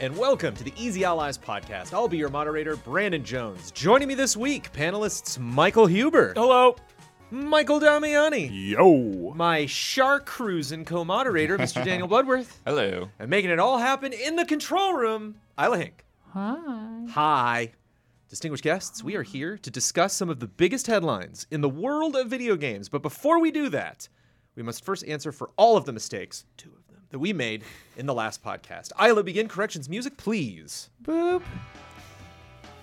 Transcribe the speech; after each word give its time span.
and 0.00 0.16
welcome 0.16 0.54
to 0.54 0.64
the 0.64 0.72
Easy 0.76 1.04
Allies 1.04 1.36
podcast. 1.36 1.92
I'll 1.92 2.08
be 2.08 2.16
your 2.16 2.30
moderator, 2.30 2.76
Brandon 2.76 3.22
Jones. 3.22 3.70
Joining 3.70 4.08
me 4.08 4.14
this 4.14 4.34
week, 4.36 4.72
panelists 4.72 5.38
Michael 5.38 5.86
Huber, 5.86 6.32
Hello. 6.34 6.74
Michael 7.30 7.78
Damiani, 7.78 8.48
Yo. 8.50 9.34
my 9.34 9.66
shark 9.66 10.26
cruising 10.26 10.84
co-moderator, 10.84 11.58
Mr. 11.58 11.84
Daniel 11.84 12.08
Bloodworth, 12.08 12.60
Hello. 12.66 13.08
and 13.18 13.28
making 13.28 13.50
it 13.50 13.58
all 13.60 13.78
happen 13.78 14.12
in 14.12 14.36
the 14.36 14.44
control 14.44 14.94
room, 14.94 15.36
Isla 15.60 15.78
Hinck. 15.78 16.04
Hi. 16.32 17.06
Hi. 17.10 17.72
Distinguished 18.28 18.64
guests, 18.64 19.04
we 19.04 19.16
are 19.16 19.22
here 19.22 19.58
to 19.58 19.70
discuss 19.70 20.14
some 20.14 20.30
of 20.30 20.40
the 20.40 20.46
biggest 20.46 20.86
headlines 20.86 21.46
in 21.50 21.60
the 21.60 21.68
world 21.68 22.16
of 22.16 22.28
video 22.28 22.56
games. 22.56 22.88
But 22.88 23.02
before 23.02 23.38
we 23.40 23.50
do 23.50 23.68
that, 23.68 24.08
we 24.54 24.62
must 24.62 24.84
first 24.84 25.04
answer 25.06 25.30
for 25.32 25.50
all 25.56 25.76
of 25.76 25.84
the 25.84 25.92
mistakes, 25.92 26.46
two 26.56 26.68
of 26.70 26.74
them, 26.76 26.79
that 27.10 27.18
we 27.18 27.32
made 27.32 27.64
in 27.96 28.06
the 28.06 28.14
last 28.14 28.42
podcast. 28.42 28.92
Isla, 29.00 29.22
begin 29.22 29.48
corrections 29.48 29.88
music, 29.88 30.16
please. 30.16 30.90
Boop. 31.02 31.42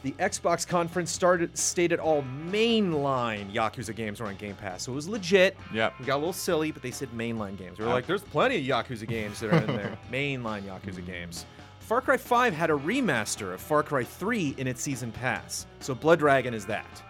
The 0.04 0.12
Xbox 0.14 0.66
conference 0.66 1.12
started 1.12 1.58
stated 1.58 2.00
all 2.00 2.24
mainline 2.50 3.52
Yakuza 3.52 3.96
games 3.96 4.20
were 4.20 4.28
on 4.28 4.36
Game 4.36 4.56
Pass, 4.56 4.84
so 4.84 4.92
it 4.92 4.96
was 4.96 5.10
legit. 5.10 5.58
Yep. 5.74 5.94
We 6.00 6.06
got 6.06 6.16
a 6.16 6.20
little 6.20 6.34
silly, 6.34 6.72
but 6.72 6.82
they 6.82 6.92
said 6.92 7.10
mainline 7.12 7.58
games. 7.58 7.80
We 7.80 7.86
were 7.86 7.92
like, 7.92 8.06
there's 8.06 8.22
plenty 8.22 8.58
of 8.58 8.64
Yakuza 8.64 9.08
games 9.08 9.40
that 9.40 9.54
are 9.54 9.58
in 9.58 9.68
there. 9.68 9.98
mainline 10.12 10.64
Yakuza 10.64 11.06
games. 11.06 11.46
Far 11.80 12.02
Cry 12.02 12.18
5 12.18 12.54
had 12.54 12.70
a 12.70 12.74
remaster 12.74 13.54
of 13.54 13.62
Far 13.62 13.82
Cry 13.82 14.04
3 14.04 14.56
in 14.58 14.68
its 14.68 14.82
season 14.82 15.12
pass, 15.12 15.66
so 15.80 15.96
Blood 15.96 16.20
Dragon 16.20 16.54
is 16.54 16.66
that. 16.68 17.02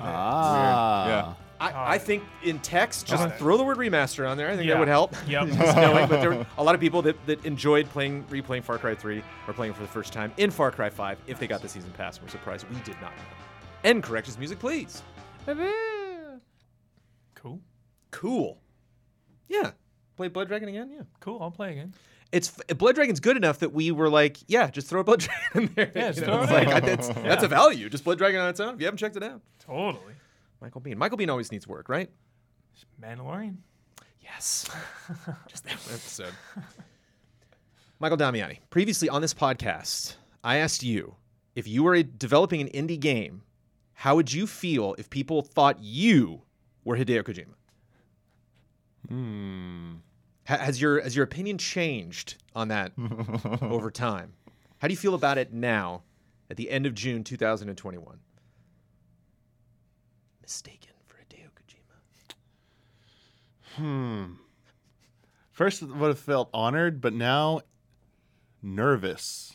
Ah. 0.00 1.06
Yeah. 1.08 1.34
I, 1.62 1.94
I 1.94 1.98
think 1.98 2.24
in 2.42 2.58
text, 2.58 3.06
just 3.06 3.34
throw 3.36 3.56
the 3.56 3.64
word 3.64 3.76
remaster 3.78 4.28
on 4.28 4.36
there. 4.36 4.50
I 4.50 4.56
think 4.56 4.68
that 4.68 4.78
would 4.78 4.88
help. 4.88 5.14
Yep. 5.28 5.46
Knowing, 5.76 6.08
but 6.08 6.20
there 6.20 6.30
were 6.30 6.46
a 6.58 6.64
lot 6.64 6.74
of 6.74 6.80
people 6.80 7.02
that, 7.02 7.16
that 7.26 7.44
enjoyed 7.44 7.88
playing, 7.90 8.24
replaying 8.24 8.64
Far 8.64 8.78
Cry 8.78 8.94
3 8.94 9.22
or 9.46 9.54
playing 9.54 9.72
for 9.74 9.82
the 9.82 9.88
first 9.88 10.12
time 10.12 10.32
in 10.36 10.50
Far 10.50 10.70
Cry 10.70 10.90
5 10.90 11.18
if 11.26 11.38
they 11.38 11.46
got 11.46 11.62
the 11.62 11.68
season 11.68 11.90
pass. 11.92 12.20
We're 12.20 12.28
surprised 12.28 12.66
we 12.68 12.80
did 12.80 12.96
not. 13.00 13.12
End 13.84 14.02
corrections 14.02 14.38
music, 14.38 14.58
please. 14.58 15.02
Cool. 17.34 17.60
Cool. 18.10 18.58
Yeah. 19.48 19.72
Play 20.16 20.28
Blood 20.28 20.48
Dragon 20.48 20.68
again? 20.68 20.90
Yeah. 20.92 21.02
Cool. 21.20 21.38
I'll 21.42 21.50
play 21.50 21.72
again. 21.72 21.94
It's 22.30 22.50
Blood 22.78 22.94
Dragon's 22.94 23.20
good 23.20 23.36
enough 23.36 23.58
that 23.58 23.72
we 23.72 23.90
were 23.90 24.08
like, 24.08 24.38
yeah, 24.46 24.70
just 24.70 24.88
throw 24.88 25.02
Blood 25.02 25.20
Dragon 25.52 25.68
in 25.68 25.74
there. 25.74 25.92
Yeah, 25.94 26.06
You 26.08 26.12
just 26.14 26.26
know, 26.26 26.46
throw 26.46 26.56
it 26.56 26.66
like, 26.66 26.68
in. 26.68 26.72
I- 26.74 26.80
that's, 26.80 27.08
that's 27.08 27.42
a 27.42 27.48
value. 27.48 27.90
Just 27.90 28.04
Blood 28.04 28.18
Dragon 28.18 28.40
on 28.40 28.48
its 28.48 28.60
own. 28.60 28.74
If 28.74 28.80
you 28.80 28.86
haven't 28.86 28.98
checked 28.98 29.16
it 29.16 29.22
out, 29.22 29.40
Totally. 29.58 30.14
Michael 30.62 30.80
Biehn. 30.80 30.96
Michael 30.96 31.18
Biehn 31.18 31.28
always 31.28 31.50
needs 31.50 31.66
work, 31.66 31.88
right? 31.88 32.08
Mandalorian. 33.02 33.56
Yes. 34.20 34.64
Just 35.48 35.64
that 35.64 35.74
one 35.74 35.94
episode. 35.94 36.32
Michael 37.98 38.16
Damiani, 38.16 38.58
previously 38.70 39.08
on 39.08 39.20
this 39.22 39.34
podcast, 39.34 40.14
I 40.44 40.56
asked 40.58 40.82
you 40.84 41.16
if 41.56 41.66
you 41.66 41.82
were 41.82 42.00
developing 42.02 42.60
an 42.60 42.68
indie 42.68 42.98
game, 42.98 43.42
how 43.94 44.14
would 44.14 44.32
you 44.32 44.46
feel 44.46 44.94
if 44.98 45.10
people 45.10 45.42
thought 45.42 45.78
you 45.80 46.42
were 46.84 46.96
Hideo 46.96 47.22
Kojima? 47.24 47.54
Hmm. 49.08 49.94
Ha- 50.46 50.58
Has 50.58 50.80
your 50.80 51.00
has 51.02 51.14
your 51.14 51.24
opinion 51.24 51.58
changed 51.58 52.36
on 52.54 52.68
that 52.68 52.92
over 53.62 53.90
time? 53.90 54.32
How 54.78 54.88
do 54.88 54.92
you 54.92 54.98
feel 54.98 55.14
about 55.14 55.38
it 55.38 55.52
now, 55.52 56.02
at 56.50 56.56
the 56.56 56.70
end 56.70 56.86
of 56.86 56.94
June 56.94 57.22
2021? 57.24 58.18
Mistaken 60.42 60.92
for 61.06 61.16
Hideo 61.16 61.48
Kojima. 61.56 62.34
Hmm. 63.76 64.32
First, 65.52 65.82
would 65.82 66.08
have 66.08 66.18
felt 66.18 66.48
honored, 66.52 67.00
but 67.00 67.12
now 67.12 67.60
nervous, 68.62 69.52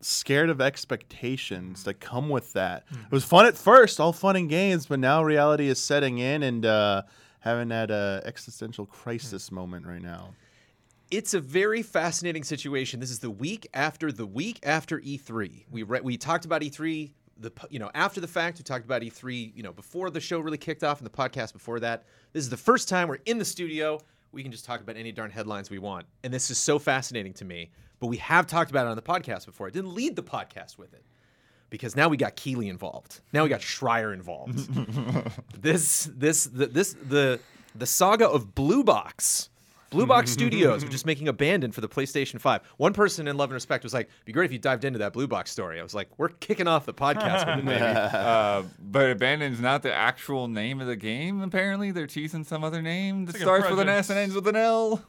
scared 0.00 0.50
of 0.50 0.60
expectations 0.60 1.84
that 1.84 2.00
come 2.00 2.28
with 2.28 2.52
that. 2.52 2.84
It 2.90 3.12
was 3.12 3.24
fun 3.24 3.46
at 3.46 3.56
first, 3.56 3.98
all 3.98 4.12
fun 4.12 4.36
and 4.36 4.48
games, 4.48 4.86
but 4.86 4.98
now 5.00 5.22
reality 5.22 5.68
is 5.68 5.78
setting 5.82 6.18
in 6.18 6.42
and 6.42 6.66
uh, 6.66 7.02
having 7.40 7.68
that 7.68 7.90
uh, 7.90 8.20
existential 8.24 8.84
crisis 8.86 9.50
moment 9.50 9.86
right 9.86 10.02
now. 10.02 10.34
it's 11.10 11.32
a 11.32 11.40
very 11.40 11.82
fascinating 11.82 12.44
situation. 12.44 13.00
This 13.00 13.10
is 13.10 13.20
the 13.20 13.30
week 13.30 13.66
after 13.72 14.12
the 14.12 14.26
week 14.26 14.58
after 14.62 15.00
E3. 15.00 15.64
We 15.70 15.82
re- 15.82 16.00
we 16.02 16.18
talked 16.18 16.44
about 16.44 16.60
E3 16.60 17.12
the 17.38 17.52
you 17.70 17.78
know 17.78 17.90
after 17.94 18.20
the 18.20 18.28
fact. 18.28 18.58
We 18.58 18.64
talked 18.64 18.84
about 18.84 19.02
E3 19.02 19.54
you 19.54 19.62
know 19.62 19.72
before 19.72 20.10
the 20.10 20.20
show 20.20 20.40
really 20.40 20.58
kicked 20.58 20.84
off 20.84 20.98
and 20.98 21.06
the 21.06 21.10
podcast 21.10 21.52
before 21.52 21.80
that. 21.80 22.04
This 22.32 22.42
is 22.42 22.50
the 22.50 22.56
first 22.56 22.88
time 22.88 23.08
we're 23.08 23.18
in 23.26 23.38
the 23.38 23.44
studio. 23.44 24.00
We 24.32 24.42
can 24.42 24.52
just 24.52 24.64
talk 24.64 24.80
about 24.80 24.96
any 24.96 25.12
darn 25.12 25.30
headlines 25.30 25.70
we 25.70 25.78
want, 25.78 26.06
and 26.22 26.32
this 26.32 26.50
is 26.50 26.58
so 26.58 26.78
fascinating 26.78 27.32
to 27.34 27.44
me. 27.44 27.70
But 28.00 28.08
we 28.08 28.18
have 28.18 28.46
talked 28.46 28.70
about 28.70 28.86
it 28.86 28.90
on 28.90 28.96
the 28.96 29.02
podcast 29.02 29.46
before. 29.46 29.66
I 29.66 29.70
didn't 29.70 29.94
lead 29.94 30.16
the 30.16 30.22
podcast 30.22 30.78
with 30.78 30.92
it 30.92 31.02
because 31.70 31.96
now 31.96 32.08
we 32.08 32.16
got 32.16 32.36
Keighley 32.36 32.68
involved. 32.68 33.20
Now 33.32 33.42
we 33.42 33.48
got 33.48 33.60
Schreier 33.60 34.12
involved. 34.12 34.58
this 35.60 36.08
this 36.14 36.44
the, 36.44 36.66
this 36.66 36.94
the 36.94 37.40
the 37.74 37.86
saga 37.86 38.28
of 38.28 38.54
Blue 38.54 38.84
Box. 38.84 39.50
Blue 39.90 40.06
Box 40.06 40.30
Studios 40.38 40.84
were 40.84 40.90
just 40.90 41.06
making 41.06 41.28
Abandon 41.28 41.72
for 41.72 41.80
the 41.80 41.88
PlayStation 41.88 42.40
5. 42.40 42.60
One 42.76 42.92
person 42.92 43.28
in 43.28 43.36
Love 43.36 43.50
and 43.50 43.54
Respect 43.54 43.84
was 43.84 43.94
like, 43.94 44.08
"Be 44.24 44.32
great 44.32 44.46
if 44.46 44.52
you 44.52 44.58
dived 44.58 44.84
into 44.84 44.98
that 45.00 45.12
Blue 45.12 45.26
Box 45.26 45.50
story." 45.50 45.80
I 45.80 45.82
was 45.82 45.94
like, 45.94 46.08
"We're 46.18 46.28
kicking 46.28 46.68
off 46.68 46.86
the 46.86 46.94
podcast 46.94 47.46
with 47.46 47.58
it, 47.60 47.64
maybe." 47.64 47.80
Uh, 47.82 48.62
but 48.78 49.10
Abandon's 49.10 49.60
not 49.60 49.82
the 49.82 49.92
actual 49.94 50.48
name 50.48 50.80
of 50.80 50.86
the 50.86 50.96
game, 50.96 51.40
apparently. 51.40 51.90
They're 51.90 52.06
teasing 52.06 52.44
some 52.44 52.64
other 52.64 52.82
name 52.82 53.26
that 53.26 53.34
like 53.34 53.42
starts 53.42 53.70
with 53.70 53.78
an. 53.78 53.88
S 53.88 54.10
and 54.10 54.18
ends 54.18 54.34
with 54.34 54.46
an 54.46 54.56
L. 54.56 55.02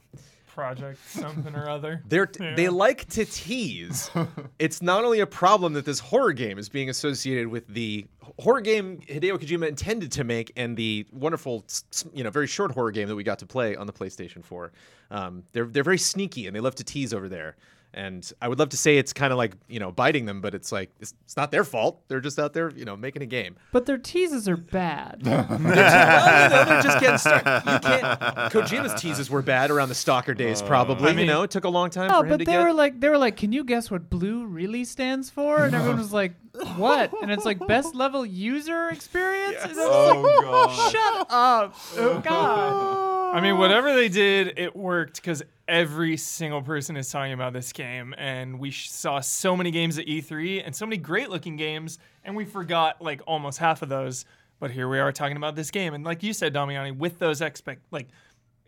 Project 0.59 0.99
something 1.09 1.55
or 1.55 1.69
other. 1.69 2.01
They're 2.07 2.29
Yeah. 2.39 2.55
they 2.55 2.67
like 2.69 3.05
to 3.11 3.23
tease. 3.25 4.09
it's 4.59 4.81
not 4.81 5.05
only 5.05 5.21
a 5.21 5.25
problem 5.25 5.73
that 5.73 5.85
this 5.85 5.99
horror 5.99 6.33
game 6.33 6.57
is 6.57 6.67
being 6.67 6.89
associated 6.89 7.47
with 7.47 7.65
the 7.67 8.05
horror 8.39 8.61
game 8.61 8.99
Hideo 9.07 9.37
Kojima 9.39 9.67
intended 9.69 10.11
to 10.13 10.23
make 10.23 10.51
and 10.57 10.75
the 10.75 11.05
wonderful, 11.13 11.63
s- 11.69 11.83
s- 11.93 12.05
you 12.13 12.23
know, 12.23 12.29
very 12.29 12.47
short 12.47 12.71
horror 12.71 12.91
game 12.91 13.07
that 13.07 13.15
we 13.15 13.23
got 13.23 13.39
to 13.39 13.45
play 13.45 13.75
on 13.75 13.87
the 13.87 13.93
PlayStation 13.93 14.43
4. 14.43 14.71
Um, 15.11 15.43
they're 15.53 15.65
they're 15.65 15.83
very 15.83 15.97
sneaky 15.97 16.45
and 16.47 16.55
they 16.55 16.59
love 16.59 16.75
to 16.75 16.83
tease 16.83 17.13
over 17.13 17.29
there. 17.29 17.55
And 17.93 18.31
I 18.41 18.47
would 18.47 18.59
love 18.59 18.69
to 18.69 18.77
say 18.77 18.97
it's 18.97 19.13
kind 19.13 19.31
of 19.31 19.37
like 19.37 19.53
you 19.67 19.79
know 19.79 19.91
biting 19.91 20.25
them, 20.25 20.41
but 20.41 20.53
it's 20.53 20.71
like 20.71 20.91
it's, 20.99 21.13
it's 21.25 21.35
not 21.35 21.51
their 21.51 21.63
fault. 21.63 22.01
They're 22.07 22.19
just 22.19 22.37
out 22.37 22.53
there, 22.53 22.69
you 22.69 22.85
know, 22.85 22.95
making 22.95 23.23
a 23.23 23.25
game. 23.25 23.55
But 23.71 23.87
their 23.87 23.97
teases 23.97 24.47
are 24.47 24.57
bad. 24.57 25.21
well, 25.25 25.47
you 25.49 25.57
know, 25.57 26.65
they're 26.65 26.81
just 26.81 26.99
getting 26.99 27.17
started. 27.17 27.63
You 27.65 27.79
can't. 27.79 28.19
Kojima's 28.51 28.99
teases 29.01 29.29
were 29.29 29.41
bad 29.41 29.71
around 29.71 29.89
the 29.89 29.95
Stalker 29.95 30.33
days, 30.33 30.61
probably. 30.61 31.09
Uh, 31.09 31.13
I 31.13 31.19
you 31.19 31.25
know, 31.25 31.43
it 31.43 31.51
took 31.51 31.63
a 31.63 31.69
long 31.69 31.89
time 31.89 32.11
oh, 32.13 32.19
for 32.19 32.25
him 32.25 32.29
but 32.29 32.37
to 32.37 32.45
they 32.45 32.51
get. 32.51 32.63
were 32.63 32.73
like, 32.73 32.99
they 32.99 33.09
were 33.09 33.17
like, 33.17 33.37
can 33.37 33.51
you 33.51 33.63
guess 33.63 33.89
what 33.89 34.09
blue 34.09 34.45
really 34.45 34.85
stands 34.85 35.29
for? 35.29 35.65
And 35.65 35.73
everyone 35.73 35.97
was 35.97 36.13
like, 36.13 36.33
what? 36.75 37.13
And 37.21 37.31
it's 37.31 37.45
like 37.45 37.65
best 37.67 37.95
level 37.95 38.25
user 38.25 38.89
experience. 38.89 39.57
And 39.63 39.79
I 39.79 39.85
was 39.85 40.15
like, 40.15 40.17
Oh 40.17 40.41
god. 40.41 40.91
Shut 40.91 41.27
up! 41.29 41.75
Oh 41.97 42.19
God! 42.23 43.35
I 43.35 43.41
mean, 43.41 43.57
whatever 43.57 43.93
they 43.93 44.09
did, 44.09 44.57
it 44.57 44.75
worked 44.75 45.15
because 45.15 45.43
every 45.69 46.17
single 46.17 46.61
person 46.61 46.97
is 46.97 47.09
talking 47.09 47.31
about 47.31 47.53
this 47.53 47.71
game, 47.71 48.13
and 48.17 48.59
we 48.59 48.71
sh- 48.71 48.89
saw 48.89 49.21
so 49.21 49.55
many 49.55 49.71
games 49.71 49.97
at 49.97 50.07
E3 50.07 50.63
and 50.65 50.75
so 50.75 50.85
many 50.85 50.97
great-looking 50.97 51.55
games, 51.55 51.99
and 52.23 52.35
we 52.35 52.43
forgot 52.43 53.01
like 53.01 53.21
almost 53.27 53.59
half 53.59 53.81
of 53.81 53.89
those. 53.89 54.25
But 54.59 54.71
here 54.71 54.89
we 54.89 54.99
are 54.99 55.11
talking 55.13 55.37
about 55.37 55.55
this 55.55 55.71
game, 55.71 55.93
and 55.93 56.03
like 56.03 56.23
you 56.23 56.33
said, 56.33 56.53
Damiani, 56.53 56.97
with 56.97 57.19
those 57.19 57.39
expect 57.39 57.83
like 57.91 58.07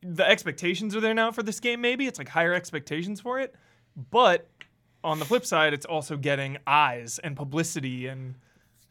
the 0.02 0.26
expectations 0.26 0.96
are 0.96 1.02
there 1.02 1.14
now 1.14 1.32
for 1.32 1.44
this 1.44 1.60
game. 1.60 1.82
Maybe 1.82 2.08
it's 2.08 2.18
like 2.18 2.30
higher 2.30 2.54
expectations 2.54 3.20
for 3.20 3.40
it, 3.40 3.56
but 4.10 4.48
on 5.04 5.20
the 5.20 5.26
flip 5.26 5.46
side, 5.46 5.74
it's 5.74 5.86
also 5.86 6.16
getting 6.16 6.58
eyes 6.68 7.20
and 7.24 7.36
publicity 7.36 8.08
and 8.08 8.36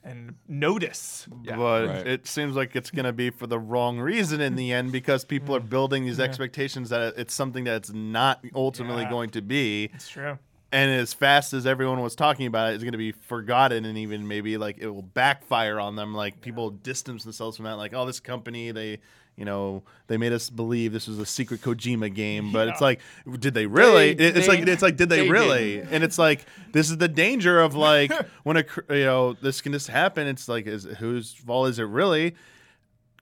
and 0.02 0.34
notice. 0.48 1.26
but 1.44 1.86
Right. 1.86 2.06
it 2.06 2.26
seems 2.26 2.56
like 2.56 2.74
it's 2.74 2.90
going 2.90 3.04
to 3.04 3.12
be 3.12 3.30
for 3.30 3.46
the 3.46 3.58
wrong 3.58 3.98
reason 3.98 4.40
in 4.40 4.54
the 4.56 4.72
end 4.72 4.92
because 4.92 5.24
people 5.24 5.54
are 5.54 5.60
mm. 5.60 5.68
building 5.68 6.06
these 6.06 6.18
Yeah. 6.18 6.24
expectations 6.24 6.88
that 6.90 7.14
it's 7.16 7.34
something 7.34 7.64
that 7.64 7.76
it's 7.76 7.92
not 7.92 8.44
ultimately 8.54 9.02
Yeah. 9.02 9.10
going 9.10 9.30
to 9.30 9.42
be. 9.42 9.90
It's 9.92 10.08
true. 10.08 10.38
And 10.72 10.90
as 10.90 11.12
fast 11.12 11.52
as 11.52 11.66
everyone 11.66 12.00
was 12.00 12.14
talking 12.14 12.46
about 12.46 12.70
it, 12.70 12.74
it's 12.74 12.84
going 12.84 12.92
to 12.92 12.98
be 12.98 13.10
forgotten 13.12 13.84
and 13.84 13.98
even 13.98 14.28
maybe 14.28 14.56
like 14.56 14.78
it 14.78 14.88
will 14.88 15.02
backfire 15.02 15.80
on 15.80 15.96
them. 15.96 16.14
Like 16.14 16.40
people 16.40 16.70
distance 16.70 17.24
themselves 17.24 17.56
from 17.56 17.64
that. 17.64 17.76
Like, 17.76 17.92
oh, 17.92 18.06
this 18.06 18.20
company, 18.20 18.70
they, 18.70 19.00
you 19.40 19.46
know, 19.46 19.82
they 20.06 20.18
made 20.18 20.32
us 20.34 20.50
believe 20.50 20.92
this 20.92 21.08
was 21.08 21.18
a 21.18 21.24
secret 21.24 21.62
Kojima 21.62 22.14
game, 22.14 22.52
but 22.52 22.68
it's 22.68 22.80
like, 22.82 23.00
did 23.38 23.54
they 23.54 23.64
really? 23.66 24.12
They- 24.12 24.26
it's 24.26 24.46
they- 24.46 24.46
like 24.58 24.68
it's 24.68 24.82
like, 24.82 24.96
did 24.96 25.08
they, 25.08 25.22
they 25.22 25.30
really? 25.30 25.76
didn't. 25.76 25.92
And 25.94 26.04
it's 26.04 26.18
like 26.18 26.44
this 26.72 26.90
is 26.90 26.98
the 26.98 27.08
danger 27.08 27.58
of 27.58 27.74
like 27.90 28.12
when 28.44 28.58
a 28.58 28.64
you 28.90 29.04
know 29.04 29.32
this 29.32 29.62
can 29.62 29.72
just 29.72 29.88
happen. 29.88 30.26
It's 30.28 30.46
like, 30.46 30.66
is 30.66 30.84
whose 30.84 31.32
fault 31.32 31.70
is 31.70 31.78
it 31.78 31.84
really? 31.84 32.34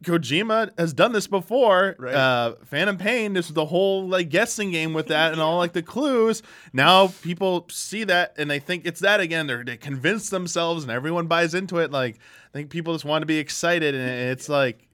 Kojima 0.05 0.71
has 0.79 0.93
done 0.93 1.13
this 1.13 1.27
before. 1.27 1.97
Right. 1.99 2.15
Uh, 2.15 2.55
Phantom 2.67 2.97
Pain, 2.99 3.33
this 3.33 3.47
is 3.49 3.55
the 3.55 3.67
whole 3.67 4.07
like 4.07 4.29
guessing 4.29 4.71
game 4.71 4.95
with 4.95 5.09
that 5.09 5.33
and 5.33 5.41
all 5.41 5.59
like 5.59 5.73
the 5.73 5.83
clues. 5.83 6.43
Now 6.73 7.09
people 7.23 7.67
see 7.71 8.05
that 8.05 8.35
and 8.39 8.49
they 8.51 8.61
think 8.61 8.87
it's 8.87 9.01
that 9.01 9.21
again. 9.21 9.49
They're, 9.49 9.65
they 9.65 9.77
convince 9.77 10.31
themselves 10.31 10.85
and 10.85 10.93
everyone 10.93 11.27
buys 11.27 11.53
into 11.55 11.79
it. 11.79 11.91
Like 11.91 12.17
I 12.17 12.59
think 12.59 12.71
people 12.71 12.93
just 12.95 13.05
want 13.05 13.23
to 13.23 13.27
be 13.27 13.39
excited 13.39 13.95
and 13.95 14.09
it's 14.31 14.49
like 14.49 14.87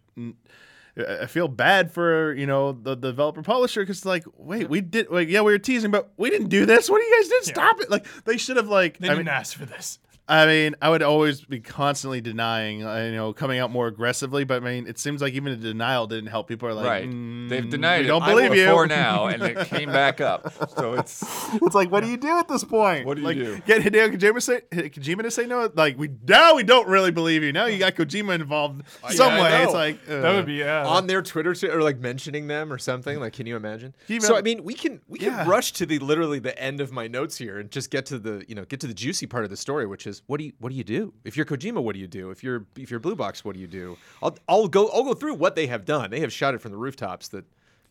I 0.96 1.26
feel 1.26 1.49
bad 1.49 1.91
for 1.91 2.32
you 2.35 2.46
know 2.46 2.73
the, 2.73 2.94
the 2.94 3.11
developer 3.11 3.43
publisher 3.43 3.82
because 3.82 4.05
like 4.06 4.25
wait 4.37 4.69
we 4.69 4.81
did 4.81 5.11
like 5.11 5.29
yeah 5.29 5.41
we 5.41 5.52
were 5.52 5.58
teasing 5.58 5.91
but 5.91 6.11
we 6.17 6.31
didn't 6.31 6.49
do 6.49 6.67
this. 6.67 6.88
What 6.88 7.00
do 7.00 7.05
you 7.05 7.20
guys 7.20 7.29
did 7.29 7.44
stop 7.44 7.81
it. 7.81 7.91
Like 7.91 8.06
they 8.25 8.37
should 8.37 8.56
have 8.56 8.69
like 8.69 8.99
They 8.99 9.08
I 9.08 9.11
didn't 9.11 9.26
mean, 9.26 9.35
ask 9.35 9.56
for 9.56 9.67
this. 9.67 9.99
I 10.26 10.47
mean 10.47 10.75
I 10.81 10.88
would 10.88 11.03
always 11.03 11.43
be 11.43 11.61
constantly 11.61 12.21
denying 12.21 12.82
uh, 12.85 12.97
you 12.97 13.12
know 13.12 13.32
coming 13.32 13.59
out 13.59 13.71
more 13.71 13.87
aggressively 13.88 14.44
but 14.44 14.62
I 14.62 14.65
mean 14.65 14.87
it 14.87 14.99
seems 14.99 15.21
like 15.21 15.35
even 15.35 15.53
a 15.53 15.56
denial 15.56 16.06
didn't 16.06 16.29
help 16.31 16.49
people 16.49 16.67
are 16.69 16.75
like 16.75 16.87
right. 16.87 17.09
"Mm, 17.09 17.49
They've 17.50 17.69
denied 17.69 18.00
we 18.00 18.05
it 18.06 18.09
don't 18.09 18.25
believe 18.25 18.55
you 18.55 18.65
before 18.65 18.87
now, 18.87 19.26
and 19.32 19.43
it 19.43 19.67
came 19.69 19.91
back 19.93 20.21
up. 20.23 20.53
So 20.79 20.94
it's 20.94 21.23
It's 21.55 21.75
like, 21.75 21.91
what 21.91 22.03
do 22.03 22.09
you 22.11 22.17
do 22.17 22.38
at 22.38 22.49
this 22.49 22.65
point? 22.65 23.06
What 23.06 23.15
do 23.17 23.21
you 23.21 23.26
like, 23.29 23.37
do? 23.37 23.59
Get 23.67 23.82
Hideo 23.82 24.15
Kojima, 24.17 24.43
say, 24.43 24.61
Kojima 24.73 25.23
to 25.23 25.31
say 25.31 25.47
no? 25.47 25.71
Like, 25.75 25.99
we 25.99 26.11
now 26.26 26.55
we 26.55 26.62
don't 26.62 26.88
really 26.88 27.11
believe 27.11 27.43
you. 27.43 27.53
Now 27.53 27.67
you 27.67 27.79
got 27.79 27.94
Kojima 27.94 28.35
involved 28.35 28.82
some 29.11 29.32
I 29.35 29.41
way. 29.43 29.62
It's 29.65 29.73
like 29.75 29.99
uh, 30.09 30.21
That 30.21 30.35
would 30.37 30.47
be 30.47 30.55
yeah. 30.55 30.87
on 30.87 31.06
their 31.06 31.23
Twitter 31.23 31.55
t- 31.55 31.69
or 31.69 31.82
like 31.82 31.99
mentioning 31.99 32.47
them 32.47 32.73
or 32.73 32.79
something. 32.79 33.21
Like, 33.21 33.35
can 33.35 33.47
you 33.47 33.56
imagine? 33.56 33.94
Can 34.06 34.15
you 34.15 34.21
so 34.23 34.37
I 34.37 34.43
mean, 34.43 34.65
we 34.65 34.75
can 34.75 35.00
we 35.06 35.19
Yeah. 35.21 35.38
can 35.41 35.49
rush 35.49 35.73
to 35.75 35.87
the 35.87 35.99
literally 35.99 36.38
the 36.38 36.59
end 36.61 36.81
of 36.81 36.93
my 36.93 37.06
notes 37.09 37.37
here 37.37 37.59
and 37.59 37.71
just 37.71 37.91
get 37.91 38.06
to 38.06 38.19
the 38.19 38.44
you 38.49 38.55
know 38.55 38.65
get 38.65 38.81
to 38.81 38.87
the 38.87 38.94
juicy 38.94 39.26
part 39.26 39.44
of 39.44 39.50
the 39.50 39.56
story, 39.56 39.87
which 39.87 40.06
is 40.06 40.13
what 40.26 40.38
do 40.38 40.44
you 40.44 40.52
what 40.58 40.70
do 40.70 40.75
you 40.76 40.84
do 40.84 41.12
if 41.25 41.37
you're 41.37 41.46
Kojima? 41.46 41.82
What 41.82 41.94
do 41.94 42.00
you 42.00 42.06
do 42.06 42.31
if 42.31 42.43
you're 42.43 42.66
if 42.76 42.90
you're 42.90 43.00
Blue 43.00 43.16
Box? 43.16 43.44
What 43.44 43.55
do 43.55 43.61
you 43.61 43.66
do? 43.66 43.96
I'll 44.22 44.37
I'll 44.49 44.69
go 44.69 44.88
I'll 44.88 45.05
go 45.05 45.14
through 45.14 45.34
what 45.34 45.55
they 45.56 45.66
have 45.66 45.84
done. 45.84 46.11
They 46.11 46.20
have 46.20 46.32
shouted 46.32 46.61
from 46.61 46.72
the 46.72 46.78
rooftops 46.78 47.28
that 47.28 47.44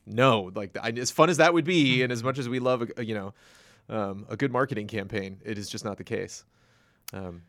no, 0.05 0.51
like 0.53 0.77
I, 0.81 0.89
as 0.89 1.11
fun 1.11 1.29
as 1.29 1.37
that 1.37 1.53
would 1.53 1.65
be, 1.65 2.03
and 2.03 2.11
as 2.11 2.23
much 2.23 2.37
as 2.37 2.49
we 2.49 2.59
love 2.59 2.81
a, 2.81 2.87
a, 2.97 3.05
you 3.05 3.15
know 3.15 3.33
um, 3.89 4.25
a 4.29 4.35
good 4.35 4.51
marketing 4.51 4.87
campaign, 4.87 5.39
it 5.43 5.57
is 5.57 5.69
just 5.69 5.85
not 5.85 5.97
the 5.97 6.03
case. 6.03 6.43
Um, 7.13 7.43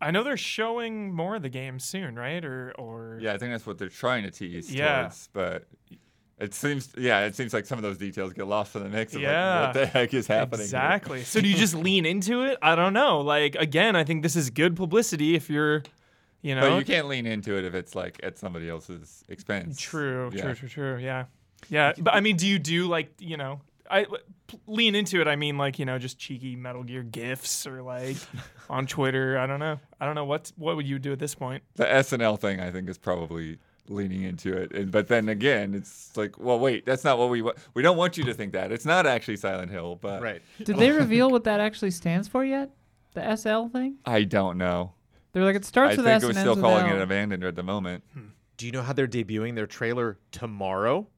I 0.00 0.10
know 0.10 0.22
they're 0.22 0.36
showing 0.36 1.12
more 1.12 1.36
of 1.36 1.42
the 1.42 1.48
game 1.48 1.78
soon, 1.78 2.16
right? 2.16 2.44
Or 2.44 2.72
or 2.78 3.18
yeah, 3.20 3.32
I 3.32 3.38
think 3.38 3.52
that's 3.52 3.66
what 3.66 3.78
they're 3.78 3.88
trying 3.88 4.24
to 4.24 4.30
tease 4.30 4.72
Yeah. 4.72 5.02
towards, 5.02 5.28
but. 5.32 5.66
It 6.38 6.54
seems, 6.54 6.88
yeah, 6.98 7.24
it 7.26 7.36
seems 7.36 7.52
like 7.54 7.66
some 7.66 7.78
of 7.78 7.82
those 7.82 7.98
details 7.98 8.32
get 8.32 8.46
lost 8.48 8.74
in 8.74 8.82
the 8.82 8.88
mix. 8.88 9.14
Of 9.14 9.20
Yeah. 9.20 9.60
like, 9.60 9.66
what 9.68 9.80
the 9.80 9.86
heck 9.86 10.12
is 10.14 10.26
happening? 10.26 10.62
Exactly. 10.62 11.22
So 11.22 11.40
do 11.40 11.48
you 11.48 11.54
just 11.56 11.74
lean 11.88 12.04
into 12.04 12.42
it? 12.42 12.58
I 12.62 12.74
don't 12.74 12.92
know. 12.92 13.20
Like 13.20 13.54
again, 13.56 13.94
I 13.94 14.02
think 14.04 14.22
this 14.22 14.34
is 14.34 14.50
good 14.50 14.74
publicity 14.74 15.34
if 15.36 15.48
you're, 15.48 15.82
you 16.40 16.54
know, 16.56 16.62
But 16.70 16.78
you 16.78 16.84
can't 16.84 17.06
lean 17.06 17.26
into 17.26 17.56
it 17.56 17.64
if 17.64 17.74
it's 17.74 17.94
like 17.94 18.18
at 18.24 18.38
somebody 18.38 18.68
else's 18.68 19.22
expense. 19.28 19.78
True, 19.80 20.30
Yeah. 20.34 20.42
true, 20.42 20.54
true, 20.54 20.68
true. 20.68 20.96
Yeah, 20.98 21.26
yeah. 21.68 21.92
But 21.98 22.14
I 22.14 22.20
mean, 22.20 22.36
do 22.36 22.46
you 22.48 22.58
do 22.58 22.88
like 22.88 23.12
you 23.20 23.36
know? 23.36 23.60
I 23.90 24.06
lean 24.66 24.94
into 24.94 25.20
it. 25.20 25.28
I 25.28 25.36
mean, 25.36 25.58
like 25.58 25.78
you 25.78 25.84
know, 25.84 25.98
just 25.98 26.18
cheeky 26.18 26.56
Metal 26.56 26.82
Gear 26.82 27.02
gifs 27.02 27.66
or 27.66 27.82
like 27.82 28.16
on 28.70 28.86
Twitter. 28.86 29.38
I 29.38 29.46
don't 29.46 29.60
know. 29.60 29.78
I 30.00 30.06
don't 30.06 30.14
know 30.16 30.24
what 30.24 30.50
what 30.56 30.74
would 30.76 30.86
you 30.88 30.98
do 30.98 31.12
at 31.12 31.18
this 31.20 31.34
point? 31.36 31.62
The 31.76 31.84
SNL 31.84 32.40
thing, 32.40 32.58
I 32.58 32.70
think, 32.72 32.88
is 32.88 32.98
probably 32.98 33.58
leaning 33.88 34.22
into 34.22 34.56
it. 34.56 34.72
And, 34.72 34.90
but 34.90 35.08
then 35.08 35.28
again, 35.28 35.74
it's 35.74 36.16
like, 36.16 36.38
well, 36.38 36.58
wait, 36.58 36.86
that's 36.86 37.04
not 37.04 37.18
what 37.18 37.30
we 37.30 37.42
want. 37.42 37.56
We 37.74 37.82
don't 37.82 37.96
want 37.96 38.16
you 38.16 38.24
to 38.24 38.34
think 38.34 38.52
that. 38.52 38.72
It's 38.72 38.84
not 38.84 39.06
actually 39.06 39.36
Silent 39.36 39.70
Hill, 39.70 39.96
but 40.00 40.22
right. 40.22 40.42
Did 40.62 40.76
they 40.76 40.90
reveal 40.90 41.30
what 41.30 41.44
that 41.44 41.60
actually 41.60 41.90
stands 41.90 42.28
for 42.28 42.44
yet? 42.44 42.70
The 43.14 43.36
SL 43.36 43.66
thing? 43.68 43.96
I 44.06 44.24
don't 44.24 44.56
know. 44.58 44.92
They're 45.32 45.44
like 45.44 45.56
it 45.56 45.64
I 45.64 45.66
starts 45.66 45.96
think 45.96 46.04
with 46.04 46.06
S 46.08 46.22
we're 46.22 46.28
and 46.30 46.38
still 46.38 46.52
ends 46.52 46.62
with 46.62 46.70
calling 46.70 46.86
L. 46.90 46.96
it 46.96 47.02
abandoned 47.02 47.44
at 47.44 47.56
the 47.56 47.62
moment. 47.62 48.04
Hmm. 48.14 48.20
Do 48.56 48.66
you 48.66 48.72
know 48.72 48.82
how 48.82 48.92
they're 48.92 49.08
debuting 49.08 49.54
their 49.54 49.66
trailer 49.66 50.18
tomorrow? 50.30 51.08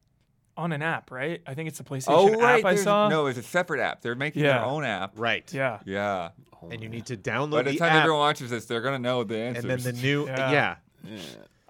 On 0.57 0.71
an 0.73 0.83
app, 0.83 1.11
right? 1.11 1.43
I 1.49 1.55
think 1.55 1.69
it's 1.69 1.79
the 1.79 1.85
PlayStation 1.85 2.05
Oh, 2.11 2.29
right. 2.33 2.61
app 2.61 2.65
I 2.65 2.71
there's- 2.71 2.85
saw. 2.85 3.09
No, 3.09 3.27
it's 3.27 3.39
a 3.39 3.43
separate 3.43 3.81
app. 3.81 4.03
They're 4.03 4.15
making 4.15 4.45
Yeah. 4.45 4.59
their 4.59 4.67
own 4.67 4.85
app. 4.85 5.13
Right. 5.19 5.53
Yeah. 5.53 5.81
Yeah. 5.85 6.31
And 6.71 6.81
you 6.81 6.89
oh, 6.89 6.93
need 6.93 7.07
to 7.07 7.17
download 7.17 7.49
it. 7.49 7.51
By 7.51 7.63
the 7.65 7.71
the 7.73 7.79
time 7.79 7.91
app, 7.93 8.03
everyone 8.05 8.21
watches 8.21 8.51
this, 8.51 8.65
they're 8.67 8.81
gonna 8.81 9.01
know 9.01 9.25
the 9.25 9.37
answers. 9.37 9.65
and 9.65 9.71
then 9.83 9.95
the 9.95 10.01
new 10.01 10.27
Yeah. 10.27 10.77
yeah. 11.05 11.17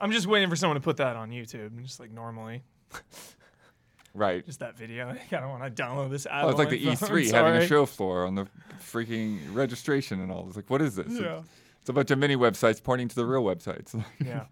I'm 0.05 0.13
just 0.13 0.27
waiting 0.27 0.51
for 0.51 0.57
someone 0.57 0.75
to 0.75 0.83
put 0.83 0.99
that 0.99 1.17
on 1.17 1.31
YouTube, 1.31 1.81
just 1.83 1.99
like 1.99 2.11
normally, 2.11 2.63
right. 4.15 4.45
just 4.45 4.61
that 4.61 4.77
video. 4.77 5.09
Like, 5.09 5.33
I 5.33 5.41
don't 5.41 5.49
want 5.49 5.65
to 5.65 5.83
download 5.83 6.11
this 6.11 6.27
app. 6.27 6.45
Oh, 6.45 6.51
it's 6.51 6.59
like 6.59 6.69
the 6.69 6.95
phone, 6.95 7.09
E3 7.09 7.31
having 7.31 7.55
a 7.55 7.67
show 7.67 7.87
floor 7.87 8.27
on 8.27 8.35
the 8.35 8.47
freaking 8.79 9.39
registration 9.55 10.21
and 10.21 10.31
all. 10.31 10.47
It's 10.47 10.57
like, 10.57 10.69
what 10.69 10.83
is 10.83 10.95
this? 10.95 11.07
Yeah. 11.09 11.41
It's 11.81 11.89
a 11.89 11.95
bunch 11.95 12.11
of 12.11 12.19
mini 12.19 12.37
websites 12.37 12.83
pointing 12.83 13.09
to 13.09 13.15
the 13.15 13.25
real 13.25 13.43
websites. 13.43 13.99
Yeah. 14.25 14.45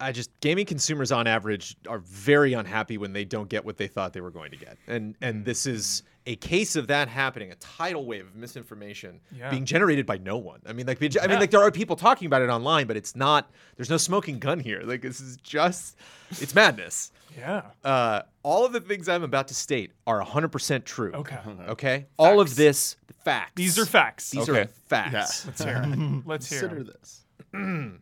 I 0.00 0.10
just 0.10 0.30
gaming 0.40 0.66
consumers 0.66 1.12
on 1.12 1.28
average 1.28 1.76
are 1.88 2.00
very 2.00 2.52
unhappy 2.52 2.98
when 2.98 3.12
they 3.12 3.24
don't 3.24 3.48
get 3.48 3.64
what 3.64 3.76
they 3.76 3.86
thought 3.86 4.12
they 4.12 4.20
were 4.20 4.32
going 4.32 4.50
to 4.50 4.56
get. 4.58 4.78
And 4.88 5.14
and 5.22 5.44
this 5.44 5.64
is 5.64 6.02
a 6.26 6.36
case 6.36 6.74
of 6.76 6.88
that 6.88 7.08
happening, 7.08 7.52
a 7.52 7.54
tidal 7.56 8.04
wave 8.04 8.26
of 8.26 8.34
misinformation 8.34 9.20
Yeah. 9.32 9.48
being 9.50 9.64
generated 9.64 10.06
by 10.06 10.18
no 10.18 10.36
one. 10.36 10.60
I 10.66 10.72
mean 10.72 10.86
like 10.86 10.98
I 10.98 11.02
mean 11.02 11.10
Yeah. 11.14 11.38
like 11.38 11.50
there 11.50 11.62
are 11.62 11.70
people 11.70 11.96
talking 11.96 12.26
about 12.26 12.42
it 12.42 12.48
online, 12.50 12.86
but 12.86 12.96
it's 12.96 13.14
not 13.14 13.50
there's 13.76 13.90
no 13.90 13.96
smoking 13.96 14.38
gun 14.38 14.58
here. 14.60 14.82
Like 14.84 15.02
this 15.02 15.20
is 15.20 15.36
just 15.38 15.96
it's 16.30 16.54
madness. 16.54 17.12
Yeah. 17.38 17.62
Uh, 17.84 18.22
all 18.42 18.64
of 18.64 18.72
the 18.72 18.80
things 18.80 19.08
I'm 19.08 19.22
about 19.22 19.48
to 19.48 19.54
state 19.54 19.92
are 20.06 20.22
100% 20.24 20.84
true. 20.84 21.12
Okay. 21.12 21.38
Okay? 21.68 22.06
All 22.18 22.40
of 22.40 22.56
this 22.56 22.96
facts. 23.24 23.52
These 23.56 23.78
are 23.78 23.84
facts. 23.84 24.30
These 24.30 24.48
Okay. 24.48 24.60
are 24.62 24.66
facts. 24.88 25.44
Let's 25.46 25.62
hear 25.62 25.82
it. 25.86 26.26
Let's 26.26 26.48
hear 26.48 26.60
Consider 26.68 26.84
this. 26.84 27.24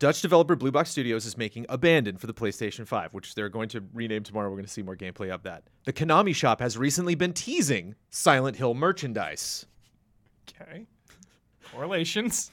Dutch 0.00 0.22
developer 0.22 0.56
Blue 0.56 0.72
Box 0.72 0.88
Studios 0.90 1.26
is 1.26 1.36
making 1.36 1.66
Abandoned 1.68 2.22
for 2.22 2.26
the 2.26 2.32
PlayStation 2.32 2.86
5, 2.86 3.12
which 3.12 3.34
they're 3.34 3.50
going 3.50 3.68
to 3.68 3.84
rename 3.92 4.22
tomorrow. 4.22 4.48
We're 4.48 4.56
going 4.56 4.64
to 4.64 4.72
see 4.72 4.80
more 4.80 4.96
gameplay 4.96 5.28
of 5.28 5.42
that. 5.42 5.64
The 5.84 5.92
Konami 5.92 6.34
shop 6.34 6.58
has 6.60 6.78
recently 6.78 7.14
been 7.14 7.34
teasing 7.34 7.94
Silent 8.08 8.56
Hill 8.56 8.72
merchandise. 8.72 9.66
Okay. 10.48 10.86
Correlations. 11.70 12.50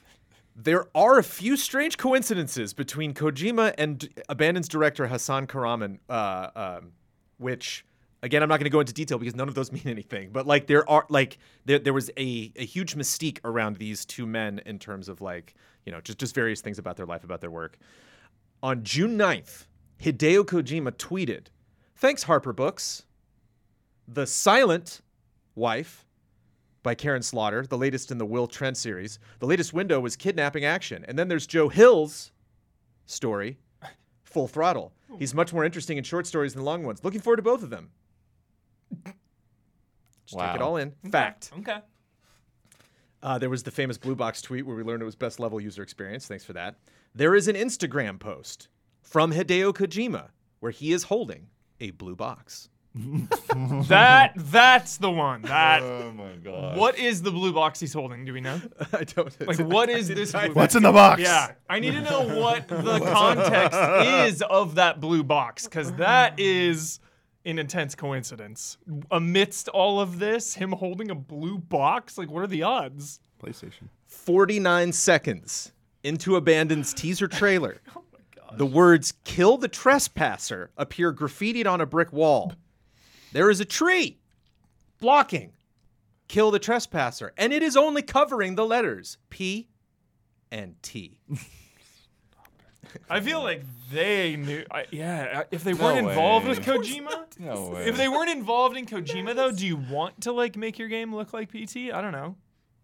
There 0.54 0.88
are 0.94 1.18
a 1.18 1.24
few 1.24 1.56
strange 1.56 1.96
coincidences 1.96 2.74
between 2.74 3.14
Kojima 3.14 3.74
and 3.78 4.06
Abandoned's 4.28 4.68
director 4.68 5.06
Hasan 5.06 5.46
Kahraman, 5.46 6.00
uh, 6.10 6.50
um, 6.54 6.92
which 7.38 7.82
again 8.22 8.42
I'm 8.42 8.48
not 8.48 8.58
going 8.58 8.64
to 8.64 8.70
go 8.70 8.80
into 8.80 8.92
detail 8.92 9.18
because 9.18 9.34
none 9.34 9.48
of 9.48 9.54
those 9.54 9.72
mean 9.72 9.86
anything. 9.86 10.30
But 10.32 10.46
like 10.46 10.66
there 10.66 10.88
are 10.88 11.06
like 11.08 11.38
there 11.64 11.78
there 11.78 11.92
was 11.92 12.10
a 12.16 12.52
a 12.56 12.64
huge 12.64 12.96
mystique 12.96 13.38
around 13.44 13.76
these 13.76 14.04
two 14.04 14.26
men 14.26 14.60
in 14.66 14.78
terms 14.78 15.08
of 15.08 15.20
like 15.20 15.54
you 15.84 15.92
know 15.92 16.00
just 16.00 16.18
just 16.18 16.34
various 16.34 16.60
things 16.60 16.78
about 16.78 16.96
their 16.96 17.06
life, 17.06 17.24
about 17.24 17.40
their 17.40 17.50
work. 17.50 17.78
On 18.62 18.82
June 18.82 19.16
9th, 19.16 19.66
Hideo 20.02 20.44
Kojima 20.44 20.92
tweeted, 20.92 21.46
"Thanks 21.96 22.24
Harper 22.24 22.52
Books. 22.52 23.04
The 24.06 24.26
Silent 24.26 25.00
Wife." 25.54 26.04
by 26.84 26.94
Karin 26.94 27.22
Slaughter, 27.22 27.66
the 27.66 27.76
latest 27.76 28.10
in 28.10 28.18
the 28.18 28.24
Will 28.24 28.46
Trent 28.46 28.76
series. 28.76 29.18
The 29.40 29.46
latest 29.46 29.74
window 29.74 30.00
was 30.00 30.16
kidnapping 30.16 30.64
action. 30.64 31.04
And 31.06 31.18
then 31.18 31.28
there's 31.28 31.46
Joe 31.46 31.68
Hill's 31.68 32.30
story, 33.04 33.58
Full 34.24 34.48
Throttle. 34.48 34.92
He's 35.18 35.34
much 35.34 35.52
more 35.52 35.64
interesting 35.64 35.98
in 35.98 36.04
short 36.04 36.26
stories 36.26 36.54
than 36.54 36.64
long 36.64 36.84
ones. 36.84 37.02
Looking 37.02 37.20
forward 37.20 37.36
to 37.38 37.42
both 37.42 37.62
of 37.62 37.70
them. 37.70 37.90
Just 40.28 40.38
take 40.38 40.54
it 40.56 40.62
all 40.62 40.76
in. 40.76 40.92
Fact. 41.10 41.50
Okay. 41.60 41.78
Uh, 43.22 43.38
there 43.38 43.50
was 43.50 43.62
the 43.64 43.70
famous 43.70 43.98
Blue 43.98 44.14
Box 44.14 44.40
tweet 44.42 44.64
where 44.66 44.76
we 44.76 44.82
learned 44.82 45.02
it 45.02 45.04
was 45.06 45.16
best 45.16 45.40
level 45.40 45.60
user 45.60 45.82
experience. 45.82 46.26
Thanks 46.26 46.44
for 46.44 46.52
that. 46.52 46.76
There 47.14 47.34
is 47.34 47.48
an 47.48 47.56
Instagram 47.56 48.20
post 48.20 48.68
from 49.02 49.32
Hideo 49.32 49.72
Kojima 49.72 50.28
where 50.60 50.70
he 50.72 50.92
is 50.92 51.04
holding 51.04 51.48
a 51.80 51.90
blue 51.92 52.14
box. 52.16 52.68
That 53.88 54.32
that's 54.36 54.96
the 54.98 55.10
one. 55.10 55.42
That 55.42 55.82
oh 55.82 56.12
my 56.12 56.32
god. 56.42 56.76
what 56.76 56.98
is 56.98 57.22
the 57.22 57.30
blue 57.30 57.52
box 57.52 57.80
he's 57.80 57.92
holding? 57.92 58.24
Do 58.24 58.32
we 58.32 58.40
know? 58.40 58.60
I 58.92 59.04
don't 59.04 59.46
Like 59.46 59.58
what 59.60 59.88
is 59.88 60.08
this? 60.08 60.32
blue 60.32 60.52
What's 60.52 60.74
in 60.74 60.82
the 60.82 60.92
box? 60.92 61.22
Yeah, 61.22 61.52
I 61.68 61.80
need 61.80 61.92
to 61.92 62.00
know 62.00 62.22
what 62.38 62.68
the 62.68 63.00
context 63.00 63.78
is 64.26 64.42
of 64.42 64.76
that 64.76 65.00
blue 65.00 65.22
box 65.22 65.64
because 65.64 65.92
that 65.92 66.38
is 66.38 67.00
an 67.44 67.58
intense 67.58 67.94
coincidence. 67.94 68.78
Amidst 69.10 69.68
all 69.68 70.00
of 70.00 70.18
this, 70.18 70.54
him 70.54 70.72
holding 70.72 71.10
a 71.10 71.14
blue 71.14 71.58
box, 71.58 72.18
like 72.18 72.30
what 72.30 72.42
are 72.42 72.48
the 72.48 72.62
odds? 72.62 73.20
PlayStation. 73.42 73.88
49 74.06 74.92
seconds 74.92 75.72
into 76.02 76.36
Abandon's 76.36 76.94
teaser 76.94 77.28
trailer, 77.28 77.80
oh 77.96 78.02
the 78.56 78.66
words 78.66 79.14
kill 79.24 79.56
the 79.56 79.68
trespasser 79.68 80.70
appear 80.76 81.12
graffitied 81.12 81.66
on 81.66 81.80
a 81.80 81.86
brick 81.86 82.12
wall. 82.12 82.52
There 83.32 83.50
is 83.50 83.60
a 83.60 83.64
tree 83.64 84.18
blocking 85.00 85.52
kill 86.28 86.50
the 86.50 86.58
trespasser, 86.58 87.32
and 87.36 87.52
it 87.52 87.62
is 87.62 87.76
only 87.76 88.02
covering 88.02 88.54
the 88.54 88.66
letters 88.66 89.18
P 89.30 89.68
and 90.50 90.80
T. 90.82 91.20
I 93.10 93.20
feel 93.20 93.42
like 93.42 93.62
they 93.92 94.36
knew. 94.36 94.64
I, 94.70 94.84
yeah, 94.90 95.44
if 95.50 95.64
they 95.64 95.72
No 95.72 95.84
weren't 95.84 95.98
involved 95.98 96.46
way. 96.46 96.50
with 96.50 96.60
Kojima. 96.64 97.38
No 97.38 97.70
way. 97.70 97.86
If 97.88 97.96
they 97.96 98.08
weren't 98.08 98.30
involved 98.30 98.76
in 98.76 98.86
Kojima, 98.86 99.34
though, 99.34 99.50
do 99.52 99.66
you 99.66 99.76
want 99.76 100.20
to 100.22 100.32
like 100.32 100.56
make 100.56 100.78
your 100.78 100.88
game 100.88 101.14
look 101.14 101.32
like 101.32 101.50
PT? 101.50 101.92
I 101.92 102.00
don't 102.00 102.12
know. 102.12 102.36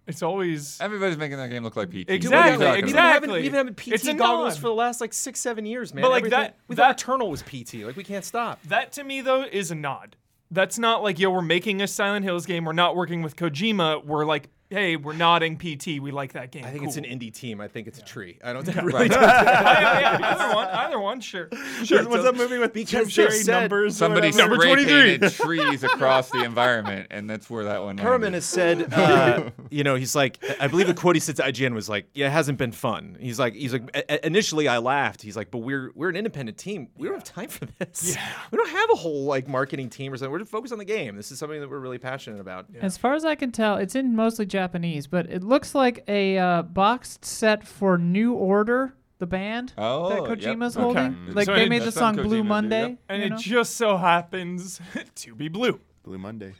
It's 0.06 0.22
always 0.22 0.78
Everybody's 0.82 1.16
making 1.16 1.38
that 1.38 1.48
game 1.48 1.64
look 1.64 1.76
like 1.76 1.88
PT. 1.90 2.08
Exactly, 2.10 2.28
What 2.28 2.34
are 2.34 2.46
you 2.46 2.52
talking 2.52 2.58
We've 2.58 2.60
about? 2.60 2.74
been 2.74 2.84
exactly. 2.84 3.00
having, 3.12 3.30
we've 3.30 3.44
been 3.52 3.54
having 3.54 3.74
PT 3.74 3.88
It's 3.88 4.04
goggles 4.06 4.54
nod. 4.54 4.60
for 4.60 4.68
the 4.68 4.74
last 4.74 5.00
like 5.00 5.14
six, 5.14 5.40
seven 5.40 5.64
years, 5.64 5.94
man. 5.94 6.02
But, 6.02 6.10
like, 6.10 6.18
Everything- 6.24 6.38
that- 6.40 6.56
we 6.68 6.76
that- 6.76 6.82
thought 6.82 7.00
Eternal 7.02 7.30
was 7.30 7.42
PT. 7.42 7.84
Like 7.84 7.96
we 7.96 8.04
can't 8.04 8.24
stop. 8.24 8.62
that 8.64 8.92
to 8.92 9.04
me 9.04 9.22
though 9.22 9.44
is 9.50 9.70
a 9.70 9.74
nod. 9.74 10.16
That's 10.50 10.78
not 10.78 11.02
like 11.02 11.18
yo, 11.18 11.30
we're 11.30 11.40
making 11.42 11.80
a 11.80 11.86
Silent 11.86 12.24
Hills 12.24 12.44
game. 12.46 12.64
We're 12.66 12.74
not 12.74 12.94
working 12.96 13.22
with 13.22 13.34
Kojima. 13.34 14.04
We're 14.04 14.26
like 14.26 14.48
hey, 14.74 14.96
we're 14.96 15.12
nodding 15.14 15.56
PT. 15.56 16.00
We 16.00 16.10
like 16.10 16.32
that 16.32 16.50
game. 16.50 16.64
I 16.64 16.70
think 16.70 16.84
it's 16.84 16.96
an 16.96 17.04
indie 17.04 17.32
team. 17.32 17.60
I 17.60 17.68
think 17.68 17.86
it's 17.86 17.98
a 17.98 18.04
tree. 18.04 18.38
I 18.42 18.52
don't 18.52 18.64
think 18.66 18.76
really. 18.82 19.06
yeah, 19.10 20.00
yeah, 20.00 20.18
either 20.34 20.54
one, 20.54 20.68
either 20.68 20.98
one, 20.98 21.20
sure. 21.20 21.48
Sure, 21.84 22.08
what's 22.08 22.24
that 22.24 22.34
movie 22.36 22.58
with 22.58 22.72
Because 22.72 23.12
Jim 23.12 23.28
Carrey 23.28 23.46
numbers? 23.46 23.96
Somebody 23.96 24.28
whatever? 24.32 24.54
spray 24.56 24.68
number 24.74 24.84
23. 24.84 25.18
painted 25.18 25.32
trees 25.32 25.84
across 25.84 26.30
the 26.30 26.42
environment, 26.42 27.06
and 27.10 27.28
that's 27.30 27.48
where 27.48 27.64
that 27.64 27.82
one. 27.82 27.98
Herman 27.98 28.32
landed. 28.32 28.36
has 28.36 28.44
said, 28.44 28.92
uh, 28.94 29.50
you 29.70 29.84
know, 29.84 29.94
he's 29.94 30.14
like, 30.16 30.38
I 30.60 30.66
believe 30.68 30.86
the 30.88 30.94
quote 30.94 31.16
he 31.16 31.20
said 31.20 31.36
to 31.36 31.42
IGN 31.42 31.74
was 31.74 31.88
like, 31.88 32.06
"Yeah, 32.14 32.26
it 32.26 32.30
hasn't 32.32 32.58
been 32.58 32.72
fun." 32.72 33.16
He's 33.20 33.38
like, 33.38 33.54
he's 33.54 33.72
like, 33.72 33.90
"I- 33.94 34.04
I- 34.08 34.20
initially 34.24 34.66
I 34.68 34.78
laughed. 34.78 35.22
He's 35.22 35.36
like, 35.36 35.50
but 35.50 35.58
we're 35.58 35.92
we're 35.94 36.08
an 36.08 36.16
independent 36.16 36.58
team. 36.58 36.88
We 36.96 37.06
don't 37.08 37.16
have 37.16 37.24
time 37.24 37.48
for 37.48 37.66
this. 37.78 38.14
Yeah. 38.16 38.28
We 38.50 38.56
don't 38.56 38.70
have 38.70 38.90
a 38.92 38.96
whole 38.96 39.24
like 39.24 39.46
marketing 39.48 39.90
team 39.90 40.12
or 40.12 40.16
something. 40.16 40.32
We're 40.32 40.40
just 40.40 40.50
focused 40.50 40.72
on 40.72 40.78
the 40.78 40.84
game. 40.84 41.16
This 41.16 41.30
is 41.30 41.38
something 41.38 41.60
that 41.60 41.68
we're 41.70 41.78
really 41.78 41.98
passionate 41.98 42.40
about. 42.40 42.66
As 42.80 42.96
far 42.96 43.14
as 43.14 43.24
I 43.24 43.34
can 43.34 43.52
tell, 43.52 43.76
it's 43.76 43.94
in 43.94 44.16
mostly 44.16 44.46
Japanese, 44.46 44.63
but 44.72 45.30
it 45.30 45.42
looks 45.42 45.74
like 45.74 46.04
a 46.08 46.38
uh, 46.38 46.62
boxed 46.62 47.24
set 47.24 47.66
for 47.66 47.98
New 47.98 48.32
Order, 48.34 48.94
the 49.18 49.26
band 49.26 49.72
Oh, 49.78 50.08
that 50.08 50.28
yep. 50.28 50.38
Kojima's 50.56 50.76
Okay. 50.76 50.82
holding. 50.82 51.34
Like 51.34 51.46
So 51.46 51.54
they 51.54 51.68
made 51.68 51.82
the 51.82 51.92
song 51.92 52.14
some 52.16 52.24
Blue 52.24 52.38
Kojima, 52.38 52.42
dude, 52.42 52.46
Monday. 52.48 52.88
yep. 52.88 52.98
And 53.08 53.18
you 53.20 53.26
it 53.26 53.30
know? 53.30 53.36
just 53.38 53.76
so 53.76 53.96
happens 53.96 54.80
to 55.16 55.34
be 55.34 55.48
blue. 55.48 55.80
Blue 56.02 56.18
Monday. 56.18 56.54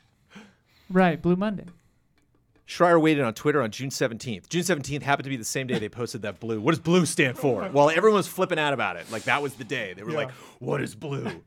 right, 0.89 1.21
Blue 1.21 1.35
Monday. 1.35 1.65
Schreier 2.67 2.99
waited 2.99 3.23
on 3.23 3.33
Twitter 3.35 3.61
on 3.61 3.69
June 3.69 3.89
17th. 3.91 4.49
June 4.49 4.63
17th 4.63 5.03
happened 5.03 5.25
to 5.25 5.29
be 5.29 5.37
the 5.37 5.43
same 5.43 5.67
day 5.67 5.77
they 5.77 5.87
posted 5.89 6.23
that 6.23 6.39
blue. 6.39 6.59
What 6.59 6.71
does 6.71 6.79
blue 6.79 7.05
stand 7.05 7.37
for? 7.37 7.63
While 7.71 7.91
everyone 7.91 8.17
was 8.17 8.27
flipping 8.27 8.57
out 8.57 8.73
about 8.73 8.95
it. 8.95 9.11
Like 9.11 9.23
that 9.23 9.43
was 9.43 9.53
the 9.53 9.63
day. 9.63 9.93
They 9.93 10.01
were 10.03 10.09
Yeah. 10.11 10.17
like, 10.17 10.31
what 10.59 10.81
is 10.81 10.95
blue? 10.95 11.43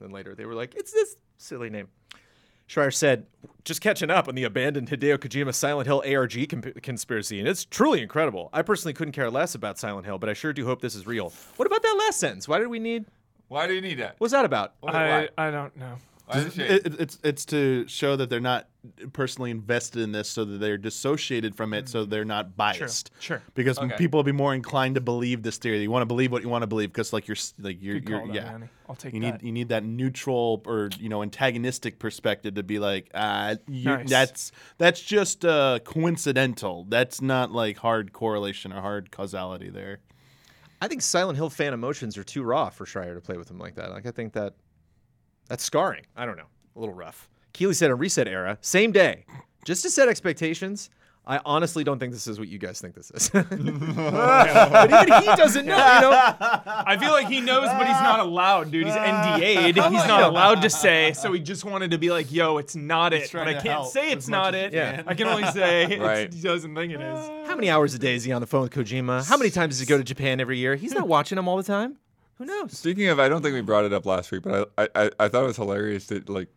then 0.00 0.10
later 0.10 0.34
they 0.34 0.44
were 0.44 0.54
like, 0.54 0.74
it's 0.74 0.92
this 0.92 1.16
silly 1.38 1.70
name. 1.70 1.86
Schreier 2.68 2.92
said, 2.92 3.26
just 3.64 3.80
catching 3.80 4.10
up 4.10 4.28
on 4.28 4.34
the 4.34 4.44
abandoned 4.44 4.88
Hideo 4.88 5.18
Kojima 5.18 5.54
Silent 5.54 5.86
Hill 5.86 6.02
ARG 6.06 6.48
comp- 6.48 6.82
conspiracy, 6.82 7.38
and 7.38 7.48
it's 7.48 7.64
truly 7.64 8.00
incredible. 8.00 8.48
I 8.52 8.62
personally 8.62 8.92
couldn't 8.92 9.12
care 9.12 9.30
less 9.30 9.54
about 9.54 9.78
Silent 9.78 10.06
Hill, 10.06 10.18
but 10.18 10.28
I 10.28 10.34
sure 10.34 10.52
do 10.52 10.64
hope 10.64 10.80
this 10.80 10.94
is 10.94 11.06
real. 11.06 11.32
What 11.56 11.66
about 11.66 11.82
that 11.82 11.96
last 11.98 12.20
sentence? 12.20 12.46
Why 12.46 12.58
did 12.58 12.68
we 12.68 12.78
need? 12.78 13.06
Why 13.48 13.66
do 13.66 13.74
you 13.74 13.80
need 13.80 13.98
that? 13.98 14.16
What's 14.18 14.32
that 14.32 14.44
about? 14.44 14.74
I, 14.86 15.28
I 15.38 15.50
don't 15.50 15.76
know. 15.76 15.96
Why 16.26 16.40
the? 16.40 16.74
It, 16.74 16.86
it- 16.86 17.00
it's 17.00 17.18
it's 17.24 17.44
to 17.46 17.86
show 17.88 18.16
that 18.16 18.28
they're 18.30 18.40
not 18.40 18.68
personally 19.12 19.50
invested 19.50 20.02
in 20.02 20.12
this, 20.12 20.28
so 20.28 20.44
that 20.44 20.58
they're 20.58 20.78
dissociated 20.78 21.54
from 21.56 21.72
it, 21.74 21.88
so 21.88 22.04
they're 22.04 22.24
not 22.24 22.56
biased. 22.56 23.10
Sure. 23.18 23.38
sure. 23.38 23.42
Because 23.54 23.78
Okay. 23.78 23.96
people 23.96 24.18
will 24.18 24.24
be 24.24 24.32
more 24.32 24.54
inclined 24.54 24.94
to 24.96 25.00
believe 25.00 25.42
this 25.42 25.58
theory. 25.58 25.80
You 25.82 25.90
want 25.90 26.02
to 26.02 26.06
believe 26.06 26.30
what 26.32 26.42
you 26.42 26.48
want 26.48 26.62
to 26.62 26.66
believe, 26.66 26.92
because 26.92 27.12
like 27.12 27.26
you're 27.28 27.36
like 27.60 27.82
you're, 27.82 27.96
you're 27.96 28.20
call, 28.20 28.34
yeah. 28.34 28.44
Manny. 28.52 28.68
I'll 28.88 28.94
take 28.94 29.14
you 29.14 29.20
that. 29.20 29.40
need 29.42 29.46
you 29.46 29.52
need 29.52 29.68
that 29.70 29.84
neutral 29.84 30.62
or 30.66 30.90
you 30.98 31.08
know 31.08 31.22
antagonistic 31.22 31.98
perspective 31.98 32.54
to 32.54 32.62
be 32.62 32.78
like 32.78 33.10
uh, 33.14 33.56
you, 33.68 33.84
Nice. 33.84 34.08
that's 34.10 34.52
that's 34.78 35.00
just 35.00 35.44
uh, 35.44 35.78
coincidental. 35.84 36.86
That's 36.88 37.20
not 37.20 37.52
like 37.52 37.76
hard 37.78 38.12
correlation 38.12 38.72
or 38.72 38.80
hard 38.80 39.10
causality 39.10 39.70
there. 39.70 39.98
I 40.80 40.88
think 40.88 41.02
Silent 41.02 41.36
Hill 41.36 41.50
fan 41.50 41.72
emotions 41.72 42.18
are 42.18 42.24
too 42.24 42.42
raw 42.42 42.68
for 42.68 42.84
Schreier 42.84 43.14
to 43.14 43.20
play 43.20 43.36
with 43.36 43.50
him 43.50 43.58
like 43.58 43.76
that. 43.76 43.90
Like 43.90 44.06
I 44.06 44.10
think 44.10 44.34
that 44.34 44.54
that's 45.48 45.64
scarring. 45.64 46.04
I 46.16 46.26
don't 46.26 46.36
know, 46.36 46.46
a 46.76 46.80
little 46.80 46.94
rough. 46.94 47.28
Keighley 47.52 47.74
said 47.74 47.90
on 47.90 47.98
Reset 47.98 48.28
Era, 48.28 48.58
same 48.60 48.92
day, 48.92 49.24
just 49.64 49.82
to 49.82 49.90
set 49.90 50.08
expectations. 50.08 50.90
I 51.28 51.40
honestly 51.44 51.82
don't 51.82 51.98
think 51.98 52.12
this 52.12 52.28
is 52.28 52.38
what 52.38 52.46
you 52.46 52.56
guys 52.58 52.80
think 52.80 52.94
this 52.94 53.10
is. 53.10 53.30
but 53.30 53.52
even 53.52 55.22
he 55.22 55.26
doesn't 55.36 55.66
know. 55.66 55.76
You 55.76 56.00
know, 56.00 56.10
I 56.66 56.96
feel 57.00 57.10
like 57.10 57.26
he 57.26 57.40
knows, 57.40 57.66
but 57.66 57.86
he's 57.86 58.00
not 58.00 58.20
allowed, 58.20 58.70
dude. 58.70 58.86
He's 58.86 58.94
NDA'd. 58.94 59.74
He's 59.76 60.06
not 60.06 60.22
allowed 60.22 60.62
to 60.62 60.70
say. 60.70 61.12
So 61.14 61.32
he 61.32 61.40
just 61.40 61.64
wanted 61.64 61.90
to 61.90 61.98
be 61.98 62.10
like, 62.10 62.30
"Yo, 62.30 62.58
it's 62.58 62.76
not 62.76 63.12
it." 63.12 63.30
But 63.32 63.48
I 63.48 63.54
can't 63.54 63.86
say 63.88 64.12
it's 64.12 64.28
not 64.28 64.54
it. 64.54 64.72
he 64.72 64.78
can. 64.78 65.04
I 65.08 65.14
can 65.14 65.26
only 65.26 65.46
say 65.50 65.84
it's- 65.90 65.98
Right. 66.00 66.32
he 66.32 66.40
doesn't 66.40 66.74
think 66.76 66.92
it 66.92 67.00
is. 67.00 67.28
how 67.48 67.56
many 67.56 67.70
hours 67.70 67.94
a 67.94 67.98
day 67.98 68.14
is 68.14 68.22
he 68.24 68.30
on 68.32 68.40
the 68.40 68.46
phone 68.46 68.62
with 68.62 68.72
Kojima? 68.72 69.26
How 69.28 69.36
many 69.36 69.50
times 69.50 69.74
does 69.74 69.80
he 69.80 69.86
go 69.86 69.98
to 69.98 70.04
Japan 70.04 70.40
every 70.40 70.58
year? 70.58 70.76
He's 70.76 70.92
not 70.92 71.08
watching 71.08 71.38
him 71.38 71.48
all 71.48 71.56
the 71.56 71.62
time. 71.64 71.96
Who 72.38 72.44
knows? 72.44 72.76
Speaking 72.78 73.08
of, 73.08 73.18
I 73.18 73.28
don't 73.28 73.42
think 73.42 73.54
we 73.54 73.60
brought 73.62 73.84
it 73.84 73.92
up 73.92 74.04
last 74.06 74.30
week, 74.30 74.42
but 74.42 74.72
I, 74.76 74.88
I, 74.94 75.10
I 75.18 75.28
thought 75.28 75.44
it 75.44 75.46
was 75.46 75.56
hilarious 75.56 76.06
that 76.06 76.28
like 76.28 76.48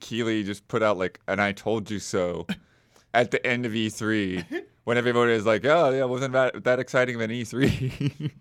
Keighley 0.00 0.42
just 0.42 0.68
put 0.68 0.82
out 0.82 0.98
like 0.98 1.20
an 1.28 1.40
"I 1.40 1.52
told 1.52 1.90
you 1.90 1.98
so" 1.98 2.46
at 3.14 3.30
the 3.30 3.44
end 3.46 3.64
of 3.66 3.72
E3 3.72 4.64
when 4.84 4.98
everybody 4.98 5.32
is 5.32 5.46
like, 5.46 5.64
"Oh 5.64 5.90
yeah, 5.90 6.04
wasn't 6.04 6.32
that 6.34 6.64
that 6.64 6.78
exciting 6.80 7.14
of 7.14 7.20
an 7.22 7.30
E 7.30 7.44
E3?" 7.44 8.30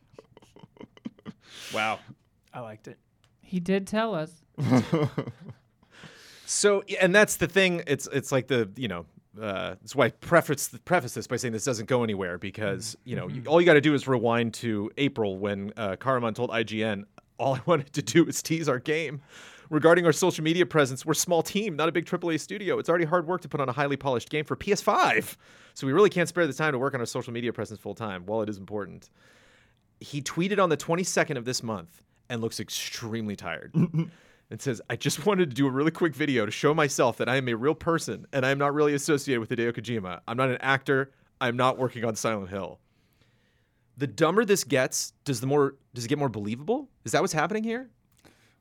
Wow. 1.74 2.00
I 2.54 2.60
liked 2.60 2.90
it. 2.90 2.98
He 3.40 3.62
did 3.62 3.88
tell 3.88 4.14
us. 4.14 4.44
So, 6.46 6.84
and 7.00 7.16
that's 7.16 7.38
the 7.38 7.48
thing. 7.48 7.82
It's 7.88 8.10
it's 8.12 8.30
like 8.30 8.48
the 8.48 8.70
you 8.76 8.90
know. 8.90 9.06
Uh, 9.40 9.76
that's 9.82 9.96
why 9.96 10.06
I 10.06 10.10
preface 10.10 10.68
preface 10.84 11.14
this 11.14 11.26
by 11.26 11.38
saying 11.38 11.54
this 11.54 11.64
doesn't 11.64 11.88
go 11.88 12.04
anywhere 12.04 12.38
because 12.38 12.98
you 13.06 13.16
know 13.16 13.30
you, 13.30 13.44
all 13.46 13.62
you 13.62 13.66
got 13.66 13.76
to 13.76 13.82
do 13.82 13.94
is 13.94 14.08
rewind 14.08 14.54
to 14.56 14.92
April 14.98 15.38
when 15.38 15.72
uh, 15.78 15.96
Kahraman 15.96 16.36
told 16.36 16.50
IGN 16.50 17.06
all 17.38 17.56
I 17.56 17.62
wanted 17.66 17.94
to 17.94 18.02
do 18.02 18.26
was 18.26 18.42
tease 18.42 18.68
our 18.70 18.80
game. 18.80 19.22
Regarding 19.70 20.06
our 20.06 20.12
social 20.12 20.44
media 20.44 20.66
presence, 20.66 21.06
we're 21.06 21.14
a 21.14 21.16
small 21.16 21.42
team, 21.42 21.78
not 21.78 21.88
a 21.88 21.94
big 21.94 22.06
AAA 22.06 22.42
studio. 22.42 22.78
It's 22.78 22.90
already 22.90 23.06
hard 23.06 23.26
work 23.26 23.40
to 23.42 23.48
put 23.48 23.62
on 23.62 23.70
a 23.70 23.72
highly 23.72 23.96
polished 23.96 24.30
game 24.30 24.44
for 24.44 24.58
PS5, 24.58 25.38
so 25.76 25.88
we 25.88 25.94
really 25.94 26.10
can't 26.10 26.28
spare 26.28 26.46
the 26.46 26.52
time 26.52 26.74
to 26.74 26.78
work 26.78 26.94
on 26.94 27.00
our 27.00 27.06
social 27.06 27.32
media 27.32 27.54
presence 27.54 27.80
full 27.80 27.96
time. 27.96 28.26
While 28.26 28.42
it 28.42 28.50
is 28.50 28.58
important, 28.58 29.10
he 30.02 30.22
tweeted 30.22 30.62
on 30.62 30.68
the 30.68 30.76
22nd 30.76 31.38
of 31.38 31.46
this 31.46 31.64
month 31.64 32.04
and 32.30 32.42
looks 32.42 32.60
extremely 32.60 33.38
tired. 33.38 33.74
and 34.52 34.62
says, 34.62 34.82
I 34.90 34.98
just 34.98 35.26
wanted 35.26 35.50
to 35.50 35.56
do 35.56 35.66
a 35.66 35.72
really 35.72 35.90
quick 35.90 36.14
video 36.14 36.46
to 36.46 36.52
show 36.52 36.76
myself 36.76 37.18
that 37.18 37.28
I 37.28 37.38
am 37.38 37.48
a 37.48 37.56
real 37.56 37.74
person 37.74 38.28
and 38.32 38.46
I 38.46 38.52
am 38.52 38.60
not 38.60 38.76
really 38.76 38.94
associated 38.94 39.40
with 39.40 39.50
Hideo 39.50 39.72
Kojima. 39.72 40.20
I'm 40.28 40.38
not 40.38 40.50
an 40.50 40.58
actor. 40.60 41.12
I'm 41.40 41.58
not 41.58 41.80
working 41.80 42.06
on 42.06 42.16
Silent 42.16 42.50
Hill. 42.50 42.80
The 43.98 44.08
dumber 44.08 44.46
this 44.46 44.64
gets, 44.64 45.14
does 45.26 45.42
the 45.42 45.48
more 45.48 45.76
does 45.94 46.06
it 46.06 46.08
get 46.08 46.20
more 46.20 46.30
believable? 46.30 46.90
Is 47.06 47.14
that 47.14 47.22
what's 47.22 47.34
happening 47.34 47.64
here? 47.64 47.90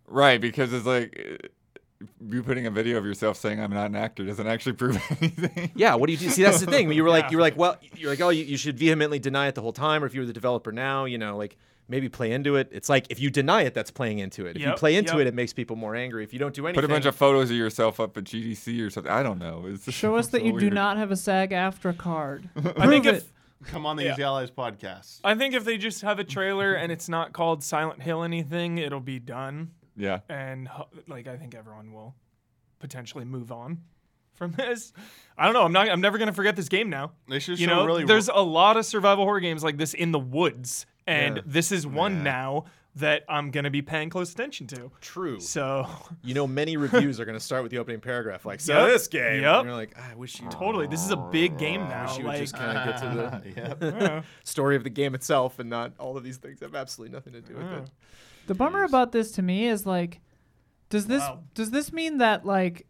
right, 0.07 0.41
because 0.41 0.73
it's 0.73 0.87
like 0.87 1.39
uh, 1.43 2.07
you 2.29 2.43
putting 2.43 2.67
a 2.67 2.71
video 2.71 2.99
of 2.99 3.05
yourself 3.05 3.37
saying 3.37 3.61
I'm 3.61 3.73
not 3.73 3.87
an 3.87 3.95
actor 3.95 4.25
doesn't 4.25 4.47
actually 4.47 4.73
prove 4.83 5.01
anything. 5.21 5.71
Yeah, 5.75 5.95
what 5.95 6.07
do 6.07 6.13
you 6.13 6.19
do? 6.19 6.31
See, 6.31 6.43
that's 6.43 6.61
the 6.61 6.67
thing. 6.67 6.91
You 6.93 7.05
were 7.05 7.11
like, 7.11 7.31
you 7.31 7.37
were 7.37 7.43
like, 7.43 7.57
well, 7.57 7.77
you're 7.97 8.11
like, 8.11 8.21
oh, 8.21 8.31
you, 8.31 8.45
you 8.45 8.57
should 8.57 8.79
vehemently 8.79 9.19
deny 9.19 9.47
it 9.47 9.55
the 9.55 9.63
whole 9.63 9.73
time, 9.73 10.03
or 10.03 10.07
if 10.07 10.15
you 10.15 10.21
were 10.21 10.27
the 10.27 10.33
developer 10.33 10.73
now, 10.73 11.05
you 11.05 11.19
know, 11.19 11.37
like 11.37 11.57
maybe 11.91 12.09
play 12.09 12.33
into 12.33 12.57
it. 12.57 12.69
It's 12.73 12.89
like 12.89 13.07
if 13.11 13.21
you 13.21 13.29
deny 13.31 13.63
it, 13.63 13.75
that's 13.75 13.91
playing 13.91 14.21
into 14.21 14.47
it. 14.47 14.57
If 14.57 14.63
you 14.63 14.73
play 14.73 14.97
into 14.97 15.13
yep. 15.15 15.23
it, 15.23 15.27
it 15.27 15.35
makes 15.35 15.53
people 15.53 15.77
more 15.77 15.95
angry. 15.95 16.25
If 16.25 16.33
you 16.33 16.39
don't 16.39 16.55
do 16.55 16.67
anything, 16.67 16.81
Put 16.83 16.85
a 16.85 16.93
bunch 16.93 17.05
of 17.07 17.15
photos 17.17 17.51
of 17.51 17.57
yourself 17.57 18.01
up 18.01 18.17
at 18.17 18.25
GDC 18.25 18.87
or 18.87 18.91
something. 18.91 19.13
I 19.13 19.23
don't 19.23 19.39
know. 19.39 19.65
It's 19.67 19.91
Show 19.93 20.17
us 20.17 20.29
that 20.29 20.41
so 20.41 20.47
you 20.47 20.59
do 20.59 20.71
not 20.71 20.97
have 20.97 21.11
a 21.11 21.17
SAG-AFTRA 21.17 21.99
card. 21.99 22.49
I 22.57 22.87
think 22.87 23.05
Prove 23.05 23.17
if 23.17 23.23
it. 23.25 23.29
Come 23.67 23.85
on 23.85 23.97
the 23.97 24.05
Yeah. 24.05 24.13
Easy 24.15 24.23
Allies 24.23 24.51
podcast. 24.51 25.21
I 25.23 25.35
think 25.35 25.55
if 25.55 25.65
they 25.67 25.77
just 25.77 26.01
have 26.01 26.19
a 26.19 26.25
trailer 26.25 26.73
and 26.73 26.91
it's 26.91 27.09
not 27.11 27.33
called 27.35 27.63
Silent 27.63 28.01
Hill 28.03 28.23
anything, 28.23 28.79
it'll 28.79 29.01
be 29.01 29.19
done. 29.19 29.73
Yeah. 29.97 30.21
and 30.31 30.69
like 31.09 31.27
I 31.27 31.37
think 31.37 31.55
everyone 31.55 31.93
will 31.93 32.15
potentially 32.79 33.27
move 33.27 33.53
on 33.53 33.83
from 34.33 34.53
this. 34.57 34.93
I 35.37 35.45
don't 35.45 35.53
know. 35.53 35.65
I'm 35.65 35.73
not. 35.73 35.91
I'm 35.91 36.01
never 36.01 36.17
gonna 36.17 36.33
forget 36.33 36.57
this 36.57 36.71
game 36.71 36.89
now. 36.89 37.13
They 37.29 37.39
should 37.39 37.59
You 37.61 37.67
show 37.67 37.77
know, 37.77 37.85
really. 37.87 38.05
there's 38.05 38.29
a 38.29 38.41
lot 38.41 38.79
of 38.79 38.87
survival 38.87 39.25
horror 39.25 39.41
games 39.41 39.63
like 39.63 39.77
this 39.77 39.93
in 39.93 40.13
the 40.13 40.19
woods, 40.19 40.87
and 41.07 41.37
Yeah. 41.37 41.42
this 41.47 41.73
is 41.73 41.87
one 41.87 42.16
Yeah. 42.19 42.23
now 42.23 42.64
that 42.97 43.23
I'm 43.28 43.52
gonna 43.52 43.71
be 43.71 43.83
paying 43.83 44.11
close 44.11 44.33
attention 44.33 44.66
to. 44.69 44.90
true. 45.00 45.38
So 45.40 45.87
You 46.25 46.35
know, 46.35 46.47
many 46.47 46.76
reviews 46.76 47.21
are 47.21 47.25
going 47.25 47.38
to 47.38 47.45
start 47.45 47.62
with 47.62 47.71
the 47.71 47.78
opening 47.78 48.00
paragraph, 48.00 48.45
like, 48.45 48.61
so 48.61 48.76
Yep. 48.76 48.88
this 48.88 49.07
game. 49.09 49.42
Yep. 49.42 49.54
And 49.61 49.64
you're 49.66 49.76
like, 49.76 49.95
"Ah, 49.97 50.11
I 50.11 50.14
wish 50.16 50.40
you 50.40 50.49
totally, 50.50 50.87
this 50.88 51.04
is 51.04 51.11
a 51.12 51.16
big 51.16 51.57
game 51.57 51.83
now. 51.83 52.09
wish 52.09 52.19
you 52.19 52.25
would 52.26 52.37
just 52.37 52.54
kind 52.54 52.76
of 52.76 52.85
get 52.85 53.00
to 53.00 53.52
the 53.54 53.61
Yep. 53.61 53.78
yeah. 54.02 54.23
story 54.45 54.75
of 54.76 54.83
the 54.85 54.90
game 54.90 55.14
itself 55.14 55.59
and 55.61 55.71
not 55.71 55.92
all 55.99 56.16
of 56.16 56.25
these 56.25 56.37
things 56.38 56.59
have 56.61 56.75
absolutely 56.75 57.14
nothing 57.14 57.33
to 57.35 57.40
do 57.40 57.54
with 57.54 57.66
it. 57.71 57.90
The 58.49 58.54
bummer 58.54 58.83
about 58.83 59.12
this 59.12 59.30
to 59.33 59.42
me 59.42 59.66
is 59.69 59.87
like, 59.87 60.21
does 60.88 61.07
this 61.07 61.21
Wow. 61.21 61.45
does 61.54 61.71
this 61.71 61.92
mean 61.92 62.19
that 62.19 62.45
like 62.45 62.87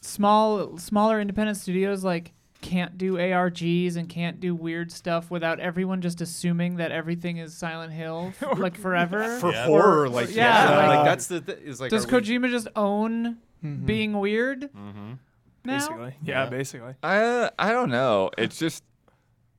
small 0.00 0.78
smaller 0.78 1.20
independent 1.20 1.56
studios 1.56 2.04
like 2.04 2.32
can't 2.62 2.96
do 2.96 3.14
ARGs 3.16 3.96
and 3.96 4.08
can't 4.08 4.40
do 4.40 4.54
weird 4.54 4.90
stuff 4.90 5.30
without 5.30 5.60
everyone 5.60 6.00
just 6.00 6.20
assuming 6.20 6.76
that 6.76 6.90
everything 6.92 7.36
is 7.36 7.52
Silent 7.54 7.92
Hill 7.92 8.32
f- 8.40 8.58
like 8.58 8.76
forever? 8.78 9.38
For 9.38 9.52
Yeah. 9.52 9.66
horror, 9.66 10.08
like 10.08 10.34
yeah, 10.34 10.70
yeah, 10.70 10.76
like, 10.78 10.96
like- 10.96 11.04
that's 11.04 11.26
the 11.26 11.40
th- 11.40 11.58
is 11.58 11.80
like. 11.80 11.90
does 11.90 12.04
are 12.06 12.08
we- 12.08 12.20
Kojima 12.22 12.50
just 12.50 12.68
own 12.76 13.38
being 13.84 14.18
weird 14.18 14.70
Mhm. 14.72 15.18
now? 15.64 15.78
basically, 15.78 16.14
yeah, 16.24 16.44
Yeah. 16.44 16.50
basically. 16.50 16.94
I 17.02 17.50
I 17.58 17.72
don't 17.72 17.90
know. 17.90 18.30
It's 18.38 18.58
just 18.58 18.82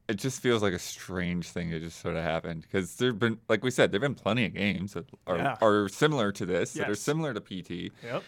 it 0.10 0.16
just 0.16 0.42
feels 0.42 0.62
like 0.62 0.74
a 0.74 0.80
strange 0.80 1.48
thing 1.48 1.70
that 1.72 1.80
just 1.82 2.00
sort 2.02 2.18
of 2.18 2.24
happened 2.24 2.62
because 2.64 2.96
there've 2.98 3.18
been 3.18 3.38
like 3.48 3.64
we 3.64 3.72
said 3.72 3.92
there've 3.92 4.02
been 4.02 4.14
plenty 4.16 4.46
of 4.46 4.54
games 4.54 4.94
that 4.94 5.06
are, 5.28 5.38
Yeah. 5.38 5.56
are 5.62 5.88
similar 5.88 6.32
to 6.34 6.46
this 6.46 6.74
that 6.74 6.90
are 6.90 6.96
similar 6.96 7.34
to 7.34 7.40
PT. 7.40 7.92
Yep. 8.04 8.24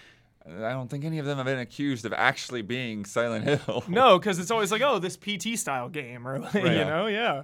And 0.46 0.64
I 0.66 0.72
don't 0.74 0.90
think 0.90 1.04
any 1.06 1.18
of 1.20 1.26
them 1.26 1.38
have 1.38 1.46
been 1.48 1.58
accused 1.60 2.06
of 2.06 2.14
actually 2.14 2.62
being 2.62 3.04
Silent 3.06 3.46
Hill. 3.46 3.84
No, 3.90 4.20
because 4.20 4.38
it's 4.38 4.52
always 4.52 4.72
like, 4.72 4.82
oh, 4.84 5.00
this 5.00 5.18
PT 5.18 5.58
style 5.58 5.90
game, 5.90 6.28
or 6.28 6.40
like, 6.40 6.54
you 6.54 6.62
Right. 6.62 6.88
know, 6.88 7.08
yeah. 7.08 7.44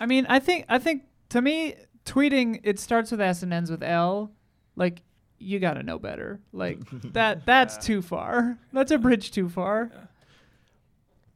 I 0.00 0.06
mean, 0.06 0.26
I 0.28 0.38
think 0.38 0.64
I 0.68 0.78
think 0.78 1.04
to 1.30 1.42
me, 1.42 1.74
tweeting 2.04 2.60
it 2.64 2.78
starts 2.78 3.10
with 3.10 3.20
S 3.20 3.42
and 3.42 3.52
ends 3.52 3.70
with 3.70 3.82
L. 3.82 4.32
Like 4.76 5.02
you 5.38 5.58
got 5.58 5.74
to 5.74 5.82
know 5.82 5.98
better. 5.98 6.40
Like 6.52 6.78
that 7.12 7.44
that's 7.46 7.76
too 7.84 8.00
far. 8.02 8.58
That's 8.72 8.90
a 8.90 8.98
bridge 8.98 9.30
too 9.30 9.48
far. 9.48 9.90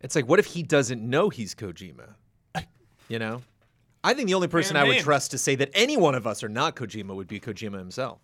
It's 0.01 0.15
like, 0.15 0.27
what 0.29 0.39
if 0.39 0.47
he 0.47 0.63
doesn't 0.63 1.03
know 1.03 1.29
he's 1.31 1.55
Kojima? 1.55 2.15
You 3.09 3.19
know? 3.19 3.43
I 4.05 4.15
think 4.15 4.29
the 4.29 4.35
only 4.35 4.49
person 4.49 4.77
I 4.77 4.85
would 4.85 4.95
man. 4.97 5.03
trust 5.03 5.31
to 5.33 5.39
say 5.39 5.55
that 5.57 5.71
any 5.75 5.97
one 5.97 6.15
of 6.15 6.27
us 6.27 6.43
are 6.45 6.49
not 6.49 6.77
Kojima 6.77 7.15
would 7.15 7.27
be 7.29 7.41
Kojima 7.41 7.79
himself. 7.79 8.19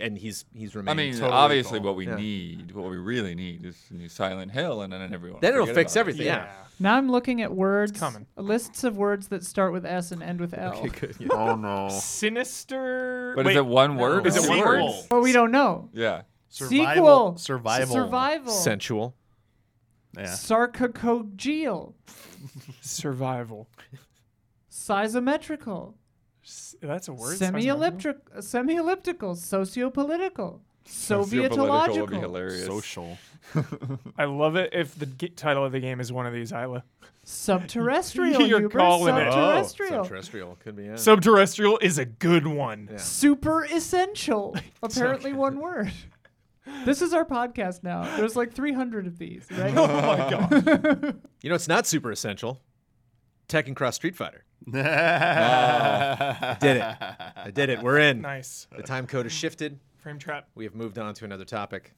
And 0.00 0.16
he's 0.18 0.44
he's 0.54 0.76
I 0.76 0.94
mean, 0.94 1.12
totally 1.12 1.30
obviously, 1.32 1.78
cool. 1.78 1.88
what 1.88 1.96
we 1.96 2.06
Yeah. 2.06 2.16
need, 2.16 2.72
what 2.72 2.90
we 2.90 2.96
really 2.96 3.34
need, 3.34 3.64
is 3.64 3.76
a 3.90 3.94
new 3.94 4.08
Silent 4.08 4.52
Hill, 4.52 4.82
and 4.82 4.92
then 4.92 5.12
everyone. 5.12 5.40
then 5.40 5.54
it'll 5.54 5.66
fix 5.66 5.92
about 5.92 5.98
it. 5.98 6.00
everything. 6.00 6.26
Yeah. 6.26 6.52
Now 6.78 6.96
I'm 6.96 7.10
looking 7.10 7.40
at 7.40 7.54
words, 7.54 7.98
coming. 7.98 8.26
lists 8.36 8.84
of 8.84 8.96
words 8.98 9.28
that 9.28 9.44
start 9.44 9.72
with 9.72 9.86
S 9.86 10.12
and 10.12 10.22
end 10.22 10.40
with 10.40 10.52
L. 10.56 10.74
Okay, 10.74 10.88
good. 10.88 11.16
Yeah. 11.18 11.28
Oh 11.32 11.54
no. 11.54 11.88
Sinister. 11.90 13.32
But 13.36 13.46
Wait, 13.46 13.52
is 13.52 13.56
it 13.58 13.66
one 13.66 13.96
word? 13.96 14.26
Is 14.26 14.36
it 14.36 14.48
one 14.48 14.58
word? 14.60 14.80
Sequel. 14.82 15.06
But 15.08 15.20
we 15.22 15.32
don't 15.32 15.50
know. 15.50 15.88
Yeah. 15.92 16.22
Sequel. 16.48 17.36
Survival. 17.38 17.94
Survival. 17.94 18.52
Sensual. 18.52 19.14
Yeah. 20.16 20.24
Sarcocogeal. 20.24 21.92
Survival. 22.80 23.68
Seisommetrical. 24.70 25.94
S- 26.46 26.76
That's 26.80 27.08
a 27.08 27.12
word. 27.12 27.36
Semi-elliptic, 27.38 28.16
semi-elliptical, 28.40 29.34
sociopolitical, 29.34 30.60
Sociopolitical 30.86 31.18
would 31.18 31.30
be 31.30 31.36
Sovietological, 31.38 32.20
hilarious. 32.20 32.66
Social. 32.66 33.18
I 34.18 34.24
love 34.26 34.54
it 34.54 34.70
if 34.72 34.96
the 34.96 35.06
g- 35.06 35.28
title 35.30 35.64
of 35.64 35.72
the 35.72 35.80
game 35.80 35.98
is 36.00 36.12
one 36.12 36.26
of 36.26 36.32
these, 36.32 36.52
Isla. 36.52 36.84
subterrestrial, 37.24 38.38
You're 38.48 38.60
Huber, 38.60 38.78
calling 38.78 39.16
it. 39.16 39.32
subterrestrial, 39.32 39.92
oh, 39.92 40.04
Terrestrial. 40.04 40.56
Could 40.60 40.76
be. 40.76 40.84
Yeah. 40.84 40.92
Subterrestrial 40.92 41.78
is 41.82 41.98
a 41.98 42.04
good 42.04 42.46
one. 42.46 42.88
Yeah. 42.92 42.98
super 42.98 43.64
essential. 43.64 44.56
Apparently, 44.82 45.32
one 45.32 45.58
word. 45.58 45.90
This 46.84 47.00
is 47.02 47.12
our 47.14 47.24
podcast 47.24 47.82
now. 47.84 48.02
There's 48.16 48.34
like 48.36 48.52
300 48.52 49.06
of 49.06 49.18
these, 49.18 49.46
right? 49.52 49.72
Oh 49.76 49.86
my 49.86 50.30
god. 50.30 51.20
You 51.42 51.48
know, 51.48 51.54
it's 51.56 51.68
not 51.68 51.86
super 51.86 52.10
essential. 52.10 52.60
Tekken 53.48 53.76
Cross 53.76 53.96
Street 53.96 54.16
Fighter. 54.16 54.44
I 54.74 56.56
Did 56.60 56.76
it. 56.78 56.82
I 56.82 57.50
did 57.52 57.68
it. 57.70 57.82
We're 57.82 57.98
in. 57.98 58.20
nice. 58.20 58.66
The 58.76 58.82
time 58.82 59.06
code 59.06 59.26
has 59.26 59.32
shifted. 59.32 59.78
Frame 59.98 60.18
trap. 60.18 60.48
We 60.54 60.64
have 60.64 60.74
moved 60.74 60.98
on 60.98 61.14
to 61.14 61.24
another 61.24 61.44
topic. 61.44 61.92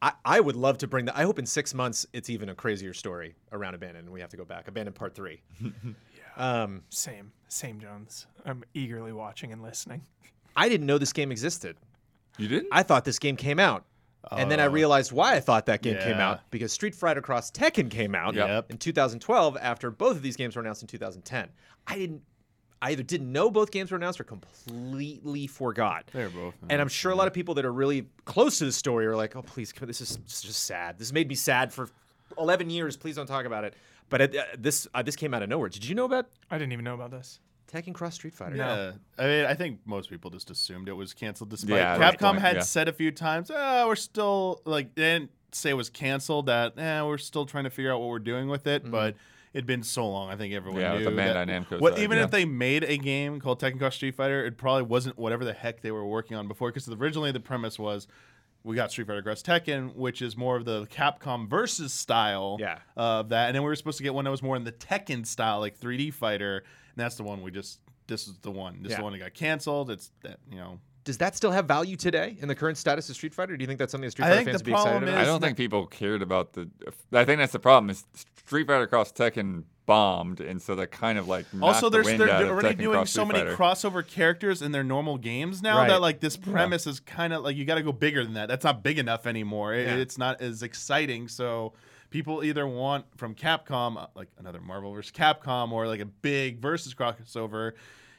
I, 0.00 0.12
I 0.24 0.40
would 0.40 0.56
love 0.56 0.78
to 0.78 0.86
bring 0.86 1.06
that. 1.06 1.16
I 1.16 1.24
hope 1.24 1.38
in 1.38 1.46
six 1.46 1.74
months 1.74 2.06
it's 2.12 2.30
even 2.30 2.48
a 2.48 2.54
crazier 2.54 2.94
story 2.94 3.34
around 3.52 3.74
Abandon 3.74 4.04
and 4.04 4.12
we 4.12 4.20
have 4.20 4.30
to 4.30 4.36
go 4.36 4.44
back. 4.44 4.68
Abandon 4.68 4.94
Part 4.94 5.14
3. 5.14 5.40
yeah. 5.60 5.70
um, 6.36 6.82
Same. 6.90 7.32
Same 7.48 7.80
Jones. 7.80 8.26
I'm 8.44 8.62
eagerly 8.74 9.12
watching 9.12 9.52
and 9.52 9.62
listening. 9.62 10.02
I 10.54 10.68
didn't 10.68 10.86
know 10.86 10.98
this 10.98 11.12
game 11.12 11.32
existed. 11.32 11.76
You 12.36 12.48
didn't? 12.48 12.68
I 12.70 12.82
thought 12.84 13.04
this 13.04 13.18
game 13.18 13.36
came 13.36 13.58
out. 13.58 13.84
And 14.32 14.50
then 14.50 14.60
I 14.60 14.64
realized 14.64 15.12
why 15.12 15.34
I 15.36 15.40
thought 15.40 15.66
that 15.66 15.82
game 15.82 15.96
came 15.98 16.16
out 16.18 16.40
because 16.50 16.72
Street 16.72 16.94
Fighter 16.94 17.20
Cross 17.22 17.52
Tekken 17.52 17.90
came 17.90 18.14
out 18.14 18.34
Yep. 18.34 18.70
in 18.70 18.78
2012 18.78 19.56
after 19.60 19.90
both 19.90 20.16
of 20.16 20.22
these 20.22 20.36
games 20.36 20.56
were 20.56 20.62
announced 20.62 20.82
in 20.82 20.88
2010. 20.88 21.48
I 21.86 21.96
didn't 21.98 22.22
I 22.80 22.92
either 22.92 23.02
didn't 23.02 23.32
know 23.32 23.50
both 23.50 23.72
games 23.72 23.90
were 23.90 23.96
announced 23.96 24.20
or 24.20 24.24
completely 24.24 25.46
forgot. 25.48 26.08
They're 26.12 26.30
both. 26.30 26.54
And 26.70 26.80
I'm 26.80 26.88
sure 26.88 27.10
a 27.10 27.14
lot 27.16 27.26
of 27.26 27.32
people 27.32 27.54
that 27.54 27.64
are 27.64 27.72
really 27.72 28.06
close 28.24 28.58
to 28.58 28.66
the 28.66 28.72
story 28.72 29.04
are 29.06 29.16
like, 29.16 29.34
"Oh, 29.34 29.42
please, 29.42 29.72
come- 29.72 29.88
this 29.88 30.00
is 30.00 30.16
this 30.18 30.34
is 30.36 30.42
just 30.42 30.64
sad. 30.64 30.96
This 30.98 31.12
made 31.12 31.28
me 31.28 31.34
sad 31.34 31.72
for 31.72 31.88
11 32.38 32.70
years. 32.70 32.96
Please 32.96 33.16
don't 33.16 33.26
talk 33.26 33.46
about 33.46 33.64
it." 33.64 33.74
But 34.10 34.20
it, 34.20 34.36
uh, 34.36 34.44
this 34.56 34.86
uh, 34.94 35.02
this 35.02 35.16
came 35.16 35.34
out 35.34 35.42
of 35.42 35.48
nowhere. 35.48 35.68
Did 35.68 35.84
you 35.86 35.94
know 35.96 36.04
about 36.04 36.26
I 36.50 36.58
didn't 36.58 36.72
even 36.72 36.84
know 36.84 36.94
about 36.94 37.10
this. 37.10 37.40
Tekken 37.70 37.92
Cross 37.94 38.14
Street 38.16 38.34
Fighter? 38.34 38.56
Yeah, 38.56 38.92
I 39.18 39.26
mean, 39.26 39.44
I 39.44 39.54
think 39.54 39.80
most 39.84 40.10
people 40.10 40.30
just 40.30 40.50
assumed 40.50 40.88
it 40.88 40.94
was 40.94 41.12
canceled. 41.14 41.50
Despite 41.50 41.76
Yeah, 41.76 41.98
that's 41.98 42.16
Capcom 42.16 42.32
fine, 42.32 42.36
had 42.40 42.56
yeah. 42.56 42.62
said 42.62 42.88
a 42.88 42.92
few 42.92 43.10
times, 43.10 43.50
"Oh, 43.54 43.86
we're 43.86 43.94
still 43.96 44.62
like," 44.64 44.94
they 44.94 45.02
didn't 45.02 45.30
say 45.52 45.70
it 45.70 45.74
was 45.74 45.90
canceled. 45.90 46.46
That, 46.46 46.78
eh, 46.78 47.02
we're 47.02 47.18
still 47.18 47.46
trying 47.46 47.64
to 47.64 47.70
figure 47.70 47.92
out 47.92 48.00
what 48.00 48.08
we're 48.08 48.18
doing 48.18 48.48
with 48.48 48.66
it. 48.66 48.90
But 48.90 49.16
it'd 49.52 49.66
been 49.66 49.82
so 49.82 50.08
long. 50.08 50.30
I 50.30 50.36
think 50.36 50.54
everyone 50.54 50.80
Yeah, 50.80 50.92
with 50.94 51.02
knew. 51.02 51.10
the 51.10 51.16
that- 51.16 51.48
Bandai 51.48 51.64
Namco 51.66 51.80
what, 51.80 51.94
side, 51.94 52.02
even 52.02 52.18
yeah. 52.18 52.24
if 52.24 52.30
they 52.30 52.44
made 52.44 52.84
a 52.84 52.96
game 52.96 53.40
called 53.40 53.60
Tekken 53.60 53.78
Cross 53.78 53.96
Street 53.96 54.14
Fighter, 54.14 54.44
it 54.44 54.56
probably 54.56 54.82
wasn't 54.84 55.18
whatever 55.18 55.44
the 55.44 55.52
heck 55.54 55.80
they 55.82 55.90
were 55.90 56.06
working 56.06 56.36
on 56.36 56.48
before. 56.48 56.68
Because 56.70 56.88
originally 56.88 57.32
the 57.32 57.40
premise 57.40 57.78
was. 57.78 58.06
We 58.64 58.74
got 58.74 58.90
Street 58.90 59.06
Fighter 59.06 59.22
Cross 59.22 59.44
Tekken, 59.44 59.94
which 59.94 60.20
is 60.20 60.36
more 60.36 60.56
of 60.56 60.64
the 60.64 60.84
Capcom 60.86 61.48
versus 61.48 61.92
style 61.92 62.56
Yeah. 62.60 62.78
of 62.96 63.28
that. 63.28 63.46
And 63.46 63.54
then 63.54 63.62
we 63.62 63.68
were 63.68 63.76
supposed 63.76 63.98
to 63.98 64.02
get 64.02 64.12
one 64.14 64.24
that 64.24 64.32
was 64.32 64.42
more 64.42 64.56
in 64.56 64.64
the 64.64 64.72
Tekken 64.72 65.24
style, 65.24 65.60
like 65.60 65.78
3D 65.78 66.10
fighter. 66.10 66.64
And 66.98 67.04
that's 67.04 67.14
the 67.14 67.22
one 67.22 67.42
we 67.42 67.52
just, 67.52 67.78
this 68.08 68.26
is 68.26 68.34
the 68.42 68.50
one. 68.50 68.78
This 68.82 68.86
is 68.86 68.90
Yeah. 68.94 68.96
the 68.98 69.02
one 69.04 69.12
that 69.12 69.20
got 69.20 69.32
canceled. 69.34 69.88
It's 69.92 70.10
that, 70.24 70.40
you 70.50 70.56
know. 70.58 70.80
Does 71.04 71.18
that 71.18 71.36
still 71.36 71.52
have 71.52 71.66
value 71.66 71.94
today 71.96 72.36
in 72.40 72.48
the 72.48 72.56
current 72.56 72.76
status 72.76 73.08
of 73.08 73.14
Street 73.14 73.32
Fighter? 73.32 73.56
Do 73.56 73.62
you 73.62 73.68
think 73.68 73.78
that's 73.78 73.92
something 73.92 74.06
that 74.08 74.10
Street 74.10 74.24
I 74.26 74.30
Fighter 74.30 74.36
think 74.38 74.48
fans 74.48 74.62
the 74.62 74.64
would 74.64 74.64
be 74.66 74.72
excited 74.72 74.90
problem 74.90 75.08
about? 75.08 75.18
I 75.18 75.22
is- 75.22 75.28
don't 75.28 75.40
think 75.40 75.56
people 75.56 75.86
cared 75.86 76.22
about 76.22 76.52
the. 76.54 76.68
I 77.12 77.24
think 77.24 77.38
that's 77.38 77.52
the 77.52 77.60
problem. 77.60 77.88
Is 77.90 78.04
Street 78.44 78.66
Fighter 78.66 78.86
Cross 78.88 79.12
Tekken 79.12 79.62
bombed, 79.86 80.40
and 80.40 80.60
so 80.60 80.74
that 80.74 80.90
kind 80.90 81.18
of 81.18 81.28
like 81.28 81.46
Also, 81.62 81.82
knocked 81.86 81.92
there's 81.92 82.06
the 82.06 82.10
wind 82.14 82.20
they're 82.20 82.30
out 82.30 82.42
of 82.42 82.48
already 82.50 82.74
Tekken 82.74 82.78
doing 82.78 82.92
Cross 82.96 83.10
so 83.12 83.24
Street 83.24 83.38
many 83.44 83.50
Fighter. 83.54 83.56
crossover 83.90 84.06
characters 84.06 84.60
in 84.60 84.72
their 84.72 84.84
normal 84.84 85.16
games 85.18 85.62
now 85.62 85.78
Right. 85.78 85.88
that 85.88 86.00
like 86.02 86.18
this 86.20 86.36
premise 86.36 86.86
is 86.88 86.98
kind 87.00 87.32
of 87.32 87.42
like 87.44 87.56
you 87.56 87.64
got 87.64 87.76
to 87.76 87.82
go 87.82 87.92
bigger 87.92 88.24
than 88.24 88.34
that. 88.34 88.48
That's 88.48 88.64
not 88.64 88.82
big 88.82 88.98
enough 88.98 89.24
anymore. 89.26 89.72
It- 89.72 89.86
Yeah. 89.86 89.94
It's 89.94 90.18
not 90.18 90.42
as 90.42 90.62
exciting. 90.64 91.28
So 91.28 91.72
people 92.10 92.42
either 92.44 92.66
want 92.66 93.06
from 93.16 93.34
Capcom 93.34 93.96
uh, 93.96 94.06
like 94.14 94.28
another 94.38 94.60
Marvel 94.60 94.92
versus 94.92 95.12
Capcom 95.12 95.72
or 95.72 95.86
like 95.86 96.00
a 96.00 96.06
big 96.06 96.60
versus 96.60 96.94
crossover, 96.94 97.72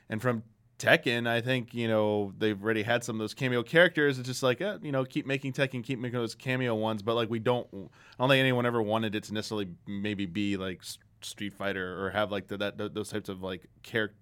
and 0.10 0.22
from 0.22 0.44
Tekken, 0.80 1.28
I 1.28 1.42
think 1.42 1.74
you 1.74 1.88
know 1.88 2.34
they've 2.38 2.62
already 2.62 2.84
had 2.84 3.04
some 3.04 3.18
of 3.18 3.20
those 3.20 3.34
cameo 3.34 3.64
characters. 3.64 4.18
It's 4.18 4.28
just 4.28 4.42
like 4.42 4.62
eh, 4.62 4.78
you 4.82 4.92
know 4.92 5.04
keep 5.04 5.26
making 5.28 5.54
Tekken, 5.54 5.84
keep 5.84 6.00
making 6.00 6.20
those 6.20 6.36
cameo 6.36 6.74
ones, 6.74 7.04
but 7.04 7.16
like 7.16 7.30
we 7.30 7.40
don't. 7.40 7.68
I 7.74 7.78
don't 8.20 8.30
think 8.30 8.40
anyone 8.40 8.66
ever 8.66 8.82
wanted 8.82 9.14
it 9.14 9.24
to 9.26 9.34
necessarily 9.34 9.70
maybe 9.86 10.26
be 10.26 10.56
like 10.58 10.82
Street 11.22 11.54
Fighter 11.54 12.04
or 12.04 12.10
have 12.12 12.32
like 12.32 12.48
the, 12.48 12.58
that 12.58 12.94
those 12.94 13.10
types 13.10 13.30
of 13.30 13.44
like 13.44 13.68
character. 13.84 14.16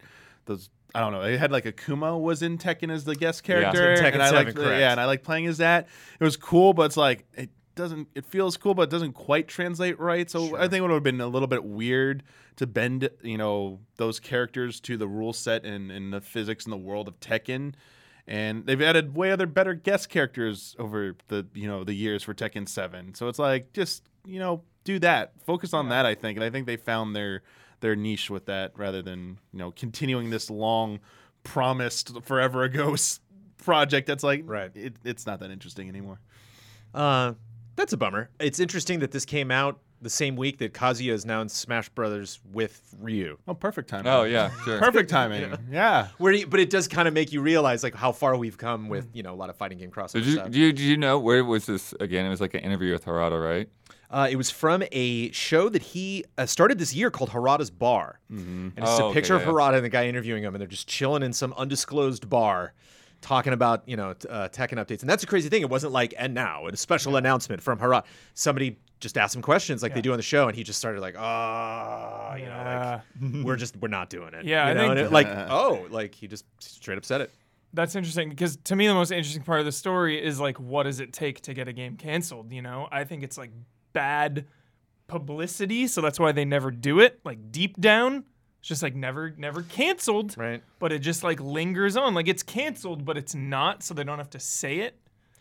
Those 0.46 0.70
I 0.96 1.02
don't 1.02 1.12
know. 1.12 1.22
It 1.22 1.38
had 1.38 1.52
like 1.52 1.66
Akuma 1.66 2.20
was 2.20 2.42
in 2.42 2.58
Tekken 2.58 2.92
as 2.92 3.04
the 3.04 3.16
guest 3.16 3.44
character, 3.44 3.96
Tekken 3.98 4.14
and 4.14 4.24
I 4.24 4.30
7, 4.30 4.46
liked 4.46 4.58
correct. 4.58 4.80
yeah, 4.80 4.92
and 4.92 5.00
I 5.00 5.06
like 5.06 5.24
playing 5.24 5.46
as 5.46 5.58
that. 5.58 5.88
It 6.20 6.24
was 6.24 6.38
cool, 6.38 6.74
but 6.74 6.84
it's 6.84 6.98
like 6.98 7.26
it 7.36 7.50
doesn't. 7.78 8.10
It 8.16 8.26
feels 8.26 8.58
cool, 8.58 8.74
but 8.74 8.84
it 8.84 8.90
doesn't 8.90 9.14
quite 9.14 9.48
translate 9.48 9.98
right. 10.00 10.30
So 10.30 10.58
I 10.58 10.68
think 10.68 10.80
it 10.80 10.82
would 10.82 10.92
have 10.92 11.04
been 11.04 11.22
a 11.22 11.28
little 11.28 11.48
bit 11.48 11.64
weird 11.64 12.24
to 12.58 12.68
bend 12.68 13.10
you 13.24 13.38
know 13.38 13.80
those 13.96 14.20
characters 14.20 14.80
to 14.82 14.98
the 14.98 15.08
rule 15.08 15.32
set 15.34 15.64
and, 15.66 15.90
and 15.92 16.12
the 16.12 16.20
physics 16.22 16.66
in 16.66 16.72
the 16.72 16.78
world 16.78 17.08
of 17.08 17.20
Tekken. 17.20 17.74
And 18.30 18.66
they've 18.66 18.82
added 18.82 19.16
way 19.16 19.32
other 19.32 19.46
better 19.48 19.74
guest 19.74 20.10
characters 20.10 20.76
over 20.78 21.16
the 21.30 21.48
you 21.54 21.68
know 21.68 21.84
the 21.86 21.94
years 21.94 22.24
for 22.24 22.34
Tekken 22.34 22.68
Seven. 22.68 23.14
So 23.16 23.30
it's 23.30 23.40
like 23.40 23.72
just 23.72 24.04
you 24.26 24.40
know 24.40 24.64
do 24.84 25.00
that, 25.00 25.34
focus 25.46 25.74
on 25.74 25.90
that. 25.90 26.06
I 26.06 26.16
think, 26.16 26.38
and 26.38 26.44
I 26.44 26.50
think 26.50 26.66
they 26.68 26.76
found 26.78 27.16
their 27.16 27.44
their 27.80 27.96
niche 27.96 28.30
with 28.30 28.48
that 28.48 28.72
rather 28.76 29.02
than 29.02 29.40
you 29.54 29.60
know 29.60 29.72
continuing 29.72 30.30
this 30.30 30.50
long 30.50 31.00
promised 31.44 32.22
forever 32.24 32.64
ago 32.64 32.96
project 33.58 34.08
that's 34.08 34.24
like 34.24 34.44
Right. 34.46 34.72
it, 34.76 34.96
it's 35.04 35.26
not 35.26 35.40
that 35.40 35.52
interesting 35.52 35.88
anymore. 35.88 36.20
Uh, 36.94 37.34
that's 37.78 37.94
a 37.94 37.98
bummer. 37.98 38.30
It's 38.40 38.60
interesting 38.60 39.00
that 39.00 39.12
this 39.12 39.24
came 39.24 39.50
out 39.52 39.80
the 40.00 40.10
same 40.12 40.36
week 40.36 40.60
that 40.60 40.74
Kazuya 40.74 41.12
is 41.14 41.26
now 41.26 41.42
in 41.42 41.50
Smash 41.50 41.90
Brothers 41.90 42.40
with 42.52 42.94
Ryu. 43.00 43.38
Oh, 43.48 43.56
perfect 43.56 43.90
timing. 43.90 44.12
Oh 44.12 44.24
yeah, 44.26 44.52
sure. 44.66 44.78
perfect 44.80 45.10
timing. 45.18 45.58
yeah. 45.72 46.10
Where, 46.20 46.34
you, 46.34 46.46
but 46.48 46.60
it 46.60 46.70
does 46.70 46.88
kind 46.88 47.08
of 47.08 47.14
make 47.14 47.32
you 47.32 47.42
realize 47.42 47.82
like 47.84 47.96
how 47.96 48.12
far 48.12 48.36
we've 48.36 48.58
come 48.58 48.90
with 48.90 49.08
you 49.14 49.24
know 49.24 49.34
a 49.34 49.36
lot 49.36 49.50
of 49.50 49.56
fighting 49.56 49.78
game 49.80 49.90
crossover 49.90 50.14
Did 50.14 50.26
you, 50.26 50.32
stuff. 50.34 50.46
did 50.52 50.56
you 50.56 50.74
did 50.74 50.84
you 50.84 50.98
know 50.98 51.18
where 51.18 51.44
was 51.46 51.66
this 51.66 51.94
again? 52.00 52.26
It 52.26 52.30
was 52.30 52.42
like 52.42 52.54
an 52.54 52.60
interview 52.60 52.92
with 52.92 53.06
Harada, 53.06 53.42
right? 53.44 53.70
Uh, 54.10 54.28
it 54.32 54.38
was 54.38 54.50
from 54.50 54.84
a 54.94 55.30
show 55.32 55.68
that 55.68 55.82
he 55.82 56.24
uh, 56.38 56.46
started 56.46 56.78
this 56.80 56.94
year 56.94 57.12
called 57.12 57.30
Harada's 57.32 57.70
Bar. 57.70 58.20
And 58.30 58.72
it's 58.78 58.88
Oh, 58.90 58.98
a 58.98 59.04
okay, 59.08 59.16
picture 59.16 59.36
yeah. 59.36 59.42
of 59.42 59.48
Harada 59.48 59.76
and 59.76 59.84
the 59.84 59.90
guy 59.90 60.08
interviewing 60.08 60.44
him, 60.44 60.56
and 60.56 60.62
they're 60.62 60.68
just 60.68 60.88
chilling 60.88 61.24
in 61.24 61.34
some 61.34 61.54
undisclosed 61.58 62.30
bar 62.30 62.74
talking 63.22 63.54
about, 63.54 63.84
you 63.88 63.98
know, 63.98 64.12
uh, 64.30 64.48
Tekken 64.50 64.74
updates. 64.74 65.02
And 65.02 65.10
that's 65.10 65.24
a 65.24 65.28
crazy 65.28 65.50
thing. 65.50 65.62
It 65.62 65.70
wasn't 65.70 65.94
like, 65.94 66.14
and 66.18 66.34
now, 66.34 66.68
a 66.68 66.76
special 66.78 67.16
announcement 67.16 67.62
from 67.62 67.80
Harada. 67.80 68.04
Somebody 68.34 68.78
just 69.00 69.18
asked 69.18 69.36
him 69.36 69.42
questions 69.42 69.84
like 69.84 69.94
they 69.94 70.02
do 70.02 70.12
on 70.12 70.18
the 70.18 70.24
show, 70.24 70.48
and 70.48 70.56
he 70.56 70.64
just 70.64 70.80
started 70.80 71.02
like, 71.02 71.16
oh, 71.16 72.36
you 72.38 72.46
know, 72.46 73.02
like, 73.22 73.44
we're 73.46 73.56
just, 73.56 73.76
we're 73.78 73.88
not 73.90 74.10
doing 74.10 74.34
it. 74.34 74.46
Yeah, 74.46 74.66
You 74.66 74.72
I 74.72 74.74
know? 74.74 74.80
think- 74.82 74.92
and 74.92 75.00
it, 75.00 75.12
like, 75.12 75.28
oh, 75.50 75.86
like 75.90 76.16
he 76.16 76.28
just 76.28 76.46
straight 76.60 76.98
up 76.98 77.06
said 77.06 77.22
it. 77.22 77.32
That's 77.74 77.96
interesting 77.96 78.30
because 78.30 78.56
to 78.64 78.76
me 78.76 78.88
the 78.88 78.94
most 78.94 79.12
interesting 79.12 79.44
part 79.44 79.60
of 79.60 79.66
the 79.66 79.72
story 79.74 80.24
is 80.24 80.40
like 80.40 80.58
what 80.60 80.84
does 80.84 81.00
it 81.02 81.12
take 81.14 81.42
to 81.42 81.54
get 81.54 81.68
a 81.68 81.74
game 81.74 81.96
canceled, 81.98 82.52
you 82.54 82.62
know? 82.62 82.88
I 82.92 83.04
think 83.04 83.24
it's 83.24 83.38
like 83.38 83.52
bad 83.94 84.46
publicity, 85.08 85.88
so 85.88 86.02
that's 86.02 86.20
why 86.20 86.32
they 86.32 86.46
never 86.46 86.72
do 86.72 87.00
it. 87.00 87.20
Like 87.24 87.52
deep 87.52 87.80
down, 87.80 88.24
it's 88.68 88.70
just 88.70 88.84
like 88.84 88.96
never 88.96 89.34
never 89.38 89.62
canceled. 89.62 90.38
Right. 90.38 90.62
But 90.80 90.92
it 90.92 91.00
just 91.00 91.24
like 91.24 91.40
lingers 91.40 91.96
on. 91.96 92.14
Like 92.14 92.28
it's 92.28 92.44
canceled, 92.44 93.06
but 93.06 93.18
it's 93.18 93.34
not, 93.34 93.82
so 93.82 93.94
they 93.94 94.04
don't 94.04 94.18
have 94.18 94.30
to 94.32 94.40
say 94.42 94.80
it. 94.80 95.00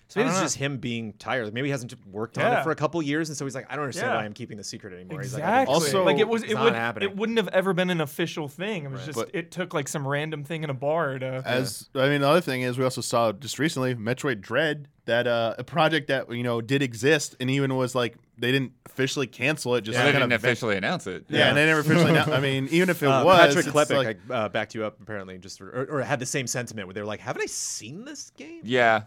So 0.09 0.21
maybe 0.21 0.27
I 0.29 0.31
it's 0.31 0.39
don't 0.39 0.45
just 0.45 0.57
him 0.59 0.77
being 0.79 1.15
tired. 1.15 1.53
Maybe 1.53 1.67
he 1.67 1.73
hasn't 1.73 1.93
worked 2.07 2.39
on 2.39 2.53
it 2.57 2.63
for 2.63 2.71
a 2.71 2.77
couple 2.77 3.03
years, 3.03 3.29
and 3.29 3.37
so 3.37 3.45
he's 3.45 3.57
like, 3.57 3.67
I 3.69 3.75
don't 3.75 3.83
understand 3.87 4.13
Yeah. 4.13 4.19
why 4.19 4.25
I'm 4.25 4.35
keeping 4.35 4.57
the 4.57 4.63
secret 4.63 4.95
anymore. 4.95 5.21
He's 5.21 5.35
like, 5.35 5.43
Exactly. 5.43 5.75
think 5.75 5.85
Also- 5.85 6.05
like 6.05 6.19
it 6.19 6.29
was 6.29 6.45
it 6.45 6.55
would 6.57 6.75
happening. 6.75 7.09
it 7.11 7.17
wouldn't 7.17 7.39
have 7.39 7.49
ever 7.49 7.73
been 7.73 7.91
an 7.91 8.01
official 8.01 8.47
thing. 8.47 8.85
It 8.85 8.93
was 8.93 9.05
just 9.05 9.19
But- 9.19 9.35
it 9.35 9.51
took 9.51 9.75
like 9.75 9.89
some 9.89 10.07
random 10.07 10.45
thing 10.45 10.63
in 10.63 10.71
a 10.71 10.75
bar 10.75 11.19
to 11.19 11.43
As 11.45 11.89
I 11.97 12.09
mean, 12.09 12.21
the 12.21 12.29
other 12.29 12.41
thing 12.41 12.63
is 12.63 12.79
we 12.79 12.85
also 12.85 13.01
saw 13.01 13.33
just 13.33 13.59
recently 13.59 13.97
Metroid 13.97 14.41
Dread, 14.41 14.87
that 15.07 15.27
uh, 15.27 15.57
a 15.59 15.65
project 15.65 16.07
that 16.07 16.31
you 16.33 16.45
know 16.45 16.61
did 16.61 16.83
exist 16.83 17.35
and 17.41 17.51
even 17.51 17.75
was 17.75 17.97
like 17.97 18.15
they 18.39 18.53
didn't 18.53 18.73
officially 18.87 19.27
cancel 19.27 19.75
it. 19.77 19.83
Just 19.83 19.97
Well, 19.97 20.05
they 20.07 20.13
kind 20.13 20.23
didn't 20.23 20.33
of 20.35 20.45
officially 20.45 20.77
announce 20.77 21.07
it. 21.07 21.25
Yeah, 21.29 21.49
and 21.49 21.57
they 21.57 21.67
never 21.67 21.81
officially. 21.81 22.11
announced 22.11 22.31
I 22.31 22.41
mean, 22.41 22.69
even 22.71 22.91
if 22.91 23.03
it 23.03 23.07
Uh, 23.11 23.25
was, 23.25 23.39
Patrick 23.55 23.67
it's 23.67 23.75
Klepek 23.75 24.05
like- 24.05 24.19
I, 24.31 24.35
uh, 24.35 24.49
backed 24.49 24.75
you 24.75 24.85
up 24.85 25.01
apparently, 25.01 25.39
just 25.39 25.61
or, 25.61 25.87
or 25.91 26.03
had 26.03 26.19
the 26.19 26.27
same 26.27 26.47
sentiment 26.47 26.87
where 26.87 26.95
they're 26.95 27.05
like, 27.07 27.21
"Haven't 27.21 27.43
I 27.43 27.47
seen 27.47 28.05
this 28.05 28.31
game?" 28.37 28.61
Yeah. 28.65 29.03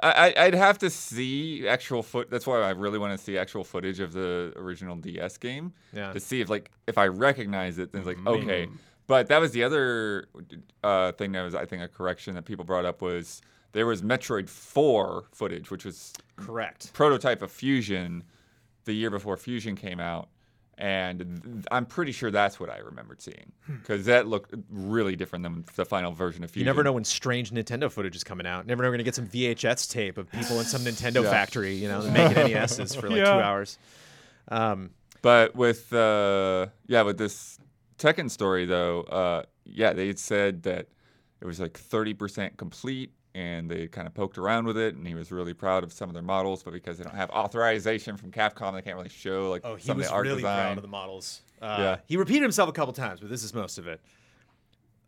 I, 0.00 0.32
I- 0.36 0.44
I'd 0.44 0.54
have 0.54 0.78
to 0.78 0.90
see 0.90 1.66
actual 1.66 2.04
foot. 2.04 2.30
That's 2.30 2.46
why 2.46 2.60
I 2.60 2.70
really 2.70 2.98
want 3.00 3.18
to 3.18 3.24
see 3.24 3.36
actual 3.36 3.64
footage 3.64 3.98
of 3.98 4.12
the 4.12 4.52
original 4.54 4.94
DS 4.94 5.38
game 5.38 5.72
Yeah. 5.92 6.12
to 6.12 6.20
see 6.20 6.40
if 6.40 6.48
like 6.48 6.70
if 6.86 6.98
I 6.98 7.08
recognize 7.08 7.78
it. 7.80 7.90
Then 7.92 8.02
it's 8.02 8.06
like 8.06 8.24
okay. 8.26 8.68
But 9.08 9.26
that 9.28 9.40
was 9.40 9.50
the 9.52 9.64
other 9.64 10.26
uh, 10.84 11.12
thing 11.12 11.32
that 11.32 11.42
was 11.42 11.54
I 11.54 11.64
think 11.64 11.82
a 11.82 11.88
correction 11.88 12.34
that 12.36 12.44
people 12.44 12.64
brought 12.64 12.84
up 12.84 13.02
was 13.02 13.40
there 13.72 13.86
was 13.86 14.02
Metroid 14.02 14.48
4 14.48 15.24
footage, 15.32 15.70
which 15.70 15.84
was 15.84 16.12
Correct. 16.36 16.92
prototype 16.92 17.42
of 17.42 17.50
Fusion 17.50 18.22
the 18.88 18.94
year 18.94 19.10
before 19.10 19.36
Fusion 19.36 19.76
came 19.76 20.00
out. 20.00 20.28
And 20.80 21.42
th- 21.42 21.64
I'm 21.72 21.86
pretty 21.86 22.12
sure 22.12 22.30
that's 22.30 22.60
what 22.60 22.70
I 22.70 22.78
remembered 22.78 23.20
seeing 23.20 23.50
because 23.66 24.04
that 24.06 24.28
looked 24.28 24.54
really 24.70 25.16
different 25.16 25.42
than 25.42 25.64
the 25.74 25.84
final 25.84 26.12
version 26.12 26.44
of 26.44 26.50
Fusion. 26.52 26.64
You 26.66 26.72
never 26.72 26.84
know 26.84 26.92
when 26.92 27.02
strange 27.02 27.50
Nintendo 27.50 27.90
footage 27.90 28.14
is 28.14 28.22
coming 28.22 28.46
out. 28.46 28.64
Never 28.64 28.82
know 28.84 28.88
we're 28.88 28.92
gonna 28.94 29.02
get 29.02 29.16
some 29.16 29.26
VHS 29.26 29.90
tape 29.90 30.18
of 30.18 30.30
people 30.30 30.60
in 30.60 30.64
some 30.66 30.82
Nintendo 30.88 31.24
Yeah. 31.24 31.30
factory, 31.30 31.74
you 31.74 31.88
know, 31.88 32.02
making 32.12 32.52
NESs 32.52 32.94
for 32.94 33.08
like 33.08 33.16
two 33.16 33.22
Yeah. 33.22 33.38
hours. 33.48 33.76
Um, 34.48 34.90
But 35.20 35.56
with 35.56 35.92
uh, 35.92 36.66
yeah, 36.86 37.02
with 37.02 37.18
this 37.18 37.58
Tekken 37.98 38.30
story 38.30 38.64
though, 38.64 39.00
uh, 39.02 39.42
yeah, 39.64 39.92
they 39.94 40.06
had 40.06 40.20
said 40.20 40.62
that 40.62 40.86
it 41.40 41.44
was 41.44 41.58
like 41.58 41.72
30% 41.72 42.56
complete, 42.56 43.10
and 43.34 43.70
they 43.70 43.86
kind 43.88 44.06
of 44.06 44.14
poked 44.14 44.38
around 44.38 44.66
with 44.66 44.76
it, 44.78 44.94
and 44.94 45.06
he 45.06 45.14
was 45.14 45.30
really 45.30 45.54
proud 45.54 45.84
of 45.84 45.92
some 45.92 46.08
of 46.10 46.14
their 46.14 46.22
models, 46.22 46.62
but 46.62 46.72
because 46.72 46.98
they 46.98 47.04
don't 47.04 47.14
have 47.14 47.30
authorization 47.30 48.16
from 48.16 48.30
Capcom, 48.30 48.74
they 48.74 48.82
can't 48.82 48.96
really 48.96 49.08
show 49.08 49.50
like 49.50 49.62
oh, 49.64 49.76
he 49.76 49.82
some 49.86 49.96
was 49.96 50.06
of 50.06 50.10
the 50.10 50.14
art 50.16 50.24
really 50.24 50.36
design. 50.36 50.60
proud 50.66 50.76
of 50.78 50.82
the 50.82 50.88
models. 50.88 51.42
Uh, 51.60 51.76
Yeah. 51.78 51.96
He 52.06 52.16
repeated 52.16 52.42
himself 52.42 52.68
a 52.68 52.72
couple 52.72 52.92
times, 52.92 53.20
but 53.20 53.28
this 53.30 53.42
is 53.42 53.52
most 53.54 53.78
of 53.78 53.86
it. 53.86 54.00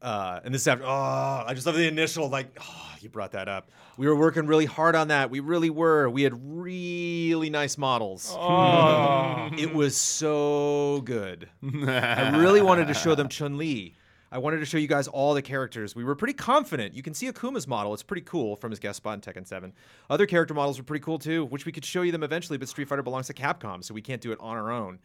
Uh, 0.03 0.41
and 0.45 0.55
this 0.55 0.67
after, 0.67 0.85
oh, 0.85 1.45
I 1.47 1.53
just 1.53 1.67
love 1.67 1.77
the 1.77 1.87
initial, 1.87 2.29
like, 2.31 2.57
oh, 2.59 2.91
you 3.01 3.11
brought 3.11 3.33
that 3.33 3.49
up. 3.49 3.71
We 3.99 4.09
were 4.09 4.17
working 4.17 4.47
really 4.47 4.65
hard 4.65 4.95
on 4.97 5.09
that. 5.09 5.31
We 5.31 5.41
really 5.41 5.69
were. 5.69 6.09
We 6.09 6.23
had 6.23 6.33
really 6.43 7.51
nice 7.51 7.77
models. 7.77 8.35
Oh. 8.35 9.51
It 9.59 9.75
was 9.75 9.97
so 9.99 11.03
good. 11.05 11.51
I 11.63 12.35
really 12.39 12.63
wanted 12.63 12.89
to 12.89 12.95
show 12.95 13.15
them 13.15 13.29
Chun 13.29 13.59
Li. 13.59 13.95
I 14.33 14.39
wanted 14.39 14.59
to 14.59 14.65
show 14.65 14.79
you 14.79 14.87
guys 14.87 15.09
all 15.09 15.35
the 15.35 15.43
characters. 15.43 15.97
We 15.97 16.05
were 16.05 16.15
pretty 16.15 16.35
confident. 16.35 16.95
You 16.95 17.03
can 17.03 17.15
see 17.15 17.27
Akuma's 17.31 17.67
model. 17.67 17.93
It's 17.95 18.03
pretty 18.05 18.23
cool 18.23 18.55
from 18.55 18.71
his 18.71 18.79
guest 18.79 18.99
spot 18.99 19.15
in 19.15 19.21
Tekken 19.21 19.47
7. 19.47 19.73
Other 20.09 20.25
character 20.27 20.55
models 20.55 20.79
were 20.79 20.85
pretty 20.85 21.03
cool 21.03 21.19
too, 21.19 21.47
which 21.47 21.67
we 21.67 21.73
could 21.73 21.85
show 21.85 22.03
you 22.03 22.13
them 22.13 22.23
eventually, 22.23 22.57
but 22.57 22.69
Street 22.69 22.87
Fighter 22.89 23.03
belongs 23.03 23.27
to 23.27 23.35
Capcom, 23.35 23.83
so 23.83 23.93
we 23.93 24.03
can't 24.03 24.21
do 24.23 24.31
it 24.31 24.39
on 24.41 24.57
our 24.57 24.71
own. 24.71 25.01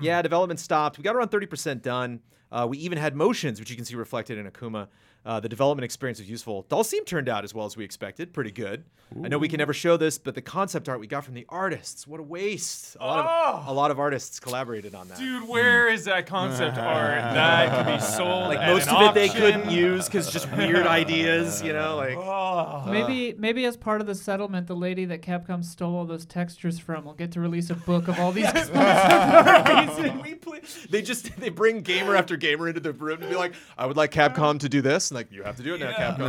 Yeah, 0.00 0.22
development 0.22 0.60
stopped. 0.60 0.96
We 0.96 1.04
got 1.04 1.14
around 1.14 1.30
30% 1.30 1.82
done. 1.82 2.20
Uh, 2.50 2.66
we 2.68 2.78
even 2.78 2.98
had 2.98 3.14
motions, 3.14 3.60
which 3.60 3.70
you 3.70 3.76
can 3.76 3.84
see 3.84 3.94
reflected 3.94 4.38
in 4.38 4.50
Akuma. 4.50 4.88
Uh, 5.24 5.38
the 5.38 5.48
development 5.48 5.84
experience 5.84 6.18
was 6.18 6.30
useful. 6.30 6.64
Dulcim 6.70 7.04
turned 7.04 7.28
out 7.28 7.44
as 7.44 7.52
well 7.54 7.66
as 7.66 7.76
we 7.76 7.84
expected. 7.84 8.32
Pretty 8.32 8.50
good. 8.50 8.84
I 9.24 9.28
know 9.28 9.38
we 9.38 9.48
can 9.48 9.58
never 9.58 9.72
show 9.72 9.96
this, 9.96 10.18
but 10.18 10.36
the 10.36 10.40
concept 10.40 10.88
art 10.88 11.00
we 11.00 11.08
got 11.08 11.24
from 11.24 11.34
the 11.34 11.44
artists, 11.48 12.06
what 12.06 12.20
a 12.20 12.22
waste. 12.22 12.96
A 13.00 13.04
lot, 13.04 13.26
of, 13.56 13.66
a 13.66 13.72
lot 13.72 13.90
of 13.90 13.98
artists 13.98 14.38
collaborated 14.38 14.94
on 14.94 15.08
that. 15.08 15.18
Dude, 15.18 15.48
where 15.48 15.88
is 15.88 16.04
that 16.04 16.26
concept 16.26 16.78
art? 16.78 17.16
That 17.16 17.86
could 17.86 17.94
be 17.96 18.00
sold. 18.00 18.48
like 18.48 18.60
at 18.60 18.72
most 18.72 18.88
an 18.88 18.94
of 18.96 19.10
it 19.10 19.14
they 19.14 19.28
couldn't 19.28 19.68
use 19.70 20.06
because 20.06 20.32
just 20.32 20.50
weird 20.52 20.86
ideas, 20.86 21.60
you 21.60 21.72
know, 21.72 21.96
like 21.96 22.16
Oh. 22.16 22.84
Maybe 22.86 23.34
maybe 23.36 23.64
as 23.64 23.76
part 23.76 24.00
of 24.00 24.06
the 24.06 24.14
settlement, 24.14 24.66
the 24.68 24.76
lady 24.76 25.04
that 25.06 25.22
Capcom 25.22 25.64
stole 25.64 25.96
all 25.96 26.04
those 26.04 26.24
textures 26.24 26.78
from 26.78 27.04
will 27.04 27.14
get 27.14 27.32
to 27.32 27.40
release 27.40 27.68
a 27.70 27.74
book 27.74 28.06
of 28.08 28.18
all 28.18 28.30
these. 28.32 28.46
reason 28.54 30.22
we 30.22 30.34
play. 30.34 30.60
They 30.88 31.02
just 31.02 31.36
they 31.38 31.48
bring 31.48 31.80
gamer 31.82 32.16
after 32.16 32.36
gamer 32.36 32.68
into 32.68 32.80
the 32.80 32.92
room 32.92 33.20
to 33.20 33.26
be 33.28 33.34
like, 33.34 33.54
I 33.76 33.86
would 33.86 33.96
like 33.96 34.12
Capcom 34.12 34.60
to 34.60 34.68
do 34.68 34.80
this, 34.80 35.09
and 35.10 35.16
like 35.16 35.32
you 35.32 35.42
have 35.42 35.56
to 35.56 35.62
do 35.62 35.74
it 35.74 35.80
now, 35.80 35.92
Capcom. 35.92 36.20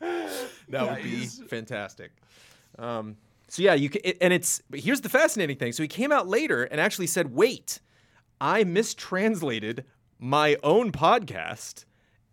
that 0.68 0.88
would 0.90 1.02
be 1.02 1.26
fantastic. 1.26 2.12
Um, 2.78 3.16
so 3.48 3.62
yeah, 3.62 3.74
you 3.74 3.90
can, 3.90 4.00
it, 4.04 4.18
and 4.20 4.32
it's 4.32 4.62
but 4.70 4.80
here's 4.80 5.00
the 5.00 5.08
fascinating 5.08 5.56
thing. 5.56 5.72
So 5.72 5.82
he 5.82 5.88
came 5.88 6.12
out 6.12 6.26
later 6.26 6.64
and 6.64 6.80
actually 6.80 7.06
said, 7.06 7.34
"Wait, 7.34 7.80
I 8.40 8.64
mistranslated 8.64 9.84
my 10.18 10.56
own 10.62 10.92
podcast." 10.92 11.84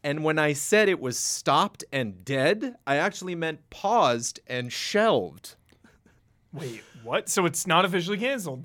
And 0.01 0.23
when 0.23 0.39
I 0.39 0.53
said 0.53 0.87
it 0.87 1.01
was 1.01 1.19
stopped 1.19 1.83
and 1.91 2.23
dead, 2.23 2.75
I 2.87 2.95
actually 2.95 3.35
meant 3.35 3.69
paused 3.69 4.39
and 4.47 4.71
shelved. 4.71 5.55
Wait, 6.53 6.83
what? 7.03 7.27
So 7.27 7.45
it's 7.45 7.67
not 7.67 7.83
officially 7.83 8.17
canceled. 8.17 8.63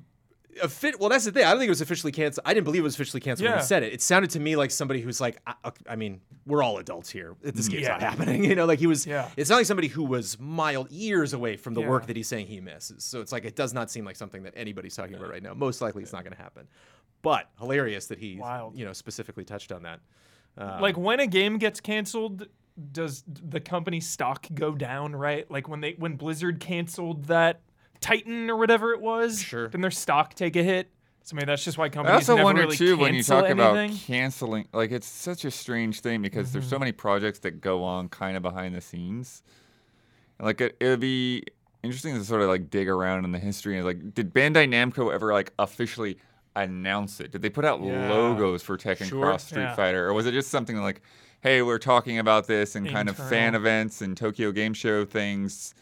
A 0.63 0.69
fit. 0.69 0.99
Well, 1.01 1.09
that's 1.09 1.25
the 1.25 1.33
thing. 1.33 1.45
I 1.45 1.51
don't 1.51 1.59
think 1.59 1.69
it 1.69 1.71
was 1.71 1.81
officially 1.81 2.13
canceled. 2.13 2.43
I 2.47 2.55
didn't 2.55 2.65
believe 2.65 2.81
it 2.81 2.85
was 2.85 2.95
officially 2.95 3.21
canceled 3.21 3.47
when 3.47 3.57
Yeah. 3.57 3.61
he 3.63 3.67
said 3.67 3.83
it. 3.83 3.93
It 3.93 4.03
sounded 4.03 4.31
to 4.31 4.41
me 4.41 4.57
like 4.57 4.71
somebody 4.71 5.01
who's 5.01 5.21
like, 5.21 5.39
I, 5.47 5.55
I 5.89 5.97
mean, 5.97 6.21
we're 6.47 6.63
all 6.63 6.79
adults 6.79 7.11
here. 7.11 7.37
This 7.43 7.69
game's 7.69 7.89
not 7.89 8.01
Yeah. 8.01 8.11
happening. 8.11 8.45
You 8.49 8.55
know, 8.55 8.67
like 8.67 8.79
he 8.79 8.87
was. 8.87 9.07
Yeah. 9.07 9.29
It's 9.37 9.51
not 9.51 9.57
like 9.57 9.67
somebody 9.67 9.89
who 9.89 10.05
was 10.05 10.39
mild 10.39 10.91
years 10.91 11.33
away 11.33 11.57
from 11.57 11.75
the 11.75 11.81
work 11.81 12.07
that 12.07 12.17
he's 12.17 12.29
saying 12.29 12.47
he 12.47 12.61
misses. 12.61 13.05
So 13.05 13.21
it's 13.21 13.33
like 13.33 13.45
it 13.45 13.57
does 13.57 13.73
not 13.75 13.91
seem 13.91 14.05
like 14.05 14.17
something 14.17 14.43
that 14.45 14.53
anybody's 14.57 14.95
talking 14.97 15.15
about 15.15 15.31
right 15.31 15.43
now. 15.43 15.55
Most 15.55 15.81
likely, 15.81 16.03
it's 16.03 16.13
not 16.13 16.25
going 16.25 16.35
to 16.37 16.43
happen. 16.43 16.67
But 17.23 17.49
hilarious 17.59 18.07
that 18.09 18.19
he, 18.19 18.37
Wild. 18.37 18.77
you 18.77 18.85
know, 18.85 18.93
specifically 18.93 19.45
touched 19.45 19.73
on 19.73 19.83
that. 19.85 20.01
Uh, 20.59 20.79
like 20.81 20.97
when 20.99 21.21
a 21.21 21.27
game 21.27 21.57
gets 21.59 21.81
canceled, 21.81 22.47
does 22.93 23.25
the 23.27 23.61
company 23.61 24.01
stock 24.01 24.47
go 24.55 24.73
down? 24.73 25.17
Right? 25.17 25.51
Like 25.51 25.69
when 25.69 25.81
they 25.81 25.93
when 25.99 26.17
Blizzard 26.17 26.61
canceled 26.61 27.25
that 27.25 27.61
Titan 28.01 28.51
or 28.51 28.57
whatever 28.57 28.93
it 28.93 29.01
was. 29.01 29.41
Sure. 29.43 29.69
Then 29.69 29.81
their 29.81 29.91
stock 29.91 30.35
take 30.35 30.57
a 30.57 30.63
hit. 30.63 30.91
So 31.23 31.37
maybe 31.37 31.47
that's 31.47 31.65
just 31.65 31.79
why 31.79 31.89
companies. 31.89 32.13
I 32.13 32.17
also 32.17 32.35
never 32.37 32.45
wonder 32.45 32.63
really 32.63 32.77
too 32.77 32.99
when 32.99 33.15
you 33.15 33.23
talk 33.23 33.49
about 33.49 33.91
canceling. 33.93 34.69
Like 34.75 34.91
it's 34.93 35.07
such 35.07 35.45
a 35.47 35.51
strange 35.51 36.01
thing 36.01 36.21
because 36.21 36.53
there's 36.53 36.65
Mm-hmm. 36.67 36.71
so 36.75 36.79
many 36.79 36.93
projects 36.93 37.39
that 37.41 37.61
go 37.63 37.83
on 37.83 38.09
kind 38.11 38.37
of 38.37 38.43
behind 38.43 38.75
the 38.75 38.83
scenes. 38.83 39.43
Like 40.39 40.61
it, 40.61 40.77
it 40.81 40.87
would 40.89 41.01
be 41.01 41.45
interesting 41.83 42.15
to 42.15 42.25
sort 42.25 42.43
of 42.43 42.49
like 42.49 42.69
dig 42.71 42.89
around 42.89 43.25
in 43.25 43.33
the 43.33 43.39
history 43.39 43.77
and 43.77 43.87
like 43.87 44.13
did 44.15 44.35
Bandai 44.35 44.69
Namco 44.69 45.13
ever 45.13 45.33
like 45.33 45.53
officially 45.59 46.19
announce 46.57 47.21
it? 47.21 47.31
Did 47.33 47.41
they 47.43 47.51
put 47.51 47.65
out 47.65 47.83
Yeah. 47.83 48.11
logos 48.11 48.63
for 48.63 48.77
Tekken 48.77 49.09
Sure. 49.09 49.23
Cross 49.25 49.47
Street 49.47 49.63
Yeah. 49.63 49.75
Fighter, 49.75 50.07
or 50.09 50.13
was 50.13 50.27
it 50.27 50.33
just 50.33 50.51
something 50.51 50.77
like, 50.77 51.01
hey, 51.41 51.63
we're 51.63 51.79
talking 51.79 52.19
about 52.19 52.47
this 52.47 52.75
and 52.75 52.89
kind 52.89 53.09
of 53.09 53.17
fan 53.17 53.55
events 53.55 54.03
and 54.03 54.15
Tokyo 54.17 54.53
Game 54.53 54.75
Show 54.75 55.05
things, 55.05 55.75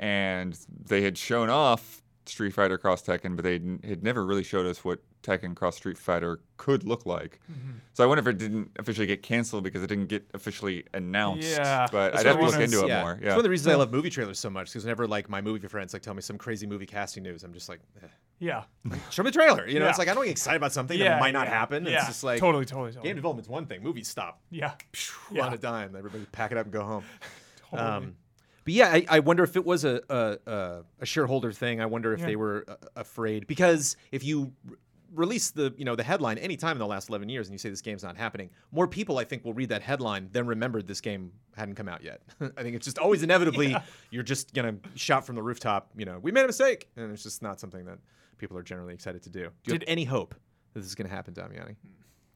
and 0.00 0.58
they 0.86 1.02
had 1.02 1.16
shown 1.16 1.48
off 1.50 2.02
Street 2.26 2.50
Fighter 2.54 2.78
Cross 2.78 3.02
Tekken, 3.04 3.36
but 3.36 3.42
they 3.44 3.54
had 3.88 4.02
never 4.02 4.24
really 4.24 4.42
showed 4.44 4.64
us 4.66 4.84
what 4.84 5.00
Tekken 5.22 5.54
Cross 5.54 5.76
Street 5.76 5.98
Fighter 5.98 6.40
could 6.56 6.84
look 6.84 7.04
like. 7.04 7.38
Mm-hmm. 7.50 7.72
So 7.92 8.02
I 8.02 8.06
wonder 8.06 8.20
if 8.20 8.26
it 8.28 8.38
didn't 8.38 8.70
officially 8.78 9.06
get 9.06 9.22
canceled 9.22 9.64
because 9.64 9.82
it 9.82 9.88
didn't 9.88 10.06
get 10.06 10.24
officially 10.32 10.84
announced. 10.94 11.48
Yeah, 11.50 11.86
but 11.92 12.12
That's 12.12 12.24
I'd 12.24 12.28
have 12.28 12.38
to 12.38 12.42
look 12.44 12.54
the 12.54 12.62
into 12.62 12.76
reasons- 12.76 12.82
it 12.84 12.88
yeah. 12.88 13.02
more. 13.02 13.12
It's 13.12 13.22
Yeah. 13.22 13.28
one 13.30 13.38
of 13.38 13.42
the 13.44 13.50
reasons 13.50 13.74
I 13.74 13.76
love 13.76 13.90
movie 13.92 14.08
trailers 14.10 14.38
so 14.38 14.48
much 14.48 14.68
because 14.68 14.84
whenever 14.84 15.06
like 15.06 15.28
my 15.28 15.40
movie 15.42 15.66
friends 15.68 15.92
like 15.92 16.02
tell 16.02 16.14
me 16.14 16.22
some 16.22 16.38
crazy 16.38 16.66
movie 16.66 16.86
casting 16.86 17.22
news, 17.24 17.42
I'm 17.44 17.52
just 17.52 17.68
like, 17.68 17.80
eh. 18.02 18.06
yeah. 18.38 18.62
show 19.10 19.22
me 19.22 19.28
the 19.30 19.34
trailer. 19.38 19.66
You 19.68 19.78
know, 19.80 19.84
Yeah. 19.84 19.90
it's 19.90 19.98
like 19.98 20.08
I 20.08 20.14
don't 20.14 20.24
get 20.24 20.30
excited 20.30 20.56
about 20.56 20.72
something 20.72 20.98
yeah. 20.98 21.10
that 21.10 21.20
might 21.20 21.32
not 21.32 21.48
yeah. 21.48 21.52
happen. 21.58 21.84
Yeah. 21.84 21.98
It's 21.98 22.06
just 22.06 22.24
like 22.24 22.38
totally, 22.40 22.64
totally, 22.64 22.90
totally. 22.92 23.08
game 23.08 23.16
development's 23.16 23.48
one 23.50 23.66
thing. 23.66 23.82
Movies 23.82 24.08
stop. 24.08 24.40
yeah. 24.50 24.72
Phew, 24.94 25.36
Yeah. 25.38 25.46
on 25.46 25.52
a 25.52 25.58
dime. 25.58 25.94
Everybody 25.96 26.24
pack 26.32 26.52
it 26.52 26.58
up 26.58 26.64
and 26.66 26.72
go 26.72 26.84
home. 26.84 27.04
Totally. 27.70 27.88
Um, 27.88 28.14
but 28.64 28.74
yeah, 28.74 28.88
I, 28.88 29.06
I 29.08 29.18
wonder 29.20 29.42
if 29.44 29.56
it 29.56 29.64
was 29.64 29.84
a 29.84 30.00
a, 30.08 30.38
a, 30.46 30.82
a 31.00 31.06
shareholder 31.06 31.52
thing. 31.52 31.80
I 31.80 31.86
wonder 31.86 32.12
if 32.12 32.20
Yeah. 32.20 32.26
they 32.26 32.36
were 32.36 32.64
uh, 32.68 32.74
afraid 32.96 33.46
because 33.46 33.96
if 34.12 34.22
you 34.24 34.52
r- 34.68 34.76
release 35.12 35.50
the 35.50 35.74
you 35.76 35.84
know 35.84 35.96
the 35.96 36.02
headline 36.04 36.38
anytime 36.38 36.72
in 36.72 36.78
the 36.78 36.86
last 36.86 37.08
11 37.08 37.28
years 37.28 37.48
and 37.48 37.54
you 37.54 37.58
say 37.58 37.68
this 37.70 37.80
game's 37.80 38.02
not 38.02 38.16
happening, 38.16 38.50
more 38.70 38.86
people 38.86 39.18
I 39.18 39.24
think 39.24 39.44
will 39.44 39.54
read 39.54 39.70
that 39.70 39.82
headline 39.82 40.28
than 40.32 40.46
remembered 40.46 40.86
this 40.86 41.00
game 41.00 41.32
hadn't 41.56 41.74
come 41.74 41.88
out 41.88 42.02
yet. 42.04 42.20
I 42.56 42.62
think 42.62 42.76
it's 42.76 42.84
just 42.84 42.98
always 42.98 43.22
inevitably 43.22 43.74
you're 44.10 44.22
just 44.22 44.54
gonna 44.54 44.76
shout 44.94 45.26
from 45.26 45.36
the 45.36 45.42
rooftop. 45.42 45.90
You 45.96 46.04
know, 46.04 46.18
we 46.20 46.30
made 46.30 46.44
a 46.44 46.46
mistake, 46.46 46.88
and 46.96 47.10
it's 47.12 47.22
just 47.22 47.42
not 47.42 47.58
something 47.60 47.84
that 47.86 47.98
people 48.38 48.56
are 48.56 48.62
generally 48.62 48.94
excited 48.94 49.22
to 49.24 49.30
do. 49.30 49.40
Do 49.64 49.72
you 49.72 49.78
Did- 49.78 49.82
have 49.88 49.92
any 49.92 50.04
hope 50.04 50.34
that 50.74 50.80
this 50.80 50.86
is 50.88 50.94
gonna 50.94 51.08
happen, 51.10 51.34
Damiani? 51.34 51.76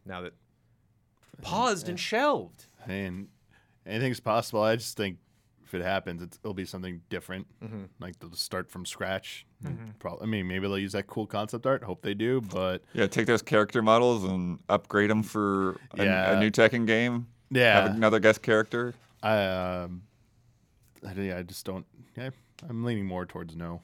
Now 0.07 0.23
that 0.23 0.33
paused 1.43 1.89
and 1.89 1.99
shelved. 1.99 2.67
And 2.87 3.29
anything's 3.87 4.21
possible. 4.21 4.63
I 4.63 4.77
just 4.77 4.97
think 4.97 5.19
if 5.75 5.81
it 5.81 5.85
happens, 5.85 6.23
it's, 6.23 6.39
it'll 6.43 6.55
be 6.55 6.65
something 6.65 7.01
different. 7.09 7.47
Mm-hmm. 7.63 7.85
Like 8.01 8.19
they'll 8.19 8.33
start 8.35 8.71
from 8.71 8.87
scratch. 8.87 9.45
Probably. 9.99 10.23
I 10.25 10.27
mean, 10.27 10.47
maybe 10.47 10.67
they'll 10.69 10.79
use 10.79 10.93
that 10.93 11.07
cool 11.07 11.27
concept 11.27 11.67
art. 11.67 11.83
Hope 11.83 12.03
they 12.03 12.15
do. 12.15 12.41
But 12.43 12.83
yeah, 12.93 13.07
take 13.07 13.27
those 13.27 13.43
character 13.43 13.83
models 13.83 14.25
and 14.25 14.59
upgrade 14.69 15.11
them 15.11 15.23
for 15.23 15.73
a, 15.99 16.05
Yeah. 16.05 16.37
a 16.37 16.41
new 16.41 16.51
Tekken 16.51 16.87
game. 16.87 17.27
yeah, 17.51 17.83
Have 17.83 17.95
another 17.97 18.19
guest 18.21 18.43
character. 18.43 18.95
I 19.23 19.45
um, 19.45 20.03
I, 21.07 21.13
yeah, 21.21 21.39
I 21.39 21.43
just 21.43 21.65
don't. 21.65 21.87
Yeah, 22.17 22.31
I'm 22.69 22.85
leaning 22.85 23.07
more 23.07 23.27
towards 23.27 23.57
no. 23.57 23.81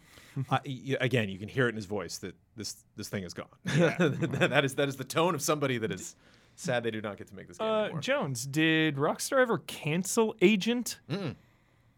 Uh, 0.50 0.58
y- 0.66 0.96
again, 1.00 1.28
you 1.28 1.38
can 1.38 1.48
hear 1.48 1.66
it 1.66 1.70
in 1.70 1.76
his 1.76 1.86
voice 1.86 2.18
that 2.18 2.34
this 2.56 2.76
this 2.96 3.08
thing 3.08 3.24
is 3.24 3.34
gone. 3.34 3.48
that 3.64 4.62
is 4.64 4.74
that 4.76 4.88
is 4.88 4.96
the 4.96 5.04
tone 5.04 5.34
of 5.34 5.42
somebody 5.42 5.78
that 5.78 5.90
is 5.90 6.14
sad 6.56 6.82
they 6.82 6.90
do 6.90 7.00
not 7.00 7.16
get 7.16 7.26
to 7.28 7.34
make 7.34 7.48
this 7.48 7.56
game 7.58 7.66
Uh, 7.68 7.82
anymore. 7.84 8.00
Jones, 8.00 8.46
did 8.46 8.96
Rockstar 8.96 9.38
ever 9.40 9.58
cancel 9.58 10.34
Agent? 10.42 11.00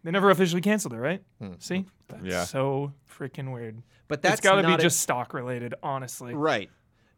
They 0.04 0.10
never 0.10 0.30
officially 0.30 0.60
canceled 0.62 0.94
it, 0.94 0.98
right? 0.98 1.22
See, 1.58 1.84
that's 2.08 2.24
Yeah. 2.24 2.44
so 2.44 2.92
freaking 3.08 3.52
weird. 3.52 3.82
But 4.08 4.20
that's 4.22 4.34
it's 4.34 4.40
got 4.40 4.60
to 4.60 4.66
be 4.66 4.74
a- 4.74 4.78
just 4.78 5.00
stock 5.00 5.32
related, 5.32 5.74
honestly. 5.82 6.34
Right. 6.34 6.70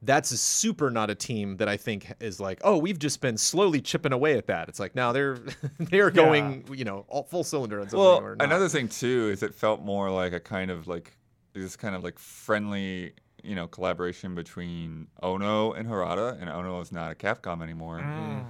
That's 0.03 0.33
a 0.33 0.37
super 0.37 0.91
not 0.91 1.09
a 1.09 1.15
team 1.15 1.57
that 1.57 1.69
I 1.69 1.79
think 1.79 2.13
is 2.21 2.39
like, 2.39 2.61
oh, 2.63 2.77
we've 2.77 2.99
just 2.99 3.23
been 3.23 3.39
slowly 3.39 3.81
chipping 3.81 4.13
away 4.13 4.37
at 4.37 4.49
that. 4.49 4.69
It's 4.69 4.79
like, 4.79 4.95
now 4.95 5.13
they're 5.13 5.39
they're 5.79 6.11
going, 6.11 6.65
you 6.73 6.85
know, 6.85 7.07
all 7.09 7.23
full 7.23 7.43
cylinder 7.43 7.81
on 7.81 7.89
something. 7.89 7.99
Well, 7.99 8.21
or 8.21 8.37
not. 8.37 8.45
another 8.45 8.69
thing 8.69 8.89
too 8.89 9.31
is 9.33 9.43
it 9.43 9.55
felt 9.55 9.81
more 9.83 10.11
like 10.11 10.35
a 10.35 10.41
kind 10.41 10.71
of 10.71 10.87
like 10.87 11.17
this 11.55 11.75
kind 11.77 11.95
of 11.95 12.05
like 12.05 12.19
friendly, 12.19 13.15
you 13.43 13.55
know, 13.55 13.67
collaboration 13.67 14.35
between 14.35 15.07
Ono 15.23 15.73
and 15.73 15.89
Harada, 15.89 16.39
and 16.39 16.51
Ono 16.51 16.81
is 16.81 16.93
not 16.93 17.11
a 17.11 17.15
Capcom 17.15 17.63
anymore, 17.63 17.99
Mm. 18.01 18.45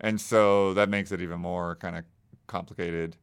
and 0.00 0.20
so 0.20 0.74
that 0.74 0.88
makes 0.88 1.10
it 1.10 1.20
even 1.20 1.40
more 1.40 1.74
kind 1.76 1.96
of 1.96 2.04
complicated. 2.46 3.16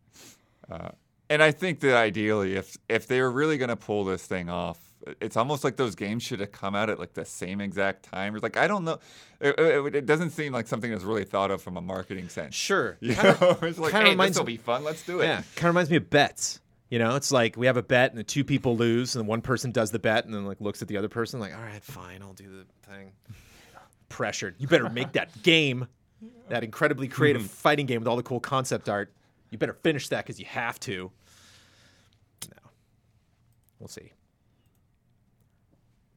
Uh, 0.70 0.90
and 1.30 1.44
I 1.44 1.52
think 1.52 1.80
that 1.82 1.96
ideally, 1.96 2.56
if 2.56 2.78
if 2.90 3.08
they 3.08 3.22
were 3.22 3.32
really 3.32 3.58
gonna 3.58 3.76
pull 3.76 4.06
this 4.06 4.26
thing 4.26 4.50
off, 4.50 4.80
it's 5.22 5.36
almost 5.38 5.64
like 5.64 5.76
those 5.76 5.96
games 5.96 6.24
should 6.24 6.40
have 6.40 6.52
come 6.52 6.74
out 6.76 6.90
at 6.90 7.00
like 7.00 7.14
the 7.14 7.26
same 7.26 7.60
exact 7.62 8.04
time. 8.04 8.34
It's 8.36 8.44
like 8.44 8.58
I 8.58 8.68
don't 8.68 8.84
know, 8.86 9.00
it, 9.42 9.58
it, 9.60 9.96
it 9.96 10.06
doesn't 10.06 10.30
seem 10.32 10.54
like 10.54 10.68
something 10.68 10.90
that's 10.92 11.04
really 11.04 11.26
thought 11.26 11.52
of 11.52 11.62
from 11.62 11.76
a 11.78 11.82
marketing 11.82 12.30
sense. 12.30 12.56
sure. 12.56 12.98
You 13.02 13.14
Kinda- 13.16 13.38
know, 13.42 13.58
it's 13.68 13.78
like, 13.80 13.92
hey, 13.94 14.10
reminds 14.12 14.36
this 14.36 14.40
will 14.40 14.46
be 14.46 14.58
fun. 14.58 14.84
Let's 14.84 15.04
do 15.06 15.20
it. 15.20 15.26
Yeah, 15.26 15.42
kind 15.56 15.70
of 15.70 15.76
reminds 15.76 15.90
me 15.90 15.98
of 15.98 16.10
bets. 16.10 16.62
You 16.90 17.00
know, 17.00 17.18
it's 17.18 17.34
like 17.34 17.58
we 17.58 17.66
have 17.66 17.76
a 17.76 17.84
bet 17.84 18.12
and 18.12 18.20
the 18.20 18.24
two 18.24 18.46
people 18.46 18.78
lose, 18.78 19.18
and 19.18 19.28
one 19.28 19.42
person 19.42 19.72
does 19.72 19.92
the 19.92 20.00
bet 20.00 20.24
and 20.24 20.34
then 20.34 20.46
like 20.46 20.62
looks 20.62 20.82
at 20.82 20.88
the 20.88 20.96
other 20.98 21.10
person 21.10 21.42
like, 21.42 21.54
all 21.54 21.62
right, 21.62 21.84
fine, 21.84 22.22
I'll 22.22 22.32
do 22.34 22.46
the 22.50 22.90
thing. 22.90 23.12
Pressured. 24.10 24.56
You 24.58 24.68
better 24.68 24.90
make 24.90 25.12
that 25.14 25.42
game, 25.44 25.88
that 26.48 26.64
incredibly 26.64 27.10
creative 27.10 27.42
fighting 27.44 27.86
game 27.86 28.00
with 28.00 28.08
all 28.08 28.16
the 28.16 28.24
cool 28.24 28.40
concept 28.40 28.88
art. 28.88 29.12
You 29.50 29.58
better 29.58 29.74
finish 29.74 30.10
that 30.10 30.26
because 30.26 30.40
you 30.40 30.46
have 30.46 30.80
to. 30.82 31.12
No, 32.50 32.70
we'll 33.80 33.88
see. 33.88 34.12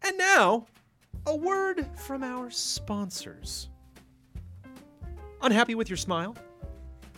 And 0.03 0.19
now, 0.19 0.67
a 1.27 1.37
word 1.37 1.87
from 1.97 2.23
our 2.23 2.51
sponsors. 2.51 3.69
Unhappy 5.43 5.75
with 5.75 5.89
your 5.89 5.97
smile? 5.97 6.37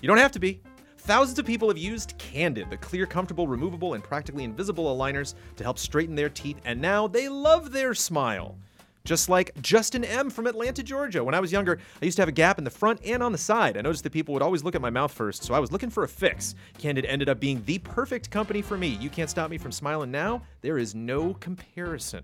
You 0.01 0.09
don't 0.09 0.19
have 0.19 0.33
to 0.33 0.41
be. 0.41 0.61
Thousands 0.99 1.39
of 1.39 1.47
people 1.47 1.69
have 1.69 1.79
used 1.79 2.17
Candid, 2.19 2.71
the 2.71 2.77
clear, 2.77 3.07
comfortable, 3.07 3.49
removable, 3.49 3.95
and 3.95 4.05
practically 4.05 4.45
invisible 4.45 4.97
aligners 4.97 5.35
to 5.57 5.65
help 5.65 5.79
straighten 5.79 6.15
their 6.15 6.29
teeth, 6.29 6.61
and 6.65 6.81
now 6.81 7.09
they 7.09 7.29
love 7.29 7.73
their 7.73 7.95
smile. 7.95 8.57
Just 9.05 9.29
like 9.29 9.51
Justin 9.61 10.05
M. 10.05 10.31
from 10.31 10.47
Atlanta, 10.47 10.83
Georgia. 10.83 11.25
When 11.25 11.35
I 11.35 11.41
was 11.41 11.51
younger, 11.51 11.79
I 12.01 12.05
used 12.05 12.17
to 12.17 12.23
have 12.23 12.29
a 12.29 12.33
gap 12.33 12.59
in 12.59 12.65
the 12.65 12.71
front 12.71 13.01
and 13.05 13.23
on 13.23 13.33
the 13.33 13.39
side. 13.39 13.77
I 13.77 13.81
noticed 13.81 14.05
that 14.05 14.13
people 14.13 14.33
would 14.33 14.43
always 14.43 14.63
look 14.63 14.77
at 14.77 14.81
my 14.81 14.91
mouth 14.91 15.13
first, 15.13 15.43
so 15.43 15.55
I 15.55 15.59
was 15.59 15.73
looking 15.73 15.91
for 15.91 16.05
a 16.05 16.09
fix. 16.09 16.55
Candid 16.79 17.05
ended 17.07 17.29
up 17.29 17.41
being 17.41 17.63
the 17.65 17.79
perfect 17.79 18.31
company 18.31 18.63
for 18.63 18.77
me. 18.77 18.89
You 19.01 19.11
can't 19.11 19.29
stop 19.29 19.51
me 19.51 19.59
from 19.59 19.73
smiling 19.73 20.13
now. 20.13 20.43
There 20.61 20.79
is 20.79 20.95
no 20.95 21.35
comparison. 21.35 22.23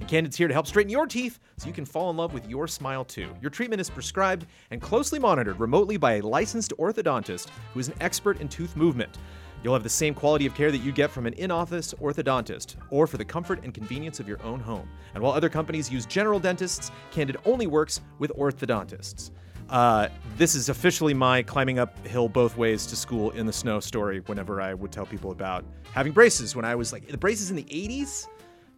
And 0.00 0.08
Candid's 0.08 0.36
here 0.36 0.48
to 0.48 0.54
help 0.54 0.66
straighten 0.66 0.90
your 0.90 1.06
teeth 1.06 1.38
so 1.56 1.68
you 1.68 1.72
can 1.72 1.86
fall 1.86 2.10
in 2.10 2.16
love 2.16 2.34
with 2.34 2.48
your 2.48 2.66
smile 2.66 3.04
too. 3.04 3.28
Your 3.40 3.50
treatment 3.50 3.80
is 3.80 3.88
prescribed 3.88 4.46
and 4.70 4.82
closely 4.82 5.18
monitored 5.18 5.60
remotely 5.60 5.96
by 5.96 6.14
a 6.14 6.22
licensed 6.22 6.72
orthodontist 6.78 7.48
who 7.72 7.80
is 7.80 7.88
an 7.88 7.94
expert 8.00 8.40
in 8.40 8.48
tooth 8.48 8.76
movement. 8.76 9.16
You'll 9.66 9.74
have 9.74 9.82
the 9.82 9.88
same 9.88 10.14
quality 10.14 10.46
of 10.46 10.54
care 10.54 10.70
that 10.70 10.78
you 10.78 10.92
get 10.92 11.10
from 11.10 11.26
an 11.26 11.32
in 11.32 11.50
office 11.50 11.92
orthodontist, 11.94 12.76
or 12.90 13.08
for 13.08 13.16
the 13.16 13.24
comfort 13.24 13.64
and 13.64 13.74
convenience 13.74 14.20
of 14.20 14.28
your 14.28 14.40
own 14.44 14.60
home. 14.60 14.88
And 15.12 15.20
while 15.20 15.32
other 15.32 15.48
companies 15.48 15.90
use 15.90 16.06
general 16.06 16.38
dentists, 16.38 16.92
Candid 17.10 17.36
only 17.44 17.66
works 17.66 18.00
with 18.20 18.30
orthodontists. 18.36 19.32
Uh, 19.68 20.06
this 20.36 20.54
is 20.54 20.68
officially 20.68 21.14
my 21.14 21.42
climbing 21.42 21.80
uphill 21.80 22.28
both 22.28 22.56
ways 22.56 22.86
to 22.86 22.94
school 22.94 23.32
in 23.32 23.44
the 23.44 23.52
snow 23.52 23.80
story 23.80 24.20
whenever 24.26 24.60
I 24.60 24.72
would 24.72 24.92
tell 24.92 25.04
people 25.04 25.32
about 25.32 25.64
having 25.90 26.12
braces 26.12 26.54
when 26.54 26.64
I 26.64 26.76
was 26.76 26.92
like, 26.92 27.08
the 27.08 27.18
braces 27.18 27.50
in 27.50 27.56
the 27.56 27.64
80s? 27.64 28.28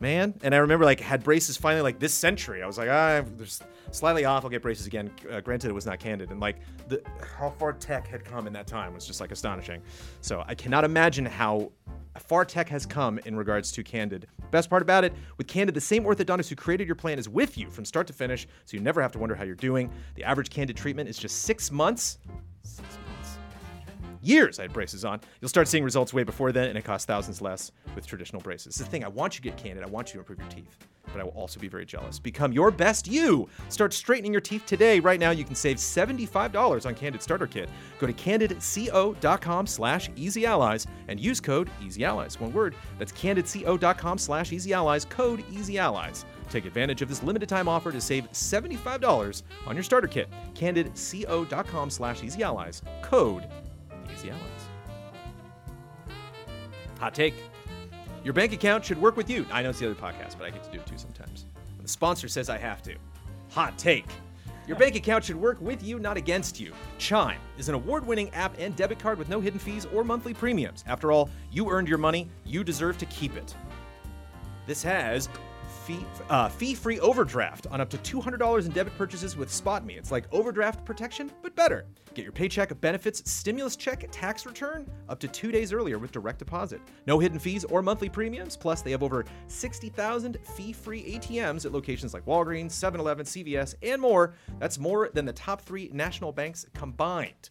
Man. 0.01 0.35
And 0.43 0.55
I 0.55 0.59
remember 0.59 0.85
like 0.85 1.01
had 1.01 1.23
braces 1.23 1.57
finally 1.57 1.83
like 1.83 1.99
this 1.99 2.15
century. 2.15 2.63
I 2.63 2.67
was 2.67 2.79
like, 2.79 2.89
ah, 2.89 3.23
there's 3.37 3.61
slightly 3.91 4.25
off. 4.25 4.45
I'll 4.45 4.51
get 4.51 4.63
braces 4.63 4.87
again. 4.87 5.11
Uh, 5.31 5.41
granted, 5.41 5.71
it 5.71 5.75
was 5.75 5.87
not 5.87 5.99
candid, 5.99 6.31
and 6.31 6.41
like 6.41 6.57
the 6.89 7.03
how 7.39 7.51
far 7.51 7.73
tech 7.73 8.07
had 8.07 8.25
come 8.25 8.47
in 8.47 8.53
that 8.53 8.67
time 8.67 8.95
was 8.95 9.07
just 9.07 9.21
like 9.21 9.33
astonishing. 9.33 9.83
So 10.21 10.45
I 10.47 10.55
cannot 10.55 10.85
imagine 10.85 11.25
how 11.25 11.73
far 12.19 12.45
tech 12.45 12.69
has 12.69 12.85
come 12.85 13.19
in 13.27 13.37
regards 13.37 13.71
to 13.73 13.85
Candid. 13.85 14.27
Best 14.51 14.69
part 14.71 14.83
about 14.83 15.05
it, 15.05 15.13
with 15.37 15.47
Candid, 15.47 15.75
the 15.75 15.81
same 15.81 16.05
orthodontist 16.05 16.49
who 16.49 16.57
created 16.57 16.87
your 16.87 16.97
plan 16.97 17.19
is 17.19 17.29
with 17.29 17.57
you 17.57 17.71
from 17.71 17.85
start 17.85 18.07
to 18.09 18.13
finish, 18.13 18.49
so 18.65 18.77
you 18.77 18.83
never 18.83 19.01
have 19.01 19.13
to 19.13 19.19
wonder 19.19 19.35
how 19.35 19.45
you're 19.45 19.55
doing. 19.55 19.91
The 20.15 20.25
average 20.25 20.51
Candid 20.51 20.77
treatment 20.77 21.09
is 21.09 21.17
just 21.17 21.43
six 21.43 21.71
months. 21.71 22.19
Six 22.63 22.81
months 22.81 23.08
years 24.22 24.59
I 24.59 24.62
had 24.62 24.72
braces 24.72 25.04
on. 25.04 25.20
You'll 25.40 25.48
start 25.48 25.68
seeing 25.68 25.85
results 25.85 26.12
way 26.12 26.24
before 26.24 26.52
then, 26.52 26.68
and 26.68 26.78
it 26.78 26.85
costs 26.85 27.07
thousands 27.07 27.40
less 27.40 27.72
with 27.94 28.07
traditional 28.07 28.42
braces. 28.42 28.74
Is 28.74 28.78
the 28.78 28.85
thing. 28.85 29.04
I 29.04 29.09
want 29.09 29.35
you 29.35 29.42
to 29.42 29.48
get 29.48 29.57
candid. 29.57 29.85
I 29.85 29.88
want 29.88 30.09
you 30.09 30.14
to 30.14 30.18
improve 30.20 30.38
your 30.38 30.48
teeth, 30.48 30.76
but 31.12 31.20
I 31.20 31.24
will 31.24 31.33
also 31.33 31.61
be 31.61 31.68
very 31.68 31.87
jealous. 31.87 32.18
Become 32.18 32.52
your 32.52 32.70
best 32.70 33.07
you. 33.07 33.48
Start 33.68 33.92
straightening 33.92 34.33
your 34.33 34.40
teeth 34.40 34.64
today. 34.66 35.00
Right 35.00 35.20
now, 35.20 35.31
you 35.31 35.44
can 35.44 35.54
save 35.54 35.76
$75 35.76 36.87
on 36.87 36.94
Candid 36.94 37.22
Starter 37.22 37.46
Kit. 37.46 37.68
Go 37.98 38.07
to 38.07 38.12
candidco.com 38.12 39.66
slash 39.66 40.11
easyallies 40.11 40.87
and 41.09 41.18
use 41.20 41.40
code 41.40 41.70
easyallies. 41.81 42.38
One 42.40 42.52
word. 42.52 42.74
That's 42.98 43.12
candidco.com 43.12 44.18
slash 44.18 44.50
easyallies, 44.50 45.09
code 45.09 45.44
easyallies. 45.50 46.24
Take 46.50 46.64
advantage 46.64 47.02
of 47.02 47.09
this 47.09 47.22
limited 47.22 47.48
time 47.48 47.68
offer 47.68 47.92
to 47.92 48.00
save 48.00 48.31
$75 48.33 49.42
on 49.66 49.76
your 49.76 49.83
starter 49.83 50.09
kit. 50.09 50.28
candidco.com 50.54 51.90
slash 51.90 52.20
easyallies, 52.22 52.83
code 53.02 53.46
Easy 54.12 54.31
Allies. 54.31 54.42
Hot 56.99 57.14
take. 57.14 57.35
Your 58.25 58.35
bank 58.35 58.53
account 58.53 58.85
should 58.85 59.01
work 59.01 59.16
with 59.16 59.31
you. 59.31 59.47
I 59.53 59.62
know 59.62 59.71
it's 59.71 59.79
the 59.79 59.87
other 59.87 59.94
podcast, 59.94 60.37
but 60.37 60.47
I 60.47 60.51
get 60.51 60.64
to 60.64 60.71
do 60.71 60.79
it 60.79 60.87
too 60.87 60.99
sometimes. 60.99 61.47
When 61.77 61.85
the 61.85 61.88
sponsor 61.88 62.29
says 62.29 62.51
I 62.51 62.59
have 62.59 62.83
to. 62.83 62.97
Hot 63.51 63.79
take. 63.79 64.07
Your 64.66 64.77
bank 64.77 64.97
account 64.97 65.25
should 65.25 65.37
work 65.37 65.59
with 65.62 65.83
you, 65.83 65.99
not 65.99 66.18
against 66.18 66.61
you. 66.61 66.75
Chime 66.99 67.38
is 67.57 67.71
an 67.71 67.75
award 67.75 68.07
winning 68.07 68.29
app 68.35 68.55
and 68.59 68.77
debit 68.77 68.99
card 68.99 69.18
with 69.18 69.31
no 69.31 69.40
hidden 69.40 69.59
fees 69.59 69.87
or 69.94 70.05
monthly 70.05 70.35
premiums. 70.35 70.85
After 70.87 71.11
all, 71.11 71.31
you 71.51 71.71
earned 71.71 71.88
your 71.88 71.97
money, 71.97 72.29
you 72.44 72.62
deserve 72.62 72.99
to 72.99 73.07
keep 73.07 73.35
it. 73.35 73.55
This 74.66 74.83
has 74.83 75.31
fee 75.88 76.05
uh, 76.29 76.48
fee-free 76.51 77.01
overdraft 77.01 77.66
on 77.68 77.81
up 77.81 77.88
to 77.88 77.98
$200 77.98 78.66
in 78.66 78.72
debit 78.72 78.96
purchases 78.98 79.37
with 79.37 79.48
SpotMe. 79.48 79.96
It's 79.96 80.12
like 80.12 80.27
overdraft 80.33 80.85
protection, 80.85 81.31
but 81.42 81.57
better. 81.57 81.87
Get 82.12 82.24
your 82.24 82.33
paycheck 82.33 82.79
benefits, 82.81 83.29
stimulus 83.31 83.74
check, 83.74 84.07
tax 84.11 84.44
return 84.44 84.87
up 85.09 85.18
to 85.20 85.29
two 85.29 85.51
days 85.51 85.72
earlier 85.72 85.98
with 85.98 86.12
direct 86.12 86.40
deposit. 86.40 86.83
No 87.07 87.18
hidden 87.18 87.38
fees 87.38 87.64
or 87.64 87.81
monthly 87.81 88.11
premiums. 88.11 88.57
Plus, 88.57 88.83
they 88.83 88.90
have 88.90 89.03
over 89.03 89.24
60,000 89.46 90.37
fee-free 90.57 91.18
ATMs 91.18 91.64
at 91.64 91.72
locations 91.72 92.12
like 92.12 92.27
Walgreens, 92.27 92.72
7-Eleven, 92.72 93.24
CVS, 93.24 93.74
and 93.83 94.03
more. 94.03 94.35
That's 94.59 94.79
more 94.79 95.11
than 95.14 95.24
the 95.24 95.33
top 95.33 95.62
three 95.62 95.90
national 95.94 96.33
banks 96.33 96.66
combined. 96.74 97.51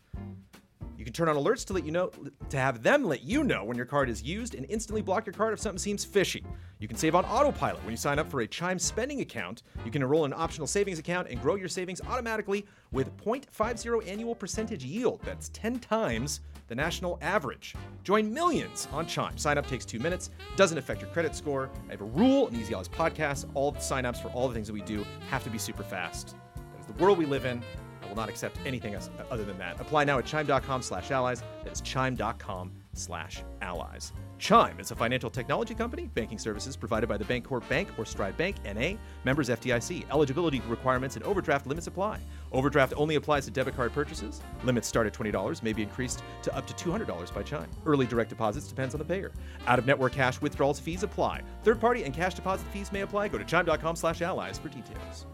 You 0.98 1.06
can 1.06 1.14
turn 1.14 1.30
on 1.30 1.36
alerts 1.36 1.64
to 1.66 1.74
let 1.74 1.86
you 1.86 1.92
know 1.92 2.12
to 2.50 2.58
have 2.58 2.82
them 2.82 3.04
let 3.04 3.22
you 3.22 3.44
know 3.44 3.64
when 3.64 3.78
your 3.78 3.86
card 3.86 4.10
is 4.10 4.24
used 4.24 4.56
and 4.56 4.66
instantly 4.68 5.04
block 5.04 5.28
your 5.28 5.34
card 5.34 5.54
if 5.54 5.60
something 5.60 5.78
seems 5.78 6.04
fishy. 6.04 6.44
You 6.80 6.88
can 6.88 6.98
save 6.98 7.14
on 7.14 7.24
autopilot 7.26 7.84
when 7.84 7.92
you 7.92 7.98
sign 7.98 8.18
up 8.18 8.32
for 8.32 8.42
a 8.42 8.48
Chime 8.48 8.80
spending 8.80 9.22
account. 9.22 9.62
You 9.86 9.92
can 9.92 10.02
enroll 10.02 10.26
in 10.26 10.34
an 10.34 10.40
optional 10.40 10.66
savings 10.66 10.98
account 10.98 11.28
and 11.30 11.40
grow 11.40 11.54
your 11.54 11.68
savings 11.68 12.02
automatically 12.02 12.66
with 12.92 13.16
0.50 13.18 14.08
annual 14.08 14.34
percentage 14.34 14.84
yield. 14.84 15.22
That's 15.24 15.50
10 15.50 15.80
times 15.80 16.42
the 16.68 16.76
national 16.76 17.20
average. 17.22 17.76
Join 18.04 18.34
millions 18.34 18.88
on 18.92 19.06
Chime. 19.06 19.38
Sign 19.38 19.60
up 19.60 19.68
takes 19.68 19.86
2 19.86 20.00
minutes, 20.00 20.32
doesn't 20.56 20.80
affect 20.80 21.02
your 21.02 21.12
credit 21.12 21.36
score. 21.36 21.70
I 21.88 21.92
have 21.92 22.02
a 22.02 22.06
rule 22.06 22.48
in 22.48 22.56
Easy 22.56 22.74
Allies 22.74 22.90
podcast, 22.90 23.46
all 23.54 23.72
the 23.72 23.80
signups 23.80 24.20
for 24.20 24.30
all 24.30 24.48
the 24.48 24.54
things 24.56 24.66
that 24.66 24.74
we 24.74 24.82
do 24.82 25.06
have 25.30 25.44
to 25.44 25.50
be 25.52 25.60
super 25.60 25.84
fast. 25.84 26.36
That 26.56 26.80
is 26.80 26.88
the 26.88 27.04
world 27.04 27.20
we 27.20 27.26
live 27.26 27.46
in. 27.46 27.62
I 28.08 28.10
will 28.10 28.15
not 28.15 28.30
accept 28.30 28.58
anything 28.65 28.96
other 29.30 29.43
than 29.43 29.58
that. 29.58 29.80
Apply 29.82 30.06
now 30.06 30.17
at 30.17 30.26
chime.com 30.26 30.82
slash 30.82 31.12
allies. 31.12 31.43
That 31.63 31.74
is 31.74 31.82
chime.com 31.82 32.72
slash 32.93 33.43
allies. 33.62 34.13
Chime 34.39 34.80
is 34.80 34.91
a 34.91 34.96
financial 34.96 35.30
technology 35.30 35.74
company. 35.74 36.10
Banking 36.13 36.38
services 36.38 36.78
provided 36.78 37.10
by 37.10 37.17
the 37.17 37.26
Bancorp 37.26 37.67
Bank 37.67 37.89
or 37.98 38.06
Stride 38.06 38.38
Bank, 38.38 38.56
NA. 38.63 38.93
Members 39.26 39.50
FDIC. 39.50 40.06
Eligibility 40.10 40.62
requirements 40.67 41.15
and 41.15 41.26
overdraft 41.26 41.67
limits 41.67 41.88
apply. 41.88 42.20
Overdraft 42.52 42.93
only 42.96 43.15
applies 43.15 43.46
to 43.46 43.52
debit 43.52 43.76
card 43.76 43.91
purchases. 43.93 44.41
Limits 44.63 44.88
start 44.88 45.08
at 45.08 45.13
$20, 45.13 45.63
may 45.63 45.74
be 45.74 45.82
increased 45.82 46.24
to 46.43 46.56
up 46.56 46.65
to 46.67 46.74
$200 46.74 47.34
by 47.34 47.43
Chime. 47.43 47.70
Early 47.86 48.06
direct 48.06 48.30
deposits 48.30 48.67
depends 48.67 48.93
on 48.96 49.00
the 49.00 49.06
payer. 49.06 49.32
Out 49.65 49.80
of 49.80 49.86
network 49.86 50.13
cash 50.13 50.39
withdrawals 50.39 50.80
fees 50.80 51.04
apply. 51.04 51.41
Third 51.63 51.82
party 51.82 52.04
and 52.04 52.13
cash 52.13 52.36
deposit 52.36 52.67
fees 52.67 52.91
may 52.91 53.02
apply. 53.02 53.28
Go 53.30 53.38
to 53.38 53.43
chime.com 53.43 53.96
slash 53.96 54.22
allies 54.22 54.60
for 54.60 54.70
details. 54.70 55.26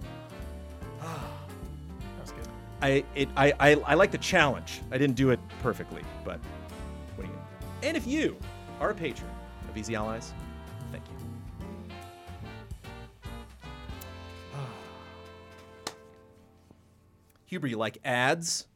Ah. 1.02 1.43
That 2.84 2.94
was 2.94 3.02
good. 3.02 3.06
I 3.16 3.20
it 3.20 3.30
I, 3.36 3.54
I 3.60 3.76
I 3.86 3.94
like 3.96 4.12
the 4.12 4.18
challenge. 4.18 4.82
I 4.92 4.98
didn't 4.98 5.16
do 5.16 5.30
it 5.32 5.40
perfectly, 5.62 6.02
but 6.26 6.40
what 7.16 7.26
do 7.26 7.32
you? 7.32 7.40
And 7.88 7.98
if 7.98 8.06
you 8.06 8.38
are 8.80 8.90
a 8.92 8.96
patron 8.96 9.30
of 9.70 9.78
Easy 9.78 9.96
Allies, 9.96 10.34
thank 10.92 11.04
you. 11.08 11.14
Huber, 17.46 17.68
you 17.68 17.78
like 17.78 17.98
ads? 18.04 18.68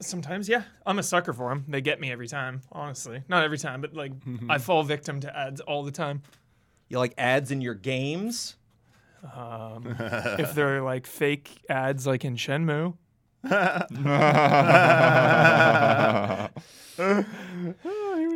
Sometimes, 0.00 0.48
yeah. 0.48 0.64
I'm 0.84 0.98
a 0.98 1.02
sucker 1.02 1.32
for 1.32 1.48
them. 1.48 1.64
They 1.68 1.80
get 1.80 2.00
me 2.00 2.10
every 2.10 2.28
time, 2.28 2.62
honestly. 2.72 3.22
Not 3.28 3.44
every 3.44 3.58
time, 3.58 3.80
but 3.80 3.94
like 3.94 4.12
I 4.48 4.58
fall 4.58 4.82
victim 4.82 5.20
to 5.20 5.36
ads 5.36 5.60
all 5.60 5.82
the 5.82 5.92
time. 5.92 6.22
You 6.88 6.98
like 6.98 7.14
ads 7.16 7.50
in 7.50 7.60
your 7.60 7.74
games? 7.74 8.56
Um, 9.34 9.96
if 9.98 10.54
they're 10.54 10.82
like 10.82 11.06
fake 11.06 11.50
ads, 11.70 12.06
like 12.06 12.24
in 12.24 12.36
Shenmue. 12.36 12.94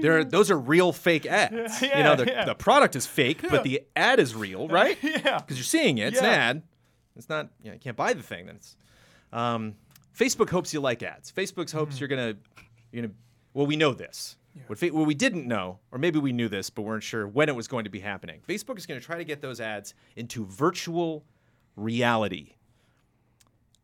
There, 0.00 0.24
those 0.24 0.50
are 0.50 0.58
real 0.58 0.92
fake 0.92 1.26
ads. 1.26 1.82
you 1.82 1.88
Yeah, 1.88 2.02
know, 2.02 2.16
the, 2.16 2.26
yeah. 2.26 2.44
the 2.44 2.54
product 2.54 2.96
is 2.96 3.06
fake, 3.06 3.42
but 3.48 3.62
the 3.64 3.82
ad 3.96 4.20
is 4.20 4.34
real, 4.34 4.68
right? 4.78 4.96
Yeah. 5.02 5.38
Because 5.38 5.56
you're 5.56 5.64
seeing 5.64 5.98
it. 5.98 6.08
It's 6.08 6.18
an 6.20 6.24
ad. 6.26 6.62
It's 7.16 7.28
not. 7.28 7.48
You, 7.62 7.70
know, 7.70 7.74
you 7.74 7.80
can't 7.80 7.96
buy 7.96 8.12
the 8.12 8.22
thing. 8.22 8.46
Then 8.46 8.56
it's. 8.56 8.76
Um, 9.32 9.74
Facebook 10.16 10.50
hopes 10.50 10.72
you 10.72 10.80
like 10.80 11.02
ads. 11.02 11.30
Facebook's 11.32 11.72
hopes 11.72 11.96
Hmm. 11.96 12.00
you're 12.02 12.08
gonna, 12.08 12.34
you're 12.92 13.02
gonna. 13.02 13.14
Well, 13.54 13.66
we 13.66 13.76
know 13.76 13.92
this. 13.92 14.36
What, 14.66 14.78
fa- 14.78 14.88
what 14.88 15.06
we 15.06 15.14
didn't 15.14 15.46
know, 15.46 15.78
or 15.92 15.98
maybe 15.98 16.18
we 16.18 16.32
knew 16.32 16.48
this, 16.48 16.68
but 16.68 16.82
weren't 16.82 17.04
sure 17.04 17.28
when 17.28 17.48
it 17.48 17.54
was 17.54 17.68
going 17.68 17.84
to 17.84 17.90
be 17.90 18.00
happening. 18.00 18.40
Facebook 18.48 18.76
is 18.76 18.86
going 18.86 18.98
to 18.98 19.04
try 19.06 19.16
to 19.16 19.24
get 19.24 19.40
those 19.40 19.60
ads 19.60 19.94
into 20.16 20.44
virtual 20.46 21.24
reality. 21.76 22.54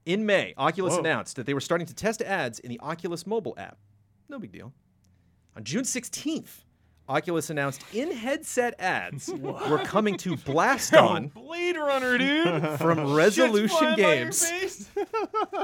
In 0.06 0.26
May, 0.26 0.52
Oculus 0.58 0.94
Whoa. 0.94 1.00
announced 1.00 1.36
that 1.36 1.46
they 1.46 1.54
were 1.54 1.60
starting 1.60 1.86
to 1.86 1.94
test 1.94 2.20
ads 2.20 2.58
in 2.58 2.68
the 2.68 2.78
Oculus 2.80 3.26
mobile 3.26 3.54
app. 3.56 3.78
No 4.28 4.38
big 4.38 4.52
deal. 4.52 4.72
On 5.56 5.64
June 5.64 5.84
16th, 5.84 6.64
Oculus 7.08 7.48
announced 7.48 7.82
in-headset 7.92 8.78
ads 8.78 9.28
were 9.40 9.82
coming 9.84 10.16
to 10.18 10.36
Blaston 10.36 11.32
Blade 11.32 11.76
Runner, 11.76 12.18
dude. 12.18 12.68
from 12.78 13.14
Resolution 13.14 13.68
flying 13.76 13.96
by 13.96 14.02
your 14.02 14.24
Games. 14.24 14.88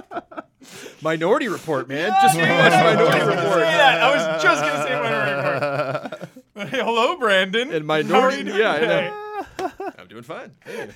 Minority 1.02 1.48
Report, 1.48 1.88
man. 1.88 2.10
Just 2.22 2.36
rewatch 2.36 2.94
Minority 2.94 3.20
Report. 3.20 3.62
I 3.62 4.14
was 4.14 4.42
just 4.42 4.62
gonna 4.62 4.86
say 4.86 4.94
Minority 5.02 6.14
Report. 6.14 6.68
Hey, 6.70 6.78
hello, 6.78 7.16
Brandon. 7.18 7.72
And 7.72 7.86
Minority, 7.86 8.50
yeah, 8.50 8.72
I 8.72 8.80
know. 8.80 9.72
I'm 9.98 10.08
doing 10.08 10.22
fine. 10.22 10.52
Hey. 10.64 10.90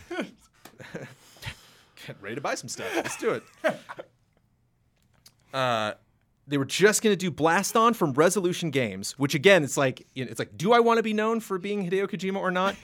Ready 2.21 2.35
to 2.35 2.41
buy 2.41 2.55
some 2.55 2.69
stuff. 2.69 2.89
Let's 2.95 3.17
do 3.17 3.31
it. 3.31 3.43
Uh, 5.53 5.95
they 6.49 6.59
were 6.59 6.65
just 6.65 7.01
gonna 7.01 7.15
do 7.15 7.31
Blaston 7.31 7.95
from 7.95 8.13
Resolution 8.13 8.71
Games, 8.71 9.13
which 9.17 9.37
again, 9.37 9.63
it's 9.63 9.77
like 9.77 10.05
it's 10.17 10.41
like, 10.41 10.57
do 10.59 10.73
I 10.73 10.81
want 10.81 10.97
to 10.97 11.03
be 11.05 11.13
known 11.13 11.39
for 11.39 11.59
being 11.59 11.89
Hideo 11.89 12.09
Kojima 12.09 12.39
or 12.39 12.51
not? 12.51 12.75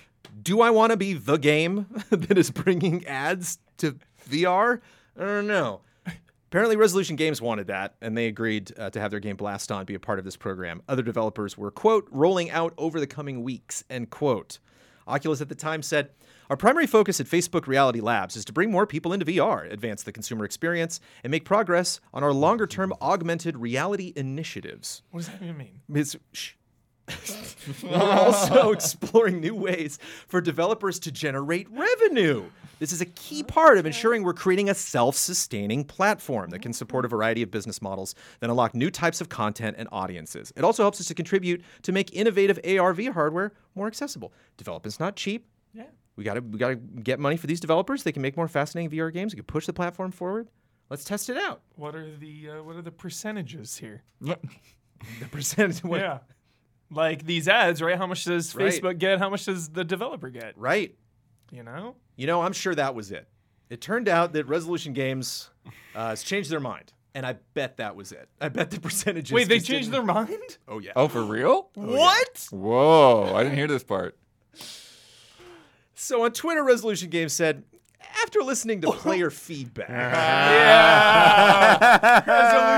Do 0.41 0.61
I 0.61 0.71
want 0.71 0.93
to 0.93 0.97
be 0.97 1.15
the 1.15 1.37
game 1.37 1.87
that 2.11 2.39
is 2.39 2.53
bringing 2.53 3.05
ads 3.09 3.59
to 3.79 3.97
VR? 4.31 4.81
I 5.19 5.25
don't 5.25 5.49
know. 5.49 5.81
Apparently, 6.47 6.77
Resolution 6.77 7.17
Games 7.17 7.41
wanted 7.41 7.69
that, 7.69 7.95
and 8.01 8.17
they 8.17 8.27
agreed 8.27 8.73
uh, 8.79 8.91
to 8.91 9.01
have 9.01 9.11
their 9.11 9.21
game 9.21 9.37
Blaston 9.37 9.85
be 9.85 9.95
a 9.95 10.01
part 10.01 10.19
of 10.19 10.25
this 10.25 10.37
program. 10.37 10.83
Other 10.89 11.03
developers 11.03 11.57
were, 11.57 11.71
quote, 11.71 12.09
rolling 12.11 12.51
out 12.51 12.75
over 12.77 12.99
the 12.99 13.07
coming 13.07 13.43
weeks, 13.43 13.85
end 13.91 14.11
quote. 14.11 14.59
Oculus 15.11 15.41
at 15.41 15.49
the 15.49 15.55
time 15.55 15.83
said, 15.83 16.11
Our 16.49 16.57
primary 16.57 16.87
focus 16.87 17.21
at 17.21 17.27
Facebook 17.27 17.67
Reality 17.67 18.01
Labs 18.01 18.37
is 18.37 18.45
to 18.47 18.53
bring 18.53 18.71
more 18.71 18.87
people 18.87 19.13
into 19.13 19.27
VR, 19.27 19.71
advance 19.71 20.03
the 20.03 20.13
consumer 20.13 20.45
experience, 20.45 21.01
and 21.25 21.31
make 21.31 21.45
progress 21.45 22.01
on 22.15 22.23
our 22.23 22.33
longer 22.33 22.67
term 22.67 22.93
augmented 23.03 23.59
reality 23.59 24.13
initiatives. 24.17 25.03
What 25.11 25.21
does 25.21 25.29
that 25.29 25.43
even 25.43 25.57
mean? 25.57 25.81
It's, 25.93 26.17
shh. 26.33 26.53
We're 27.83 27.97
also 27.97 28.71
exploring 28.73 29.41
new 29.41 29.55
ways 29.55 29.99
for 30.29 30.41
developers 30.41 30.99
to 31.01 31.13
generate 31.13 31.69
revenue. 31.71 32.45
This 32.79 32.93
is 32.93 33.01
a 33.03 33.07
key 33.07 33.43
part 33.43 33.77
of 33.77 33.85
ensuring 33.85 34.23
we're 34.23 34.33
creating 34.33 34.71
a 34.71 34.75
self 34.75 35.15
sustaining 35.15 35.85
platform 35.85 36.49
that 36.51 36.61
can 36.63 36.73
support 36.73 37.05
a 37.05 37.09
variety 37.09 37.43
of 37.43 37.51
business 37.51 37.83
models 37.83 38.15
that 38.41 38.49
unlock 38.49 38.75
new 38.75 38.91
types 38.91 39.21
of 39.21 39.29
content 39.29 39.77
and 39.79 39.87
audiences. 39.93 40.51
It 40.57 40.65
also 40.65 40.83
helps 40.83 40.99
us 41.01 41.07
to 41.09 41.15
contribute 41.15 41.63
to 41.83 41.93
make 41.93 42.15
innovative 42.15 42.59
ARV 42.67 43.07
hardware 43.09 43.53
more 43.75 43.87
accessible. 43.87 44.33
Development's 44.57 44.99
not 44.99 45.15
cheap. 45.15 45.47
Yeah. 45.75 45.85
We 46.17 46.25
gotta 46.25 46.41
we 46.41 46.59
gotta 46.59 46.77
get 46.77 47.21
money 47.21 47.37
for 47.37 47.47
these 47.47 47.61
developers. 47.61 48.03
They 48.03 48.13
can 48.13 48.23
make 48.23 48.37
more 48.37 48.49
fascinating 48.49 48.91
VR 48.99 49.13
games. 49.13 49.35
We 49.35 49.37
can 49.37 49.45
push 49.45 49.67
the 49.67 49.73
platform 49.75 50.11
forward. 50.11 50.49
Let's 50.89 51.05
test 51.05 51.29
it 51.29 51.37
out. 51.37 51.61
What 51.77 51.95
are 51.95 52.17
the 52.17 52.49
uh, 52.51 52.63
what 52.63 52.77
are 52.77 52.83
the 52.83 52.91
percentages 52.93 53.77
here? 53.77 54.03
The 55.19 55.27
percentage. 55.31 55.83
what- 55.83 56.01
Yeah. 56.01 56.19
Like 56.91 57.25
these 57.25 57.47
ads, 57.49 57.81
right? 57.81 57.97
How 57.97 58.07
much 58.07 58.25
does 58.25 58.55
Right. 58.55 58.67
Facebook 58.73 58.99
get? 58.99 59.19
How 59.21 59.31
much 59.31 59.45
does 59.45 59.69
the 59.69 59.85
developer 59.85 60.29
get? 60.31 60.59
Right. 60.59 60.95
You 61.53 61.63
know? 61.63 61.95
You 62.17 62.27
know, 62.27 62.43
I'm 62.43 62.53
sure 62.53 62.75
that 62.75 62.95
was 62.95 63.11
it. 63.13 63.29
It 63.69 63.81
turned 63.81 64.09
out 64.09 64.33
that 64.33 64.47
Resolution 64.49 64.93
Games 64.93 65.51
uh, 65.95 66.09
has 66.11 66.23
changed 66.25 66.51
their 66.51 66.59
mind, 66.61 66.93
and 67.15 67.25
I 67.25 67.37
bet 67.55 67.77
that 67.77 67.95
was 67.95 68.11
it. 68.11 68.29
I 68.41 68.49
bet 68.49 68.71
the 68.73 68.81
percentages. 68.81 69.33
Wait, 69.33 69.49
they 69.49 69.59
just 69.59 69.69
changed 69.69 69.93
didn't- 69.93 70.07
their 70.07 70.15
mind? 70.15 70.59
Oh 70.67 70.81
yeah. 70.81 70.91
Oh, 70.97 71.07
for 71.09 71.23
real? 71.23 71.71
what? 71.75 72.49
Whoa! 72.51 73.33
I 73.35 73.45
didn't 73.45 73.57
hear 73.59 73.69
this 73.69 73.85
part. 73.85 74.17
So 75.95 76.25
on 76.25 76.33
Twitter, 76.33 76.65
Resolution 76.65 77.11
Games 77.11 77.33
said, 77.33 77.63
after 78.23 78.41
listening 78.43 78.81
to 78.81 78.91
player 78.93 79.31
feedback, 79.31 79.89
Yeah. 81.31 82.23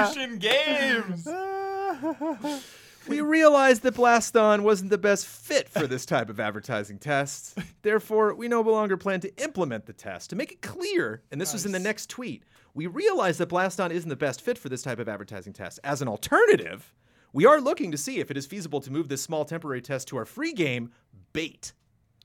Resolution 0.12 0.38
games. 0.38 1.26
we 3.08 3.20
realized 3.20 3.82
that 3.82 3.94
Blaston 3.94 4.62
wasn't 4.62 4.90
the 4.90 4.98
best 4.98 5.26
fit 5.26 5.68
for 5.68 5.86
this 5.86 6.06
type 6.06 6.28
of 6.30 6.38
advertising 6.40 6.98
test. 6.98 7.58
Therefore, 7.82 8.34
we 8.34 8.48
no 8.48 8.60
longer 8.60 8.96
plan 8.96 9.20
to 9.20 9.42
implement 9.42 9.86
the 9.86 9.92
test. 9.92 10.30
To 10.30 10.36
make 10.36 10.52
it 10.52 10.62
clear, 10.62 11.22
and 11.30 11.40
this 11.40 11.52
was 11.52 11.66
in 11.66 11.72
the 11.72 11.78
next 11.78 12.08
tweet, 12.10 12.44
we 12.74 12.86
realized 12.86 13.38
that 13.40 13.48
Blaston 13.48 13.90
isn't 13.90 14.08
the 14.08 14.16
best 14.16 14.40
fit 14.40 14.56
for 14.56 14.68
this 14.68 14.82
type 14.82 14.98
of 14.98 15.08
advertising 15.08 15.52
test. 15.52 15.78
As 15.84 16.00
an 16.00 16.08
alternative, 16.08 16.94
we 17.32 17.44
are 17.46 17.60
looking 17.60 17.90
to 17.90 17.98
see 17.98 18.18
if 18.18 18.30
it 18.30 18.36
is 18.36 18.46
feasible 18.46 18.80
to 18.80 18.90
move 18.90 19.08
this 19.08 19.22
small 19.22 19.44
temporary 19.44 19.82
test 19.82 20.08
to 20.08 20.16
our 20.16 20.24
free 20.24 20.52
game, 20.52 20.92
Bait. 21.32 21.72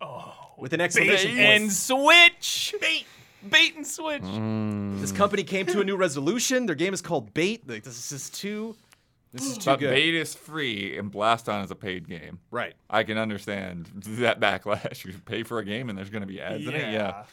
Oh, 0.01 0.33
with 0.57 0.73
an 0.73 0.81
exclamation 0.81 1.31
Bait 1.35 1.45
point. 1.45 1.61
and 1.63 1.71
switch. 1.71 2.75
Bait. 2.79 3.05
Bait 3.49 3.75
and 3.75 3.85
switch. 3.87 4.21
This 5.01 5.11
company 5.11 5.43
came 5.43 5.65
to 5.67 5.79
a 5.79 5.83
new 5.83 5.95
resolution. 5.95 6.65
Their 6.65 6.75
game 6.75 6.93
is 6.93 7.01
called 7.01 7.33
Bait. 7.33 7.67
Like, 7.67 7.83
this 7.83 8.11
is 8.11 8.29
too. 8.29 8.75
This 9.33 9.45
is 9.45 9.57
too 9.57 9.65
But 9.71 9.79
good. 9.79 9.89
Bait 9.91 10.15
is 10.15 10.33
free 10.33 10.97
and 10.97 11.11
Blaston 11.11 11.63
is 11.63 11.71
a 11.71 11.75
paid 11.75 12.07
game. 12.07 12.39
Right. 12.51 12.73
I 12.89 13.03
can 13.03 13.17
understand 13.17 13.87
that 13.95 14.39
backlash. 14.39 15.03
You 15.05 15.13
pay 15.25 15.43
for 15.43 15.59
a 15.59 15.65
game 15.65 15.89
and 15.89 15.97
there's 15.97 16.09
going 16.09 16.21
to 16.21 16.27
be 16.27 16.41
ads 16.41 16.65
in 16.65 16.73
it. 16.73 16.93
Yeah. 16.93 17.23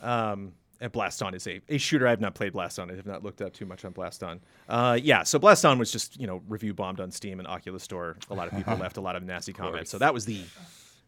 Um, 0.00 0.52
and 0.80 0.92
Blaston 0.92 1.34
is 1.34 1.46
a, 1.46 1.60
a 1.68 1.78
shooter. 1.78 2.06
I 2.06 2.10
have 2.10 2.20
not 2.20 2.34
played 2.34 2.52
Blaston. 2.52 2.90
I 2.90 2.96
have 2.96 3.06
not 3.06 3.22
looked 3.22 3.42
up 3.42 3.52
too 3.52 3.66
much 3.66 3.84
on 3.84 3.92
Blaston. 3.92 4.40
Uh, 4.68 4.98
yeah, 5.00 5.22
so 5.24 5.38
Blaston 5.38 5.78
was 5.78 5.92
just 5.92 6.18
you 6.18 6.26
know 6.26 6.42
review 6.48 6.72
bombed 6.72 7.00
on 7.00 7.10
Steam 7.10 7.38
and 7.38 7.46
Oculus 7.46 7.82
Store. 7.82 8.16
A 8.30 8.34
lot 8.34 8.48
of 8.50 8.56
people 8.56 8.76
left 8.80 8.96
a 8.96 9.00
lot 9.00 9.14
of 9.14 9.22
nasty 9.22 9.52
comments. 9.52 9.90
So 9.90 9.98
that 9.98 10.14
was 10.14 10.24
the 10.24 10.42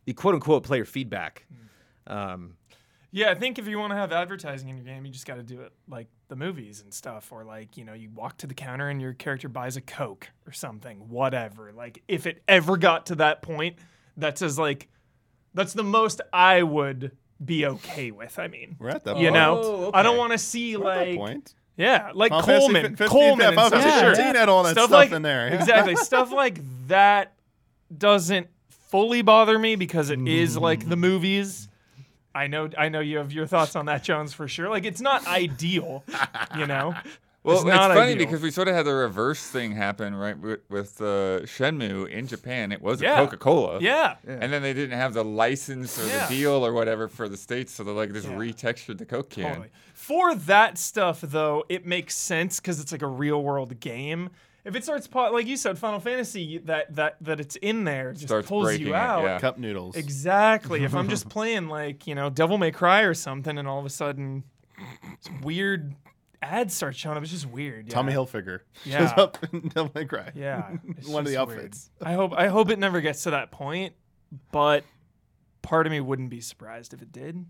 the 0.04 0.12
quote 0.12 0.34
unquote 0.34 0.62
player 0.64 0.84
feedback. 0.84 1.46
Um, 2.06 2.56
Yeah, 3.14 3.30
I 3.30 3.34
think 3.34 3.58
if 3.58 3.68
you 3.68 3.78
want 3.78 3.90
to 3.92 3.96
have 3.96 4.10
advertising 4.10 4.70
in 4.70 4.76
your 4.76 4.86
game, 4.86 5.04
you 5.04 5.12
just 5.12 5.26
got 5.26 5.34
to 5.34 5.42
do 5.42 5.60
it 5.60 5.72
like 5.86 6.08
the 6.28 6.36
movies 6.36 6.80
and 6.80 6.92
stuff, 6.94 7.30
or 7.30 7.44
like 7.44 7.76
you 7.76 7.84
know, 7.84 7.92
you 7.92 8.08
walk 8.10 8.38
to 8.38 8.46
the 8.46 8.54
counter 8.54 8.88
and 8.88 9.02
your 9.02 9.12
character 9.12 9.48
buys 9.50 9.76
a 9.76 9.82
Coke 9.82 10.30
or 10.46 10.52
something, 10.52 11.08
whatever. 11.10 11.72
Like 11.72 12.02
if 12.08 12.26
it 12.26 12.42
ever 12.48 12.76
got 12.78 13.06
to 13.06 13.16
that 13.16 13.42
point, 13.42 13.76
that's 14.16 14.40
as 14.40 14.58
like, 14.58 14.88
that's 15.52 15.74
the 15.74 15.82
most 15.84 16.22
I 16.32 16.62
would 16.62 17.12
be 17.44 17.66
okay 17.66 18.12
with. 18.12 18.38
I 18.38 18.48
mean, 18.48 18.76
We're 18.78 18.88
at 18.88 19.04
that 19.04 19.16
you 19.18 19.24
point. 19.24 19.34
know, 19.34 19.60
Oh, 19.62 19.90
I 19.92 20.02
don't 20.02 20.16
want 20.16 20.32
to 20.32 20.38
see 20.38 20.74
We're 20.76 20.90
at 20.90 20.94
that 21.00 21.08
like, 21.10 21.16
point. 21.18 21.54
yeah, 21.76 22.12
like 22.14 22.30
Final 22.30 22.46
Fantasy 22.46 22.66
Coleman, 22.72 22.96
15, 22.96 23.08
Coleman, 23.08 23.38
yeah, 23.40 23.46
and 23.48 23.54
Final 23.56 23.68
stuff. 23.68 23.82
Fantasy 23.82 24.00
Sure. 24.00 24.14
15 24.14 24.34
had 24.36 24.48
all 24.48 24.62
that 24.62 24.72
stuff 24.72 24.90
like, 24.90 25.12
in 25.12 25.20
there, 25.22 25.48
yeah. 25.48 25.54
Exactly, 25.54 25.96
stuff 25.96 26.32
like 26.32 26.60
that 26.88 27.34
doesn't 27.96 28.46
fully 28.88 29.20
bother 29.20 29.58
me 29.58 29.76
because 29.76 30.08
it 30.08 30.26
is 30.26 30.56
like 30.56 30.88
the 30.88 30.96
movies. 30.96 31.68
I 32.34 32.46
know, 32.46 32.70
I 32.78 32.88
know 32.88 33.00
you 33.00 33.18
have 33.18 33.32
your 33.32 33.46
thoughts 33.46 33.76
on 33.76 33.86
that, 33.86 34.02
Jones, 34.02 34.32
for 34.32 34.48
sure. 34.48 34.68
Like, 34.70 34.84
it's 34.84 35.00
not 35.00 35.26
ideal, 35.26 36.04
you 36.56 36.66
know. 36.66 36.94
Well, 37.44 37.56
It's 37.56 37.66
it's, 37.66 37.76
funny 37.76 38.00
ideal. 38.12 38.18
because 38.18 38.40
we 38.40 38.52
sort 38.52 38.68
of 38.68 38.74
had 38.76 38.86
the 38.86 38.94
reverse 38.94 39.44
thing 39.50 39.72
happen, 39.72 40.14
right? 40.14 40.38
With, 40.38 40.60
with 40.70 41.00
uh, 41.00 41.40
Shenmue 41.42 42.08
in 42.08 42.28
Japan, 42.28 42.70
it 42.70 42.80
was 42.80 43.00
a 43.02 43.04
Yeah. 43.06 43.16
Coca 43.16 43.36
Cola. 43.36 43.80
Yeah, 43.80 44.14
And 44.24 44.52
then 44.52 44.62
they 44.62 44.72
didn't 44.72 44.96
have 44.96 45.12
the 45.12 45.24
license 45.24 45.98
or 46.00 46.06
Yeah. 46.06 46.28
the 46.28 46.36
deal 46.36 46.64
or 46.64 46.72
whatever 46.72 47.08
for 47.08 47.28
the 47.28 47.36
states, 47.36 47.72
so 47.72 47.82
they 47.82 47.90
like 47.90 48.12
just 48.12 48.28
Yeah. 48.28 48.34
retextured 48.36 48.98
the 48.98 49.06
Coke 49.06 49.30
can. 49.30 49.48
totally. 49.48 49.68
For 49.92 50.36
that 50.36 50.78
stuff, 50.78 51.20
though, 51.20 51.64
it 51.68 51.84
makes 51.84 52.14
sense 52.14 52.60
because 52.60 52.78
it's 52.78 52.92
like 52.92 53.02
a 53.02 53.08
real 53.08 53.42
world 53.42 53.80
game. 53.80 54.30
If 54.64 54.76
it 54.76 54.84
starts, 54.84 55.08
po- 55.08 55.32
like 55.32 55.46
you 55.46 55.56
said, 55.56 55.76
Final 55.78 55.98
Fantasy, 55.98 56.58
that 56.58 56.94
that 56.94 57.16
that 57.22 57.40
it's 57.40 57.56
in 57.56 57.82
there 57.84 58.12
just 58.12 58.26
Starts 58.28 58.48
pulls 58.48 58.66
breaking 58.66 58.86
you 58.88 58.92
it, 58.94 58.96
out. 58.96 59.22
yeah. 59.24 59.38
Cup 59.40 59.58
noodles. 59.58 59.96
Exactly. 59.96 60.84
if 60.84 60.94
I'm 60.94 61.08
just 61.08 61.28
playing 61.30 61.68
like, 61.68 62.06
you 62.06 62.14
know, 62.14 62.30
Devil 62.30 62.58
May 62.58 62.70
Cry 62.70 63.02
or 63.02 63.14
something 63.14 63.58
and 63.58 63.66
all 63.66 63.80
of 63.80 63.86
a 63.86 63.90
sudden 63.90 64.44
some 65.20 65.40
weird 65.40 65.94
ads 66.40 66.74
start 66.74 66.94
showing 66.94 67.16
up, 67.16 67.22
it's 67.24 67.32
just 67.32 67.46
weird. 67.46 67.88
Yeah. 67.88 67.94
Tommy 67.94 68.12
Hilfiger 68.12 68.60
Yeah. 68.84 68.98
shows 69.08 69.12
up 69.18 69.38
in 69.52 69.68
Devil 69.68 69.90
May 69.96 70.04
Cry. 70.04 70.30
Yeah. 70.34 70.76
it's 70.96 71.08
One 71.08 71.20
of 71.20 71.26
the 71.26 71.34
just 71.34 71.48
weird. 71.48 71.58
outfits. 71.58 71.90
I 72.00 72.12
hope 72.12 72.32
I 72.32 72.46
hope 72.46 72.70
it 72.70 72.78
never 72.78 73.00
gets 73.00 73.24
to 73.24 73.30
that 73.32 73.50
point, 73.50 73.94
but 74.52 74.84
part 75.62 75.86
of 75.86 75.90
me 75.90 75.98
wouldn't 76.00 76.30
be 76.30 76.40
surprised 76.40 76.94
if 76.94 77.02
it 77.02 77.10
did. 77.10 77.44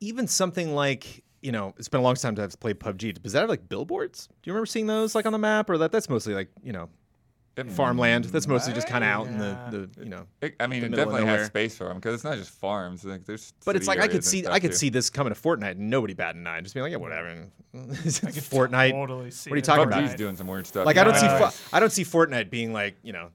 even 0.00 0.28
something 0.28 0.76
like 0.76 1.23
you 1.44 1.52
know, 1.52 1.74
it's 1.78 1.88
been 1.88 2.00
a 2.00 2.02
long 2.02 2.14
time 2.16 2.34
since 2.36 2.54
I've 2.54 2.58
played 2.60 2.80
PUBG. 2.80 3.22
Does 3.22 3.32
that 3.34 3.40
have 3.40 3.48
like 3.50 3.68
billboards? 3.68 4.26
Do 4.42 4.48
you 4.48 4.52
remember 4.54 4.66
seeing 4.66 4.86
those 4.86 5.14
like 5.14 5.26
on 5.26 5.32
the 5.32 5.38
map, 5.38 5.70
or 5.70 5.78
that 5.78 5.92
that's 5.92 6.08
mostly 6.08 6.34
like 6.34 6.48
you 6.62 6.72
know, 6.72 6.88
It- 7.56 7.70
farmland? 7.70 8.24
That's 8.24 8.48
mostly 8.48 8.72
just 8.72 8.88
kind 8.88 9.04
of 9.04 9.10
out 9.10 9.26
in 9.26 9.38
the 9.38 9.58
the 9.70 10.02
you 10.02 10.08
know. 10.08 10.26
it- 10.40 10.56
I 10.58 10.66
mean, 10.66 10.80
the 10.80 10.86
it 10.86 10.90
definitely 10.96 11.26
has 11.26 11.46
space 11.46 11.76
for 11.76 11.84
them 11.84 11.96
because 11.98 12.14
it's 12.14 12.24
not 12.24 12.36
just 12.38 12.50
farms. 12.50 13.04
Like, 13.04 13.24
there's 13.26 13.52
But 13.64 13.76
it's 13.76 13.86
like 13.86 14.00
I 14.00 14.08
could 14.08 14.24
see 14.24 14.46
I 14.46 14.58
could 14.58 14.70
too. 14.72 14.76
see 14.78 14.88
this 14.88 15.10
coming 15.10 15.32
to 15.34 15.38
Fortnite 15.40 15.72
and 15.72 15.90
nobody 15.90 16.14
batting 16.14 16.40
an 16.40 16.46
eye, 16.46 16.60
just 16.62 16.74
being 16.74 16.82
like, 16.82 16.90
yeah, 16.92 16.96
whatever. 16.96 17.46
Fortnite. 17.74 18.92
Totally 18.92 19.30
see 19.30 19.50
What 19.50 19.54
are 19.54 19.56
you 19.58 19.62
talking 19.62 19.84
Fortnite. 19.84 19.86
about? 19.88 20.04
PUBG's 20.04 20.14
doing 20.16 20.36
some 20.36 20.46
weird 20.46 20.66
stuff. 20.66 20.86
Like 20.86 20.96
I 20.96 21.04
don't 21.04 21.16
see 21.16 21.26
Yeah. 21.26 21.50
Fo- 21.50 21.76
I 21.76 21.80
don't 21.80 21.90
see 21.92 22.04
Fortnite 22.04 22.50
being 22.50 22.72
like 22.72 22.96
you 23.02 23.12
know. 23.12 23.28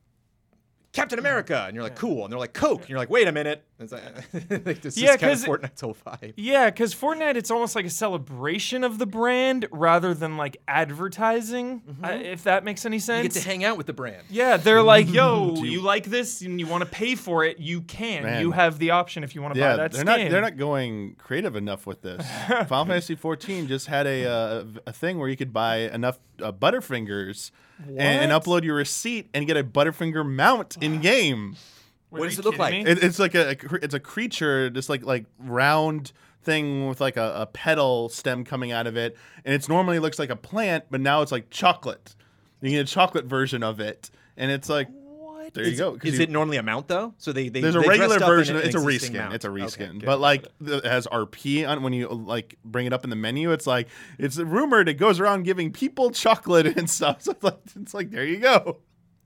Captain 0.92 1.20
America, 1.20 1.66
and 1.68 1.76
you're 1.76 1.84
like 1.84 1.96
cool, 1.96 2.24
and 2.26 2.32
they're 2.32 2.40
like 2.40 2.54
Coke, 2.54 2.80
and 2.82 2.90
you're 2.90 2.98
like 2.98 3.12
wait 3.12 3.28
a 3.28 3.32
minute, 3.32 3.64
it's 3.80 3.92
like, 3.94 4.04
like 4.66 4.82
this 4.82 4.98
Yeah, 4.98 5.12
is 5.14 5.18
kind 5.18 5.32
of 5.34 5.40
'cause- 5.40 5.46
Fortnite's 5.46 5.82
whole 5.82 5.96
vibe. 6.06 6.34
Yeah, 6.38 6.66
because 6.70 6.94
Fortnite, 6.94 7.36
it's 7.36 7.50
almost 7.52 7.76
like 7.76 7.86
a 7.86 7.90
celebration 7.90 8.84
of 8.84 8.98
the 8.98 9.06
brand 9.06 9.68
rather 9.72 10.14
than 10.14 10.36
like 10.38 10.58
advertising, 10.68 11.82
uh, 12.04 12.10
if 12.22 12.44
that 12.44 12.64
makes 12.64 12.86
any 12.86 12.98
You 12.98 13.02
sense. 13.02 13.34
get 13.36 13.42
to 13.42 13.48
hang 13.48 13.64
out 13.64 13.78
with 13.78 13.88
the 13.88 13.94
brand. 13.94 14.24
yeah, 14.30 14.58
they're 14.58 14.84
like, 14.84 15.10
yo, 15.14 15.56
you 15.64 15.82
like 15.82 16.06
this 16.06 16.42
and 16.42 16.60
you 16.60 16.68
want 16.68 16.84
to 16.84 16.90
pay 16.90 17.16
for 17.16 17.44
it, 17.46 17.60
you 17.60 17.82
can. 17.82 18.24
Man. 18.24 18.42
You 18.42 18.52
have 18.52 18.80
the 18.80 18.92
option 18.92 19.24
if 19.24 19.34
you 19.36 19.42
want 19.42 19.56
to 19.56 19.60
buy 19.60 19.68
Yeah, 19.68 19.76
that 19.78 19.92
they're 19.92 20.02
skin. 20.02 20.24
not 20.26 20.32
they're 20.32 20.42
not 20.42 20.58
going 20.58 21.16
creative 21.16 21.56
enough 21.56 21.86
with 21.88 22.02
this. 22.02 22.26
Final 22.68 22.86
Fantasy 22.86 23.16
14 23.16 23.68
just 23.68 23.88
had 23.88 24.06
a 24.08 24.26
uh, 24.30 24.64
a 24.88 24.94
thing 24.94 25.18
where 25.20 25.30
you 25.30 25.38
could 25.38 25.54
buy 25.54 25.78
enough 25.78 26.20
uh, 26.42 26.52
Butterfingers 26.52 27.52
and, 27.88 28.00
and 28.00 28.32
upload 28.32 28.64
your 28.64 28.76
receipt 28.76 29.30
and 29.34 29.48
get 29.48 29.56
a 29.58 29.64
Butterfinger 29.64 30.26
mount 30.30 30.78
in 30.82 31.00
game. 31.02 31.56
What 32.10 32.22
Are 32.22 32.26
does 32.26 32.40
it 32.40 32.46
look 32.46 32.58
like? 32.58 32.74
It, 32.74 33.04
it's 33.04 33.20
like 33.20 33.36
a, 33.36 33.52
a 33.52 33.76
it's 33.84 33.94
a 33.94 34.00
creature, 34.00 34.70
just 34.70 34.90
like 34.90 35.04
like 35.04 35.26
round 35.40 36.12
thing 36.44 36.88
with 36.88 37.00
like 37.02 37.18
a, 37.18 37.34
a 37.42 37.46
petal 37.48 38.10
stem 38.10 38.44
coming 38.44 38.72
out 38.72 38.88
of 38.88 38.98
it, 38.98 39.16
and 39.46 39.54
it's 39.54 39.70
normally 39.70 40.00
looks 40.00 40.18
like 40.20 40.30
a 40.30 40.36
plant, 40.36 40.86
but 40.90 41.02
now 41.02 41.22
it's 41.22 41.32
like 41.32 41.50
chocolate. 41.50 42.16
You 42.62 42.72
get 42.72 42.80
a 42.90 42.92
chocolate 42.92 43.26
version 43.26 43.62
of 43.64 43.80
it, 43.80 44.10
and 44.38 44.50
it's 44.52 44.70
like 44.70 44.88
What? 44.90 45.54
There 45.54 45.64
you 45.68 45.76
go. 45.78 45.92
go, 45.92 45.98
'cause 45.98 46.14
Is 46.14 46.18
you- 46.20 46.24
it 46.24 46.30
normally 46.30 46.58
a 46.58 46.64
mount 46.64 46.88
though? 46.88 47.14
So 47.18 47.32
they, 47.34 47.50
they 47.50 47.62
There's 47.62 47.76
a 47.76 47.80
regular 47.82 48.18
dressed 48.18 48.22
up 48.24 48.30
in 48.30 48.36
version. 48.36 48.56
an 48.58 48.64
It's 48.64 48.76
a 48.76 48.80
reskin. 48.80 49.34
It's 49.34 49.46
a 49.46 49.50
reskin. 49.50 50.04
but 50.06 50.20
like 50.20 50.48
th- 50.66 50.84
it 50.84 50.86
has 50.90 51.08
RP 51.08 51.68
on 51.68 51.84
when 51.84 51.94
you 51.94 52.08
like 52.08 52.56
bring 52.66 52.86
it 52.86 52.94
up 52.94 53.04
in 53.04 53.10
the 53.10 53.16
menu. 53.16 53.52
It's 53.52 53.66
like 53.68 53.88
it's 54.18 54.38
rumored 54.38 54.90
it 54.90 54.96
goes 54.96 55.20
around 55.20 55.44
giving 55.44 55.72
people 55.72 56.10
chocolate 56.12 56.66
and 56.78 56.90
stuff. 56.90 57.22
So 57.24 57.32
it's 57.32 57.44
like, 57.44 57.60
it's 57.80 57.94
like 57.94 58.10
there 58.12 58.26
you 58.26 58.38
go. 58.38 58.78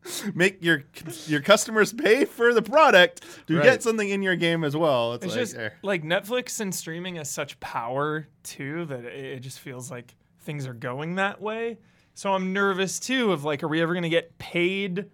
Make 0.35 0.63
your 0.63 0.83
your 1.27 1.41
customers 1.41 1.93
pay 1.93 2.25
for 2.25 2.53
the 2.53 2.61
product 2.61 3.23
to 3.47 3.55
Right. 3.55 3.63
get 3.63 3.83
something 3.83 4.09
in 4.09 4.21
your 4.21 4.35
game 4.35 4.63
as 4.63 4.75
well. 4.75 5.13
It's, 5.13 5.25
It's 5.25 5.33
like, 5.33 5.41
just 5.41 5.55
there. 5.55 5.73
like 5.81 6.03
Netflix 6.03 6.59
and 6.59 6.73
streaming 6.73 7.15
has 7.15 7.29
such 7.29 7.59
power 7.59 8.27
too 8.43 8.85
that 8.85 9.05
it, 9.05 9.25
it 9.25 9.39
just 9.39 9.59
feels 9.59 9.89
like 9.89 10.15
things 10.41 10.67
are 10.67 10.73
going 10.73 11.15
that 11.15 11.41
way. 11.41 11.77
So 12.15 12.33
I'm 12.33 12.53
nervous 12.53 12.99
too 12.99 13.31
of 13.31 13.43
like, 13.43 13.63
are 13.63 13.67
we 13.67 13.81
ever 13.81 13.93
gonna 13.93 14.09
get 14.09 14.37
paid 14.37 15.09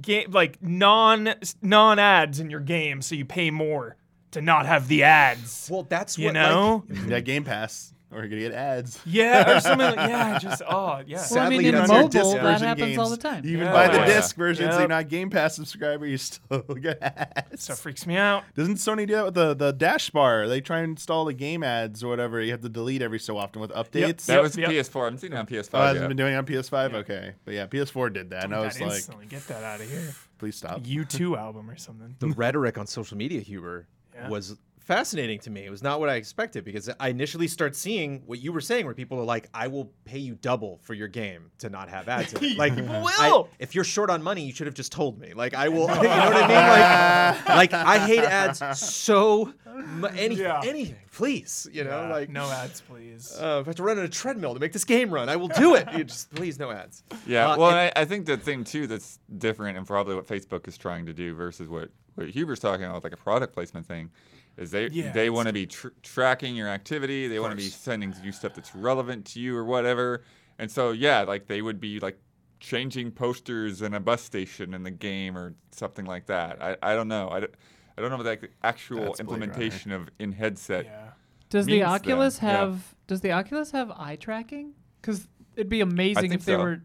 game 0.00 0.30
like 0.32 0.60
non 0.62 1.34
non 1.62 1.98
ads 1.98 2.40
in 2.40 2.50
your 2.50 2.60
game 2.60 3.00
so 3.02 3.14
you 3.14 3.24
pay 3.24 3.50
more 3.50 3.96
to 4.32 4.40
not 4.42 4.66
have 4.66 4.88
the 4.88 5.04
ads? 5.04 5.68
Well, 5.70 5.84
that's 5.84 6.18
you 6.18 6.26
what 6.26 6.34
know? 6.34 6.84
Like, 6.88 7.08
yeah, 7.08 7.20
Game 7.20 7.44
Pass 7.44 7.94
or 8.14 8.20
you're 8.20 8.28
gonna 8.28 8.40
get 8.42 8.52
ads. 8.52 8.98
yeah, 9.04 9.56
or 9.56 9.60
something. 9.60 9.86
Like, 9.96 9.96
yeah, 10.08 10.38
just 10.42 10.62
oh 10.68 11.02
yeah. 11.06 11.16
Well, 11.16 11.24
I 11.24 11.26
Sadly, 11.26 11.58
mean, 11.58 11.66
in 11.68 11.74
that's 11.74 11.88
your 11.90 11.96
mobile, 12.02 12.08
disc 12.08 12.32
that 12.36 12.42
version 12.42 12.68
happens 12.68 12.98
all 12.98 13.10
the 13.10 13.16
time. 13.16 13.44
You 13.44 13.50
even 13.52 13.66
Yeah. 13.66 13.72
buy 13.72 13.88
the 13.88 13.94
Oh, 13.94 14.06
yeah. 14.06 14.06
disc 14.06 14.36
version, 14.36 14.70
so 14.72 14.78
you're 14.78 14.88
not 14.88 15.08
Game 15.08 15.30
Pass 15.30 15.56
subscriber. 15.56 16.06
You 16.06 16.16
still 16.16 16.60
get 16.80 16.98
ads. 17.02 17.64
so 17.64 17.72
it 17.72 17.78
freaks 17.78 18.06
me 18.06 18.16
out. 18.16 18.44
Doesn't 18.54 18.76
Sony 18.76 19.06
do 19.06 19.14
that 19.16 19.24
with 19.26 19.34
the, 19.34 19.54
the 19.54 19.72
dash 19.72 20.10
bar? 20.10 20.46
They 20.48 20.60
try 20.60 20.78
and 20.80 20.90
install 20.90 21.24
the 21.24 21.34
game 21.34 21.62
ads 21.62 22.02
or 22.04 22.08
whatever. 22.08 22.40
You 22.40 22.52
have 22.52 22.60
to 22.62 22.68
delete 22.68 23.02
every 23.02 23.18
so 23.18 23.36
often 23.36 23.60
with 23.60 23.70
updates. 23.72 24.26
That 24.26 24.34
Yep, 24.34 24.42
was 24.42 24.56
yep. 24.56 24.70
PS4. 24.70 25.00
I 25.00 25.04
haven't 25.04 25.18
seen 25.18 25.32
it 25.32 25.36
on 25.36 25.46
PS5 25.46 25.68
Oh, 25.74 25.82
hasn't 25.82 26.08
been 26.08 26.16
doing 26.16 26.34
it 26.34 26.36
on 26.36 26.46
PS5. 26.46 26.94
Okay, 26.94 27.32
but 27.44 27.54
yeah, 27.54 27.66
PS4 27.66 28.12
did 28.12 28.30
that, 28.30 28.44
and 28.44 28.54
I 28.54 28.60
That 28.68 28.80
was 28.80 29.08
like, 29.08 29.28
get 29.28 29.46
that 29.48 29.62
out 29.64 29.80
of 29.80 29.90
here. 29.90 30.14
please 30.38 30.56
stop. 30.56 30.80
U2 30.82 31.36
album 31.38 31.70
or 31.70 31.76
something. 31.76 32.16
the 32.18 32.28
rhetoric 32.28 32.78
on 32.78 32.86
social 32.86 33.16
media, 33.16 33.40
Huber, 33.40 33.86
Yeah. 34.14 34.28
was 34.28 34.56
fascinating 34.84 35.38
to 35.40 35.50
me. 35.50 35.64
It 35.64 35.70
was 35.70 35.82
not 35.82 35.98
what 36.00 36.08
I 36.08 36.14
expected 36.14 36.64
because 36.64 36.88
I 37.00 37.08
initially 37.08 37.48
start 37.48 37.74
seeing 37.74 38.22
what 38.26 38.38
you 38.40 38.52
were 38.52 38.60
saying, 38.60 38.84
where 38.84 38.94
people 38.94 39.18
are 39.18 39.24
like, 39.24 39.48
"I 39.52 39.66
will 39.68 39.90
pay 40.04 40.18
you 40.18 40.34
double 40.36 40.78
for 40.82 40.94
your 40.94 41.08
game 41.08 41.50
to 41.58 41.68
not 41.70 41.88
have 41.88 42.08
ads 42.08 42.32
in 42.34 42.44
it." 42.44 42.58
Like, 42.64 42.76
People 42.76 42.94
I- 42.94 43.28
will. 43.30 43.48
if 43.58 43.74
you're 43.74 43.84
short 43.84 44.10
on 44.10 44.22
money, 44.22 44.42
you 44.44 44.52
should 44.52 44.66
have 44.66 44.74
just 44.74 44.92
told 44.92 45.18
me. 45.18 45.34
Like, 45.34 45.54
I 45.54 45.68
will. 45.68 45.88
You 45.96 46.02
know 46.02 46.30
what 46.30 46.36
I 46.36 46.48
mean? 46.48 47.44
Like, 47.46 47.72
like 47.72 47.86
I 47.86 47.98
hate 48.06 48.20
ads 48.20 48.62
so. 48.80 49.52
Mu- 49.96 50.06
any, 50.06 50.36
Yeah. 50.36 50.60
anything, 50.64 50.94
please. 51.10 51.66
You 51.72 51.82
know, 51.82 52.02
Yeah, 52.02 52.08
like 52.12 52.28
no 52.28 52.44
ads, 52.44 52.80
please. 52.80 53.32
Uh, 53.36 53.58
if 53.60 53.66
I 53.66 53.70
have 53.70 53.74
to 53.76 53.82
run 53.82 53.98
on 53.98 54.04
a 54.04 54.08
treadmill 54.08 54.54
to 54.54 54.60
make 54.60 54.72
this 54.72 54.84
game 54.84 55.12
run, 55.12 55.28
I 55.28 55.34
will 55.34 55.48
do 55.48 55.74
it. 55.74 55.88
You 55.96 56.04
just 56.04 56.32
please 56.32 56.60
no 56.60 56.70
ads. 56.70 57.02
Yeah, 57.26 57.50
Uh, 57.52 57.56
well, 57.58 57.70
and- 57.70 57.78
and 57.80 57.92
I, 57.96 58.02
I 58.02 58.04
think 58.04 58.26
the 58.26 58.36
thing 58.36 58.62
too 58.62 58.86
that's 58.86 59.18
different 59.38 59.76
and 59.76 59.84
probably 59.86 60.14
what 60.14 60.28
Facebook 60.28 60.68
is 60.68 60.78
trying 60.78 61.06
to 61.06 61.12
do 61.12 61.34
versus 61.34 61.68
what, 61.68 61.90
what 62.14 62.28
Huber's 62.28 62.60
talking 62.60 62.84
about, 62.84 63.02
like 63.02 63.12
a 63.14 63.16
product 63.16 63.52
placement 63.52 63.84
thing, 63.86 64.10
is 64.56 64.70
they 64.70 64.88
Yeah, 64.88 65.12
they 65.12 65.30
want 65.30 65.48
to 65.48 65.52
be 65.52 65.66
tr- 65.66 65.88
tracking 66.02 66.54
your 66.56 66.68
activity. 66.68 67.28
They 67.28 67.38
want 67.38 67.52
to 67.52 67.56
be 67.56 67.68
sending 67.68 68.14
you 68.22 68.32
stuff 68.32 68.54
that's 68.54 68.74
relevant 68.74 69.26
to 69.26 69.40
you 69.40 69.56
or 69.56 69.64
whatever. 69.64 70.22
And 70.58 70.70
so 70.70 70.92
yeah, 70.92 71.22
like 71.22 71.46
they 71.46 71.62
would 71.62 71.80
be 71.80 72.00
like 72.00 72.18
changing 72.60 73.10
posters 73.10 73.82
in 73.82 73.94
a 73.94 74.00
bus 74.00 74.22
station 74.22 74.72
in 74.74 74.82
the 74.82 74.90
game 74.90 75.36
or 75.36 75.54
something 75.70 76.04
like 76.06 76.26
that. 76.26 76.62
I, 76.62 76.76
I 76.82 76.94
don't 76.94 77.08
know. 77.08 77.28
I 77.30 77.40
don't, 77.40 77.54
I 77.96 78.00
don't 78.00 78.10
know 78.10 78.20
about 78.20 78.40
the 78.40 78.48
actual 78.62 79.00
That's 79.04 79.20
Blade 79.20 79.30
Runner. 79.30 79.44
implementation 79.44 79.92
of 79.92 80.08
in 80.18 80.32
headset. 80.32 80.84
yeah. 80.86 81.10
Does 81.50 81.66
the 81.66 81.72
means 81.72 81.84
them, 81.84 81.92
Oculus 81.92 82.40
yeah. 82.42 82.50
have 82.50 82.94
Does 83.06 83.20
the 83.20 83.32
Oculus 83.32 83.70
have 83.72 83.90
eye 83.90 84.16
tracking? 84.16 84.72
Because 85.00 85.28
it'd 85.56 85.68
be 85.68 85.80
amazing 85.80 86.32
if 86.32 86.44
they 86.44 86.54
so. 86.54 86.58
were. 86.58 86.82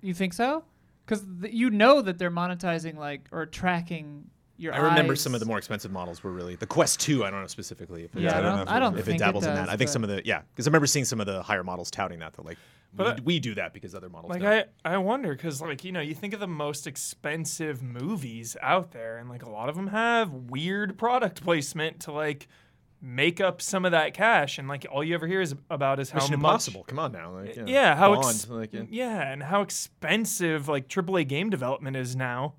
You 0.00 0.14
think 0.14 0.32
so? 0.32 0.64
Because 1.04 1.24
th- 1.42 1.52
you 1.52 1.70
know 1.70 2.00
that 2.02 2.18
they're 2.18 2.30
monetizing 2.30 2.96
like 2.96 3.28
or 3.32 3.46
tracking 3.46 4.30
your. 4.58 4.74
I 4.74 4.78
remember 4.78 5.12
eyes. 5.14 5.20
some 5.20 5.32
of 5.34 5.40
the 5.40 5.46
more 5.46 5.56
expensive 5.58 5.90
models 5.90 6.22
were 6.22 6.32
really 6.32 6.54
the 6.56 6.66
Quest 6.66 7.00
2. 7.00 7.24
I 7.24 7.30
don't 7.30 7.40
know 7.40 7.46
specifically 7.46 8.04
if 8.04 8.14
it, 8.14 8.20
Yeah, 8.22 8.34
I 8.34 8.38
I 8.38 8.42
don't 8.42 8.52
don't. 8.52 8.60
if 8.62 8.68
I 8.68 8.76
it- 8.76 8.80
don't 8.80 8.98
if 8.98 9.04
think 9.06 9.16
it 9.20 9.24
dabbles 9.24 9.44
does, 9.44 9.50
in 9.50 9.54
that. 9.56 9.68
I 9.70 9.76
think 9.76 9.88
some 9.90 10.02
of 10.04 10.10
the 10.10 10.22
yeah, 10.24 10.42
because 10.54 10.66
I 10.66 10.68
remember 10.68 10.86
seeing 10.86 11.04
some 11.04 11.20
of 11.20 11.26
the 11.26 11.42
higher 11.42 11.64
models 11.64 11.90
touting 11.90 12.18
that. 12.18 12.34
That 12.34 12.44
like 12.44 12.58
But 12.94 13.20
we, 13.20 13.34
we 13.34 13.40
do 13.40 13.54
that 13.54 13.72
because 13.72 13.94
other 13.94 14.08
models 14.08 14.30
Like 14.30 14.42
don't. 14.42 14.68
I, 14.84 14.94
I 14.94 14.98
wonder 14.98 15.34
because 15.34 15.60
like 15.62 15.84
you 15.84 15.92
know 15.92 16.00
you 16.00 16.14
think 16.14 16.34
of 16.34 16.40
the 16.40 16.46
most 16.48 16.86
expensive 16.86 17.82
movies 17.82 18.56
out 18.62 18.92
there 18.92 19.18
and 19.18 19.28
like 19.28 19.42
a 19.44 19.50
lot 19.50 19.68
of 19.68 19.76
them 19.76 19.88
have 19.88 20.32
weird 20.32 20.98
product 20.98 21.42
placement 21.42 22.00
to 22.00 22.12
like 22.12 22.48
make 23.00 23.40
up 23.40 23.62
some 23.62 23.84
of 23.84 23.92
that 23.92 24.12
cash 24.12 24.58
and 24.58 24.66
like 24.66 24.84
all 24.90 25.04
you 25.04 25.14
ever 25.14 25.28
hear 25.28 25.40
is 25.40 25.54
about 25.70 26.00
is 26.00 26.10
how 26.10 26.16
Mission 26.18 26.32
much 26.40 26.50
Impossible. 26.50 26.82
Come 26.82 26.98
on 26.98 27.12
now. 27.12 27.32
Like, 27.32 27.50
uh, 27.50 27.52
you 27.52 27.62
know, 27.66 27.72
yeah 27.72 27.94
how 27.94 28.12
Bond, 28.14 28.26
ex- 28.26 28.48
like, 28.48 28.72
yeah. 28.72 28.82
yeah 28.90 29.30
and 29.32 29.40
how 29.40 29.62
expensive 29.62 30.66
like 30.68 30.88
AAA 30.88 31.28
game 31.28 31.48
development 31.48 31.96
is 31.96 32.16
now 32.16 32.54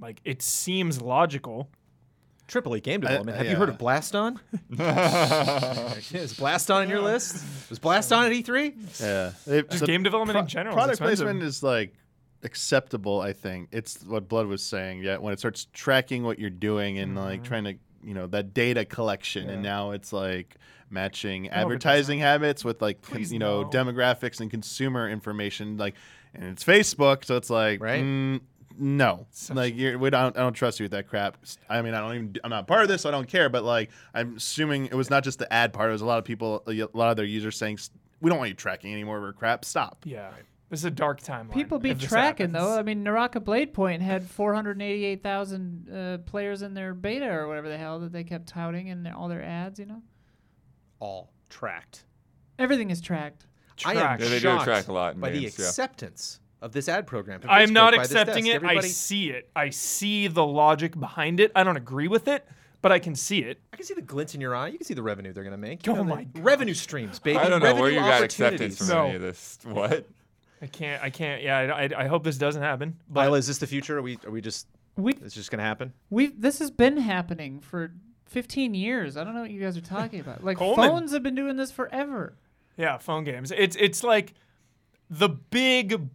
like 0.00 0.20
it 0.24 0.42
seems 0.42 1.00
logical 1.00 1.68
AAA 2.48 2.82
game 2.82 3.00
development. 3.02 3.36
Have 3.36 3.46
you 3.46 3.56
heard 3.56 3.68
of 3.68 3.76
Blaston? 3.78 4.38
Is 4.70 6.32
Blaston 6.34 6.76
On 6.76 6.82
in 6.84 6.88
your 6.88 7.00
list? 7.00 7.44
Was 7.68 7.78
Blaston 7.78 8.24
at 8.24 8.32
E 8.32 8.42
E3? 8.42 9.00
Yeah, 9.00 9.32
It- 9.54 9.68
Just 9.70 9.80
the 9.80 9.86
game 9.86 10.02
development 10.02 10.38
in 10.38 10.46
general 10.46 10.74
Product 10.74 10.94
expensive. 10.94 11.26
placement 11.26 11.42
is 11.42 11.62
like 11.62 11.94
acceptable. 12.42 13.20
I 13.20 13.32
think 13.32 13.68
it's 13.72 14.02
what 14.04 14.28
Blood 14.28 14.46
was 14.46 14.62
saying. 14.62 15.02
Yeah, 15.02 15.18
when 15.18 15.32
it 15.34 15.38
starts 15.38 15.66
tracking 15.72 16.22
what 16.24 16.38
you're 16.38 16.50
doing 16.50 16.98
and 16.98 17.16
like 17.16 17.44
trying 17.44 17.64
to, 17.64 17.74
you 18.02 18.14
know, 18.14 18.26
that 18.28 18.54
data 18.54 18.84
collection, 18.84 19.50
and 19.50 19.62
now 19.62 19.90
it's 19.90 20.12
like 20.12 20.56
matching 20.90 21.50
advertising 21.50 22.18
habits 22.18 22.64
with 22.64 22.80
like 22.80 23.02
con- 23.02 23.16
Please 23.16 23.30
you 23.32 23.38
know 23.38 23.62
no. 23.64 23.68
demographics 23.68 24.40
and 24.40 24.50
consumer 24.50 25.08
information. 25.08 25.76
Like, 25.76 25.94
and 26.34 26.44
it's 26.44 26.64
Facebook, 26.64 27.24
so 27.26 27.36
it's 27.36 27.50
like 27.50 27.82
Right. 27.82 28.02
mm, 28.02 28.40
no, 28.78 29.26
Such- 29.30 29.56
like 29.56 29.76
you're, 29.76 29.98
we 29.98 30.10
don't. 30.10 30.36
I 30.36 30.40
don't 30.40 30.52
trust 30.52 30.78
you 30.80 30.84
with 30.84 30.92
that 30.92 31.08
crap. 31.08 31.36
I 31.68 31.82
mean, 31.82 31.94
I 31.94 32.00
don't 32.00 32.14
even. 32.14 32.36
I'm 32.44 32.50
not 32.50 32.66
part 32.66 32.82
of 32.82 32.88
this. 32.88 33.02
So 33.02 33.08
I 33.08 33.12
don't 33.12 33.28
care. 33.28 33.48
But 33.48 33.64
like, 33.64 33.90
I'm 34.14 34.36
assuming 34.36 34.86
it 34.86 34.94
was 34.94 35.10
not 35.10 35.24
just 35.24 35.38
the 35.38 35.52
ad 35.52 35.72
part. 35.72 35.88
It 35.90 35.92
was 35.92 36.02
a 36.02 36.06
lot 36.06 36.18
of 36.18 36.24
people, 36.24 36.62
a 36.66 36.88
lot 36.94 37.10
of 37.10 37.16
their 37.16 37.26
users 37.26 37.56
saying, 37.56 37.78
"We 38.20 38.30
don't 38.30 38.38
want 38.38 38.48
you 38.50 38.54
tracking 38.54 38.92
any 38.92 39.04
more 39.04 39.18
of 39.18 39.24
our 39.24 39.32
crap. 39.32 39.64
Stop." 39.64 40.04
yeah 40.04 40.30
this 40.70 40.80
is 40.80 40.84
a 40.84 40.90
dark 40.90 41.20
time. 41.20 41.48
People 41.48 41.78
be 41.78 41.90
if 41.90 41.98
this 42.00 42.08
tracking 42.10 42.52
though. 42.52 42.78
I 42.78 42.82
mean, 42.82 43.02
Naraka 43.02 43.40
Bladepoint 43.40 44.02
had 44.02 44.28
488,000 44.28 45.88
uh, 45.90 46.18
players 46.26 46.62
in 46.62 46.74
their 46.74 46.92
beta 46.94 47.26
or 47.30 47.48
whatever 47.48 47.68
the 47.68 47.78
hell 47.78 48.00
that 48.00 48.12
they 48.12 48.24
kept 48.24 48.46
touting 48.48 48.88
in 48.88 49.02
their, 49.02 49.16
all 49.16 49.28
their 49.28 49.42
ads. 49.42 49.78
You 49.78 49.86
know, 49.86 50.02
All 51.00 51.32
tracked. 51.48 52.04
everything 52.58 52.90
is 52.90 53.00
tracked. 53.00 53.46
I 53.84 53.92
am 53.92 53.96
Yeah, 53.96 54.16
they 54.16 54.28
do 54.28 54.40
shocked 54.40 54.64
track 54.64 54.88
a 54.88 54.92
lot 54.92 55.14
in 55.14 55.20
by 55.20 55.30
the 55.30 55.40
games, 55.40 55.58
yeah. 55.58 55.66
acceptance 55.66 56.40
of 56.60 56.72
this 56.72 56.88
ad 56.88 57.06
program. 57.06 57.40
I'm 57.48 57.72
not 57.72 57.94
accepting 57.94 58.44
desk. 58.46 58.62
it. 58.62 58.64
I 58.64 58.80
see 58.80 59.30
it. 59.30 59.50
I 59.54 59.70
see 59.70 60.26
the 60.28 60.44
logic 60.44 60.98
behind 60.98 61.40
it. 61.40 61.52
I 61.54 61.62
don't 61.64 61.76
agree 61.76 62.08
with 62.08 62.26
it, 62.28 62.46
but 62.82 62.90
I 62.92 62.98
can 62.98 63.14
see 63.14 63.40
it. 63.40 63.60
I 63.72 63.76
can 63.76 63.86
see 63.86 63.94
the 63.94 64.02
glint 64.02 64.34
in 64.34 64.40
your 64.40 64.54
eye. 64.56 64.68
You 64.68 64.78
can 64.78 64.86
see 64.86 64.94
the 64.94 65.02
revenue 65.02 65.32
they're 65.32 65.44
going 65.44 65.52
to 65.52 65.56
make. 65.58 65.86
Oh 65.86 65.92
You 65.92 65.96
know, 65.98 66.04
my 66.04 66.26
the 66.32 66.40
revenue 66.42 66.74
streams, 66.74 67.18
baby. 67.18 67.38
I 67.38 67.48
don't 67.48 67.62
know 67.62 67.74
where 67.74 67.90
you 67.90 68.00
got 68.00 68.22
acceptance 68.22 68.78
from 68.78 68.88
No. 68.88 69.04
any 69.06 69.16
of 69.16 69.22
this. 69.22 69.58
What? 69.66 70.06
I 70.60 70.66
can't. 70.66 71.00
I 71.02 71.10
can't. 71.10 71.42
Yeah. 71.42 71.56
I, 71.58 71.84
I, 71.84 71.90
I 72.04 72.06
hope 72.08 72.24
this 72.24 72.36
doesn't 72.36 72.62
happen. 72.62 72.96
But 73.08 73.26
Lila, 73.26 73.38
is 73.38 73.46
this 73.46 73.58
the 73.58 73.66
future? 73.68 73.98
Are 73.98 74.02
we 74.02 74.18
are 74.26 74.30
we 74.32 74.40
just 74.40 74.66
We 74.96 75.12
it's 75.12 75.34
just 75.34 75.52
going 75.52 75.58
to 75.60 75.64
happen? 75.64 75.92
we 76.10 76.26
this 76.28 76.58
has 76.58 76.72
been 76.72 76.96
happening 76.96 77.60
for 77.60 77.92
15 78.26 78.74
years. 78.74 79.16
I 79.16 79.22
don't 79.22 79.34
know 79.34 79.42
what 79.42 79.50
you 79.52 79.60
guys 79.60 79.76
are 79.76 79.80
talking 79.80 80.18
about. 80.18 80.42
Like 80.42 80.56
Coleman. 80.58 80.88
phones 80.88 81.12
have 81.12 81.22
been 81.22 81.36
doing 81.36 81.54
this 81.56 81.70
forever. 81.70 82.34
Yeah, 82.76 82.98
phone 82.98 83.22
games. 83.22 83.52
It's 83.56 83.76
it's 83.78 84.02
like 84.02 84.34
the 85.08 85.28
big 85.28 86.08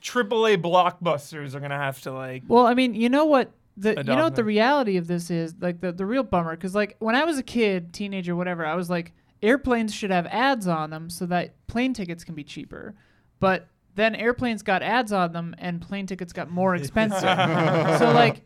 AAA 0.00 0.62
blockbusters 0.62 1.54
are 1.54 1.60
gonna 1.60 1.76
have 1.76 2.00
to 2.02 2.12
like. 2.12 2.42
Well, 2.48 2.66
I 2.66 2.74
mean, 2.74 2.94
you 2.94 3.08
know 3.08 3.26
what 3.26 3.52
the 3.76 3.94
you 3.96 4.04
know 4.04 4.24
what 4.24 4.36
the 4.36 4.44
reality 4.44 4.96
of 4.96 5.06
this 5.06 5.30
is 5.30 5.54
like 5.60 5.80
the 5.80 5.92
the 5.92 6.06
real 6.06 6.22
bummer 6.22 6.56
because 6.56 6.74
like 6.74 6.96
when 6.98 7.14
I 7.14 7.24
was 7.24 7.38
a 7.38 7.42
kid, 7.42 7.92
teenager, 7.92 8.34
whatever, 8.34 8.64
I 8.64 8.74
was 8.74 8.88
like 8.90 9.12
airplanes 9.42 9.94
should 9.94 10.10
have 10.10 10.26
ads 10.26 10.66
on 10.66 10.90
them 10.90 11.10
so 11.10 11.26
that 11.26 11.54
plane 11.66 11.92
tickets 11.92 12.24
can 12.24 12.34
be 12.34 12.44
cheaper, 12.44 12.94
but 13.38 13.68
then 13.94 14.14
airplanes 14.14 14.62
got 14.62 14.82
ads 14.82 15.12
on 15.12 15.32
them 15.32 15.54
and 15.58 15.80
plane 15.80 16.06
tickets 16.06 16.32
got 16.32 16.50
more 16.50 16.74
expensive. 16.76 17.20
so 17.98 18.12
like. 18.12 18.42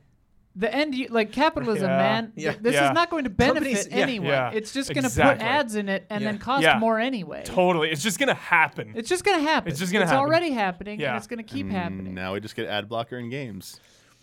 The 0.57 0.75
end, 0.75 0.95
u- 0.97 1.07
like 1.11 1.31
capitalism, 1.33 1.89
Yeah. 1.89 1.97
man. 1.97 2.33
th- 2.33 2.45
Yeah. 2.47 2.55
This 2.61 2.75
Yeah. 2.75 2.89
is 2.89 2.95
not 2.95 3.09
going 3.09 3.25
to 3.25 3.31
benefit 3.31 3.55
Companies- 3.63 3.89
yeah. 3.89 3.97
anyone. 3.97 4.29
Yeah. 4.29 4.51
It's 4.51 4.73
just 4.73 4.89
going 4.93 5.05
to 5.05 5.09
put 5.09 5.13
Exactly. 5.19 5.47
ads 5.47 5.75
in 5.77 5.89
it 5.89 6.07
and 6.11 6.23
Yeah. 6.23 6.31
then 6.33 6.39
cost 6.41 6.63
Yeah. 6.65 6.79
more 6.79 6.99
anyway. 6.99 7.43
Totally, 7.45 7.91
it's 7.91 8.03
just 8.03 8.19
gonna 8.19 8.35
happen. 8.35 8.93
It's 8.97 9.09
just 9.09 9.23
going 9.25 9.39
to 9.39 9.45
happen. 9.49 9.71
It's 9.71 9.79
just 9.79 9.93
gonna 9.93 10.03
It's 10.05 10.11
happen. 10.11 10.27
already 10.27 10.51
happening, 10.51 10.99
Yeah. 10.99 11.11
and 11.11 11.17
it's 11.19 11.29
going 11.29 11.39
to 11.39 11.45
keep 11.45 11.67
Mm, 11.67 11.71
happening. 11.73 12.15
Now 12.15 12.33
we 12.35 12.41
just 12.41 12.57
get 12.57 12.67
ad 12.67 12.89
blocker 12.89 13.17
in 13.17 13.31
games. 13.31 13.79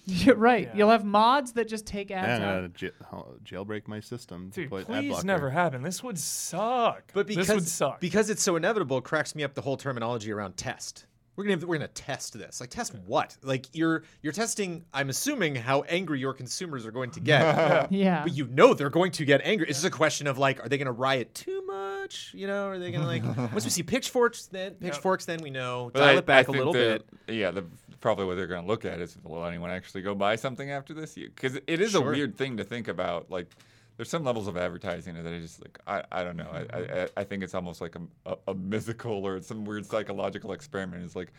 You're 0.09 0.35
right. 0.35 0.67
Yeah. 0.67 0.77
You'll 0.77 0.89
have 0.91 1.03
mods 1.05 1.53
that 1.53 1.67
just 1.67 1.85
take 1.85 2.11
ads 2.11 2.41
I'm 2.41 2.47
out. 2.47 2.55
gonna 2.55 2.67
j- 2.69 2.91
oh, 3.11 3.35
jailbreak 3.43 3.87
my 3.87 3.99
system. 4.01 4.51
to 4.51 4.61
Dude, 4.61 4.69
put 4.69 4.81
ad 4.81 4.85
please 4.87 5.09
blocker. 5.09 5.27
never 5.27 5.49
happen. 5.49 5.81
This 5.81 6.01
would 6.03 6.17
suck. 6.17 7.03
But 7.13 7.27
because 7.27 7.47
this 7.47 7.55
would 7.55 7.67
suck. 7.67 7.99
because 7.99 8.29
it's 8.29 8.41
so 8.43 8.55
inevitable, 8.55 8.97
it 8.99 9.03
cracks 9.05 9.33
me 9.35 9.43
up 9.43 9.53
the 9.53 9.61
whole 9.61 9.75
terminology 9.77 10.31
around 10.31 10.55
test. 10.57 11.05
We're 11.37 11.43
gonna 11.45 11.65
we're 11.67 11.75
gonna 11.77 11.87
test 11.87 12.37
this. 12.37 12.59
Like 12.59 12.71
test 12.71 12.93
what? 13.05 13.37
Like 13.43 13.67
you're 13.73 14.03
you're 14.23 14.33
testing. 14.33 14.83
I'm 14.93 15.09
assuming 15.09 15.55
how 15.55 15.83
angry 15.83 16.19
your 16.19 16.33
consumers 16.33 16.85
are 16.85 16.91
going 16.91 17.11
to 17.11 17.19
get. 17.19 17.91
Yeah. 17.91 18.23
But 18.23 18.33
you 18.33 18.47
know 18.47 18.73
they're 18.73 18.89
going 18.89 19.11
to 19.13 19.23
get 19.23 19.41
angry. 19.43 19.67
It's 19.69 19.77
just 19.81 19.85
a 19.93 19.95
question 19.95 20.25
of 20.27 20.37
like, 20.37 20.63
are 20.65 20.67
they 20.67 20.77
going 20.77 20.87
to 20.87 20.91
riot 20.91 21.33
too 21.35 21.63
much? 21.67 22.31
You 22.33 22.47
know, 22.47 22.67
are 22.67 22.79
they 22.79 22.91
going 22.91 23.01
to 23.01 23.07
like 23.07 23.23
once 23.53 23.63
we 23.63 23.69
see 23.69 23.83
pitchforks, 23.83 24.47
then 24.47 24.73
pitchforks, 24.75 25.25
then 25.25 25.39
we 25.43 25.49
know 25.51 25.91
But 25.93 25.99
dial 25.99 26.15
I- 26.15 26.17
it 26.19 26.25
back 26.25 26.49
I 26.49 26.53
a 26.53 26.55
little 26.57 26.73
think 26.73 27.05
bit. 27.27 27.35
Yeah, 27.35 27.51
the, 27.51 27.65
probably 28.01 28.25
what 28.25 28.35
they're 28.35 28.47
going 28.47 28.63
to 28.63 28.67
look 28.67 28.83
at 28.85 28.99
is 28.99 29.15
will 29.23 29.45
anyone 29.45 29.69
actually 29.69 30.01
go 30.01 30.15
buy 30.15 30.35
something 30.37 30.71
after 30.71 30.93
this? 30.93 31.13
Because 31.13 31.55
it 31.67 31.81
is 31.81 31.93
a 31.95 32.01
weird 32.01 32.35
thing 32.35 32.57
to 32.57 32.63
think 32.63 32.87
about. 32.87 33.29
Like, 33.29 33.47
there's 33.97 34.09
some 34.09 34.23
levels 34.23 34.47
of 34.47 34.55
advertising 34.55 35.15
that 35.15 35.33
I 35.33 35.39
just 35.39 35.61
like. 35.61 35.79
I, 35.87 36.03
I 36.11 36.23
don't 36.23 36.37
know. 36.37 36.49
I, 36.51 36.59
mm-hmm. 36.61 37.05
I 37.17 37.21
I 37.21 37.23
think 37.23 37.43
it's 37.43 37.55
almost 37.55 37.81
like 37.81 37.95
a, 37.95 38.01
a, 38.31 38.37
a 38.49 38.53
mythical 38.55 39.25
or 39.25 39.41
some 39.41 39.65
weird 39.65 39.85
psychological 39.85 40.53
experiment. 40.53 41.03
It's 41.03 41.15
like, 41.15 41.33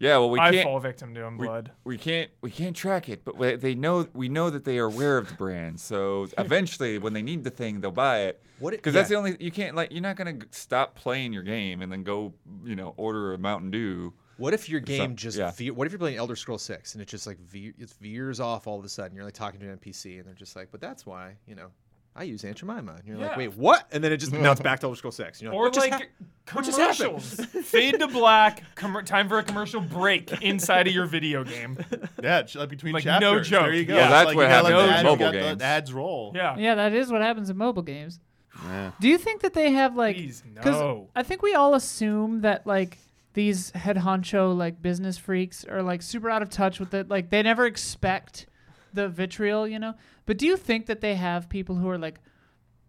yeah, 0.00 0.18
well 0.18 0.30
we 0.30 0.40
I 0.40 0.50
can't. 0.50 0.60
I 0.60 0.62
fall 0.64 0.80
victim 0.80 1.14
to 1.14 1.22
him 1.24 1.38
we, 1.38 1.46
blood. 1.46 1.70
we 1.84 1.96
can't 1.96 2.30
we 2.40 2.50
can't 2.50 2.74
track 2.74 3.08
it, 3.08 3.24
but 3.24 3.36
we, 3.36 3.54
they 3.54 3.74
know 3.74 4.08
we 4.12 4.28
know 4.28 4.50
that 4.50 4.64
they 4.64 4.78
are 4.78 4.86
aware 4.86 5.18
of 5.18 5.28
the 5.28 5.34
brand. 5.34 5.78
So 5.78 6.26
eventually, 6.38 6.98
when 6.98 7.12
they 7.12 7.22
need 7.22 7.44
the 7.44 7.50
thing, 7.50 7.80
they'll 7.80 7.90
buy 7.92 8.22
it. 8.22 8.42
What 8.58 8.74
it- 8.74 8.78
Because 8.78 8.92
that's 8.94 9.08
the 9.08 9.14
only 9.14 9.36
you 9.38 9.52
can't 9.52 9.76
like 9.76 9.92
you're 9.92 10.02
not 10.02 10.16
gonna 10.16 10.38
stop 10.50 10.96
playing 10.96 11.32
your 11.32 11.44
game 11.44 11.80
and 11.80 11.92
then 11.92 12.02
go 12.02 12.34
you 12.64 12.74
know 12.74 12.94
order 12.96 13.34
a 13.34 13.38
Mountain 13.38 13.70
Dew. 13.70 14.12
What 14.36 14.54
if 14.54 14.70
your 14.70 14.80
game 14.80 14.98
some- 15.00 15.16
just 15.16 15.36
yeah. 15.38 15.50
ve- 15.52 15.70
what 15.70 15.86
if 15.86 15.92
you're 15.92 15.98
playing 15.98 16.16
Elder 16.16 16.34
Scrolls 16.34 16.62
6 16.62 16.94
and 16.94 17.02
it 17.02 17.08
just 17.08 17.26
like 17.26 17.38
ve- 17.38 17.74
it 17.78 17.90
veers 18.00 18.40
off 18.40 18.66
all 18.66 18.78
of 18.78 18.84
a 18.84 18.88
sudden? 18.88 19.14
You're 19.14 19.26
like 19.26 19.34
talking 19.34 19.60
to 19.60 19.68
an 19.68 19.76
NPC 19.78 20.18
and 20.18 20.26
they're 20.26 20.32
just 20.34 20.56
like, 20.56 20.70
"But 20.72 20.80
that's 20.80 21.04
why, 21.04 21.36
you 21.46 21.54
know, 21.54 21.68
I 22.16 22.24
use 22.24 22.44
Aunt 22.44 22.56
Jemima." 22.56 22.96
And 22.98 23.06
you're 23.06 23.16
like, 23.18 23.36
"Wait, 23.36 23.56
what?" 23.56 23.86
And 23.92 24.02
then 24.02 24.12
it 24.12 24.16
just 24.18 24.32
now 24.32 24.52
it's 24.52 24.60
back 24.60 24.80
to 24.80 24.86
Elder 24.86 24.96
Scrolls 24.96 25.16
6. 25.16 25.40
You're 25.40 25.52
like, 25.52 25.58
Or 25.58 25.62
"What 25.64 25.72
just 25.74 25.90
like 25.90 26.00
hap- 26.00 26.54
what 26.56 26.64
just 26.64 26.78
happened?" 26.78 26.98
commercials. 26.98 27.34
Fade 27.68 27.98
to 28.00 28.08
black. 28.08 28.62
Com- 28.74 29.04
time 29.04 29.28
for 29.28 29.38
a 29.38 29.42
commercial 29.42 29.80
break 29.80 30.42
inside 30.42 30.88
of 30.88 30.92
your 30.94 31.06
video 31.06 31.44
game. 31.44 31.78
Yeah, 32.22 32.42
like 32.56 32.68
between 32.68 32.92
Like, 32.94 33.04
no 33.04 33.40
joke. 33.40 33.62
There 33.66 33.74
you 33.74 33.84
go. 33.84 33.94
Yeah. 33.96 34.02
It's 34.04 34.10
That's 34.10 34.26
like 34.26 34.36
what 34.36 34.42
you 34.42 34.48
gotta 34.48 34.68
happens 34.68 34.74
let 34.76 34.84
in 34.88 34.94
ads- 34.94 35.04
mobile 35.04 35.26
you 35.26 35.32
gotta 35.32 35.38
games. 35.40 35.58
the 35.58 35.64
ads 35.64 35.92
roll. 35.92 36.32
Yeah. 36.34 36.56
Yeah, 36.58 36.74
that 36.74 36.92
is 36.92 37.10
what 37.12 37.22
happens 37.22 37.48
in 37.50 37.56
mobile 37.56 37.82
games. 37.82 38.20
Yeah. 38.64 38.90
Do 39.00 39.08
you 39.08 39.16
think 39.16 39.42
that 39.42 39.54
they 39.54 39.70
have 39.70 39.96
like? 39.96 40.16
Please, 40.16 40.42
'cause 40.56 40.74
no. 40.74 41.08
I 41.14 41.22
think 41.22 41.42
we 41.42 41.54
all 41.54 41.74
assume 41.74 42.40
that 42.42 42.66
like 42.66 42.98
these 43.32 43.70
head 43.70 43.96
honcho 43.96 44.54
like 44.56 44.82
business 44.82 45.16
freaks 45.16 45.64
are 45.64 45.82
like 45.82 46.02
super 46.02 46.28
out 46.28 46.42
of 46.42 46.50
touch 46.50 46.80
with 46.80 46.92
it. 46.92 47.08
Like 47.08 47.30
they 47.30 47.42
never 47.42 47.64
expect 47.64 48.46
the 48.94 49.08
vitriol, 49.08 49.66
you 49.68 49.78
know. 49.78 49.94
But 50.26 50.38
do 50.38 50.46
you 50.46 50.56
think 50.56 50.86
that 50.86 51.00
they 51.00 51.14
have 51.16 51.48
people 51.48 51.76
who 51.76 51.88
are 51.88 51.98
like 51.98 52.20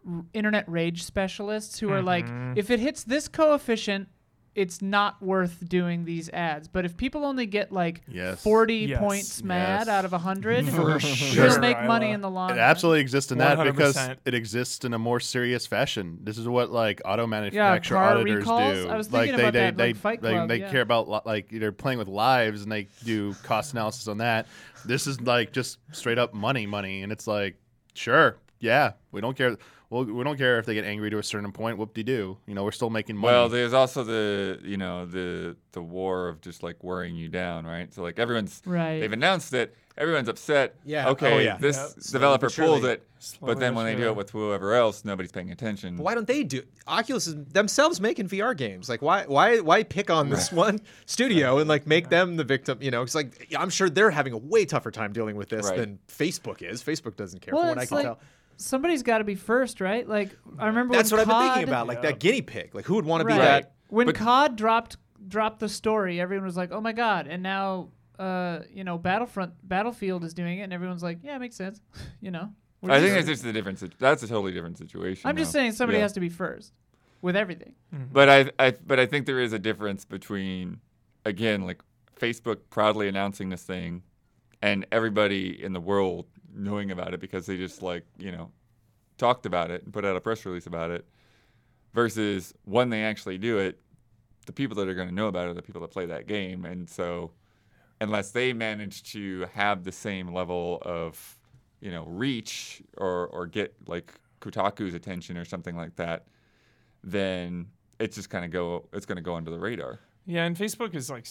r- 0.08 0.24
internet 0.34 0.68
rage 0.70 1.04
specialists 1.04 1.80
who 1.80 1.90
are 1.92 2.02
like, 2.02 2.26
Mhm. 2.28 2.58
if 2.58 2.70
it 2.70 2.80
hits 2.80 3.04
this 3.04 3.28
coefficient, 3.28 4.08
it's 4.54 4.82
not 4.82 5.22
worth 5.22 5.68
doing 5.70 6.04
these 6.04 6.30
ads. 6.32 6.68
But 6.68 6.84
if 6.84 6.98
people 6.98 7.24
only 7.24 7.46
get 7.46 7.72
like 7.72 8.02
Yes. 8.10 8.44
40 8.44 8.76
Yes. 8.76 9.00
points 9.00 9.44
mad 9.44 9.88
Yes. 9.88 9.88
out 9.88 10.04
of 10.04 10.12
100, 10.14 10.68
For 10.68 11.00
you'll 11.00 11.60
make 11.60 11.82
money 11.84 12.12
in 12.12 12.20
the 12.20 12.30
long 12.30 12.50
It 12.50 12.54
run. 12.54 12.60
absolutely 12.60 13.00
exists 13.00 13.32
in 13.32 13.38
that 13.38 13.64
because 13.64 13.96
100%. 13.96 14.20
it 14.26 14.34
exists 14.34 14.84
in 14.84 14.94
a 14.94 15.00
more 15.00 15.22
serious 15.22 15.66
fashion. 15.66 16.18
This 16.24 16.38
is 16.38 16.48
what 16.50 16.70
like 16.70 17.02
auto 17.06 17.22
Yeah, 17.24 17.28
manufacturer 17.28 17.98
car 17.98 18.12
auditors 18.18 18.38
recalls. 18.40 18.74
do. 18.74 18.90
I 18.90 18.98
was 18.98 19.08
thinking 19.08 19.36
they 19.38 19.42
about 19.44 19.54
they 19.54 19.60
that, 19.60 19.78
they 19.78 19.88
like 19.88 19.96
Fight 19.96 20.22
they, 20.22 20.32
Club, 20.32 20.50
they 20.50 20.60
yeah. 20.60 20.72
care 20.72 20.82
about 20.82 21.26
like 21.26 21.48
they're 21.50 21.72
playing 21.72 22.00
with 22.00 22.10
lives 22.10 22.64
and 22.64 22.72
they 22.72 22.90
do 23.06 23.34
cost 23.44 23.72
analysis 23.72 24.10
on 24.10 24.18
that. 24.18 24.48
This 24.86 25.08
is 25.08 25.22
like 25.22 25.54
just 25.54 25.78
straight 25.94 26.18
up 26.18 26.34
money, 26.34 26.66
money, 26.66 27.04
and 27.04 27.12
it's 27.14 27.26
like 27.26 27.56
sure, 27.94 28.38
yeah, 28.60 28.92
we 29.14 29.22
don't 29.22 29.38
care. 29.38 29.56
Well, 29.92 30.06
we 30.06 30.24
don't 30.24 30.38
care 30.38 30.58
if 30.58 30.66
they 30.66 30.74
get 30.74 30.86
angry 30.86 31.10
to 31.10 31.18
a 31.18 31.24
certain 31.24 31.52
point. 31.52 31.78
Whoop 31.78 31.94
de 31.94 32.02
doo. 32.02 32.38
You 32.48 32.56
know, 32.56 32.64
we're 32.64 32.72
still 32.72 32.90
making 32.90 33.18
money. 33.18 33.34
Well, 33.34 33.50
there's 33.50 33.74
also 33.74 34.04
the 34.06 34.58
you 34.64 34.78
know 34.78 35.06
the 35.06 35.58
the 35.74 35.82
war 35.82 36.30
of 36.30 36.40
just 36.42 36.64
like 36.64 36.82
wearing 36.82 37.14
you 37.16 37.28
down, 37.28 37.66
right? 37.66 37.94
So 37.94 38.02
like 38.02 38.18
everyone's 38.18 38.62
Right. 38.66 39.02
they've 39.02 39.12
announced 39.12 39.54
it, 39.54 39.76
everyone's 39.98 40.30
upset. 40.30 40.76
Yeah. 40.86 41.10
Okay, 41.10 41.34
Oh, 41.34 41.38
yeah. 41.40 41.58
this 41.58 41.76
Yeah. 41.76 41.88
Slowly 41.88 42.12
developer 42.14 42.46
but 42.48 42.52
surely. 42.54 42.72
pulls 42.80 42.84
it, 42.86 43.08
Slowly 43.20 43.54
but 43.54 43.60
then 43.60 43.76
when 43.76 43.86
they 43.86 43.96
do 43.96 44.08
it 44.08 44.16
with 44.16 44.30
whoever 44.30 44.74
else, 44.76 45.04
nobody's 45.04 45.34
paying 45.34 45.52
attention. 45.52 45.98
But 45.98 46.04
why 46.04 46.16
don't 46.16 46.26
they 46.28 46.44
do? 46.46 46.64
Oculus 46.88 47.28
is 47.28 47.36
themselves 47.52 48.00
making 48.00 48.30
VR 48.30 48.56
games. 48.56 48.88
Like, 48.88 49.02
why, 49.02 49.26
why, 49.28 49.60
why 49.60 49.84
pick 49.84 50.10
on 50.10 50.30
this 50.30 50.54
one 50.54 50.80
studio 51.06 51.58
and 51.58 51.68
like 51.68 51.86
make 51.86 52.08
them 52.08 52.38
the 52.38 52.46
victim? 52.46 52.78
You 52.82 52.92
know, 52.92 53.02
it's 53.02 53.14
like 53.16 53.54
I'm 53.58 53.70
sure 53.70 53.90
they're 53.90 54.10
having 54.12 54.32
a 54.32 54.38
way 54.38 54.64
tougher 54.64 54.92
time 54.92 55.12
dealing 55.12 55.36
with 55.36 55.50
this 55.50 55.68
Right. 55.68 55.78
than 55.78 56.00
Facebook 56.08 56.62
is. 56.62 56.82
Facebook 56.82 57.18
doesn't 57.18 57.42
care, 57.42 57.54
Well, 57.54 57.64
from 57.64 57.70
what 57.70 57.78
I 57.78 57.86
can 57.86 57.96
like 57.98 58.06
tell. 58.06 58.20
Somebody's 58.62 59.04
got 59.04 59.18
to 59.20 59.24
be 59.24 59.36
first, 59.36 59.82
right? 59.82 60.08
Like 60.08 60.36
I 60.60 60.68
remember 60.68 60.96
That's 60.96 61.12
when 61.12 61.20
what 61.20 61.28
I've 61.30 61.42
been 61.44 61.54
thinking 61.54 61.70
about, 61.70 61.88
like 61.88 61.98
Yeah. 61.98 62.12
that 62.12 62.20
guinea 62.20 62.42
pig. 62.42 62.74
Like, 62.76 62.86
who 62.86 62.96
would 62.96 63.06
want 63.06 63.22
to 63.22 63.26
be 63.28 63.34
that? 63.34 63.74
When 63.90 64.06
But- 64.08 64.16
COD 64.16 64.56
dropped 64.56 64.98
dropped 65.28 65.60
the 65.60 65.70
story, 65.70 66.20
everyone 66.20 66.46
was 66.46 66.58
like, 66.58 66.72
"Oh 66.72 66.82
my 66.82 66.94
god!" 66.94 67.28
And 67.28 67.44
now, 67.44 67.90
uh, 68.18 68.60
you 68.74 68.84
know, 68.84 68.98
Battlefront 68.98 69.54
Battlefield 69.68 70.24
is 70.24 70.34
doing 70.34 70.60
it, 70.60 70.64
and 70.64 70.74
everyone's 70.74 71.04
like, 71.04 71.20
"Yeah, 71.24 71.36
it 71.36 71.40
makes 71.40 71.56
sense." 71.56 71.80
you 72.22 72.32
know. 72.32 72.54
I 72.84 73.00
think 73.00 73.14
just- 73.14 73.28
that's 73.28 73.28
just 73.28 73.46
a 73.46 73.54
difference. 73.54 73.84
That's 74.00 74.24
a 74.24 74.28
totally 74.28 74.52
different 74.52 74.78
situation. 74.80 75.30
I'm 75.30 75.38
just 75.38 75.52
saying 75.52 75.74
somebody 75.74 75.98
Yeah. 76.00 76.04
has 76.04 76.14
to 76.14 76.20
be 76.20 76.30
first 76.30 76.74
with 77.22 77.36
everything. 77.36 77.76
But 78.12 78.28
I, 78.30 78.52
I, 78.58 78.72
but 78.72 79.00
I 79.00 79.06
think 79.06 79.28
there 79.28 79.40
is 79.40 79.54
a 79.54 79.60
difference 79.60 80.04
between, 80.06 80.80
again, 81.24 81.62
like 81.62 81.82
Facebook 82.20 82.58
proudly 82.72 83.08
announcing 83.08 83.50
this 83.50 83.64
thing, 83.64 84.02
and 84.64 84.88
everybody 84.92 85.62
in 85.64 85.74
the 85.74 85.80
world 85.80 86.26
knowing 86.54 86.92
about 86.92 87.14
it 87.14 87.20
because 87.20 87.46
they 87.46 87.58
just 87.58 87.82
like 87.82 88.06
you 88.18 88.32
know, 88.32 88.52
talked 89.18 89.46
about 89.46 89.72
it 89.72 89.84
and 89.84 89.94
put 89.94 90.06
out 90.06 90.16
a 90.16 90.22
press 90.22 90.46
release 90.46 90.66
about 90.68 90.92
it, 90.92 91.06
versus 91.94 92.54
when 92.66 92.90
they 92.90 93.04
actually 93.04 93.38
do 93.38 93.58
it, 93.58 93.80
the 94.46 94.54
people 94.54 94.76
that 94.76 94.88
are 94.88 94.96
going 94.96 95.10
to 95.10 95.14
know 95.14 95.28
about 95.28 95.48
it 95.48 95.52
are 95.52 95.54
the 95.54 95.62
people 95.62 95.82
that 95.82 95.92
play 95.92 96.06
that 96.06 96.28
game, 96.28 96.66
and 96.66 96.90
so 96.90 97.32
unless 98.00 98.32
they 98.32 98.52
manage 98.52 99.04
to 99.04 99.46
have 99.54 99.84
the 99.84 99.92
same 99.92 100.34
level 100.34 100.80
of, 100.82 101.38
you 101.82 101.92
know, 101.92 102.04
reach 102.06 102.82
or 102.98 103.28
or 103.28 103.46
get 103.46 103.76
like 103.88 104.14
Kotaku's 104.42 104.96
attention 104.96 105.38
or 105.38 105.46
something 105.46 105.76
like 105.76 105.96
that, 105.98 106.26
then 107.04 107.68
it's 108.00 108.16
just 108.16 108.30
kind 108.30 108.44
of 108.44 108.52
go 108.52 108.88
it's 108.92 109.06
going 109.06 109.18
to 109.18 109.22
go 109.22 109.36
under 109.36 109.52
the 109.52 109.60
radar. 109.60 110.00
Yeah, 110.26 110.46
and 110.46 110.58
Facebook 110.58 110.96
is 110.96 111.10
like 111.10 111.28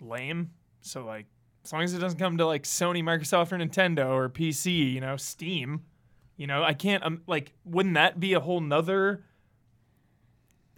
lame. 0.00 0.50
So 0.80 1.04
like, 1.04 1.26
as 1.64 1.72
long 1.72 1.82
as 1.82 1.94
it 1.94 1.98
doesn't 1.98 2.18
come 2.18 2.38
to 2.38 2.46
like 2.46 2.64
Sony, 2.64 3.02
Microsoft, 3.02 3.52
or 3.52 3.58
Nintendo 3.58 4.08
or 4.08 4.28
PC, 4.28 4.92
you 4.92 5.00
know, 5.00 5.16
Steam, 5.16 5.82
you 6.36 6.46
know, 6.46 6.62
I 6.62 6.72
can't. 6.72 7.04
Um, 7.04 7.22
like, 7.26 7.52
wouldn't 7.64 7.94
that 7.94 8.18
be 8.18 8.32
a 8.32 8.40
whole 8.40 8.60
nother 8.60 9.24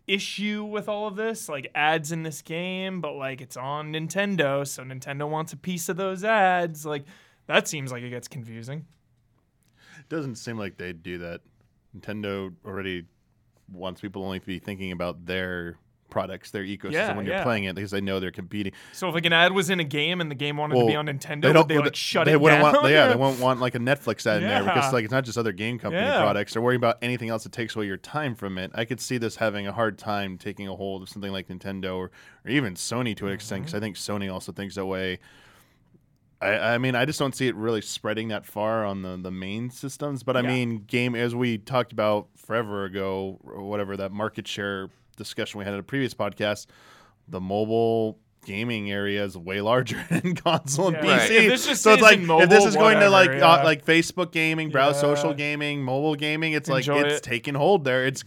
issue 0.07 0.65
with 0.65 0.89
all 0.89 1.07
of 1.07 1.17
this? 1.17 1.49
Like 1.49 1.71
ads 1.75 2.11
in 2.11 2.25
this 2.25 2.43
game, 2.43 3.01
but 3.01 3.15
like 3.15 3.41
it's 3.41 3.57
on 3.57 3.93
Nintendo, 3.93 4.67
so 4.67 4.83
Nintendo 4.83 5.29
wants 5.29 5.53
a 5.53 5.57
piece 5.57 5.89
of 5.89 5.97
those 5.97 6.25
ads. 6.25 6.85
Like, 6.85 7.05
that 7.47 7.69
seems 7.69 7.93
like 7.93 8.03
it 8.03 8.11
gets 8.11 8.29
confusing. 8.29 8.87
It 10.01 10.09
doesn't 10.09 10.37
seem 10.37 10.59
like 10.59 10.79
they'd 10.79 11.03
do 11.03 11.19
that. 11.19 11.43
Nintendo 11.97 12.53
already 12.65 13.05
wants 13.73 14.01
people 14.01 14.25
only 14.25 14.41
to 14.41 14.47
be 14.47 14.59
thinking 14.59 14.91
about 14.91 15.27
their 15.27 15.79
products, 16.13 16.51
their 16.51 16.63
ecosystem 16.63 16.93
Yeah, 16.93 17.17
when 17.17 17.25
you're 17.27 17.35
yeah. 17.37 17.43
playing 17.43 17.65
it 17.65 17.75
because 17.75 17.91
they 17.91 18.01
know 18.03 18.21
they're 18.21 18.31
competing. 18.31 18.73
So 18.93 19.09
if 19.09 19.15
like 19.15 19.25
an 19.25 19.33
ad 19.33 19.53
was 19.53 19.71
in 19.71 19.81
a 19.81 19.85
game 19.85 20.21
and 20.21 20.31
the 20.31 20.35
game 20.37 20.57
wanted 20.59 20.79
to 20.79 20.87
be 20.87 20.95
on 20.95 21.07
Nintendo, 21.07 21.67
they 21.67 21.75
well, 21.77 21.85
like 21.85 21.97
shut 21.97 22.27
they 22.27 22.33
it 22.33 22.41
wouldn't 22.41 22.63
down? 22.63 22.75
Want, 22.75 22.91
yeah, 22.93 23.09
they 23.09 23.17
won't 23.25 23.41
want 23.41 23.61
like 23.61 23.75
a 23.75 23.79
Netflix 23.79 24.27
ad 24.27 24.43
in 24.43 24.49
there 24.49 24.63
because 24.63 24.93
like 24.93 25.05
it's 25.05 25.13
not 25.13 25.25
just 25.25 25.39
other 25.39 25.53
game 25.53 25.79
company 25.79 26.05
Yeah. 26.05 26.21
products. 26.21 26.53
They're 26.53 26.63
worrying 26.63 26.81
about 26.81 26.99
anything 27.03 27.31
else 27.31 27.43
that 27.45 27.53
takes 27.53 27.75
away 27.75 27.87
your 27.87 27.97
time 27.97 28.35
from 28.35 28.59
it. 28.59 28.71
I 28.75 28.85
could 28.85 29.01
see 29.01 29.17
this 29.19 29.37
having 29.37 29.67
a 29.67 29.73
hard 29.73 29.99
time 29.99 30.37
taking 30.39 30.69
a 30.69 30.77
hold 30.77 31.03
of 31.03 31.09
something 31.09 31.33
like 31.33 31.49
Nintendo 31.49 31.97
or, 31.97 32.11
or 32.45 32.51
even 32.51 32.75
Sony 32.75 33.17
to 33.17 33.27
an 33.27 33.33
extent 33.33 33.53
Mm-hmm. 33.53 33.65
because 33.65 33.75
I 33.75 33.81
think 33.81 33.97
Sony 33.97 34.33
also 34.33 34.53
thinks 34.53 34.75
that 34.77 34.87
way. 34.87 35.19
I, 36.41 36.75
I 36.75 36.79
mean, 36.79 36.95
I 36.97 37.05
just 37.05 37.19
don't 37.19 37.35
see 37.37 37.47
it 37.47 37.55
really 37.55 37.81
spreading 37.81 38.29
that 38.29 38.45
far 38.45 38.85
on 38.85 39.03
the, 39.03 39.17
the 39.17 39.31
main 39.31 39.71
systems. 39.71 40.23
But 40.25 40.37
I 40.37 40.41
Yeah. 40.41 40.49
mean, 40.49 40.79
game 40.87 41.15
as 41.15 41.35
we 41.35 41.57
talked 41.59 41.93
about 41.93 42.29
forever 42.37 42.85
ago, 42.85 43.39
or 43.45 43.63
whatever 43.63 43.97
that 43.97 44.11
market 44.13 44.49
share 44.49 44.91
discussion 45.17 45.59
we 45.59 45.65
had 45.65 45.75
in 45.75 45.81
a 45.81 45.85
previous 45.85 46.15
podcast, 46.15 46.67
the 47.29 47.41
mobile 47.41 48.19
gaming 48.45 48.91
area 48.91 49.25
is 49.25 49.39
way 49.39 49.61
larger 49.61 50.05
than 50.11 50.35
console 50.35 50.89
and 50.89 50.97
Yeah. 50.97 51.03
PC. 51.03 51.19
Right. 51.19 51.31
If 51.53 51.65
just 51.67 51.83
so 51.83 51.93
it's 51.93 52.03
like 52.03 52.19
in 52.19 52.23
if 52.31 52.49
this 52.49 52.59
mobile, 52.59 52.67
is 52.67 52.75
going 52.77 52.99
to 53.01 53.09
like 53.11 53.29
whatever, 53.29 53.45
uh, 53.45 53.65
like 53.65 53.85
Facebook 53.87 54.33
gaming, 54.33 54.71
browse 54.71 54.97
Yeah. 54.97 55.01
social 55.03 55.33
gaming, 55.35 55.83
mobile 55.83 56.17
gaming, 56.17 56.53
it's 56.53 56.69
like 56.69 56.89
it's 56.89 57.19
it. 57.19 57.23
taking 57.23 57.55
hold 57.55 57.85
there. 57.85 58.05
It's 58.07 58.25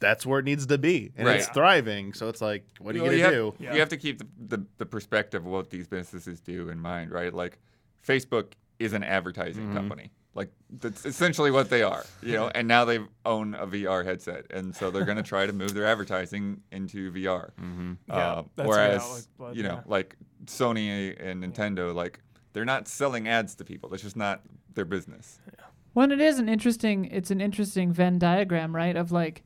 that's 0.00 0.26
where 0.26 0.40
it 0.40 0.44
needs 0.44 0.66
to 0.66 0.78
be, 0.78 1.12
and 1.16 1.28
it's 1.28 1.46
thriving. 1.50 2.12
So 2.12 2.28
it's 2.28 2.40
like, 2.40 2.64
what 2.80 2.92
are 2.96 2.98
you 2.98 3.04
Well, 3.04 3.12
gonna 3.12 3.22
have, 3.22 3.32
do? 3.32 3.54
Yeah. 3.60 3.74
You 3.74 3.78
have 3.78 3.88
to 3.90 3.96
keep 3.96 4.18
the, 4.18 4.56
the, 4.56 4.66
the 4.78 4.86
perspective 4.86 5.46
of 5.46 5.52
what 5.52 5.70
these 5.70 5.86
businesses 5.86 6.40
do 6.40 6.70
in 6.70 6.80
mind, 6.80 7.12
right? 7.12 7.32
Like 7.32 7.58
Facebook 8.04 8.54
is 8.80 8.94
an 8.94 9.04
advertising 9.04 9.62
Mm-hmm. 9.66 9.76
company. 9.76 10.10
Like 10.34 10.50
that's 10.70 11.04
essentially 11.04 11.50
what 11.50 11.68
they 11.68 11.82
are, 11.82 12.04
you 12.22 12.32
know. 12.32 12.50
And 12.54 12.66
now 12.66 12.84
they 12.86 13.00
own 13.26 13.54
a 13.54 13.66
VR 13.66 14.04
headset, 14.04 14.46
and 14.50 14.74
so 14.74 14.90
they're 14.90 15.04
going 15.04 15.18
to 15.18 15.22
try 15.22 15.44
to 15.46 15.52
move 15.52 15.74
their 15.74 15.86
advertising 15.86 16.62
into 16.70 17.12
VR. 17.12 17.50
Mm-hmm. 17.60 17.92
Yeah, 18.08 18.14
Uh, 18.14 18.42
that's 18.56 18.68
whereas, 18.68 19.02
how 19.02 19.16
it 19.16 19.26
was, 19.48 19.56
you 19.56 19.62
know, 19.62 19.74
yeah. 19.74 19.82
like 19.86 20.16
Sony 20.46 21.14
and 21.22 21.44
Nintendo, 21.44 21.94
like 21.94 22.20
they're 22.54 22.64
not 22.64 22.88
selling 22.88 23.28
ads 23.28 23.54
to 23.56 23.64
people. 23.64 23.90
That's 23.90 24.02
just 24.02 24.16
not 24.16 24.40
their 24.74 24.86
business. 24.86 25.38
Well, 25.94 26.10
it 26.10 26.20
is 26.20 26.38
an 26.38 26.48
interesting. 26.48 27.04
It's 27.06 27.30
an 27.30 27.42
interesting 27.42 27.92
Venn 27.92 28.18
diagram, 28.18 28.74
right? 28.74 28.96
Of 28.96 29.12
like, 29.12 29.42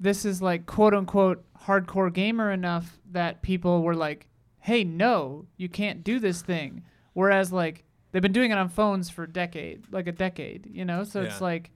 this 0.00 0.24
is 0.24 0.42
like 0.42 0.66
quote 0.66 0.94
unquote 0.94 1.44
hardcore 1.66 2.12
gamer 2.12 2.50
enough 2.50 2.98
that 3.12 3.42
people 3.42 3.82
were 3.84 3.94
like, 3.94 4.26
"Hey, 4.58 4.82
no, 4.82 5.46
you 5.56 5.68
can't 5.68 6.02
do 6.02 6.18
this 6.18 6.42
thing." 6.42 6.82
Whereas 7.12 7.52
like 7.52 7.84
they've 8.12 8.22
been 8.22 8.32
doing 8.32 8.50
it 8.50 8.58
on 8.58 8.68
phones 8.68 9.10
for 9.10 9.24
a 9.24 9.32
decade, 9.32 9.84
like 9.90 10.06
a 10.06 10.12
decade, 10.12 10.68
you 10.70 10.84
know. 10.84 11.04
So 11.04 11.22
it's 11.22 11.40
like, 11.40 11.70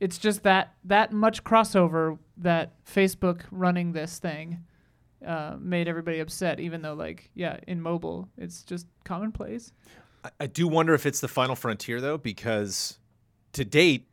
it's 0.00 0.18
just 0.18 0.42
that 0.42 0.74
that 0.84 1.12
much 1.12 1.44
crossover 1.44 2.18
that 2.38 2.84
Facebook 2.84 3.42
running 3.50 3.92
this 3.92 4.18
thing 4.18 4.64
uh, 5.26 5.56
made 5.58 5.88
everybody 5.88 6.20
upset. 6.20 6.60
Even 6.60 6.82
though 6.82 6.94
like, 6.94 7.30
yeah, 7.34 7.58
in 7.66 7.80
mobile, 7.80 8.28
it's 8.36 8.62
just 8.62 8.86
commonplace. 9.04 9.72
I, 10.24 10.30
I 10.40 10.46
do 10.46 10.68
wonder 10.68 10.94
if 10.94 11.06
it's 11.06 11.20
the 11.20 11.28
final 11.28 11.56
frontier 11.56 12.00
though, 12.00 12.18
because 12.18 12.98
to 13.52 13.64
date, 13.64 14.08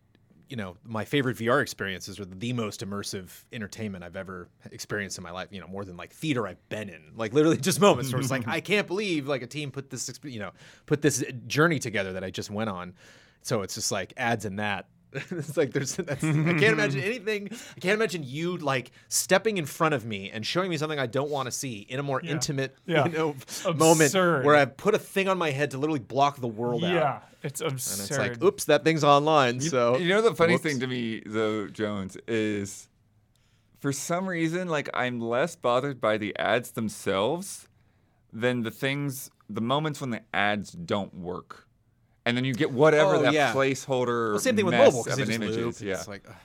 you 0.54 0.58
know, 0.58 0.78
my 0.84 1.04
favorite 1.04 1.36
VR 1.38 1.64
experiences 1.64 2.20
are 2.20 2.26
the 2.26 2.54
most 2.54 2.86
immersive 2.86 3.32
entertainment 3.52 4.04
I've 4.04 4.16
ever 4.16 4.50
experienced 4.72 5.18
in 5.18 5.24
my 5.24 5.32
life. 5.32 5.48
You 5.50 5.60
know, 5.60 5.66
more 5.66 5.84
than 5.84 5.98
like 5.98 6.14
theater 6.14 6.46
I've 6.46 6.70
been 6.70 6.90
in. 6.90 7.14
Like 7.16 7.34
literally 7.34 7.58
just 7.58 7.82
moments 7.82 8.14
where 8.14 8.22
it's 8.22 8.30
like 8.30 8.48
I 8.48 8.60
can't 8.60 8.86
believe 8.86 9.28
like 9.28 9.42
a 9.42 9.48
team 9.48 9.72
put 9.72 9.90
this, 9.90 10.14
you 10.22 10.38
know, 10.38 10.52
put 10.86 11.02
this 11.02 11.24
journey 11.48 11.80
together 11.80 12.14
that 12.14 12.24
I 12.24 12.30
just 12.30 12.52
went 12.52 12.70
on. 12.70 12.94
So 13.42 13.64
it's 13.64 13.74
just 13.74 13.92
like 13.92 14.14
ads 14.16 14.46
in 14.46 14.58
that. 14.58 14.90
it's 15.32 15.56
like 15.58 15.72
there's 15.74 15.96
that's, 15.96 16.24
I 16.24 16.32
can't 16.32 16.64
imagine 16.64 17.02
anything. 17.04 17.50
I 17.52 17.80
can't 17.80 17.94
imagine 17.96 18.24
you 18.24 18.58
like 18.58 18.92
stepping 19.10 19.58
in 19.58 19.66
front 19.66 19.94
of 19.94 20.06
me 20.06 20.30
and 20.32 20.46
showing 20.46 20.70
me 20.70 20.78
something 20.78 21.00
I 21.00 21.06
don't 21.08 21.30
want 21.30 21.46
to 21.48 21.52
see 21.52 21.86
in 21.90 22.00
a 22.00 22.04
more 22.04 22.22
Yeah. 22.24 22.32
intimate, 22.32 22.76
Yeah. 22.86 23.06
you 23.06 23.12
know, 23.12 23.36
moment 23.76 24.14
where 24.14 24.56
I've 24.56 24.76
put 24.78 24.96
a 24.96 25.00
thing 25.00 25.28
on 25.28 25.38
my 25.38 25.52
head 25.52 25.72
to 25.72 25.78
literally 25.78 26.00
block 26.00 26.38
the 26.40 26.48
world 26.48 26.84
out. 26.84 26.92
Yeah, 26.94 27.20
it's 27.44 27.62
absurd. 27.62 28.00
And 28.02 28.10
it's 28.10 28.18
like, 28.40 28.44
oops, 28.44 28.66
that 28.66 28.84
thing's 28.84 29.04
online. 29.04 29.56
You, 29.56 29.70
so 29.70 29.98
you 29.98 30.10
know 30.10 30.22
the 30.22 30.34
funny 30.36 30.54
whoops. 30.54 30.64
thing 30.64 30.80
to 30.80 30.88
me 30.88 31.22
though, 31.26 31.68
Jones, 31.68 32.18
is 32.28 32.90
for 33.80 33.92
some 33.92 34.28
reason 34.28 34.68
like 34.70 34.90
I'm 34.94 35.20
less 35.20 35.56
bothered 35.56 36.00
by 36.02 36.18
the 36.18 36.38
ads 36.40 36.72
themselves 36.72 37.68
than 38.32 38.64
the 38.64 38.72
things 38.72 39.30
the 39.50 39.62
moments 39.62 40.02
when 40.02 40.10
the 40.10 40.22
ads 40.34 40.72
don't 40.72 41.14
work. 41.14 41.68
And 42.26 42.38
then 42.38 42.46
you 42.46 42.54
get 42.54 42.72
whatever 42.72 43.16
Oh, 43.16 43.22
that 43.24 43.34
yeah. 43.34 43.54
placeholder 43.54 44.32
Well, 44.32 44.40
same 44.40 44.56
thing 44.56 44.66
with 44.66 44.76
mobile 44.76 45.04
because 45.04 45.20
of 45.20 45.28
they 45.28 45.36
an 45.36 45.44
image 45.44 45.56
loop. 45.58 45.80
Yeah. 45.82 45.96
It's 45.96 46.08
like, 46.08 46.24
ugh. 46.28 46.36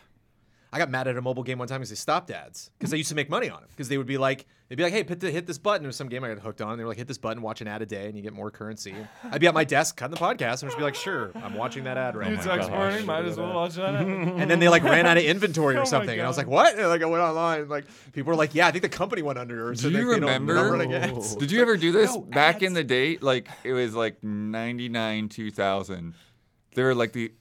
I 0.73 0.79
got 0.79 0.91
mad 0.91 1.09
at 1.09 1.17
a 1.17 1.23
mobile 1.23 1.43
game 1.45 1.59
one 1.59 1.69
time 1.69 1.79
because 1.81 1.91
they 1.91 1.97
stopped 1.97 2.31
ads 2.31 2.71
because 2.79 2.91
they 2.91 2.97
used 2.99 3.09
to 3.09 3.15
make 3.15 3.31
money 3.31 3.49
on 3.49 3.63
it 3.63 3.69
because 3.71 3.89
they 3.89 3.97
would 3.97 4.07
be 4.07 4.19
like, 4.19 4.47
they'd 4.69 4.75
be 4.77 4.83
like, 4.83 4.93
hey, 4.93 5.03
hit, 5.03 5.21
the, 5.21 5.31
hit 5.31 5.47
this 5.47 5.59
button. 5.59 5.83
There 5.83 5.89
was 5.89 5.97
some 5.97 6.09
game 6.09 6.23
I 6.25 6.29
got 6.29 6.39
hooked 6.39 6.61
on. 6.61 6.71
And 6.73 6.79
they 6.81 6.85
were 6.85 6.89
like, 6.91 6.99
hit 6.99 7.09
this 7.09 7.19
button, 7.19 7.43
watch 7.43 7.61
an 7.61 7.69
ad 7.69 7.81
a 7.83 7.87
day, 7.87 8.07
and 8.07 8.17
you 8.17 8.23
get 8.23 8.33
more 8.33 8.51
currency. 8.51 8.95
I'd 9.25 9.41
be 9.41 9.47
at 9.47 9.55
my 9.55 9.65
desk 9.65 9.97
cutting 9.97 10.15
the 10.15 10.21
podcast 10.21 10.63
and 10.63 10.69
just 10.71 10.77
be 10.77 10.83
like, 10.83 10.95
sure, 10.95 11.31
I'm 11.37 11.55
watching 11.55 11.85
that 11.85 11.97
ad 11.97 12.17
right 12.17 12.33
It's 12.33 12.45
now. 12.45 12.55
exporting. 12.55 13.07
Might 13.07 13.25
as 13.25 13.37
well 13.37 13.55
watch 13.55 13.75
that. 13.75 13.95
And 14.39 14.51
then 14.51 14.61
they 14.61 14.69
like 14.69 14.83
ran 14.85 15.07
out 15.07 15.17
of 15.17 15.25
inventory 15.25 15.75
Oh 15.77 15.79
or 15.79 15.83
my 15.83 15.89
something, 15.89 16.19
and 16.19 16.23
I 16.23 16.29
was 16.29 16.37
like, 16.37 16.47
"What?" 16.47 16.79
And 16.79 16.89
like 16.89 17.03
I 17.03 17.07
went 17.07 17.23
online, 17.23 17.69
like 17.69 17.87
people 18.13 18.31
were 18.31 18.37
like, 18.37 18.55
"Yeah, 18.55 18.67
I 18.67 18.71
think 18.71 18.83
the 18.83 18.89
company 18.89 19.23
went 19.23 19.39
under." 19.39 19.69
Or 19.69 19.73
Do 19.73 19.79
so 19.79 19.89
you 19.89 19.93
they, 19.95 19.99
they 20.01 20.05
don't- 20.21 20.45
remember? 20.45 20.77
they're 20.79 21.11
not. 21.11 21.37
Did 21.39 21.51
you 21.51 21.61
ever 21.61 21.77
do 21.77 21.91
this 21.93 22.15
no, 22.15 22.21
back 22.21 22.63
in 22.63 22.73
the 22.75 22.85
day? 22.85 23.19
Like 23.21 23.49
it 23.65 23.73
was 23.73 23.95
like 23.95 24.23
'99, 24.23 25.29
2000. 25.29 26.15
There 26.75 26.85
were 26.87 26.95
like 26.95 27.13
the 27.13 27.33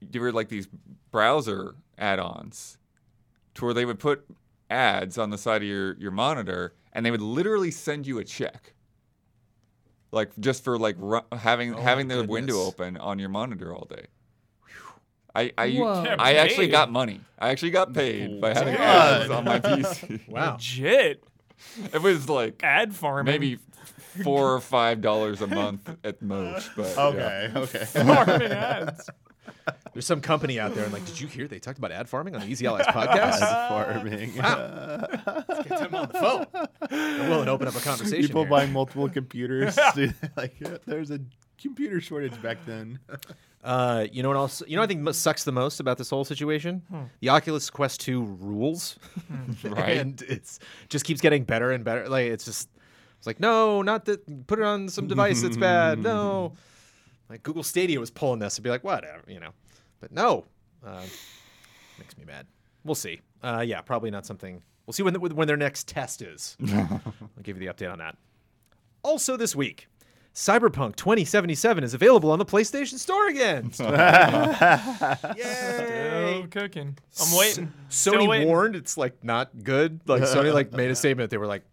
there 0.00 0.22
were 0.22 0.32
like 0.32 0.48
these 0.48 0.68
browser 1.10 1.74
add-ons, 1.98 2.78
to 3.54 3.64
where 3.64 3.74
they 3.74 3.84
would 3.84 3.98
put 3.98 4.24
ads 4.72 5.18
on 5.18 5.30
the 5.30 5.38
side 5.38 5.62
of 5.62 5.68
your 5.68 5.94
your 5.98 6.10
monitor, 6.10 6.74
and 6.92 7.04
they 7.04 7.10
would 7.10 7.20
literally 7.20 7.70
send 7.70 8.06
you 8.06 8.18
a 8.18 8.24
check. 8.24 8.74
Like 10.10 10.30
just 10.40 10.64
for 10.64 10.78
like 10.78 10.96
ru- 10.98 11.20
having 11.32 11.74
Oh 11.74 11.80
having 11.80 12.08
the 12.08 12.24
window 12.24 12.60
open 12.62 12.96
on 12.96 13.18
your 13.18 13.28
monitor 13.28 13.74
all 13.74 13.86
day. 13.88 14.06
I 15.34 15.52
I, 15.56 15.70
Whoa. 15.72 16.16
I 16.18 16.34
actually 16.34 16.68
got 16.68 16.90
money. 16.90 17.20
I 17.38 17.48
actually 17.50 17.70
got 17.70 17.94
paid 17.94 18.40
by 18.40 18.52
having 18.52 18.74
ads 18.74 19.30
on 19.30 19.44
my 19.44 19.60
PC. 19.68 20.28
Wow. 20.28 20.52
Legit 20.54 21.24
It 21.92 22.02
was 22.02 22.28
like 22.28 22.60
ad 22.62 22.94
farming. 22.94 23.32
maybe 23.32 23.58
four 24.22 24.52
or 24.54 24.60
five 24.60 25.00
dollars 25.00 25.40
a 25.40 25.46
month 25.46 25.88
at 26.04 26.20
most. 26.20 26.70
But 26.76 26.94
yeah. 26.96 27.04
Okay, 27.06 27.50
okay. 27.56 27.84
farming 27.86 28.52
ads. 28.52 29.08
There's 29.92 30.06
some 30.06 30.20
company 30.22 30.58
out 30.58 30.74
there, 30.74 30.84
and 30.84 30.92
like, 30.92 31.04
did 31.04 31.20
you 31.20 31.26
hear 31.26 31.46
they 31.46 31.58
talked 31.58 31.78
about 31.78 31.92
ad 31.92 32.08
farming 32.08 32.34
on 32.34 32.40
the 32.40 32.46
Easy 32.46 32.66
Allies 32.66 32.86
podcast? 32.88 33.42
Ad 33.42 33.68
farming. 33.68 34.36
Wow. 34.36 35.44
Let's 35.48 35.68
get 35.68 35.78
them 35.80 35.94
on 35.94 36.08
the 36.08 36.18
phone. 36.18 36.46
They're 36.90 37.28
willing 37.28 37.44
to 37.46 37.50
open 37.50 37.68
up 37.68 37.76
a 37.76 37.80
conversation. 37.80 38.26
People 38.26 38.42
here. 38.42 38.50
buying 38.50 38.72
multiple 38.72 39.08
computers. 39.08 39.78
Dude, 39.94 40.14
like 40.36 40.54
there's 40.86 41.10
a 41.10 41.20
computer 41.58 42.00
shortage 42.00 42.40
back 42.42 42.58
then. 42.66 42.98
Uh, 43.62 44.06
you 44.10 44.22
know 44.22 44.28
what 44.30 44.36
else? 44.38 44.62
You 44.66 44.76
know, 44.76 44.82
what 44.82 44.90
I 44.90 44.94
think 44.94 45.14
sucks 45.14 45.44
the 45.44 45.52
most 45.52 45.78
about 45.78 45.98
this 45.98 46.08
whole 46.10 46.24
situation. 46.24 46.82
The 47.20 47.28
Oculus 47.28 47.68
Quest 47.70 48.00
2 48.00 48.22
rules, 48.22 48.98
Right. 49.62 49.98
and 49.98 50.20
it's 50.22 50.58
just 50.88 51.04
keeps 51.04 51.20
getting 51.20 51.44
better 51.44 51.70
and 51.70 51.84
better. 51.84 52.08
Like 52.08 52.26
it's 52.28 52.44
just, 52.44 52.68
it's 53.18 53.26
like 53.26 53.38
no, 53.40 53.82
not 53.82 54.06
that. 54.06 54.46
Put 54.46 54.58
it 54.58 54.64
on 54.64 54.88
some 54.88 55.06
device 55.06 55.42
that's 55.42 55.56
bad. 55.58 55.98
No, 56.02 56.54
like 57.32 57.42
Google 57.42 57.62
Stadia 57.62 57.98
was 57.98 58.10
pulling 58.10 58.38
this 58.40 58.58
and 58.58 58.62
be 58.62 58.68
like, 58.68 58.84
whatever, 58.84 59.22
you 59.26 59.40
know. 59.40 59.52
But 60.00 60.12
no, 60.12 60.44
uh, 60.86 61.02
makes 61.98 62.16
me 62.18 62.26
mad. 62.26 62.46
We'll 62.84 62.94
see. 62.94 63.22
Uh, 63.42 63.64
yeah, 63.66 63.80
probably 63.80 64.10
not 64.10 64.26
something. 64.26 64.62
We'll 64.86 64.92
see 64.92 65.02
when 65.02 65.14
the, 65.14 65.20
when 65.20 65.48
their 65.48 65.56
next 65.56 65.88
test 65.88 66.20
is. 66.20 66.58
I'll 66.74 67.00
give 67.42 67.60
you 67.60 67.66
the 67.66 67.72
update 67.72 67.90
on 67.90 67.98
that. 67.98 68.18
Also 69.02 69.38
this 69.38 69.56
week. 69.56 69.88
Cyberpunk 70.34 70.96
2077 70.96 71.84
is 71.84 71.94
available 71.94 72.30
on 72.30 72.38
the 72.38 72.44
PlayStation 72.44 72.98
Store 72.98 73.28
again. 73.28 73.70
Yay! 75.36 76.38
Still 76.38 76.46
cooking. 76.48 76.96
I'm 77.20 77.38
waiting. 77.38 77.72
Still 77.88 78.14
Sony 78.14 78.28
waiting. 78.28 78.48
warned 78.48 78.76
it's 78.76 78.96
like 78.96 79.22
not 79.22 79.62
good. 79.62 80.00
Like 80.06 80.22
Sony 80.22 80.52
like 80.52 80.72
made 80.72 80.90
a 80.90 80.94
statement. 81.02 81.30
They 81.30 81.36
were 81.36 81.46
like, 81.46 81.64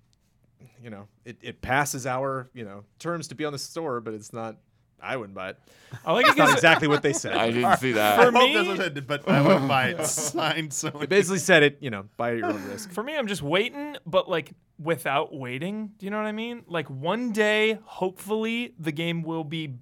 you 0.84 0.90
know, 0.90 1.08
it, 1.24 1.38
it 1.42 1.62
passes 1.62 2.06
our 2.06 2.50
you 2.54 2.66
know 2.66 2.84
terms 3.00 3.30
to 3.30 3.36
be 3.36 3.46
on 3.46 3.54
the 3.54 3.60
store, 3.60 4.02
but 4.02 4.14
it's 4.14 4.34
not. 4.34 4.58
I 5.02 5.18
wouldn't 5.18 5.36
buy 5.36 5.50
it. 5.50 5.58
I 6.06 6.14
like 6.14 6.26
it 6.26 6.30
It's 6.30 6.38
not 6.38 6.48
'cause 6.48 6.56
exactly 6.56 6.88
what 6.88 7.02
they 7.02 7.14
said. 7.14 7.36
I 7.36 7.52
didn't 7.52 7.78
see 7.78 7.94
that. 7.94 8.20
I 8.20 8.24
hope 8.26 8.34
me- 8.34 8.54
that's 8.54 8.68
what 8.68 8.80
it 8.80 8.94
did, 8.94 9.08
but 9.08 9.28
I 9.28 9.42
wouldn't 9.42 9.68
buy 9.68 9.88
it. 9.90 10.06
Signed 10.06 10.74
so 10.74 10.90
They 10.90 11.06
basically 11.08 11.40
said 11.40 11.64
it. 11.64 11.78
You 11.82 11.90
know, 11.90 12.06
buy 12.18 12.32
at 12.32 12.38
your 12.38 12.48
own 12.48 12.64
risk. 12.70 12.92
For 12.92 13.02
me, 13.04 13.18
I'm 13.18 13.28
just 13.28 13.42
waiting, 13.42 13.98
but 14.06 14.30
like 14.30 14.52
without 14.78 15.34
waiting. 15.36 15.92
Do 15.98 16.06
you 16.06 16.10
know 16.12 16.18
what 16.18 16.26
I 16.28 16.32
mean? 16.32 16.64
Like 16.68 16.90
one 16.90 17.32
day, 17.32 17.80
hopefully, 17.84 18.74
the 18.80 18.92
game 18.92 19.24
will 19.24 19.44
be 19.44 19.76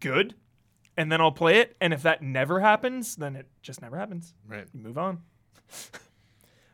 good, 0.00 0.34
and 0.96 1.10
then 1.12 1.20
I'll 1.20 1.30
play 1.32 1.58
it. 1.58 1.76
And 1.80 1.92
if 1.92 2.02
that 2.02 2.22
never 2.22 2.60
happens, 2.60 3.16
then 3.16 3.36
it 3.36 3.46
just 3.62 3.82
never 3.82 3.96
happens. 3.98 4.32
Right. 4.48 4.66
You 4.72 4.80
move 4.80 4.96
on. 4.98 5.18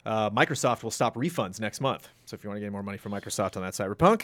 Uh, 0.04 0.30
Microsoft 0.30 0.84
will 0.84 0.90
stop 0.92 1.16
refunds 1.16 1.58
next 1.58 1.80
month. 1.80 2.08
So 2.26 2.34
if 2.36 2.44
you 2.44 2.48
want 2.50 2.58
to 2.58 2.60
get 2.60 2.70
more 2.70 2.82
money 2.84 2.98
from 2.98 3.10
Microsoft 3.12 3.56
on 3.56 3.62
that 3.62 3.72
Cyberpunk, 3.74 4.22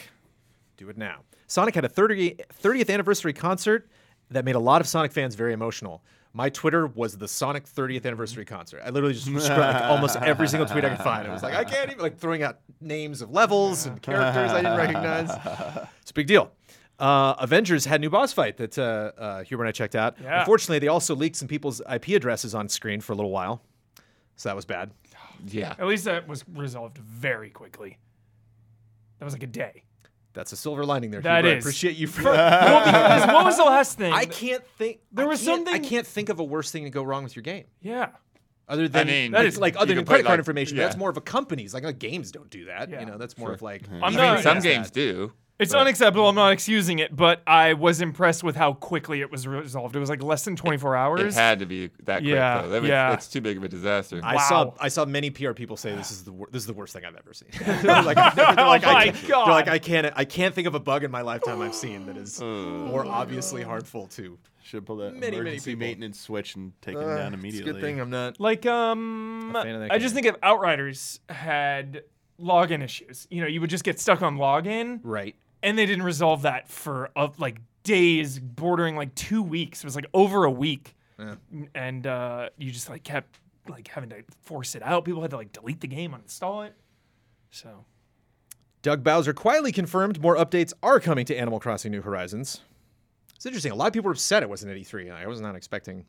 do 0.77 0.89
it 0.89 0.97
now. 0.97 1.21
Sonic 1.47 1.75
had 1.75 1.85
a 1.85 1.89
30, 1.89 2.37
30th 2.63 2.91
anniversary 2.93 3.33
concert 3.33 3.89
that 4.31 4.45
made 4.45 4.55
a 4.55 4.61
lot 4.61 4.81
of 4.81 4.87
Sonic 4.87 5.13
fans 5.13 5.35
very 5.35 5.53
emotional. 5.53 6.03
My 6.35 6.49
Twitter 6.49 6.87
was 6.87 7.19
the 7.19 7.29
Sonic 7.29 7.65
30th 7.67 8.07
anniversary 8.07 8.47
concert. 8.47 8.81
I 8.85 8.89
literally 8.89 9.13
just 9.13 9.27
scrolled 9.27 9.61
like, 9.61 9.83
almost 9.85 10.17
every 10.17 10.49
single 10.49 10.67
tweet 10.67 10.85
I 10.85 10.89
could 10.91 11.05
find. 11.05 11.29
It 11.29 11.31
was 11.31 11.43
like, 11.43 11.55
I 11.55 11.65
can't 11.65 11.91
even, 11.91 12.03
like 12.03 12.19
throwing 12.19 12.43
out 12.43 12.61
names 12.81 13.21
of 13.21 13.31
levels 13.31 13.85
and 13.85 14.01
characters 14.01 14.51
I 14.51 14.63
didn't 14.63 14.79
recognize. 14.79 15.89
It's 16.01 16.11
a 16.11 16.15
big 16.15 16.27
deal. 16.27 16.51
Uh, 16.99 17.35
Avengers 17.39 17.85
had 17.85 18.01
a 18.01 18.03
new 18.03 18.11
boss 18.11 18.33
fight 18.33 18.57
that 18.59 18.79
uh, 18.79 19.13
uh, 19.19 19.43
Huber 19.45 19.65
and 19.65 19.69
I 19.69 19.73
checked 19.73 19.95
out. 19.95 20.17
Yeah. 20.23 20.41
Unfortunately, 20.41 20.79
they 20.79 20.89
also 20.89 21.15
leaked 21.15 21.37
some 21.37 21.49
people's 21.49 21.83
IP 21.93 22.09
addresses 22.09 22.55
on 22.55 22.69
screen 22.69 23.01
for 23.01 23.13
a 23.13 23.17
little 23.17 23.31
while. 23.31 23.63
So 24.37 24.49
that 24.49 24.57
was 24.57 24.65
bad. 24.65 24.91
Yeah. 25.47 25.75
At 25.79 25.87
least 25.87 26.05
that 26.05 26.27
was 26.29 26.45
resolved 26.49 26.97
very 26.99 27.51
quickly. 27.51 27.99
That 29.19 29.25
was 29.25 29.35
like 29.35 29.43
a 29.43 29.49
day. 29.49 29.85
That's 30.35 30.53
a 30.53 30.57
silver 30.57 30.85
lining 30.87 31.11
there. 31.11 31.21
That 31.21 31.45
Huber. 31.45 31.57
I 31.57 31.59
appreciate 31.59 31.97
you 31.97 32.07
for. 32.07 32.25
well, 32.25 33.27
what 33.35 33.45
was 33.45 33.57
the 33.59 33.65
last 33.65 33.99
thing? 33.99 34.13
I 34.13 34.25
can't 34.25 34.67
think. 34.79 35.01
There 35.13 35.27
I 35.27 35.29
was 35.29 35.45
can't- 35.45 35.69
I 35.69 35.79
can't 35.79 36.07
think 36.07 36.29
of 36.31 36.39
a 36.41 36.45
worse 36.45 36.71
thing 36.71 36.85
to 36.85 36.91
go 36.91 37.03
wrong 37.03 37.25
with 37.25 37.37
your 37.37 37.43
game. 37.43 37.65
Yeah. 37.81 38.09
Other 38.69 38.89
than 38.89 39.07
mean, 39.09 39.33
that 39.33 39.39
that 39.39 39.47
is 39.47 39.55
is- 39.55 39.61
like 39.61 39.77
other 39.77 39.95
than 39.95 40.05
credit 40.07 40.23
card 40.25 40.35
like- 40.35 40.39
information. 40.39 40.77
yeah. 40.79 40.85
That's 40.85 40.97
more 40.97 41.11
of 41.11 41.17
a 41.17 41.21
company's. 41.21 41.75
Like 41.75 41.85
uh, 41.85 41.93
games 41.93 42.33
don't 42.33 42.49
do 42.49 42.65
that. 42.67 42.89
Yeah. 42.89 43.01
You 43.01 43.07
know, 43.07 43.19
that's 43.19 43.37
more 43.37 43.49
Sure. 43.49 43.55
of 43.55 43.63
like. 43.63 43.83
I'm 43.91 44.13
even 44.15 44.25
not- 44.25 44.43
Some 44.43 44.61
games 44.61 44.91
that. 44.91 44.95
do. 44.95 45.33
It's 45.63 45.73
but- 45.73 45.81
unacceptable. 45.81 46.29
I'm 46.29 46.35
not 46.35 46.53
excusing 46.53 46.99
it, 46.99 47.15
but 47.15 47.43
I 47.47 47.73
was 47.75 48.01
impressed 48.01 48.43
with 48.45 48.57
how 48.57 48.75
quickly 48.75 49.21
it 49.21 49.31
was 49.31 49.47
resolved. 49.47 49.97
It 49.97 49.99
was 50.01 50.11
like 50.11 50.23
less 50.23 50.45
than 50.45 50.57
24 50.57 50.97
hours. 50.97 51.21
It 51.21 51.25
hours. 51.25 51.35
had 51.35 51.59
to 51.61 51.67
be 51.67 51.89
that 52.05 52.19
quick 52.21 52.25
Yeah, 52.35 52.63
though. 52.63 52.69
That 52.71 52.83
was, 52.83 52.89
yeah. 52.89 53.13
It's 53.15 53.29
too 53.29 53.41
big 53.41 53.57
of 53.57 53.65
a 53.65 53.69
disaster. 53.69 54.21
I 54.23 54.37
saw 54.49 54.73
I 54.81 54.89
saw 54.89 55.05
many 55.05 55.31
PR 55.31 55.53
people 55.53 55.77
say 55.77 55.95
this 55.95 56.11
is 56.11 56.25
the 56.25 56.33
wor- 56.33 56.49
this 56.51 56.63
is 56.63 56.67
the 56.67 56.73
worst 56.75 56.93
thing 56.93 57.05
I've 57.05 57.17
ever 57.17 57.33
seen. 57.33 57.49
like, 57.85 58.35
they're, 58.37 58.55
they're 58.55 58.67
like, 58.67 58.85
Oh 58.87 58.91
I 58.91 58.95
my 58.95 59.05
can't, 59.11 59.29
God. 59.29 59.47
They're 59.47 59.55
like 59.55 59.69
I 59.69 59.79
can't 59.79 60.13
I 60.17 60.25
can't 60.25 60.55
think 60.55 60.67
of 60.67 60.75
a 60.75 60.81
bug 60.81 61.05
in 61.05 61.11
my 61.11 61.23
lifetime 61.23 61.61
I've 61.63 61.75
seen 61.75 62.07
that 62.07 62.17
is 62.17 62.41
more 62.43 63.07
obviously 63.07 63.63
harmful 63.63 64.07
to. 64.09 64.39
Should 64.65 64.87
pull 64.87 64.99
that 64.99 65.15
Many, 65.15 65.21
many 65.21 65.37
emergency 65.39 65.73
people. 65.73 65.87
maintenance 65.89 66.21
switch 66.21 66.55
and 66.55 66.73
take 66.83 66.95
him 66.95 67.03
Uh, 67.03 67.17
down 67.17 67.35
it's 67.35 67.43
immediately. 67.43 67.71
a 67.71 67.73
good 67.75 67.83
thing 67.83 68.01
I'm 68.01 68.11
not. 68.11 68.39
like, 68.39 68.65
um, 68.65 69.51
A 69.57 69.63
fan 69.65 69.75
of 69.75 69.81
that 69.81 69.91
I 69.93 69.99
just 69.99 70.15
think 70.15 70.25
if 70.25 70.37
Outriders 70.41 71.19
had 71.29 72.05
login 72.41 72.81
issues, 72.83 73.27
you 73.29 73.41
know, 73.41 73.49
you 73.49 73.61
would 73.61 73.71
just 73.71 73.83
get 73.83 73.99
stuck 73.99 74.23
on 74.23 74.37
login, 74.39 75.01
Right. 75.03 75.35
And 75.63 75.79
they 75.79 75.87
didn't 75.87 76.05
resolve 76.05 76.43
that 76.43 76.69
for 76.69 77.11
uh, 77.17 77.29
like 77.39 77.59
days, 77.85 78.39
bordering 78.39 78.97
like 78.97 79.15
two 79.15 79.43
weeks. 79.43 79.81
It 79.81 79.85
was 79.85 79.97
like 79.97 80.07
over 80.15 80.45
a 80.45 80.51
week, 80.51 80.95
Yeah. 81.19 81.35
and 81.75 82.07
uh, 82.07 82.49
you 82.57 82.71
just 82.71 82.89
like 82.91 83.03
kept 83.05 83.39
like 83.69 83.89
having 83.89 84.11
to 84.11 84.25
force 84.43 84.75
it 84.75 84.83
out. 84.83 85.05
People 85.05 85.23
had 85.23 85.31
to 85.31 85.37
like 85.37 85.53
delete 85.53 85.81
the 85.81 85.87
game, 85.89 86.13
uninstall 86.13 86.67
it. 86.67 86.75
So 87.51 87.85
Doug 88.83 89.05
Bowser 89.05 89.33
quietly 89.33 89.73
confirmed 89.73 90.21
more 90.21 90.37
updates 90.37 90.73
are 90.83 90.99
coming 91.01 91.25
to 91.27 91.37
Animal 91.37 91.61
Crossing 91.61 91.93
New 91.93 92.03
Horizons. 92.03 92.61
It's 93.37 93.47
interesting. 93.47 93.73
A 93.73 93.75
lot 93.75 93.89
of 93.89 93.93
people 93.93 94.07
were 94.07 94.13
upset 94.13 94.43
it 94.43 94.49
wasn't 94.49 94.73
at 94.73 94.79
E3. 94.79 95.13
I 95.13 95.27
was 95.27 95.41
not 95.41 95.55
expecting 95.57 96.05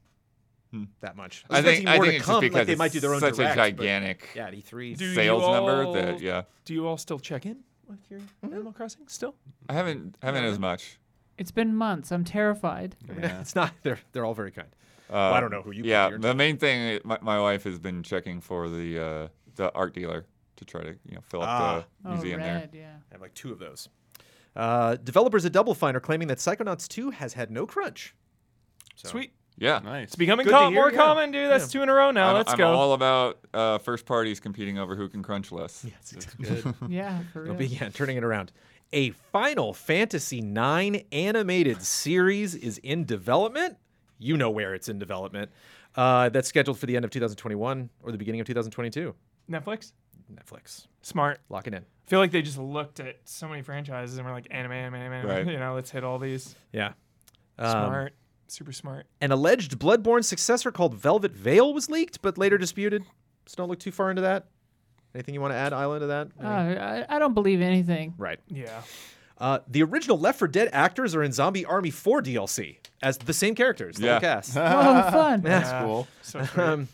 that 1.02 1.16
much. 1.16 1.46
I 1.52 1.62
was 1.62 1.66
think 1.66 1.88
I 1.88 1.96
more 1.98 2.06
think 2.06 2.14
to 2.14 2.18
it's 2.18 2.26
come, 2.26 2.40
because 2.42 2.56
like 2.56 2.66
they 2.68 2.74
it's 2.74 2.80
might 2.80 2.92
do 2.92 3.00
their 3.00 3.14
own 3.14 3.20
such 3.20 3.36
direct, 3.36 3.54
a 3.54 3.56
but 3.56 3.64
gigantic 3.78 4.30
Yeah, 4.36 4.50
E3. 4.50 4.98
Do 4.98 5.06
you 5.06 5.14
sales 5.14 5.44
number 5.44 5.94
that 5.94 6.20
yeah. 6.20 6.44
Do 6.66 6.74
you 6.74 6.88
all 6.88 6.98
still 6.98 7.20
check 7.20 7.46
in 7.46 7.58
with 7.88 8.00
your 8.10 8.20
Mm-hmm. 8.20 8.54
Animal 8.54 8.72
Crossing 8.74 9.08
still? 9.08 9.36
I 9.70 9.74
haven't 9.74 10.18
haven't 10.22 10.44
as 10.46 10.60
much. 10.60 10.98
It's 11.38 11.52
been 11.52 11.76
months. 11.76 12.12
I'm 12.12 12.24
terrified. 12.24 12.96
Yeah. 13.08 13.40
it's 13.42 13.56
not. 13.56 13.72
They're 13.84 14.00
they're 14.12 14.26
all 14.26 14.34
very 14.34 14.52
kind. 14.52 14.68
Uh, 15.12 15.18
I 15.32 15.40
don't 15.40 15.52
know 15.52 15.62
who 15.62 15.72
you- 15.72 15.84
Yeah, 15.84 16.10
you're 16.10 16.20
the 16.20 16.34
main 16.34 16.58
thing 16.58 17.00
my, 17.04 17.18
my 17.22 17.40
wife 17.40 17.64
has 17.66 17.78
been 17.80 18.04
checking 18.04 18.40
for 18.42 18.70
the 18.70 19.00
uh, 19.00 19.28
the 19.56 19.72
art 19.74 19.94
dealer 19.94 20.26
to 20.56 20.66
try 20.66 20.82
to 20.82 20.96
you 21.08 21.16
know 21.16 21.22
fill 21.22 21.42
up 21.42 21.50
Ah. 21.50 21.86
the 22.04 22.10
Oh, 22.10 22.14
museum 22.14 22.40
there. 22.42 22.56
red, 22.56 22.70
yeah. 22.74 22.96
I 23.12 23.14
have 23.14 23.22
like 23.22 23.34
two 23.34 23.52
of 23.52 23.60
those. 23.60 23.90
Uh, 24.56 24.96
developers 24.98 25.46
at 25.46 25.52
Double 25.52 25.74
Fine 25.74 25.96
are 25.96 26.00
claiming 26.00 26.28
that 26.28 26.38
Psychonauts 26.38 26.88
2 26.88 27.10
has 27.10 27.34
had 27.34 27.50
no 27.50 27.66
crunch. 27.66 28.14
So- 28.96 29.10
Sweet. 29.10 29.34
Yeah, 29.58 29.80
Nice. 29.84 30.06
It's 30.08 30.16
becoming 30.16 30.46
Good 30.46 30.52
to 30.52 30.58
com- 30.58 30.74
hear, 30.74 30.82
more 30.82 30.92
yeah. 30.92 30.98
common, 30.98 31.32
dude. 31.32 31.50
That's 31.50 31.72
two 31.72 31.84
in 31.84 31.90
a 31.90 31.94
row 31.94 32.12
now. 32.12 32.30
I'm, 32.30 32.36
Let's 32.36 32.52
I'm 32.54 32.58
go. 32.58 32.74
all 32.74 32.94
about 32.94 33.40
uh, 33.54 33.78
first 33.78 34.06
parties 34.06 34.40
competing 34.40 34.80
over 34.80 34.96
who 34.96 35.08
can 35.10 35.22
crunch 35.24 35.52
less. 35.52 35.86
Yes, 35.86 36.14
exactly. 36.14 36.74
Yeah, 36.90 37.20
for 37.32 37.44
It'll 37.44 37.56
real. 37.56 37.68
be 37.70 37.76
yeah, 37.76 37.90
turning 37.90 38.18
it 38.18 38.24
around. 38.24 38.52
A 38.92 39.12
Final 39.32 39.74
Fantasy 39.74 40.40
IX 40.40 41.04
animated 41.12 41.82
series 41.84 42.56
is 42.56 42.78
in 42.80 43.06
development. 43.06 43.78
You 44.20 44.38
know 44.38 44.50
where 44.50 44.74
it's 44.74 44.90
in 44.90 45.00
development. 45.00 45.52
Uh, 45.96 46.30
that's 46.30 46.48
scheduled 46.48 46.80
for 46.80 46.86
the 46.88 46.96
end 46.96 47.06
of 47.06 47.12
2021 47.12 47.90
or 48.04 48.12
the 48.12 48.18
beginning 48.18 48.42
of 48.42 48.48
2022. 48.48 49.14
Netflix. 49.50 49.92
Netflix, 50.34 50.88
Smart. 51.02 51.42
lock 51.50 51.68
it 51.68 51.74
in. 51.74 51.82
I 51.82 52.10
feel 52.10 52.20
like 52.20 52.32
they 52.32 52.42
just 52.42 52.58
looked 52.58 53.00
at 53.00 53.18
so 53.26 53.48
many 53.48 53.62
franchises 53.62 54.18
and 54.18 54.26
were 54.26 54.32
like, 54.34 54.48
anime, 54.50 54.72
anime, 54.72 54.96
anime. 54.96 55.28
Right. 55.30 55.46
You 55.54 55.60
know, 55.60 55.76
let's 55.76 55.92
hit 55.92 56.04
all 56.04 56.18
these. 56.18 56.56
Yeah. 56.72 56.94
Um, 57.60 57.70
Smart. 57.72 58.14
Super 58.54 58.72
smart. 58.72 59.08
An 59.20 59.32
alleged 59.32 59.80
Bloodborne 59.80 60.24
successor 60.24 60.72
called 60.72 60.94
Velvet 60.94 61.32
Veil 61.32 61.74
was 61.74 61.90
leaked, 61.90 62.22
but 62.22 62.38
later 62.38 62.58
disputed. 62.60 63.04
So 63.48 63.56
don't 63.58 63.68
look 63.68 63.80
too 63.80 63.92
far 63.92 64.12
into 64.12 64.22
that. 64.22 64.46
Anything 65.16 65.34
you 65.34 65.42
want 65.42 65.54
to 65.54 65.58
add, 65.58 65.74
Isla, 65.74 66.00
to 66.00 66.06
that? 66.08 66.28
Uh, 66.40 66.48
I, 66.48 67.06
I 67.16 67.20
don't 67.20 67.34
believe 67.34 67.62
anything. 67.62 68.14
right. 68.18 68.40
Yeah. 68.48 68.82
Uh, 69.40 69.60
the 69.68 69.82
original 69.82 70.20
Left 70.20 70.38
4 70.38 70.48
Dead 70.50 70.70
actors 70.72 71.16
are 71.16 71.24
in 71.24 71.32
Zombie 71.32 71.66
Army 71.66 71.90
4 71.90 72.22
DLC 72.22 72.78
as 73.02 73.18
the 73.18 73.34
same 73.34 73.56
characters, 73.56 73.96
the 73.98 74.04
whole 74.04 74.14
Yeah. 74.16 74.20
cast. 74.20 74.56
Oh, 74.58 75.12
fun. 75.12 75.42
That's 75.42 75.72
cool. 75.84 76.08
So 76.22 76.44
sweet. 76.46 76.58
Um, 76.64 76.88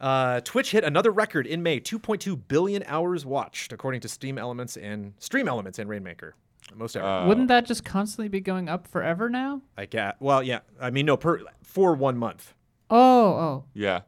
uh, 0.00 0.40
Twitch 0.40 0.72
hit 0.72 0.84
another 0.84 1.10
record 1.10 1.46
in 1.46 1.62
May: 1.62 1.80
2.2 1.80 2.38
billion 2.48 2.82
hours 2.86 3.24
watched, 3.24 3.72
according 3.72 4.02
to 4.02 4.08
Steam 4.08 4.36
Elements 4.36 4.76
and 4.76 5.14
Stream 5.18 5.48
Elements 5.48 5.78
and 5.78 5.88
Rainmaker. 5.88 6.34
Most 6.74 6.96
ever. 6.96 7.06
Uh, 7.06 7.26
Wouldn't 7.26 7.48
that 7.48 7.66
just 7.66 7.84
constantly 7.84 8.28
be 8.28 8.40
going 8.40 8.68
up 8.68 8.86
forever 8.88 9.30
now? 9.30 9.62
I 9.76 9.86
get. 9.86 10.16
Well, 10.20 10.42
yeah. 10.42 10.60
I 10.80 10.90
mean, 10.90 11.06
no, 11.06 11.16
per 11.16 11.40
for 11.62 11.94
one 11.94 12.16
month. 12.16 12.54
Oh, 12.90 13.28
oh. 13.28 13.64
Yeah, 13.74 14.02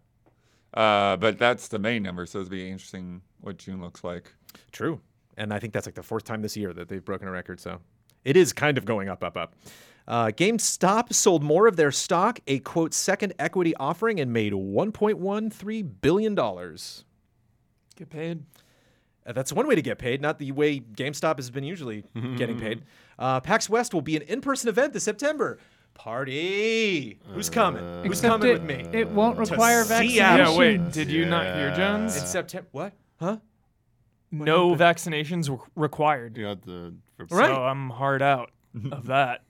uh, 0.75 1.17
but 1.17 1.39
that's 1.39 1.69
the 1.69 1.79
main 1.79 2.03
number, 2.03 2.27
so 2.27 2.41
it'll 2.41 2.51
be 2.51 2.69
interesting 2.69 3.23
what 3.41 3.59
June 3.59 3.81
looks 3.81 4.05
like. 4.05 4.33
True. 4.73 5.01
And 5.37 5.53
I 5.53 5.59
think 5.59 5.73
that's 5.73 5.87
like 5.87 5.95
the 5.95 6.03
fourth 6.03 6.25
time 6.25 6.43
this 6.43 6.57
year 6.57 6.73
that 6.73 6.89
they've 6.89 7.05
broken 7.05 7.29
a 7.29 7.31
record. 7.31 7.61
So 7.61 7.81
it 8.25 8.37
is 8.37 8.53
kind 8.53 8.77
of 8.77 8.85
going 8.85 9.09
up, 9.09 9.23
up, 9.23 9.37
up. 9.37 9.55
Uh, 10.07 10.27
GameStop 10.27 11.13
sold 11.13 11.43
more 11.43 11.67
of 11.67 11.77
their 11.77 11.93
stock, 11.93 12.41
a 12.47 12.61
quote 12.61 12.95
second 12.95 13.35
equity 13.39 13.75
offering, 13.77 14.21
and 14.21 14.33
made 14.33 14.53
1.13 14.53 15.91
billion 16.01 16.35
dollars. 16.35 17.05
Get 17.97 18.11
paid. 18.11 18.43
Uh, 19.29 19.33
That's 19.33 19.53
one 19.53 19.67
way 19.69 19.75
to 19.75 19.83
get 19.83 19.99
paid, 19.99 20.21
not 20.23 20.39
the 20.39 20.51
way 20.53 20.81
GameStop 20.81 21.37
has 21.37 21.51
been 21.51 21.65
usually 21.65 22.03
getting 22.37 22.59
paid. 22.67 22.83
Uh, 23.19 23.41
PAX 23.41 23.69
West 23.69 23.93
will 23.93 24.01
be 24.01 24.17
an 24.17 24.23
in-person 24.23 24.69
event 24.69 24.93
this 24.95 25.05
September. 25.05 25.59
Party! 25.95 27.19
Who's 27.35 27.51
coming? 27.51 27.83
Who's 28.05 28.21
coming 28.21 28.49
it, 28.49 28.53
with 28.53 28.63
me? 28.63 28.87
It 28.93 29.09
won't 29.11 29.37
require 29.37 29.85
Seattle. 29.85 29.97
vaccination. 29.99 30.53
Yeah, 30.53 30.57
wait. 30.57 30.93
Did 30.93 31.11
you 31.11 31.27
not 31.27 31.45
hear, 31.57 31.69
Yeah. 31.69 31.77
Jones? 31.77 32.17
In 32.17 32.25
September? 32.27 32.69
What? 32.73 32.93
Huh? 33.21 33.37
No 34.31 34.75
vaccinations 34.75 35.49
were 35.49 35.59
required. 35.75 36.37
You 36.37 36.45
got 36.45 36.63
the 36.63 36.95
Right. 37.31 37.49
So 37.49 37.65
I'm 37.65 37.91
hard 37.91 38.23
out 38.23 38.51
of 38.93 39.07
that. 39.07 39.43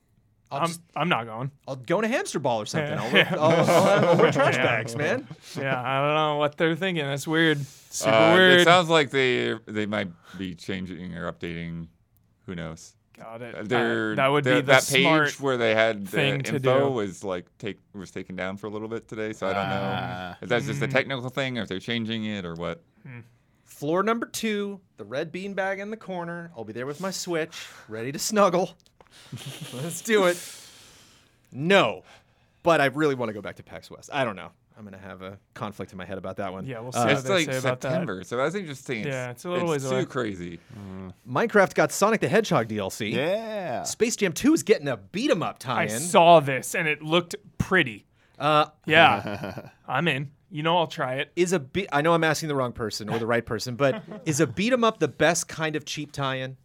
I'll, 0.50 0.60
I'm, 0.62 0.66
just, 0.68 0.80
I'm 0.96 1.08
not 1.08 1.26
going. 1.26 1.50
I'll 1.66 1.76
go 1.76 1.98
in 1.98 2.04
a 2.04 2.08
hamster 2.08 2.38
ball 2.38 2.60
or 2.62 2.66
something. 2.66 2.90
Yeah. 2.92 3.02
I'll, 3.02 3.12
wear- 3.12 3.28
I'll, 3.32 3.70
I'll, 3.70 4.08
I'll 4.10 4.16
wear 4.16 4.32
trash 4.32 4.54
Yeah. 4.56 4.64
bags, 4.64 4.96
man. 4.96 5.26
Yeah, 5.58 5.78
I 5.80 6.00
don't 6.06 6.14
know 6.14 6.36
what 6.36 6.56
they're 6.56 6.74
thinking. 6.76 7.04
That's 7.04 7.26
weird. 7.28 7.58
Super 7.90 8.14
Uh, 8.14 8.34
weird. 8.34 8.60
It 8.60 8.64
sounds 8.64 8.88
like 8.88 9.10
they 9.10 9.54
they 9.66 9.86
might 9.86 10.08
be 10.38 10.54
changing 10.54 11.14
or 11.14 11.30
updating. 11.30 11.88
Who 12.46 12.54
knows? 12.54 12.94
Got 13.16 13.42
it. 13.42 13.54
Uh, 13.54 13.58
Uh, 13.58 14.14
that 14.14 14.28
would 14.28 14.44
they're- 14.44 14.54
be 14.56 14.60
the 14.60 14.66
that 14.72 14.82
smart. 14.84 15.26
page 15.28 15.40
where 15.40 15.56
they 15.56 15.74
had 15.74 16.06
the 16.06 16.10
thing 16.10 16.40
to 16.44 16.54
info 16.56 16.88
do. 16.88 16.90
was 16.94 17.22
like 17.24 17.46
take 17.58 17.78
was 17.92 18.10
taken 18.10 18.34
down 18.36 18.56
for 18.56 18.68
a 18.68 18.70
little 18.70 18.88
bit 18.88 19.06
today. 19.08 19.32
So 19.34 19.46
I 19.48 19.52
don't 19.52 19.68
know 19.68 19.80
Ah. 19.82 20.36
if 20.40 20.48
that's 20.48 20.66
just 20.66 20.80
a 20.82 20.86
Mm. 20.88 20.92
technical 20.92 21.28
thing 21.28 21.58
or 21.58 21.62
if 21.62 21.68
they're 21.68 21.78
changing 21.80 22.24
it 22.24 22.44
or 22.44 22.54
what. 22.54 22.82
Floor 23.64 24.02
number 24.02 24.26
two, 24.26 24.80
the 24.96 25.04
red 25.04 25.30
bean 25.30 25.54
bag 25.54 25.78
in 25.78 25.90
the 25.90 25.96
corner. 25.96 26.50
I'll 26.56 26.64
be 26.64 26.72
there 26.72 26.86
with 26.86 27.00
my 27.00 27.10
Switch, 27.12 27.66
ready 27.86 28.10
to 28.12 28.18
snuggle. 28.18 28.76
Let's 29.82 30.00
do 30.02 30.24
it. 30.24 30.38
No, 31.52 32.02
but 32.62 32.80
I 32.80 32.86
really 32.86 33.14
want 33.14 33.28
to 33.30 33.32
go 33.32 33.40
back 33.40 33.56
to 33.56 33.62
PAX 33.62 33.90
West. 33.90 34.10
I 34.12 34.24
don't 34.24 34.36
know. 34.36 34.50
I'm 34.78 34.84
gonna 34.84 34.96
have 34.98 35.22
a 35.22 35.36
conflict 35.54 35.90
in 35.90 35.98
my 35.98 36.04
head 36.04 36.18
about 36.18 36.36
that 36.36 36.52
one. 36.52 36.64
Yeah, 36.64 36.78
we'll 36.78 36.92
see 36.92 37.00
Uh, 37.00 37.08
it's 37.08 37.22
they 37.24 37.30
like 37.34 37.46
say 37.46 37.58
about 37.58 37.80
that. 37.80 37.90
September, 37.90 38.22
so 38.22 38.36
that's 38.36 38.54
interesting. 38.54 38.98
It's, 39.00 39.08
Yeah, 39.08 39.30
it's 39.30 39.44
a 39.44 39.50
little 39.50 39.68
ways 39.68 39.82
too 39.82 39.88
away. 39.90 40.04
crazy. 40.04 40.60
Minecraft 41.28 41.74
got 41.74 41.90
Sonic 41.90 42.20
the 42.20 42.28
Hedgehog 42.28 42.68
DLC. 42.68 43.12
Yeah. 43.12 43.82
Space 43.82 44.14
Jam 44.14 44.32
2 44.32 44.54
is 44.54 44.62
getting 44.62 44.86
a 44.86 44.96
beat 44.96 45.32
'em 45.32 45.42
up 45.42 45.58
tie-in. 45.58 45.90
I 45.90 45.98
saw 45.98 46.38
this 46.38 46.76
and 46.76 46.86
it 46.86 47.02
looked 47.02 47.34
pretty. 47.58 48.06
uh, 48.38 48.66
Yeah, 48.86 49.70
I'm 49.88 50.06
in. 50.06 50.30
You 50.50 50.62
know, 50.62 50.78
I'll 50.78 50.86
try 50.86 51.14
it. 51.16 51.32
is 51.34 51.52
a 51.52 51.58
be- 51.58 51.88
I 51.92 52.00
know 52.00 52.14
I'm 52.14 52.22
asking 52.24 52.48
the 52.48 52.54
wrong 52.54 52.72
person 52.72 53.08
or 53.10 53.18
the 53.18 53.26
right 53.26 53.44
person, 53.44 53.74
but 53.74 54.00
is 54.26 54.38
a 54.38 54.46
beat 54.46 54.72
'em 54.72 54.84
up 54.84 55.00
the 55.00 55.08
best 55.08 55.48
kind 55.48 55.74
of 55.74 55.84
cheap 55.86 56.12
tie-in? 56.12 56.56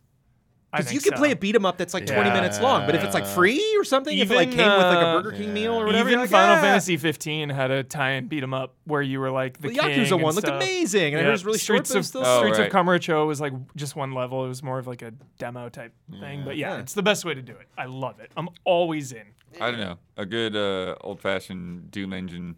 I 0.76 0.78
Because 0.80 0.91
you 0.91 0.99
think 1.01 1.13
can 1.13 1.19
play 1.21 1.30
a 1.32 1.36
beat 1.36 1.53
'em 1.55 1.67
up 1.67 1.78
that's 1.78 1.93
like 1.93 2.07
20 2.07 2.32
minutes 2.32 2.59
long, 2.59 2.88
but 2.88 2.95
if 2.95 3.03
it's 3.03 3.13
like 3.13 3.28
free 3.28 3.63
or 3.78 3.84
something, 3.84 4.17
if 4.17 4.32
it 4.32 4.36
like 4.36 4.47
Even, 4.47 4.57
came 4.59 4.71
with 4.71 4.88
like 4.88 4.97
a 4.97 5.07
uh, 5.07 5.21
Burger 5.21 5.38
King 5.38 5.53
meal 5.53 5.74
or 5.76 5.86
whatever, 5.86 6.09
Even 6.09 6.21
like, 6.21 6.30
Final 6.32 6.55
"Ah." 6.55 6.61
Fantasy 6.61 6.97
15 6.97 7.49
had 7.49 7.69
a 7.69 7.84
tie-in 7.84 8.26
beat 8.28 8.41
'em 8.41 8.55
up 8.55 8.74
where 8.86 9.03
you 9.03 9.19
were 9.19 9.30
like 9.30 9.61
the 9.61 9.67
The 9.67 9.76
king 9.76 9.89
Yakuza 9.99 10.13
and 10.13 10.24
one 10.24 10.34
looked 10.34 10.47
stuff. 10.47 10.61
amazing, 10.61 11.13
and 11.13 11.24
I 11.24 11.30
it 11.30 11.32
was 11.32 11.45
really 11.45 11.59
short, 11.59 11.86
Streets 11.86 11.89
but 11.89 11.95
it 11.95 11.97
of 11.97 11.99
was 11.99 12.07
still 12.07 12.24
Oh, 12.26 12.39
Streets 12.39 12.57
right. 12.57 12.67
of 12.67 12.74
Kamurocho 12.74 13.28
was 13.28 13.39
like 13.39 13.53
just 13.76 13.95
one 13.95 14.13
level. 14.13 14.45
It 14.45 14.47
was 14.47 14.63
more 14.63 14.80
of 14.80 14.88
like 14.88 15.03
a 15.03 15.11
demo 15.38 15.69
type 15.69 15.93
thing. 16.19 16.43
But 16.43 16.57
yeah, 16.57 16.74
Yeah. 16.74 16.80
it's 16.80 16.93
the 16.93 17.03
best 17.03 17.24
way 17.24 17.36
to 17.36 17.41
do 17.43 17.51
it. 17.53 17.67
I 17.78 17.86
love 17.86 18.19
it. 18.19 18.32
I'm 18.36 18.49
always 18.65 19.11
in. 19.11 19.28
I 19.61 19.69
don't 19.69 19.80
know. 19.80 19.99
A 20.17 20.26
good 20.26 20.55
uh, 20.55 20.95
old 21.01 21.21
fashioned 21.21 21.91
Doom 21.91 22.13
engine 22.13 22.55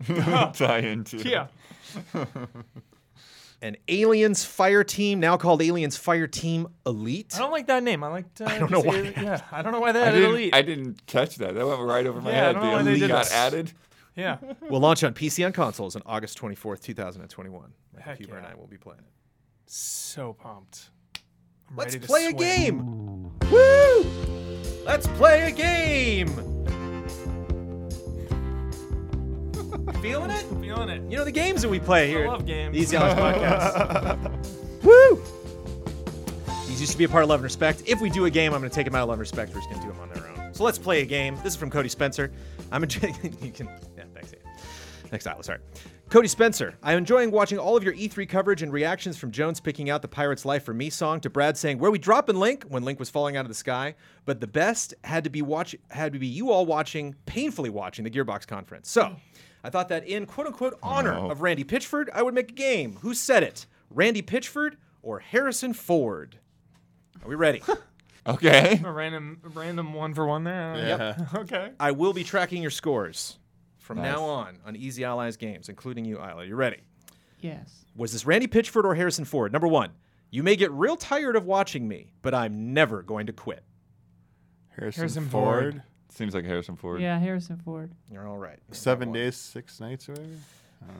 tie 0.06 0.78
into. 0.78 1.18
Yeah. 1.18 1.48
An 3.62 3.76
Aliens 3.88 4.42
Fireteam, 4.44 5.18
now 5.18 5.36
called 5.36 5.60
Aliens 5.60 5.98
Fireteam 5.98 6.70
Elite. 6.86 7.32
I 7.34 7.38
don't 7.40 7.50
like 7.50 7.66
that 7.66 7.82
name. 7.82 8.02
I 8.02 8.08
like. 8.08 8.24
Uh, 8.40 8.44
I 8.46 8.58
don't 8.58 8.70
know 8.70 8.80
why 8.80 8.96
Ali- 8.98 9.12
Yeah, 9.16 9.42
I 9.52 9.60
don't 9.60 9.72
know 9.72 9.80
why 9.80 9.92
they 9.92 10.00
I 10.02 10.06
added 10.06 10.20
didn't, 10.20 10.30
elite. 10.34 10.54
I 10.54 10.62
didn't 10.62 11.06
catch 11.06 11.36
that. 11.36 11.54
That 11.54 11.66
went 11.66 11.80
right 11.82 12.06
over 12.06 12.22
my 12.22 12.30
Yeah, 12.30 12.36
I 12.42 12.44
head. 12.46 12.52
don't 12.54 12.62
know 12.62 12.70
The 12.70 12.76
why 12.76 12.82
they 12.84 12.90
elite 12.94 13.08
got 13.08 13.30
added. 13.30 13.72
yeah. 14.16 14.38
we'll 14.70 14.80
launch 14.80 15.04
on 15.04 15.12
PC 15.12 15.44
and 15.44 15.54
consoles 15.54 15.94
on 15.94 16.02
August 16.06 16.40
24th, 16.40 16.80
2021. 16.80 17.72
My 17.94 18.00
Heck 18.00 18.16
Huber 18.16 18.38
and. 18.38 18.46
I 18.46 18.54
will 18.54 18.66
be 18.66 18.78
playing 18.78 19.00
it. 19.00 19.12
So 19.66 20.32
pumped. 20.32 20.88
Let's 21.76 21.94
ready 21.94 22.00
to 22.00 22.06
play 22.06 22.26
a 22.26 22.32
game. 22.32 23.30
Woo! 23.50 24.02
Let's 24.86 25.06
play 25.06 25.48
a 25.48 25.52
game. 25.52 26.28
Feeling 30.02 30.30
it? 30.30 30.42
Feeling 30.60 30.88
it. 30.88 31.02
You 31.10 31.18
know 31.18 31.24
the 31.24 31.32
games 31.32 31.62
that 31.62 31.68
we 31.68 31.78
play 31.80 32.08
here. 32.08 32.26
love 32.26 32.46
games. 32.46 32.74
The 32.74 32.80
Easy 32.80 32.96
Hours 32.96 33.14
podcast. 33.14 34.84
Woo! 34.84 35.22
These 36.66 36.80
used 36.80 36.92
to 36.92 36.98
be 36.98 37.04
a 37.04 37.08
part 37.08 37.22
of 37.22 37.28
Love 37.28 37.40
and 37.40 37.44
Respect. 37.44 37.82
If 37.86 38.00
we 38.00 38.10
do 38.10 38.24
a 38.24 38.30
game, 38.30 38.54
I'm 38.54 38.60
going 38.60 38.70
to 38.70 38.74
take 38.74 38.86
them 38.86 38.94
out 38.94 39.02
of 39.02 39.08
Love 39.08 39.14
and 39.14 39.20
Respect. 39.20 39.52
We're 39.54 39.60
just 39.60 39.70
going 39.70 39.82
to 39.82 39.86
do 39.88 39.92
them 39.92 40.00
on 40.00 40.08
their 40.10 40.28
own. 40.28 40.54
So 40.54 40.64
let's 40.64 40.78
play 40.78 41.02
a 41.02 41.06
game. 41.06 41.36
This 41.36 41.54
is 41.54 41.56
from 41.56 41.70
Cody 41.70 41.88
Spencer. 41.88 42.32
I'm 42.72 42.82
enjoying. 42.82 43.14
you 43.42 43.50
can. 43.52 43.68
Yeah, 43.96 44.04
thanks. 44.14 44.32
Ian. 44.32 44.42
Next 45.12 45.26
Isla, 45.26 45.42
sorry. 45.42 45.58
Cody 46.08 46.28
Spencer. 46.28 46.74
I'm 46.82 46.98
enjoying 46.98 47.30
watching 47.30 47.58
all 47.58 47.76
of 47.76 47.84
your 47.84 47.94
E3 47.94 48.28
coverage 48.28 48.62
and 48.62 48.72
reactions 48.72 49.16
from 49.16 49.30
Jones 49.30 49.60
picking 49.60 49.90
out 49.90 50.02
the 50.02 50.08
Pirate's 50.08 50.44
Life 50.44 50.64
for 50.64 50.74
Me 50.74 50.90
song 50.90 51.20
to 51.20 51.30
Brad 51.30 51.56
saying 51.56 51.78
where 51.78 51.90
we 51.90 51.98
dropping 51.98 52.36
Link 52.36 52.64
when 52.64 52.84
Link 52.84 52.98
was 52.98 53.10
falling 53.10 53.36
out 53.36 53.44
of 53.44 53.48
the 53.48 53.54
sky. 53.54 53.94
But 54.24 54.40
the 54.40 54.46
best 54.46 54.94
had 55.04 55.24
to 55.24 55.30
be 55.30 55.42
watch 55.42 55.76
had 55.90 56.12
to 56.12 56.18
be 56.18 56.26
you 56.26 56.50
all 56.50 56.66
watching, 56.66 57.14
painfully 57.26 57.70
watching 57.70 58.04
the 58.04 58.10
Gearbox 58.10 58.46
conference. 58.46 58.90
So 58.90 59.14
I 59.62 59.70
thought 59.70 59.88
that 59.88 60.06
in 60.06 60.26
quote 60.26 60.46
unquote 60.46 60.78
oh, 60.82 60.88
honor 60.88 61.14
no. 61.14 61.30
of 61.30 61.42
Randy 61.42 61.64
Pitchford, 61.64 62.08
I 62.12 62.22
would 62.22 62.34
make 62.34 62.50
a 62.50 62.54
game. 62.54 62.96
Who 63.02 63.14
said 63.14 63.42
it? 63.42 63.66
Randy 63.90 64.22
Pitchford 64.22 64.76
or 65.02 65.18
Harrison 65.18 65.72
Ford? 65.72 66.38
Are 67.22 67.28
we 67.28 67.34
ready? 67.34 67.62
Okay. 68.26 68.80
A 68.84 68.92
random, 68.92 69.40
random 69.42 69.94
one 69.94 70.12
for 70.12 70.26
one 70.26 70.44
there. 70.44 70.76
Yeah. 70.76 71.26
Okay. 71.40 71.70
I 71.80 71.92
will 71.92 72.12
be 72.12 72.22
tracking 72.22 72.60
your 72.60 72.70
scores 72.70 73.38
from 73.78 73.96
Nice. 73.96 74.14
now 74.14 74.24
on 74.24 74.58
on 74.66 74.76
Easy 74.76 75.04
Allies 75.04 75.36
games, 75.38 75.68
including 75.68 76.04
you, 76.04 76.18
Isla. 76.18 76.44
You 76.44 76.54
ready? 76.54 76.80
Yes. 77.40 77.86
Was 77.96 78.12
this 78.12 78.26
Randy 78.26 78.46
Pitchford 78.46 78.84
or 78.84 78.94
Harrison 78.94 79.24
Ford? 79.24 79.52
Number 79.52 79.66
one, 79.66 79.92
you 80.30 80.42
may 80.42 80.54
get 80.54 80.70
real 80.70 80.96
tired 80.96 81.34
of 81.34 81.46
watching 81.46 81.88
me, 81.88 82.12
but 82.22 82.34
I'm 82.34 82.74
never 82.74 83.02
going 83.02 83.26
to 83.26 83.32
quit. 83.32 83.64
Harrison, 84.68 85.00
Harrison 85.00 85.28
Ford. 85.28 85.74
Ford. 85.74 85.82
Seems 86.10 86.34
like 86.34 86.44
Harrison 86.44 86.76
Ford. 86.76 87.00
Yeah, 87.00 87.18
Harrison 87.18 87.56
Ford. 87.64 87.90
You're 88.10 88.26
all 88.28 88.38
right. 88.38 88.58
Seven 88.72 89.08
One. 89.10 89.14
days, 89.18 89.36
six 89.36 89.80
nights, 89.80 90.08
or 90.08 90.12
whatever. 90.12 90.30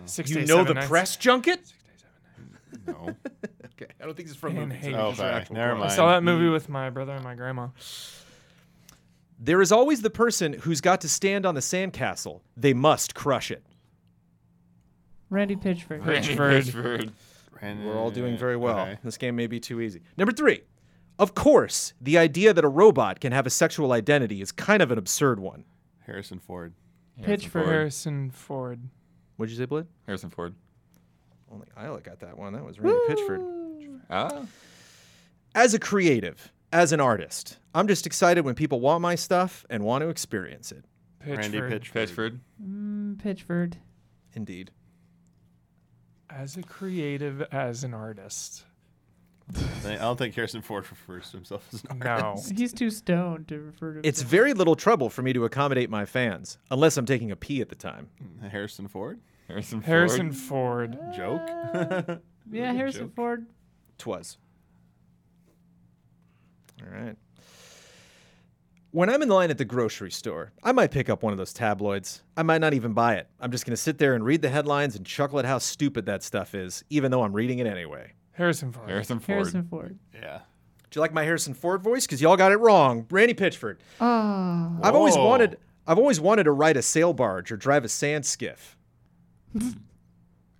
Six 0.07 0.31
You 0.31 0.37
days, 0.37 0.49
know 0.49 0.57
seven 0.57 0.67
the 0.69 0.75
nights. 0.75 0.89
press 0.89 1.17
junket? 1.17 1.67
Six 1.67 1.73
days, 1.73 2.05
seven 2.37 2.53
nights. 2.53 2.87
No. 2.87 3.17
Okay, 3.83 3.91
I 3.99 4.05
don't 4.05 4.15
think 4.15 4.29
this 4.29 4.35
is 4.37 4.41
from 4.41 4.55
Dan 4.57 4.69
movies. 4.69 4.85
Hayes. 4.85 4.95
I 4.95 4.99
Oh, 5.01 5.11
these 5.11 5.21
are 5.21 5.27
okay. 5.29 5.37
actual 5.39 5.55
Never 5.57 5.75
quotes. 5.77 5.93
I 5.95 5.97
saw 5.97 6.09
that 6.13 6.23
movie 6.23 6.51
with 6.51 6.69
my 6.69 6.91
brother 6.91 7.13
and 7.15 7.25
my 7.25 7.35
grandma. 7.35 7.69
There 9.39 9.63
is 9.63 9.73
always 9.73 10.03
the 10.03 10.11
person 10.11 10.53
who's 10.53 10.83
got 10.83 11.01
to 11.01 11.09
stand 11.09 11.47
on 11.47 11.55
the 11.55 11.63
sandcastle. 11.63 12.41
They 12.59 12.75
must 12.75 13.15
crush 13.15 13.51
it. 13.51 13.65
Randy 15.31 15.57
Pitchford. 15.57 16.05
Randy 16.05 16.37
Pitchford. 16.37 17.13
We're 17.63 17.97
all 17.97 18.11
doing 18.11 18.37
very 18.37 18.57
well. 18.59 18.81
Okay. 18.81 18.99
This 19.03 19.17
game 19.17 19.35
may 19.35 19.47
be 19.47 19.59
too 19.61 19.81
easy. 19.81 20.03
Number 20.19 20.33
three. 20.33 20.61
Of 21.21 21.35
course, 21.35 21.93
the 22.01 22.17
idea 22.17 22.55
that 22.55 22.65
a 22.65 22.69
robot 22.69 23.21
can 23.21 23.33
have 23.33 23.47
a 23.47 23.51
sexual 23.51 23.93
identity 23.93 24.41
is 24.41 24.53
kind 24.53 24.81
of 24.81 24.91
an 24.91 24.97
absurd 24.97 25.39
one. 25.39 25.67
Harrison 26.07 26.39
Ford. 26.39 26.73
Harrison 27.19 27.51
Pitchford. 27.51 27.53
Ford. 27.53 27.67
Harrison 27.67 28.31
Ford. 28.31 28.81
What'd 29.37 29.51
you 29.53 29.59
say, 29.59 29.67
Blade? 29.67 29.85
Harrison 30.07 30.31
Ford. 30.31 30.55
Only 31.53 31.67
Isla 31.79 32.01
got 32.01 32.21
that 32.21 32.39
one. 32.39 32.55
That 32.55 32.65
was 32.65 32.81
Randy 32.81 32.99
Pitchford. 33.07 34.01
Ah. 34.09 34.47
As 35.55 35.75
a 35.75 35.79
creative, 35.79 36.51
as 36.73 36.91
an 36.91 37.01
artist, 37.01 37.59
I'm 37.75 37.87
just 37.87 38.07
excited 38.07 38.47
when 38.47 38.55
people 38.55 38.81
want 38.81 39.03
my 39.03 39.15
stuff 39.15 39.67
and 39.69 39.85
want 39.85 40.01
to 40.01 40.09
experience 40.09 40.73
it. 40.73 40.87
Randy 41.27 41.61
Pitchford. 41.61 41.93
Pitchford. 41.93 41.93
Pitchford. 41.93 42.39
Mm, 42.67 43.17
Pitchford. 43.17 43.75
Indeed. 44.33 44.71
As 46.31 46.57
a 46.57 46.63
creative, 46.63 47.43
as 47.53 47.85
an 47.85 47.93
artist. 47.93 48.65
I 49.87 49.97
don't 49.97 50.17
think 50.17 50.35
Harrison 50.35 50.63
Ford 50.63 50.85
refers 50.91 51.31
to 51.31 51.37
himself 51.39 51.67
as 51.73 51.83
an 51.91 51.99
No. 51.99 52.07
artist. 52.11 52.53
He's 52.59 52.73
too 52.73 52.91
stoned 52.91 53.49
to 53.49 53.59
refer 53.61 53.95
to. 53.95 53.99
It's 54.01 54.21
himself. 54.21 54.31
very 54.31 54.53
little 54.55 54.77
trouble 54.77 55.09
for 55.11 55.23
me 55.23 55.33
to 55.33 55.45
accommodate 55.45 55.91
my 55.91 56.05
fans, 56.05 56.59
unless 56.71 56.97
I'm 56.97 57.07
taking 57.07 57.31
a 57.31 57.37
pee 57.37 57.61
at 57.61 57.69
the 57.69 57.75
time. 57.75 58.09
Harrison 58.51 58.89
Ford? 58.89 59.21
Harrison 59.49 59.81
Ford. 59.81 59.87
Harrison 59.89 60.33
Ford. 60.33 60.99
Joke? 61.17 61.43
yeah, 62.51 62.73
Harrison 62.73 63.07
joke. 63.07 63.15
Ford. 63.17 63.47
Twas. 63.99 64.39
All 66.83 66.89
right. 66.91 67.17
When 68.93 69.09
I'm 69.09 69.23
in 69.23 69.29
line 69.29 69.51
at 69.51 69.59
the 69.59 69.65
grocery 69.65 70.11
store, 70.11 70.53
I 70.65 70.73
might 70.73 70.91
pick 70.91 71.09
up 71.09 71.23
one 71.23 71.33
of 71.33 71.39
those 71.39 71.53
tabloids. 71.53 72.23
I 72.37 72.43
might 72.43 72.61
not 72.61 72.75
even 72.75 72.93
buy 72.93 73.17
it. 73.17 73.29
I'm 73.39 73.53
just 73.53 73.65
going 73.65 73.73
to 73.73 73.77
sit 73.81 73.99
there 73.99 74.15
and 74.15 74.25
read 74.25 74.43
the 74.43 74.49
headlines 74.49 74.97
and 74.97 75.07
chuckle 75.07 75.39
at 75.39 75.45
how 75.45 75.59
stupid 75.59 76.07
that 76.07 76.25
stuff 76.25 76.55
is, 76.57 76.83
even 76.91 77.11
though 77.13 77.23
I'm 77.23 77.33
reading 77.33 77.61
it 77.61 77.67
anyway. 77.69 78.15
Harrison 78.41 78.73
Ford. 78.73 78.89
Harrison 78.89 79.19
Ford. 79.21 79.37
Harrison 79.37 79.65
Ford. 79.65 79.99
yeah. 80.15 80.39
Do 80.91 80.99
you 80.99 81.03
like 81.03 81.13
my 81.13 81.23
Harrison 81.23 81.53
Ford 81.55 81.83
voice? 81.83 82.07
Because 82.07 82.21
y'all 82.23 82.37
got 82.37 82.51
it 82.53 82.57
wrong. 82.57 83.07
Randy 83.11 83.35
Pitchford. 83.35 83.77
Ah. 84.01 84.77
I've 84.83 84.95
always 84.95 85.15
Whoa. 85.15 85.27
wanted. 85.27 85.59
I've 85.87 85.99
always 85.99 86.21
wanted 86.21 86.45
to 86.45 86.53
ride 86.53 86.77
a 86.77 86.83
sail 86.83 87.13
barge 87.13 87.53
or 87.53 87.57
drive 87.57 87.85
a 87.85 87.89
sand 87.89 88.25
skiff. 88.27 88.77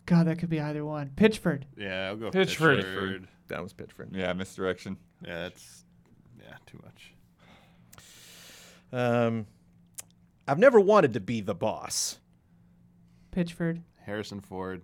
God, 0.07 0.27
that 0.27 0.39
could 0.39 0.51
be 0.51 0.61
either 0.61 0.85
one. 0.85 1.13
Pitchford. 1.17 1.63
Yeah, 1.77 2.09
I'll 2.09 2.17
go 2.17 2.31
Pitchford. 2.31 2.85
Pitchford. 2.85 3.27
That 3.49 3.63
was 3.63 3.73
Pitchford. 3.73 4.09
Yeah, 4.13 4.33
misdirection. 4.35 4.97
Yeah, 5.25 5.43
that's 5.43 5.85
yeah, 6.39 6.55
too 6.67 6.79
much. 6.85 7.15
Um, 8.93 9.47
I've 10.47 10.59
never 10.59 10.79
wanted 10.81 11.15
to 11.15 11.21
be 11.21 11.41
the 11.41 11.55
boss. 11.55 12.19
Pitchford. 13.33 13.83
Harrison 14.05 14.41
Ford. 14.41 14.83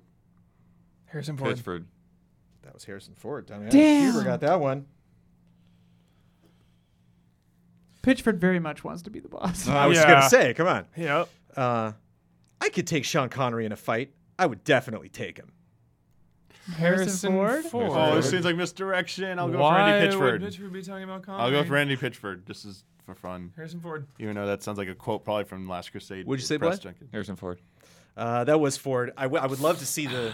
Harrison 1.06 1.36
Ford. 1.36 1.56
Pitchford. 1.56 1.84
That 2.66 2.74
was 2.74 2.84
Harrison 2.84 3.14
Ford. 3.14 3.46
Tommy 3.46 3.70
Damn. 3.70 4.12
Huber 4.12 4.24
got 4.24 4.40
that 4.40 4.60
one. 4.60 4.86
Pitchford 8.02 8.38
very 8.38 8.58
much 8.58 8.84
wants 8.84 9.02
to 9.02 9.10
be 9.10 9.20
the 9.20 9.28
boss. 9.28 9.66
I 9.68 9.86
was 9.86 9.98
Yeah. 9.98 10.08
gonna 10.08 10.28
say, 10.28 10.52
come 10.54 10.66
on. 10.66 10.86
Yep. 10.96 11.28
Uh, 11.56 11.92
I 12.60 12.68
could 12.68 12.86
take 12.86 13.04
Sean 13.04 13.28
Connery 13.28 13.66
in 13.66 13.72
a 13.72 13.76
fight. 13.76 14.12
I 14.38 14.46
would 14.46 14.64
definitely 14.64 15.08
take 15.08 15.38
him. 15.38 15.52
Harrison 16.76 17.32
Ford? 17.32 17.64
Ford. 17.66 17.86
Oh, 17.90 17.94
Ford. 17.94 18.18
this 18.18 18.30
seems 18.30 18.44
like 18.44 18.56
misdirection. 18.56 19.38
I'll 19.38 19.48
go 19.48 19.58
Why 19.58 20.00
with 20.02 20.02
Randy 20.02 20.16
would 20.16 20.40
Pitchford. 20.42 20.48
Pitchford 20.68 20.72
be 20.72 20.82
talking 20.82 21.04
about 21.04 21.22
Connery? 21.22 21.42
I'll 21.44 21.50
go 21.52 21.58
with 21.60 21.68
Randy 21.68 21.96
Pitchford. 21.96 22.44
This 22.46 22.64
is 22.64 22.82
for 23.04 23.14
fun. 23.14 23.52
Harrison 23.54 23.80
Ford. 23.80 24.06
Even 24.18 24.34
though 24.34 24.46
that 24.46 24.64
sounds 24.64 24.76
like 24.78 24.88
a 24.88 24.94
quote 24.94 25.24
probably 25.24 25.44
from 25.44 25.68
Last 25.68 25.92
Crusade. 25.92 26.26
Would 26.26 26.40
you 26.40 26.44
say, 26.46 26.58
press 26.58 26.80
Blake? 26.80 26.94
junket. 26.98 27.08
Harrison 27.12 27.36
Ford. 27.36 27.60
Uh, 28.16 28.42
that 28.44 28.58
was 28.58 28.76
Ford. 28.76 29.12
I, 29.16 29.22
w- 29.24 29.40
I 29.40 29.46
would 29.46 29.60
love 29.60 29.78
to 29.78 29.86
see 29.86 30.06
the, 30.06 30.32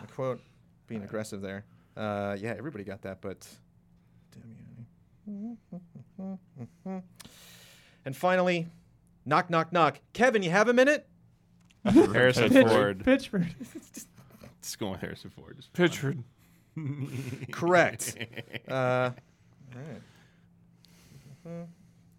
the 0.00 0.06
quote 0.14 0.40
being 0.86 1.02
aggressive 1.02 1.40
there. 1.40 1.64
Uh, 1.96 2.36
yeah, 2.40 2.54
everybody 2.56 2.84
got 2.84 3.02
that, 3.02 3.20
but. 3.20 3.46
Damiani. 5.28 5.56
And 8.04 8.16
finally, 8.16 8.66
knock, 9.24 9.48
knock, 9.48 9.72
knock. 9.72 10.00
Kevin, 10.12 10.42
you 10.42 10.50
have 10.50 10.66
a 10.68 10.72
minute? 10.72 11.06
Harrison 11.84 12.50
Ford. 12.50 13.04
Pitchford. 13.04 13.46
Just 14.60 14.78
going 14.80 14.90
with 14.92 15.00
Harrison 15.00 15.30
Ford. 15.30 15.56
Just 15.56 15.72
Pitchford. 15.72 16.22
Correct. 17.52 18.16
uh, 18.68 18.72
all 18.74 19.14
right. 19.76 20.02
Mhm. 21.46 21.66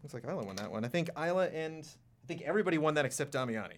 Looks 0.04 0.14
like 0.14 0.24
Isla 0.26 0.44
won 0.46 0.56
that 0.56 0.72
one. 0.72 0.86
I 0.86 0.88
think 0.88 1.10
Isla 1.18 1.48
and 1.48 1.84
I 1.86 2.28
think 2.28 2.42
everybody 2.44 2.78
won 2.78 2.94
that 2.94 3.04
except 3.06 3.34
Damiani. 3.34 3.76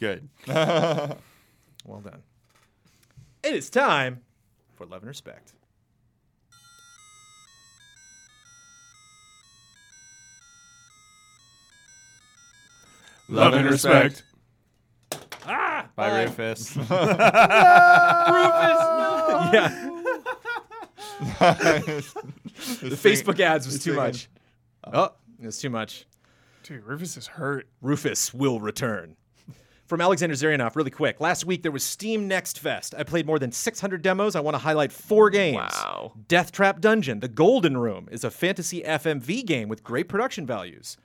Good. 0.00 0.28
Well 0.46 2.00
done. 2.02 2.22
It 3.44 3.54
is 3.54 3.70
time 3.70 4.22
for 4.78 4.86
love 4.86 5.02
and 5.02 5.08
respect. 5.08 5.52
Love 13.28 13.54
and 13.54 13.68
respect. 13.68 14.22
Ah! 15.44 15.86
Bye, 15.96 16.22
Rufus. 16.22 16.76
Rufus. 16.76 16.88
Yeah. 19.52 19.90
the 22.80 22.96
Facebook 22.96 23.40
ads 23.40 23.66
was 23.66 23.82
too 23.82 23.94
much. 23.94 24.28
Oh, 24.84 25.10
it 25.42 25.46
was 25.46 25.58
too 25.58 25.70
much. 25.70 26.06
Dude, 26.62 26.84
Rufus 26.84 27.16
is 27.16 27.26
hurt. 27.26 27.66
Rufus 27.82 28.32
will 28.32 28.60
return. 28.60 29.16
From 29.88 30.02
Alexander 30.02 30.34
Zarianov, 30.34 30.76
really 30.76 30.90
quick. 30.90 31.18
Last 31.18 31.46
week 31.46 31.62
there 31.62 31.72
was 31.72 31.82
Steam 31.82 32.28
Next 32.28 32.58
Fest. 32.58 32.94
I 32.94 33.04
played 33.04 33.24
more 33.24 33.38
than 33.38 33.50
600 33.50 34.02
demos. 34.02 34.36
I 34.36 34.40
want 34.40 34.54
to 34.54 34.58
highlight 34.58 34.92
four 34.92 35.30
games. 35.30 35.56
Wow. 35.56 36.12
Death 36.28 36.52
Trap 36.52 36.82
Dungeon, 36.82 37.20
The 37.20 37.28
Golden 37.28 37.78
Room, 37.78 38.06
is 38.12 38.22
a 38.22 38.30
fantasy 38.30 38.82
FMV 38.82 39.46
game 39.46 39.66
with 39.70 39.82
great 39.82 40.06
production 40.06 40.44
values. 40.46 40.98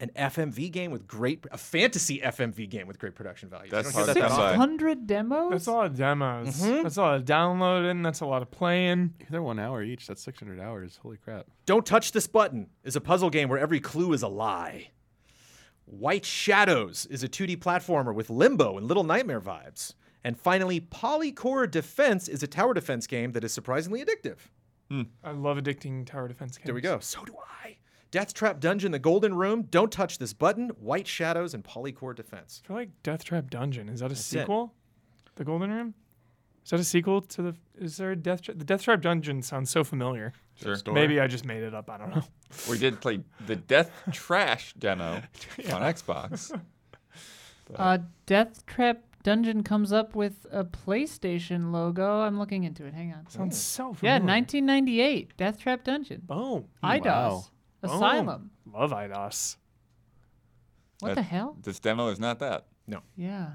An 0.00 0.10
FMV 0.16 0.72
game 0.72 0.90
with 0.92 1.06
great, 1.06 1.44
a 1.52 1.58
fantasy 1.58 2.20
FMV 2.20 2.70
game 2.70 2.86
with 2.86 2.98
great 2.98 3.14
production 3.14 3.50
values. 3.50 3.70
You 3.70 3.76
That's 3.76 3.92
don't 3.92 4.06
hear 4.06 4.14
hard 4.14 4.16
that 4.16 4.28
to 4.28 4.34
that 4.34 4.54
come 4.56 4.70
600 4.70 5.06
demos? 5.06 5.50
That's 5.50 5.66
a 5.66 5.72
lot 5.72 5.86
of 5.86 5.96
demos. 5.98 6.62
Mm-hmm. 6.62 6.82
That's 6.84 6.96
a 6.96 7.02
lot 7.02 7.16
of 7.16 7.24
downloading. 7.26 8.02
That's 8.02 8.20
a 8.20 8.26
lot 8.26 8.40
of 8.40 8.50
playing. 8.50 9.12
They're 9.28 9.42
one 9.42 9.58
hour 9.58 9.82
each. 9.82 10.06
That's 10.06 10.22
600 10.22 10.58
hours. 10.58 10.98
Holy 11.02 11.18
crap. 11.18 11.48
Don't 11.66 11.84
Touch 11.84 12.12
This 12.12 12.26
Button 12.26 12.68
is 12.82 12.96
a 12.96 13.00
puzzle 13.02 13.28
game 13.28 13.50
where 13.50 13.58
every 13.58 13.80
clue 13.80 14.14
is 14.14 14.22
a 14.22 14.28
lie. 14.28 14.88
White 15.86 16.24
Shadows 16.24 17.06
is 17.06 17.22
a 17.22 17.28
2D 17.28 17.58
platformer 17.58 18.12
with 18.14 18.28
limbo 18.28 18.76
and 18.76 18.86
Little 18.86 19.04
Nightmare 19.04 19.40
vibes. 19.40 19.94
And 20.24 20.38
finally, 20.38 20.80
Polycore 20.80 21.70
Defense 21.70 22.26
is 22.26 22.42
a 22.42 22.48
tower 22.48 22.74
defense 22.74 23.06
game 23.06 23.32
that 23.32 23.44
is 23.44 23.54
surprisingly 23.54 24.04
addictive. 24.04 24.38
Hmm. 24.90 25.02
I 25.22 25.30
love 25.30 25.56
addicting 25.56 26.04
tower 26.04 26.26
defense 26.26 26.58
games. 26.58 26.66
There 26.66 26.74
we 26.74 26.80
go. 26.80 26.98
So 26.98 27.24
do 27.24 27.34
I. 27.64 27.76
Death 28.10 28.34
Trap 28.34 28.60
Dungeon, 28.60 28.92
The 28.92 28.98
Golden 28.98 29.34
Room, 29.34 29.62
Don't 29.70 29.92
Touch 29.92 30.18
This 30.18 30.32
Button, 30.32 30.70
White 30.80 31.06
Shadows, 31.06 31.54
and 31.54 31.62
Polycore 31.62 32.14
Defense. 32.14 32.62
I 32.64 32.68
feel 32.68 32.76
like 32.76 32.90
Death 33.02 33.24
Trap 33.24 33.50
Dungeon. 33.50 33.88
Is 33.88 34.00
that 34.00 34.10
a 34.10 34.14
it. 34.14 34.18
sequel? 34.18 34.74
The 35.36 35.44
Golden 35.44 35.70
Room? 35.70 35.94
Is 36.64 36.70
that 36.70 36.80
a 36.80 36.84
sequel 36.84 37.20
to 37.20 37.42
the? 37.42 37.56
Is 37.78 37.96
there 37.96 38.10
a 38.10 38.16
Death 38.16 38.42
Trap? 38.42 38.58
The 38.58 38.64
Death 38.64 38.82
Trap 38.82 39.02
Dungeon 39.02 39.42
sounds 39.42 39.70
so 39.70 39.84
familiar. 39.84 40.32
Sure. 40.60 40.76
Story. 40.76 40.94
Maybe 40.94 41.20
I 41.20 41.26
just 41.26 41.44
made 41.44 41.62
it 41.62 41.74
up. 41.74 41.90
I 41.90 41.98
don't 41.98 42.14
know. 42.14 42.22
We 42.70 42.78
did 42.78 43.00
play 43.00 43.20
the 43.46 43.56
Death 43.56 43.90
Trash 44.12 44.72
demo 44.74 45.14
on 45.72 45.82
Xbox. 45.82 46.58
Uh, 47.74 47.98
Death 48.26 48.64
Trap 48.66 48.98
Dungeon 49.24 49.64
comes 49.64 49.92
up 49.92 50.14
with 50.14 50.46
a 50.52 50.62
PlayStation 50.64 51.72
logo. 51.72 52.20
I'm 52.20 52.38
looking 52.38 52.62
into 52.62 52.86
it. 52.86 52.94
Hang 52.94 53.12
on. 53.12 53.28
Sounds 53.28 53.58
so 53.60 53.92
familiar. 53.92 54.20
Yeah, 54.20 54.24
1998. 54.24 55.36
Death 55.36 55.58
Trap 55.58 55.82
Dungeon. 55.82 56.22
Boom. 56.24 56.66
Eidos. 56.84 57.04
Wow. 57.04 57.44
Asylum. 57.82 58.50
Love 58.72 58.92
Eidos. 58.92 59.56
What 61.00 61.08
That- 61.08 61.14
the 61.16 61.22
hell? 61.22 61.56
This 61.60 61.80
demo 61.80 62.06
is 62.10 62.20
not 62.20 62.38
that. 62.38 62.66
No. 62.86 63.00
Yeah. 63.16 63.54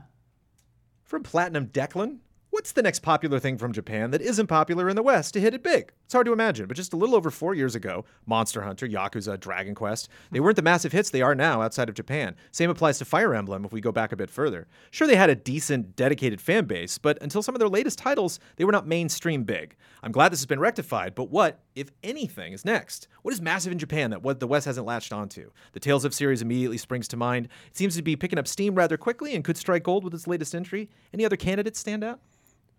From 1.06 1.24
Platinum 1.24 1.68
Declan, 1.68 2.18
what's 2.52 2.74
the 2.74 2.84
next 2.84 3.00
popular 3.00 3.40
thing 3.40 3.58
from 3.58 3.72
Japan 3.72 4.12
that 4.12 4.22
isn't 4.22 4.48
popular 4.48 4.88
in 4.88 4.96
the 4.96 5.02
West 5.02 5.34
to 5.34 5.42
hit 5.42 5.54
it 5.54 5.64
big? 5.64 5.94
It's 6.06 6.14
hard 6.14 6.28
to 6.28 6.34
imagine, 6.34 6.68
but 6.68 6.78
just 6.78 6.94
a 6.94 6.98
little 6.98 7.16
over 7.16 7.32
four 7.32 7.56
years 7.56 7.74
ago, 7.74 8.06
Monster 8.26 8.62
Hunter, 8.62 8.88
Yakuza, 8.88 9.40
Dragon 9.40 9.74
Quest, 9.74 10.10
they 10.32 10.40
weren't 10.40 10.58
the 10.58 10.62
massive 10.62 10.92
hits 10.92 11.10
they 11.10 11.22
are 11.22 11.34
now 11.34 11.62
outside 11.62 11.90
of 11.90 11.96
Japan. 11.96 12.36
Same 12.52 12.70
applies 12.70 13.00
to 13.00 13.06
Fire 13.06 13.34
Emblem 13.34 13.66
if 13.66 13.72
we 13.72 13.82
go 13.82 13.92
back 13.92 14.12
a 14.12 14.16
bit 14.16 14.30
further. 14.30 14.68
Sure, 14.92 15.08
they 15.08 15.16
had 15.16 15.30
a 15.30 15.36
decent, 15.36 15.96
dedicated 15.96 16.40
fan 16.40 16.66
base, 16.66 16.98
but 16.98 17.18
until 17.24 17.42
some 17.42 17.56
of 17.56 17.60
their 17.60 17.68
latest 17.68 17.98
titles, 17.98 18.40
they 18.58 18.66
were 18.66 18.72
not 18.72 18.86
mainstream 18.86 19.44
big. 19.44 19.76
I'm 20.04 20.12
glad 20.12 20.32
this 20.32 20.42
has 20.42 20.46
been 20.46 20.60
rectified, 20.60 21.16
but 21.16 21.32
what, 21.32 21.62
if 21.74 21.90
anything, 22.04 22.54
is 22.54 22.66
next? 22.66 23.08
What 23.22 23.34
is 23.34 23.42
massive 23.42 23.72
in 23.72 23.80
Japan 23.80 24.12
that 24.12 24.24
what 24.24 24.40
the 24.40 24.48
West 24.48 24.66
hasn't 24.66 24.86
latched 24.86 25.14
onto? 25.14 25.52
The 25.72 25.80
Tales 25.80 26.06
of 26.06 26.14
series 26.14 26.42
immediately 26.42 26.78
springs 26.78 27.08
to 27.08 27.18
mind. 27.18 27.48
It 27.68 27.78
seems 27.78 27.96
to 27.96 28.02
be 28.02 28.16
picking 28.16 28.38
up 28.38 28.48
steam 28.48 28.76
rather 28.76 28.98
quickly 28.98 29.34
and 29.36 29.44
could 29.44 29.58
strike 29.58 29.84
gold 29.84 30.04
with 30.04 30.14
its 30.14 30.28
latest 30.28 30.54
entry. 30.54 30.90
Any 31.14 31.26
other 31.26 31.38
candidates 31.38 31.80
stand 31.80 32.04
out? 32.04 32.20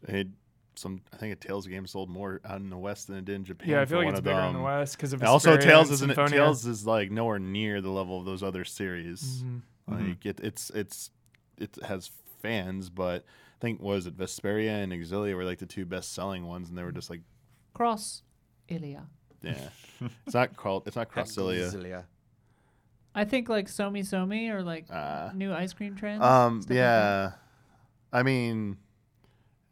It, 0.08 0.28
some 0.74 1.00
I 1.12 1.16
think 1.16 1.32
a 1.32 1.36
Tales 1.36 1.66
game 1.66 1.86
sold 1.86 2.08
more 2.08 2.40
out 2.44 2.60
in 2.60 2.70
the 2.70 2.78
West 2.78 3.06
than 3.06 3.16
it 3.16 3.24
did 3.24 3.36
in 3.36 3.44
Japan. 3.44 3.68
Yeah, 3.68 3.80
I 3.82 3.84
feel 3.84 3.98
like 3.98 4.08
it's 4.08 4.18
of 4.18 4.24
bigger 4.24 4.40
in 4.40 4.54
the. 4.54 4.62
West 4.62 4.96
because 4.96 5.12
of 5.12 5.20
And 5.20 5.28
also, 5.28 5.56
Vesperia 5.56 5.62
Tales 5.62 5.90
isn't 5.90 6.10
it, 6.10 6.14
Symphonia. 6.14 6.38
Tales 6.38 6.66
is 6.66 6.86
like 6.86 7.10
nowhere 7.10 7.38
near 7.38 7.80
the 7.80 7.90
level 7.90 8.18
of 8.18 8.24
those 8.24 8.42
other 8.42 8.64
series. 8.64 9.44
Mm-hmm. 9.44 10.08
Like 10.08 10.26
it, 10.26 10.40
it's 10.40 10.70
it's 10.70 11.10
it 11.58 11.76
has 11.84 12.10
fans, 12.40 12.88
but 12.88 13.24
I 13.24 13.60
think 13.60 13.80
what 13.80 13.94
was 13.94 14.06
it 14.06 14.16
Vesperia 14.16 14.82
and 14.82 14.92
Xillia 14.92 15.36
were 15.36 15.44
like 15.44 15.58
the 15.58 15.66
two 15.66 15.84
best 15.84 16.14
selling 16.14 16.46
ones, 16.46 16.68
and 16.68 16.78
they 16.78 16.82
were 16.82 16.92
just 16.92 17.10
like 17.10 17.20
Cross 17.74 18.22
Ilia. 18.68 19.06
yeah, 19.42 19.68
it's 20.26 20.34
not 20.34 20.56
called 20.56 20.86
it's 20.86 20.96
not 20.96 21.10
Crossilia. 21.10 21.70
Xillia. 21.72 22.04
I 23.14 23.24
think 23.24 23.48
like 23.50 23.66
Somi 23.66 24.00
Somi 24.00 24.48
or 24.50 24.62
like 24.62 24.86
Uh, 24.90 25.30
new 25.34 25.52
ice 25.52 25.74
cream 25.74 25.96
trends. 25.96 26.22
Um, 26.22 26.62
stuff 26.62 26.70
like 26.70 26.76
yeah, 26.76 27.32
I 28.12 28.22
mean. 28.22 28.78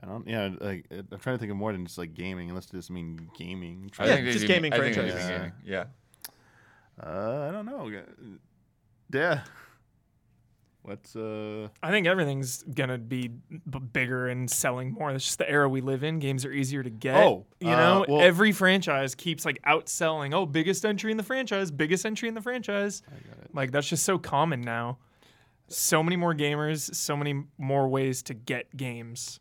I 0.02 0.06
don't. 0.06 0.26
Yeah, 0.26 0.50
like 0.60 0.86
I'm 0.90 1.18
trying 1.18 1.36
to 1.36 1.38
think 1.38 1.50
of 1.50 1.56
more 1.56 1.72
than 1.72 1.84
just 1.84 1.98
like 1.98 2.14
gaming, 2.14 2.48
unless 2.48 2.66
they 2.66 2.78
just 2.78 2.90
mean 2.90 3.28
gaming. 3.36 3.90
I 3.98 4.06
Yeah, 4.06 4.14
think 4.14 4.26
they 4.26 4.32
just 4.32 4.46
do- 4.46 4.48
gaming 4.48 4.72
I 4.72 4.78
think 4.78 4.94
they 4.96 5.02
franchises. 5.02 5.28
gaming, 5.30 5.52
Yeah. 5.64 5.84
Uh, 7.02 7.46
I 7.48 7.52
don't 7.52 7.66
know. 7.66 7.90
Yeah. 9.12 9.42
What's 10.82 11.14
uh? 11.14 11.68
I 11.82 11.90
think 11.90 12.06
everything's 12.06 12.62
gonna 12.62 12.96
be 12.96 13.28
b- 13.28 13.78
bigger 13.92 14.28
and 14.28 14.50
selling 14.50 14.92
more. 14.92 15.10
It's 15.10 15.26
just 15.26 15.38
the 15.38 15.48
era 15.50 15.68
we 15.68 15.82
live 15.82 16.02
in. 16.02 16.18
Games 16.20 16.46
are 16.46 16.52
easier 16.52 16.82
to 16.82 16.88
get. 16.88 17.16
Oh, 17.16 17.44
you 17.60 17.68
uh, 17.68 17.76
know, 17.76 18.06
well- 18.08 18.22
every 18.22 18.52
franchise 18.52 19.14
keeps 19.14 19.44
like 19.44 19.60
outselling. 19.66 20.32
Oh, 20.32 20.46
biggest 20.46 20.86
entry 20.86 21.10
in 21.10 21.18
the 21.18 21.22
franchise, 21.22 21.70
biggest 21.70 22.06
entry 22.06 22.28
in 22.28 22.34
the 22.34 22.40
franchise. 22.40 23.02
Like 23.52 23.72
that's 23.72 23.88
just 23.88 24.04
so 24.04 24.18
common 24.18 24.62
now. 24.62 24.96
So 25.68 26.02
many 26.02 26.16
more 26.16 26.34
gamers, 26.34 26.94
so 26.94 27.14
many 27.14 27.44
more 27.58 27.86
ways 27.86 28.22
to 28.24 28.34
get 28.34 28.74
games. 28.74 29.38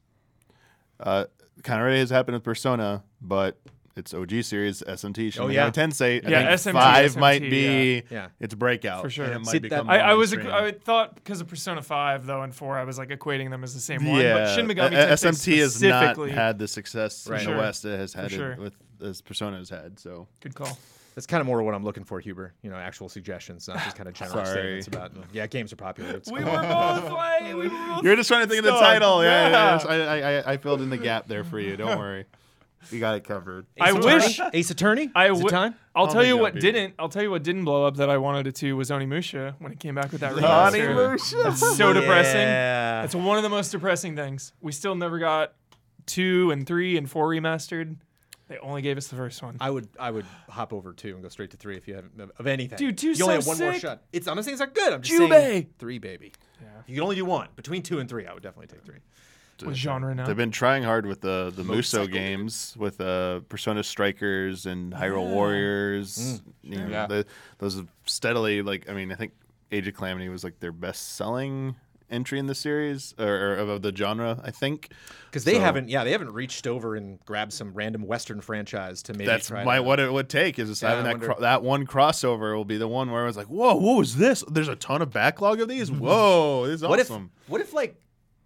Uh, 0.99 1.25
kind 1.63 1.79
of 1.79 1.83
already 1.83 1.99
has 1.99 2.09
happened 2.09 2.35
with 2.35 2.43
Persona, 2.43 3.03
but 3.21 3.59
it's 3.95 4.13
OG 4.13 4.43
series 4.43 4.81
SMT. 4.81 5.33
Shin 5.33 5.43
Oh, 5.43 5.47
yeah. 5.47 5.69
Tensei. 5.71 6.25
I 6.25 6.29
Yeah, 6.29 6.55
think 6.55 6.75
SMT, 6.77 6.79
five 6.81 7.17
might 7.17 7.41
be 7.41 8.03
yeah. 8.09 8.29
its 8.39 8.53
breakout 8.53 9.01
For 9.03 9.09
sure. 9.09 9.25
And 9.25 9.35
it 9.35 9.39
might 9.39 9.51
See, 9.51 9.59
that- 9.59 9.89
I, 9.89 9.99
I 9.99 10.13
was 10.13 10.31
mainstream. 10.33 10.55
I 10.55 10.71
thought 10.71 11.15
because 11.15 11.41
of 11.41 11.47
Persona 11.47 11.81
Five 11.81 12.25
though 12.25 12.41
and 12.43 12.55
Four, 12.55 12.77
I 12.77 12.83
was 12.85 12.97
like 12.97 13.09
equating 13.09 13.49
them 13.49 13.63
as 13.63 13.73
the 13.73 13.79
same 13.81 14.05
one. 14.05 14.21
yeah, 14.21 14.33
But 14.35 14.55
Shin 14.55 14.67
Megami 14.67 14.93
uh, 14.93 15.07
Tensei 15.07 15.31
SMT 15.31 15.57
has 15.57 15.81
not 15.81 15.99
specifically, 16.01 16.31
had 16.31 16.59
the 16.59 16.67
success 16.67 17.27
Right. 17.27 17.39
in 17.41 17.45
Sure. 17.45 17.55
the 17.55 17.59
West 17.61 17.85
it 17.85 17.97
has 17.99 18.13
had 18.13 18.31
sure. 18.31 18.51
it 18.53 18.59
with 18.59 18.73
as 19.01 19.21
Persona 19.21 19.57
has 19.57 19.69
had. 19.69 19.99
So 19.99 20.27
Good 20.41 20.55
call. 20.55 20.77
That's 21.20 21.28
kind 21.28 21.41
of 21.41 21.47
more 21.47 21.61
what 21.61 21.76
I'm 21.76 21.84
looking 21.84 22.05
for, 22.05 22.22
Huber. 22.22 22.53
You 22.61 22.70
know, 22.70 22.78
actual 22.78 23.09
suggestions, 23.09 23.67
not 23.67 23.76
just 23.84 23.97
kind 23.97 24.07
of 24.07 24.15
general 24.15 24.45
Sorry. 24.45 24.82
statements 24.82 24.88
about. 24.88 25.11
Yeah, 25.34 25.47
games 25.47 25.74
are 25.74 25.76
popular. 25.76 26.11
It's 26.15 26.32
We 26.32 26.39
cool. 26.39 26.49
were 26.49 26.61
both 26.61 27.11
like, 27.11 27.43
we 27.43 27.53
were 27.55 27.67
both 27.70 28.03
you're 28.05 28.15
just 28.15 28.30
trying 28.30 28.43
to 28.43 28.47
think 28.47 28.59
of 28.59 28.63
the 28.72 28.78
Stuck. 28.78 28.88
title. 28.88 29.22
Yeah, 29.22 29.49
Yeah. 29.49 29.80
yeah, 29.84 29.88
I, 29.89 29.97
I, 29.97 30.38
I, 30.39 30.51
I 30.53 30.57
filled 30.57 30.80
in 30.82 30.89
the 30.89 30.95
gap 30.97 31.28
there 31.28 31.43
for 31.43 31.59
you. 31.59 31.76
Don't 31.76 31.99
worry, 31.99 32.24
you 32.89 33.01
got 33.01 33.15
it 33.15 33.26
covered. 33.26 33.65
I 33.82 33.89
Ace 33.89 34.05
wish- 34.05 34.39
Ace 34.53 34.70
Attorney. 34.70 35.11
I 35.13 35.30
Is 35.30 35.41
it 35.41 35.43
would. 35.43 35.49
time? 35.51 35.76
I'll 35.93 36.05
don't 36.05 36.13
tell 36.15 36.24
you 36.24 36.30
that'll 36.36 36.41
what 36.41 36.53
be- 36.53 36.61
didn't. 36.61 36.93
I'll 36.97 37.09
tell 37.09 37.22
you 37.24 37.32
what 37.32 37.43
didn't 37.43 37.65
blow 37.65 37.86
up 37.86 37.97
that 37.97 38.09
I 38.09 38.15
wanted 38.17 38.47
it 38.47 38.55
to 38.55 38.78
was 38.78 38.89
Onimusha 38.91 39.55
when 39.59 39.74
it 39.74 39.80
came 39.82 39.95
back 39.95 40.13
with 40.13 40.22
that 40.22 40.36
Onimusha. 40.36 40.72
remaster. 40.95 41.43
That's 41.43 41.76
so 41.78 41.91
depressing. 41.91 42.39
Yeah. 42.39 43.01
That's 43.01 43.13
one 43.13 43.36
of 43.36 43.43
the 43.43 43.49
most 43.49 43.72
depressing 43.72 44.15
things. 44.15 44.53
We 44.61 44.72
still 44.72 44.95
never 44.95 45.20
got 45.20 45.51
two 46.05 46.51
and 46.51 46.65
three 46.65 46.95
and 46.97 47.09
four 47.11 47.28
remastered. 47.28 47.97
They 48.49 48.57
only 48.57 48.81
gave 48.81 48.97
us 48.97 49.07
the 49.07 49.15
first 49.15 49.41
one. 49.43 49.55
I 49.61 49.69
would 49.69 49.87
I 49.99 50.09
would 50.11 50.25
hop 50.49 50.73
over 50.73 50.91
two 50.91 51.13
and 51.13 51.21
go 51.23 51.29
straight 51.29 51.51
to 51.51 51.57
three 51.57 51.77
if 51.77 51.87
you 51.87 51.93
haven't 51.95 52.31
of 52.37 52.47
anything. 52.47 52.77
Dude, 52.77 52.97
two's 52.97 53.19
You 53.19 53.25
only 53.25 53.41
so 53.41 53.51
have 53.51 53.59
one 53.59 53.65
more 53.65 53.73
sick. 53.73 53.81
shot. 53.83 54.01
It's 54.11 54.27
I'm 54.27 54.35
not 54.35 54.43
saying 54.43 54.53
it's 54.55 54.59
not 54.59 54.73
good. 54.73 54.91
I'm 54.91 55.01
just 55.03 55.21
Jubei. 55.21 55.29
saying 55.29 55.69
three, 55.79 55.99
baby. 55.99 56.33
Yeah. 56.61 56.67
You 56.87 56.95
can 56.95 57.03
only 57.03 57.15
do 57.15 57.25
one 57.25 57.47
between 57.55 57.83
two 57.83 57.99
and 57.99 58.09
three. 58.09 58.25
I 58.25 58.33
would 58.33 58.43
definitely 58.43 58.67
take 58.67 58.83
three. 58.83 58.97
What 59.61 59.75
genre 59.75 60.15
now? 60.15 60.25
They've 60.25 60.37
been 60.37 60.51
trying 60.51 60.83
hard 60.83 61.05
with 61.05 61.21
the 61.21 61.51
the 61.55 61.63
Motorcycle 61.63 62.07
Musou 62.07 62.11
dude. 62.11 62.13
games 62.13 62.75
with 62.77 62.99
uh, 63.01 63.41
Persona 63.49 63.83
Strikers 63.83 64.65
and 64.65 64.93
Hyrule 64.93 65.29
Warriors. 65.31 66.41
you 66.63 66.77
know, 66.79 66.87
Yeah. 66.87 67.07
the- 67.07 67.25
those 67.59 67.75
have 67.75 67.87
steadily 68.05 68.61
like 68.61 68.89
I 68.89 68.93
mean 68.93 69.11
I 69.11 69.15
think 69.15 69.33
Age 69.71 69.87
of 69.87 69.93
Calamity 69.95 70.29
was 70.29 70.43
like 70.43 70.59
their 70.59 70.71
best 70.71 71.15
selling 71.17 71.75
entry 72.12 72.39
in 72.39 72.47
the 72.47 72.55
series 72.55 73.14
or, 73.20 73.26
or 73.28 73.53
of 73.55 73.82
the 73.82 73.95
genre 73.95 74.39
I 74.43 74.51
think. 74.51 74.89
Because 75.30 75.43
they 75.43 75.55
So- 75.55 75.60
haven't, 75.62 75.89
yeah, 75.89 76.03
they 76.03 76.12
haven't 76.12 76.32
reached 76.34 76.66
over 76.68 76.95
and 76.95 77.20
grabbed 77.26 77.53
some 77.53 77.74
random 77.74 78.03
Western 78.07 78.41
franchise 78.41 79.03
to 79.03 79.14
maybe. 79.14 79.26
That's 79.26 79.51
my, 79.51 79.76
to, 79.78 79.84
what 79.84 79.99
it 79.99 80.12
would 80.12 80.30
take 80.30 80.57
is 80.60 80.70
just 80.70 80.82
Yeah, 80.82 80.95
having 80.95 81.05
that 81.20 81.26
cro- 81.26 81.39
that 81.41 81.62
one 81.64 81.86
crossover 81.86 82.55
will 82.55 82.66
be 82.66 82.78
the 82.78 82.88
one 82.88 83.12
where 83.12 83.24
I 83.24 83.26
was 83.26 83.38
like, 83.38 83.47
whoa, 83.47 83.76
what 83.76 83.97
was 83.97 84.16
this? 84.16 84.43
There's 84.49 84.68
a 84.68 84.76
ton 84.76 85.01
of 85.01 85.12
backlog 85.12 85.62
of 85.62 85.68
these. 85.68 85.91
Whoa, 85.91 86.66
this 86.68 86.76
is 86.82 86.88
What 86.88 86.99
awesome. 86.99 87.32
if? 87.45 87.49
What 87.49 87.62
if 87.62 87.74
like? 87.74 87.95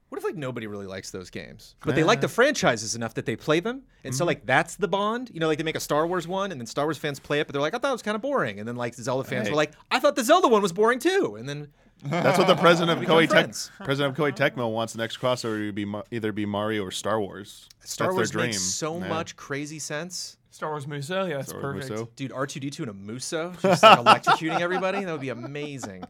What 0.09 0.19
if 0.19 0.25
like 0.25 0.35
nobody 0.35 0.67
really 0.67 0.85
likes 0.85 1.09
those 1.09 1.31
games, 1.31 1.73
but 1.83 1.95
they 1.95 2.03
like 2.03 2.21
the 2.21 2.27
franchises 2.27 2.93
enough 2.93 3.15
that 3.15 3.25
they 3.25 3.35
play 3.35 3.59
them, 3.61 3.81
and 4.03 4.13
Mm-hmm. 4.13 4.17
so 4.19 4.25
like 4.25 4.45
that's 4.45 4.75
the 4.75 4.87
bond. 4.87 5.31
You 5.33 5.39
know, 5.39 5.47
like 5.47 5.57
they 5.57 5.63
make 5.63 5.75
a 5.75 5.79
Star 5.79 6.05
Wars 6.05 6.27
one, 6.27 6.51
and 6.51 6.61
then 6.61 6.67
Star 6.67 6.85
Wars 6.85 6.99
fans 6.99 7.19
play 7.19 7.39
it, 7.39 7.47
but 7.47 7.53
they're 7.53 7.61
like, 7.63 7.73
I 7.73 7.79
thought 7.79 7.89
it 7.89 7.93
was 7.93 8.03
kind 8.03 8.13
of 8.13 8.21
boring, 8.21 8.59
and 8.59 8.67
then 8.67 8.75
like 8.75 8.95
the 8.95 9.01
Zelda 9.01 9.27
fans 9.27 9.47
Hey. 9.47 9.51
were 9.51 9.57
like, 9.57 9.71
I 9.89 9.99
thought 9.99 10.15
the 10.15 10.23
Zelda 10.23 10.49
one 10.49 10.61
was 10.61 10.71
boring 10.71 10.99
too, 10.99 11.35
and 11.39 11.49
then 11.49 11.69
That's 12.03 12.37
what 12.37 12.47
the 12.47 12.55
president 12.55 12.91
of 12.91 12.99
Become 12.99 13.17
Koei 13.17 13.29
Tech, 13.29 13.85
president 13.85 14.17
of 14.17 14.23
Koei 14.23 14.35
Tecmo 14.35 14.71
wants 14.71 14.93
the 14.93 14.99
next 14.99 15.19
crossover 15.19 15.67
to 15.67 15.71
be 15.71 15.85
Ma- 15.85 16.03
either 16.11 16.31
be 16.31 16.45
Mario 16.45 16.83
or 16.83 16.91
Star 16.91 17.19
Wars. 17.19 17.69
Star 17.83 18.07
That's 18.07 18.15
Wars 18.15 18.31
their 18.31 18.39
dream. 18.41 18.49
makes 18.51 18.61
so 18.61 18.97
Yeah. 18.99 19.07
much 19.07 19.35
crazy 19.37 19.79
sense. 19.79 20.37
Star 20.51 20.69
Wars 20.69 20.85
Musou. 20.85 21.29
Yeah, 21.29 21.37
that's 21.37 21.49
Star 21.49 21.61
Wars 21.61 21.87
perfect. 21.89 22.11
Musou. 22.11 22.15
Dude, 22.15 22.31
R2D2 22.31 22.79
and 22.81 22.89
a 22.91 22.93
Musou 22.93 23.59
just 23.61 23.81
like 23.83 23.99
electrocuting 23.99 24.59
everybody. 24.59 25.03
That 25.03 25.11
would 25.11 25.21
be 25.21 25.29
amazing. 25.29 26.03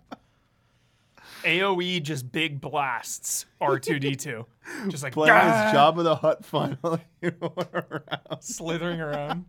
AOE 1.45 1.99
just 2.01 2.31
big 2.31 2.59
blasts. 2.61 3.45
R2D2. 3.61 4.45
just 4.89 5.03
like 5.03 5.13
Playing 5.13 5.33
"Gah!" 5.35 5.63
his 5.65 5.71
Job 5.73 5.97
of 5.99 6.05
the 6.05 6.15
Hut 6.15 6.45
finally 6.45 7.01
around. 7.23 8.03
slithering 8.41 9.01
around. 9.01 9.45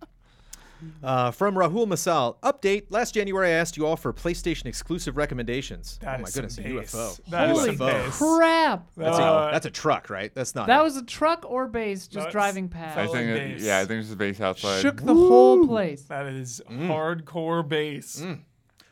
Uh, 1.03 1.31
from 1.31 1.55
Rahul 1.55 1.87
Masal, 1.87 2.37
update. 2.43 2.85
Last 2.91 3.15
January, 3.15 3.49
I 3.49 3.53
asked 3.53 3.77
you 3.77 3.87
all 3.87 3.97
for 3.97 4.13
PlayStation 4.13 4.67
exclusive 4.67 5.17
recommendations. 5.17 5.99
That 6.03 6.19
oh 6.21 6.23
my 6.23 6.29
is 6.29 6.35
goodness, 6.35 6.55
some 6.57 6.65
a 6.65 6.69
bass. 6.81 6.95
UFO. 6.95 7.21
That 7.31 7.51
is 7.51 7.59
Holy 7.59 7.77
some 7.77 7.87
bass. 7.87 8.19
crap! 8.19 8.87
That's, 8.97 9.19
a, 9.19 9.23
Uh, 9.23 9.51
that's 9.53 9.67
a 9.67 9.71
truck, 9.71 10.11
right? 10.11 10.35
That's 10.35 10.55
not. 10.55 10.67
That 10.67 10.81
a- 10.81 10.85
was 10.85 10.97
a 10.97 11.05
truck 11.05 11.45
or 11.49 11.67
base 11.69 12.03
just 12.07 12.15
That's- 12.15 12.33
driving 12.33 12.69
past. 12.69 12.95
Fellow 12.97 13.13
think, 13.13 13.29
it, 13.31 13.61
yeah, 13.61 13.79
I 13.81 13.85
think 13.85 14.01
it's 14.01 14.11
the 14.11 14.17
base 14.17 14.41
outside. 14.41 14.81
Shook 14.81 15.03
the 15.03 15.15
whole 15.15 15.67
place. 15.67 16.03
That 16.05 16.27
is 16.27 16.61
Mm. 16.71 16.89
hardcore 16.89 17.69
bass. 17.69 18.25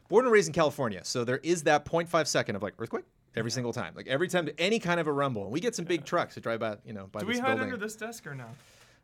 born 0.09 0.24
and 0.26 0.32
raised 0.32 0.49
in 0.49 0.53
California, 0.53 1.01
so 1.05 1.24
there 1.24 1.38
is 1.43 1.62
that 1.62 1.84
0.5 1.86 2.26
second 2.28 2.55
of 2.57 2.62
like 2.62 2.74
earthquake 2.78 3.05
every 3.34 3.51
single 3.51 3.72
time. 3.72 3.95
Like 3.97 4.07
every 4.09 4.28
time, 4.28 4.45
to 4.45 4.61
any 4.61 4.78
kind 4.78 5.01
of 5.01 5.07
a 5.07 5.12
rumble, 5.12 5.45
and 5.45 5.53
we 5.53 5.59
get 5.61 5.74
some 5.74 5.86
big 5.86 6.05
trucks 6.05 6.34
that 6.34 6.43
drive 6.43 6.61
by, 6.61 6.76
you 6.84 6.93
know, 6.93 7.07
by 7.11 7.20
the 7.20 7.26
way. 7.26 7.32
Do 7.32 7.38
this 7.38 7.40
we 7.40 7.40
hide 7.40 7.57
building. 7.57 7.72
under 7.72 7.76
this 7.78 7.97
desk 7.97 8.26
or 8.26 8.34
no? 8.34 8.45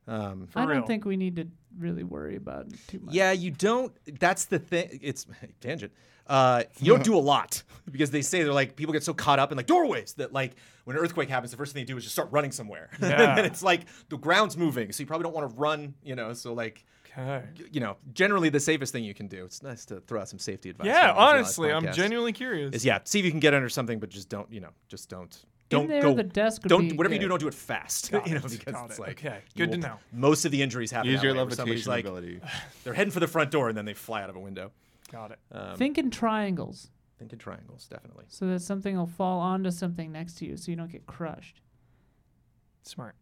Um, 0.09 0.47
For 0.49 0.61
I 0.61 0.65
real. 0.65 0.79
don't 0.81 0.87
think 0.87 1.05
we 1.05 1.17
need 1.17 1.37
to 1.37 1.47
really 1.79 2.03
worry 2.03 2.37
about 2.37 2.67
it 2.67 2.75
too 2.89 2.99
much. 3.01 3.15
yeah, 3.15 3.31
you 3.33 3.51
don't. 3.51 3.93
That's 4.19 4.47
the 4.47 4.59
thing. 4.59 4.99
It's 5.03 5.27
tangent. 5.61 5.93
Uh, 6.27 6.65
you 6.81 6.93
don't 6.93 7.05
do 7.05 7.15
a 7.17 7.21
lot 7.21 7.63
because 7.91 8.11
they 8.11 8.21
say 8.23 8.43
they're 8.43 8.53
like 8.53 8.77
people 8.77 8.93
get 8.93 9.03
so 9.03 9.15
caught 9.15 9.39
up 9.39 9.51
in 9.51 9.57
like 9.57 9.67
doorways 9.67 10.13
that 10.15 10.31
like 10.33 10.57
when 10.85 10.97
an 10.97 11.03
earthquake 11.03 11.29
happens, 11.29 11.51
the 11.51 11.57
first 11.57 11.73
thing 11.73 11.83
they 11.83 11.87
do 11.87 11.97
is 11.97 12.03
just 12.05 12.15
start 12.15 12.29
running 12.33 12.53
somewhere. 12.53 12.91
Yeah. 13.01 13.37
and 13.39 13.47
it's 13.47 13.63
like 13.63 13.83
the 14.09 14.19
ground's 14.19 14.57
moving, 14.57 14.93
so 14.93 15.03
you 15.03 15.07
probably 15.07 15.25
don't 15.25 15.35
want 15.35 15.51
to 15.51 15.57
run. 15.57 15.95
You 16.03 16.17
know, 16.17 16.33
so 16.33 16.53
like 16.55 16.85
Okay. 17.19 17.43
you 17.73 17.81
know, 17.81 17.97
generally 18.13 18.49
the 18.51 18.61
safest 18.61 18.93
thing 18.93 19.03
you 19.05 19.15
can 19.15 19.27
do. 19.27 19.45
It's 19.45 19.63
nice 19.63 19.85
to 19.87 20.01
throw 20.01 20.21
out 20.21 20.29
some 20.29 20.39
safety 20.39 20.69
advice. 20.71 20.87
Yeah, 20.87 21.11
on 21.13 21.37
these 21.39 21.45
honestly, 21.47 21.73
I'm 21.73 21.93
genuinely 21.93 22.33
curious. 22.33 22.75
Is 22.75 22.85
yeah, 22.85 22.99
see 23.05 23.19
if 23.19 23.25
you 23.25 23.31
can 23.31 23.41
get 23.41 23.55
under 23.55 23.69
something, 23.71 23.99
but 23.99 24.09
just 24.11 24.29
don't, 24.29 24.51
you 24.53 24.61
know, 24.61 24.71
just 24.89 25.09
don't, 25.09 25.37
don't 25.69 25.89
there, 25.89 26.03
go. 26.03 26.14
the 26.14 26.23
desk 26.25 26.62
would 26.62 26.69
don't 26.71 26.89
be 26.89 26.97
whatever 26.97 27.14
you 27.14 27.21
do, 27.21 27.29
don't 27.29 27.41
do 27.41 27.49
it 27.49 27.55
fast. 27.55 28.11
Got 28.11 28.27
you 28.29 28.35
know, 28.35 28.39
it, 28.45 28.51
because 28.51 28.73
got 28.75 28.87
it's 28.91 28.99
it. 28.99 29.03
like 29.03 29.25
Okay, 29.25 29.41
you 29.55 29.66
good 29.66 29.73
to 29.73 29.79
know. 29.79 29.97
Most 30.12 30.45
of 30.45 30.51
the 30.53 30.62
injuries 30.62 30.91
happen. 30.91 31.11
Use 31.11 31.23
your 31.23 31.35
way, 31.35 31.43
where 31.43 31.51
somebody's 31.51 31.87
levitation 31.87 31.91
like 31.91 32.05
ability. 32.05 32.41
they're 32.85 32.95
heading 32.95 33.11
for 33.11 33.21
the 33.21 33.27
front 33.27 33.51
door 33.51 33.69
and 33.69 33.77
then 33.77 33.85
they 33.85 33.95
fly 33.95 34.23
out 34.23 34.31
of 34.31 34.37
a 34.37 34.41
window. 34.41 34.73
Got 35.12 35.33
it. 35.33 35.39
Um, 35.53 35.77
Think 35.77 35.99
in 35.99 36.11
triangles, 36.11 36.91
think 37.19 37.33
in 37.33 37.39
triangles, 37.39 37.87
definitely. 37.89 38.25
so 38.29 38.47
that 38.47 38.61
something 38.61 38.97
will 38.97 39.07
fall 39.07 39.41
onto 39.41 39.71
something 39.71 40.12
next 40.12 40.35
to 40.39 40.47
you, 40.47 40.57
so 40.57 40.71
you 40.71 40.77
don't 40.77 40.91
get 40.93 41.07
crushed. 41.07 41.61
Smart. 42.83 43.14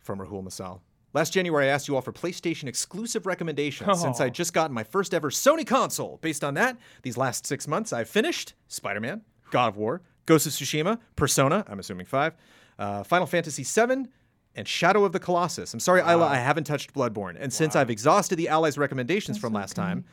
from 0.00 0.18
Rahul 0.18 0.42
Masal. 0.44 0.80
Last 1.14 1.32
January, 1.32 1.66
I 1.66 1.68
asked 1.72 1.88
you 1.88 1.94
all 1.96 2.02
for 2.02 2.12
PlayStation 2.12 2.64
exclusive 2.68 3.26
recommendations 3.26 4.00
since 4.00 4.20
Oh. 4.20 4.24
I 4.24 4.28
just 4.30 4.52
gotten 4.52 4.74
my 4.74 4.84
first 4.84 5.12
ever 5.14 5.30
Sony 5.30 5.66
console. 5.66 6.18
Based 6.22 6.44
on 6.44 6.54
that, 6.54 6.76
these 7.02 7.16
last 7.16 7.46
six 7.46 7.66
months, 7.66 7.92
I've 7.92 8.08
finished 8.08 8.54
Spider 8.68 9.00
Man, 9.00 9.22
God 9.50 9.68
of 9.68 9.76
War, 9.76 10.02
Ghost 10.28 10.46
of 10.46 10.52
Tsushima, 10.52 10.98
Persona, 11.16 11.64
I'm 11.68 11.78
assuming 11.78 12.04
five, 12.04 12.34
uh, 12.78 13.02
Final 13.02 13.26
Fantasy 13.26 13.64
VII, 13.64 14.06
and 14.54 14.68
Shadow 14.68 15.04
of 15.04 15.12
the 15.12 15.18
Colossus. 15.18 15.72
I'm 15.72 15.80
sorry, 15.80 16.00
Isla, 16.02 16.26
I 16.26 16.36
haven't 16.36 16.64
touched 16.64 16.92
Bloodborne. 16.92 17.36
And 17.40 17.50
since 17.50 17.74
I've 17.74 17.88
exhausted 17.88 18.36
the 18.36 18.48
Allies' 18.48 18.76
recommendations 18.76 19.38
from 19.38 19.54
last 19.54 19.74
time, 19.74 20.04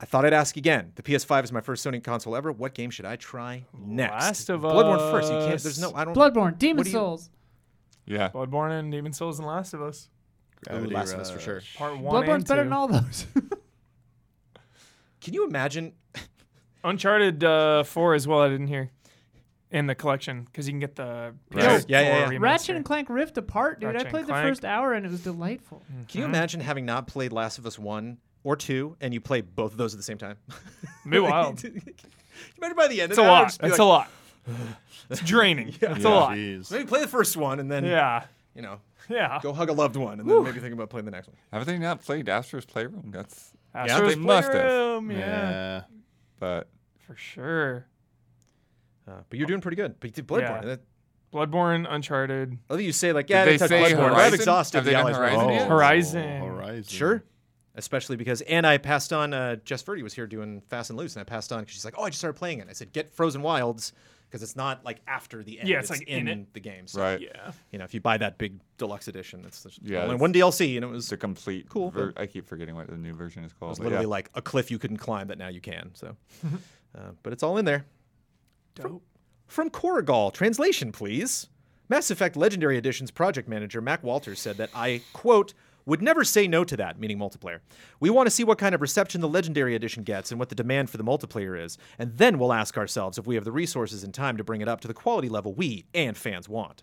I 0.00 0.04
thought 0.04 0.24
I'd 0.24 0.32
ask 0.32 0.56
again. 0.56 0.92
The 0.94 1.02
PS5 1.02 1.42
is 1.44 1.52
my 1.52 1.60
first 1.60 1.84
Sony 1.84 2.02
console 2.02 2.36
ever. 2.36 2.52
What 2.52 2.74
game 2.74 2.90
should 2.90 3.04
I 3.04 3.16
try 3.16 3.64
next? 3.76 4.12
Last 4.12 4.48
of 4.50 4.60
Bloodborne 4.62 5.10
first. 5.10 5.32
You 5.32 5.38
can't. 5.40 5.60
There's 5.60 5.80
no. 5.80 5.92
I 5.94 6.04
don't. 6.04 6.14
Bloodborne, 6.16 6.56
Demon 6.58 6.76
What 6.78 6.84
do 6.84 6.90
you- 6.90 6.96
Souls. 6.96 7.30
Yeah. 8.06 8.30
Bloodborne 8.30 8.78
and 8.78 8.92
Demon 8.92 9.12
Souls 9.12 9.38
and 9.40 9.46
Last 9.48 9.74
of 9.74 9.82
Us. 9.82 10.08
Gravity 10.66 10.94
Last 10.94 11.14
of 11.14 11.20
Us 11.20 11.30
for 11.30 11.40
sure. 11.40 11.62
Part 11.76 11.98
one 11.98 12.14
Bloodborne's 12.24 12.34
and 12.34 12.46
better 12.48 12.62
two. 12.62 12.68
than 12.68 12.72
all 12.72 12.88
those. 12.88 13.26
Can 15.20 15.34
you 15.34 15.46
imagine? 15.46 15.92
Uncharted 16.84 17.44
uh, 17.44 17.84
4 17.84 18.14
as 18.14 18.26
well, 18.26 18.40
I 18.40 18.48
didn't 18.48 18.66
hear. 18.66 18.90
In 19.72 19.86
the 19.86 19.94
collection, 19.94 20.44
because 20.44 20.66
you 20.68 20.72
can 20.72 20.80
get 20.80 20.96
the 20.96 21.34
Right. 21.50 21.84
Yeah, 21.88 22.00
yeah, 22.02 22.30
yeah. 22.30 22.38
Ratchet 22.38 22.76
and 22.76 22.84
Clank 22.84 23.08
Rift 23.08 23.38
Apart, 23.38 23.80
dude. 23.80 23.94
Ratchet 23.94 24.08
I 24.08 24.10
played 24.10 24.24
the 24.26 24.32
Clank. 24.32 24.48
first 24.48 24.64
hour 24.66 24.92
and 24.92 25.06
it 25.06 25.10
was 25.10 25.22
delightful. 25.22 25.82
Mm-hmm. 25.90 26.02
Can 26.04 26.20
you 26.20 26.26
imagine 26.26 26.60
having 26.60 26.84
not 26.84 27.06
played 27.06 27.32
Last 27.32 27.56
of 27.58 27.64
Us 27.66 27.78
one 27.78 28.18
or 28.44 28.54
two, 28.54 28.96
and 29.00 29.14
you 29.14 29.20
play 29.20 29.40
both 29.40 29.72
of 29.72 29.78
those 29.78 29.94
at 29.94 29.96
the 29.98 30.02
same 30.04 30.18
time? 30.18 30.36
Be 31.08 31.18
wild. 31.18 31.56
Can 31.58 31.74
you 31.86 31.94
imagine 32.58 32.76
by 32.76 32.88
the 32.88 33.00
end 33.00 33.12
It's 33.12 33.18
of 33.18 33.24
a 33.24 33.28
that, 33.28 33.32
lot. 33.32 33.44
just 33.46 33.60
be 33.62 33.66
It's 33.68 33.72
like, 33.72 33.80
a 33.80 33.84
lot. 33.84 34.10
It's 35.10 35.20
draining. 35.20 35.68
It's 35.80 36.04
a 36.04 36.08
lot. 36.08 36.36
jeez. 36.36 36.70
Maybe 36.70 36.84
play 36.84 37.00
the 37.00 37.08
first 37.08 37.36
one 37.36 37.58
and 37.60 37.70
then 37.70 37.84
Yeah. 37.84 38.24
you 38.54 38.62
know 38.62 38.80
Yeah. 39.08 39.40
go 39.42 39.52
hug 39.52 39.68
a 39.68 39.72
loved 39.72 39.96
one, 39.96 40.20
and 40.20 40.28
then 40.28 40.42
maybe 40.44 40.60
think 40.60 40.74
about 40.74 40.90
playing 40.90 41.04
the 41.06 41.10
next 41.12 41.28
one. 41.28 41.36
Have 41.52 41.64
they 41.66 41.78
not 41.78 42.02
played 42.02 42.28
Astro's 42.28 42.64
Playroom? 42.66 43.10
That's 43.10 43.52
Astro's 43.74 44.14
they 44.14 44.20
must 44.20 44.52
have. 44.52 44.60
Playroom, 44.62 45.10
Yeah. 45.10 45.18
Yeah. 45.18 45.82
but 46.38 46.68
For 47.06 47.16
sure. 47.16 47.86
Uh, 49.08 49.12
but 49.28 49.38
you're 49.38 49.48
doing 49.48 49.60
pretty 49.60 49.76
good. 49.76 49.98
But 50.00 50.10
you 50.10 50.12
did 50.14 50.26
Bloodborne. 50.26 50.62
Yeah. 50.62 50.76
That, 50.76 50.80
Touch 51.32 51.86
Uncharted. 51.88 52.58
I 52.68 52.74
think 52.74 52.84
you 52.86 52.92
say 52.92 53.12
like, 53.12 53.30
yeah, 53.30 53.42
I 53.42 53.44
they 53.46 53.50
didn't 53.52 53.60
touch 53.60 53.68
say 53.70 53.94
Bloodborne. 53.94 54.10
but 54.10 54.12
I've 54.14 54.34
exhausted 54.34 54.76
Have 54.78 54.84
the 54.84 54.94
Allies 54.94 55.16
Horizon 55.16 55.46
right? 55.46 55.54
yet? 55.54 55.68
Horizon. 55.68 56.40
Horizon. 56.42 56.84
Sure. 56.84 57.24
Especially 57.74 58.16
because, 58.16 58.42
and 58.42 58.66
I 58.66 58.76
passed 58.76 59.14
on. 59.14 59.32
Uh, 59.32 59.56
Jess 59.64 59.80
Verdi 59.82 60.02
was 60.02 60.12
here 60.12 60.26
doing 60.26 60.60
Fast 60.68 60.90
and 60.90 60.98
Loose, 60.98 61.16
and 61.16 61.22
I 61.22 61.24
passed 61.24 61.52
on 61.52 61.60
because 61.60 61.72
she's 61.72 61.86
like, 61.86 61.94
"Oh, 61.96 62.02
I 62.02 62.10
just 62.10 62.18
started 62.18 62.36
playing 62.38 62.58
it." 62.58 62.66
I 62.68 62.74
said, 62.74 62.92
"Get 62.92 63.14
Frozen 63.14 63.40
Wilds," 63.40 63.94
because 64.28 64.42
it's 64.42 64.56
not 64.56 64.84
like 64.84 65.00
after 65.06 65.42
the 65.42 65.58
end. 65.58 65.70
Yeah, 65.70 65.78
it's, 65.78 65.88
like, 65.88 66.02
in, 66.02 66.28
in 66.28 66.40
it. 66.40 66.52
the 66.52 66.60
game. 66.60 66.86
So, 66.86 67.00
right. 67.00 67.18
Yeah. 67.18 67.52
You 67.70 67.78
know, 67.78 67.86
if 67.86 67.94
you 67.94 68.00
buy 68.02 68.18
that 68.18 68.36
big 68.36 68.60
deluxe 68.76 69.08
edition, 69.08 69.42
it's 69.46 69.62
there's 69.62 69.78
Yeah, 69.82 70.00
only 70.02 70.16
it's- 70.16 70.20
one 70.20 70.34
DLC, 70.34 70.76
and 70.76 70.84
it 70.84 70.88
was 70.88 71.06
It's 71.06 71.12
a 71.12 71.16
complete. 71.16 71.70
Cool, 71.70 71.90
Ver- 71.90 72.12
I 72.18 72.26
keep 72.26 72.46
forgetting 72.46 72.74
what 72.74 72.88
the 72.88 72.96
new 72.98 73.14
version 73.14 73.42
is 73.42 73.52
It 73.52 73.58
called. 73.58 73.70
was 73.70 73.78
but 73.78 73.84
literally 73.84 74.04
yeah. 74.04 74.08
like 74.10 74.28
a 74.34 74.42
cliff 74.42 74.70
you 74.70 74.78
couldn't 74.78 74.98
climb 74.98 75.28
that 75.28 75.38
now 75.38 75.48
you 75.48 75.62
can. 75.62 75.92
So, 75.94 76.14
uh, 76.94 77.12
but 77.22 77.32
it's 77.32 77.42
all 77.42 77.56
in 77.56 77.64
there. 77.64 77.86
Dope. 78.74 79.02
From 79.46 79.70
Corrigal, 79.70 80.30
translation, 80.30 80.92
please. 80.92 81.48
Mass 81.88 82.10
Effect 82.10 82.36
Legendary 82.36 82.78
Edition's 82.78 83.10
project 83.10 83.48
manager, 83.48 83.80
Mac 83.80 84.02
Walters, 84.02 84.40
said 84.40 84.56
that 84.56 84.70
I, 84.74 85.02
quote, 85.12 85.52
would 85.84 86.00
never 86.00 86.24
say 86.24 86.46
no 86.46 86.64
to 86.64 86.76
that, 86.76 86.98
meaning 86.98 87.18
multiplayer. 87.18 87.58
We 88.00 88.08
want 88.08 88.26
to 88.26 88.30
see 88.30 88.44
what 88.44 88.58
kind 88.58 88.74
of 88.74 88.80
reception 88.80 89.20
the 89.20 89.28
Legendary 89.28 89.74
Edition 89.74 90.04
gets 90.04 90.30
and 90.30 90.38
what 90.38 90.48
the 90.48 90.54
demand 90.54 90.90
for 90.90 90.96
the 90.96 91.04
multiplayer 91.04 91.62
is, 91.62 91.76
and 91.98 92.16
then 92.16 92.38
we'll 92.38 92.52
ask 92.52 92.78
ourselves 92.78 93.18
if 93.18 93.26
we 93.26 93.34
have 93.34 93.44
the 93.44 93.52
resources 93.52 94.04
and 94.04 94.14
time 94.14 94.36
to 94.36 94.44
bring 94.44 94.60
it 94.60 94.68
up 94.68 94.80
to 94.80 94.88
the 94.88 94.94
quality 94.94 95.28
level 95.28 95.52
we 95.52 95.84
and 95.92 96.16
fans 96.16 96.48
want. 96.48 96.82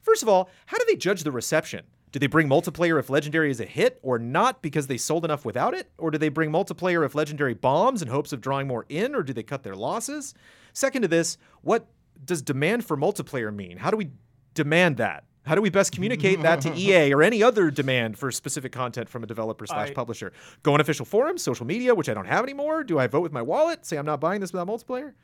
First 0.00 0.22
of 0.22 0.28
all, 0.28 0.48
how 0.66 0.78
do 0.78 0.84
they 0.88 0.96
judge 0.96 1.22
the 1.22 1.32
reception? 1.32 1.84
Do 2.12 2.18
they 2.18 2.26
bring 2.26 2.48
multiplayer 2.48 2.98
if 2.98 3.08
Legendary 3.08 3.50
is 3.50 3.60
a 3.60 3.64
hit 3.64 4.00
or 4.02 4.18
not 4.18 4.62
because 4.62 4.88
they 4.88 4.96
sold 4.96 5.24
enough 5.24 5.44
without 5.44 5.74
it? 5.74 5.90
Or 5.96 6.10
do 6.10 6.18
they 6.18 6.28
bring 6.28 6.50
multiplayer 6.50 7.04
if 7.04 7.14
Legendary 7.14 7.54
bombs 7.54 8.02
in 8.02 8.08
hopes 8.08 8.32
of 8.32 8.40
drawing 8.40 8.66
more 8.66 8.84
in, 8.88 9.14
or 9.14 9.22
do 9.22 9.32
they 9.32 9.42
cut 9.44 9.62
their 9.62 9.76
losses? 9.76 10.34
Second 10.72 11.02
to 11.02 11.08
this, 11.08 11.38
what 11.62 11.86
does 12.24 12.42
demand 12.42 12.84
for 12.84 12.96
multiplayer 12.96 13.54
mean? 13.54 13.76
How 13.76 13.90
do 13.90 13.96
we 13.96 14.10
demand 14.54 14.96
that? 14.96 15.24
How 15.46 15.54
do 15.54 15.62
we 15.62 15.70
best 15.70 15.92
communicate 15.92 16.42
that 16.42 16.60
to 16.62 16.74
EA 16.76 17.14
or 17.14 17.22
any 17.22 17.42
other 17.42 17.70
demand 17.70 18.18
for 18.18 18.30
specific 18.30 18.72
content 18.72 19.08
from 19.08 19.22
a 19.22 19.26
developer 19.26 19.66
slash 19.66 19.94
publisher? 19.94 20.32
Go 20.62 20.74
on 20.74 20.80
official 20.80 21.06
forums, 21.06 21.42
social 21.42 21.64
media, 21.64 21.94
which 21.94 22.08
I 22.08 22.14
don't 22.14 22.26
have 22.26 22.44
anymore? 22.44 22.84
Do 22.84 22.98
I 22.98 23.06
vote 23.06 23.22
with 23.22 23.32
my 23.32 23.42
wallet? 23.42 23.86
Say 23.86 23.96
I'm 23.96 24.04
not 24.04 24.20
buying 24.20 24.40
this 24.40 24.52
without 24.52 24.66
multiplayer? 24.66 25.14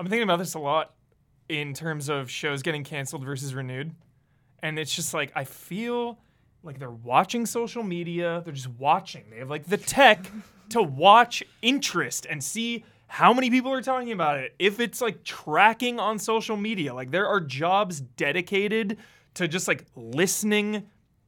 I'm 0.00 0.06
thinking 0.06 0.22
about 0.22 0.38
this 0.38 0.54
a 0.54 0.58
lot 0.58 0.94
in 1.48 1.74
terms 1.74 2.08
of 2.08 2.30
shows 2.30 2.62
getting 2.62 2.84
canceled 2.84 3.24
versus 3.24 3.54
renewed. 3.54 3.94
And 4.62 4.78
it's 4.78 4.94
just 4.94 5.12
like 5.12 5.32
I 5.34 5.44
feel 5.44 6.18
like 6.62 6.78
they're 6.78 6.90
watching 6.90 7.46
social 7.46 7.82
media, 7.82 8.42
they're 8.44 8.54
just 8.54 8.68
watching. 8.68 9.24
They 9.30 9.38
have 9.38 9.50
like 9.50 9.64
the 9.64 9.76
tech 9.76 10.30
to 10.70 10.82
watch 10.82 11.42
interest 11.62 12.26
and 12.28 12.42
see 12.42 12.84
how 13.06 13.32
many 13.32 13.50
people 13.50 13.72
are 13.72 13.82
talking 13.82 14.12
about 14.12 14.38
it. 14.38 14.54
If 14.58 14.80
it's 14.80 15.00
like 15.00 15.24
tracking 15.24 15.98
on 15.98 16.18
social 16.18 16.56
media, 16.56 16.92
like 16.92 17.10
there 17.10 17.26
are 17.26 17.40
jobs 17.40 18.00
dedicated 18.00 18.98
to 19.34 19.48
just 19.48 19.66
like 19.66 19.86
listening 19.96 20.86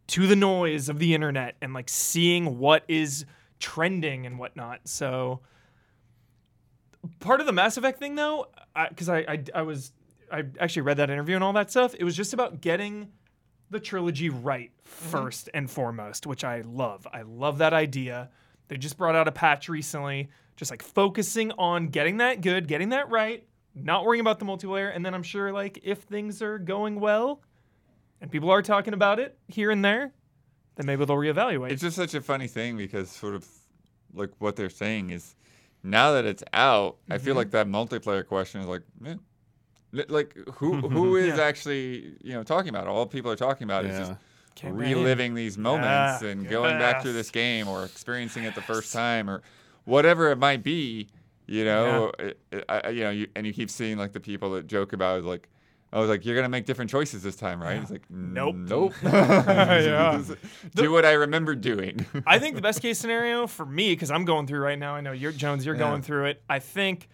to 0.08 0.26
the 0.26 0.36
noise 0.36 0.88
of 0.88 0.98
the 0.98 1.14
internet 1.14 1.56
and 1.62 1.72
like 1.72 1.88
seeing 1.88 2.58
what 2.58 2.84
is 2.88 3.24
trending 3.60 4.26
and 4.26 4.38
whatnot. 4.38 4.80
So 4.84 5.40
part 7.20 7.40
of 7.40 7.46
the 7.46 7.52
Mass 7.52 7.76
Effect 7.76 7.98
thing, 7.98 8.14
though, 8.14 8.48
because 8.88 9.08
I, 9.08 9.18
I, 9.20 9.44
I 9.54 9.62
was 9.62 9.92
I 10.30 10.44
actually 10.58 10.82
read 10.82 10.98
that 10.98 11.10
interview 11.10 11.34
and 11.34 11.44
all 11.44 11.52
that 11.54 11.70
stuff. 11.70 11.94
It 11.98 12.04
was 12.04 12.16
just 12.16 12.32
about 12.32 12.60
getting 12.60 13.12
the 13.70 13.80
trilogy 13.80 14.28
right 14.30 14.70
1st 15.10 15.48
and 15.54 15.70
foremost, 15.70 16.26
which 16.26 16.44
I 16.44 16.62
love. 16.62 17.06
I 17.12 17.22
love 17.22 17.58
that 17.58 17.72
idea. 17.72 18.28
They 18.68 18.76
just 18.76 18.96
brought 18.98 19.14
out 19.14 19.28
a 19.28 19.32
patch 19.32 19.68
recently, 19.68 20.28
just 20.56 20.70
like 20.70 20.82
focusing 20.82 21.52
on 21.52 21.86
getting 21.88 22.18
that 22.18 22.40
good, 22.40 22.66
getting 22.68 22.88
that 22.90 23.08
right, 23.10 23.46
not 23.74 24.04
worrying 24.04 24.20
about 24.20 24.38
the 24.38 24.44
multiplayer, 24.44 24.94
and 24.94 25.04
then 25.06 25.14
I'm 25.14 25.22
sure 25.22 25.52
like 25.52 25.78
if 25.82 25.98
things 26.00 26.42
are 26.42 26.58
going 26.58 27.00
well, 27.00 27.42
and 28.20 28.30
people 28.30 28.50
are 28.50 28.60
talking 28.62 28.92
about 28.92 29.18
it 29.18 29.38
here 29.48 29.70
and 29.70 29.84
there, 29.84 30.12
then 30.76 30.86
maybe 30.86 31.04
they'll 31.04 31.16
reevaluate. 31.16 31.70
It's 31.72 31.80
just 31.82 31.96
such 31.96 32.14
a 32.14 32.20
funny 32.20 32.48
thing 32.48 32.76
because 32.76 33.10
sort 33.10 33.34
of 33.34 33.46
like 34.12 34.30
what 34.38 34.56
they're 34.56 34.68
saying 34.70 35.10
is 35.10 35.34
now 35.82 36.12
that 36.12 36.24
it's 36.26 36.42
out, 36.52 36.96
I 37.08 37.14
Mm-hmm. 37.14 37.24
feel 37.24 37.34
like 37.36 37.50
that 37.52 37.66
multiplayer 37.66 38.26
question 38.26 38.60
is 38.60 38.66
like, 38.66 38.82
eh. 39.06 39.14
Li- 39.92 40.04
like 40.08 40.36
who 40.54 40.74
who 40.88 41.16
is 41.28 41.36
Yeah. 41.36 41.44
actually 41.44 42.14
you 42.22 42.32
know 42.32 42.42
talking 42.42 42.68
about 42.68 42.84
it? 42.86 42.90
All 42.90 43.06
people 43.06 43.30
are 43.30 43.36
talking 43.36 43.64
about 43.64 43.84
is 43.84 43.92
Yeah. 43.92 43.98
just 43.98 44.12
Campaign. 44.54 44.78
reliving 44.80 45.34
these 45.34 45.56
moments 45.58 46.22
Yeah. 46.22 46.28
and 46.30 46.48
going 46.48 46.78
back 46.78 47.02
through 47.02 47.12
this 47.14 47.30
game 47.30 47.66
or 47.68 47.84
experiencing 47.84 48.44
it 48.44 48.54
the 48.54 48.62
first 48.62 48.92
time 48.92 49.28
or 49.30 49.42
whatever 49.84 50.30
it 50.30 50.36
might 50.38 50.62
be. 50.62 51.08
You 51.46 51.64
know, 51.64 52.12
it, 52.18 52.38
it, 52.52 52.64
I, 52.68 52.90
you 52.90 53.02
know, 53.02 53.10
you, 53.10 53.26
and 53.34 53.44
you 53.44 53.52
keep 53.52 53.70
seeing 53.70 53.98
like 53.98 54.12
the 54.12 54.20
people 54.20 54.52
that 54.52 54.66
joke 54.68 54.92
about 54.92 55.24
like. 55.24 55.48
I 55.92 55.98
was 55.98 56.08
like, 56.08 56.24
you're 56.24 56.36
gonna 56.36 56.48
make 56.48 56.66
different 56.66 56.88
choices 56.88 57.24
this 57.24 57.34
time, 57.34 57.60
right? 57.60 57.82
It's 57.82 57.90
like, 57.90 58.08
Nope. 58.08 58.54
nope. 58.54 58.92
Yeah. 59.02 60.22
Do 60.76 60.92
what 60.92 61.04
I 61.04 61.12
remember 61.14 61.56
doing. 61.56 62.06
I 62.26 62.38
think 62.38 62.54
the 62.54 62.62
best 62.62 62.80
case 62.80 62.98
scenario 62.98 63.48
for 63.48 63.66
me, 63.66 63.92
because 63.92 64.10
I'm 64.12 64.24
going 64.24 64.46
through 64.46 64.60
right 64.60 64.78
now, 64.78 64.94
I 64.94 65.00
know 65.00 65.10
you're 65.10 65.32
Jones, 65.32 65.66
you're 65.66 65.74
Yeah. 65.74 65.80
going 65.80 66.02
through 66.02 66.26
it. 66.26 66.42
I 66.48 66.60
think 66.60 67.08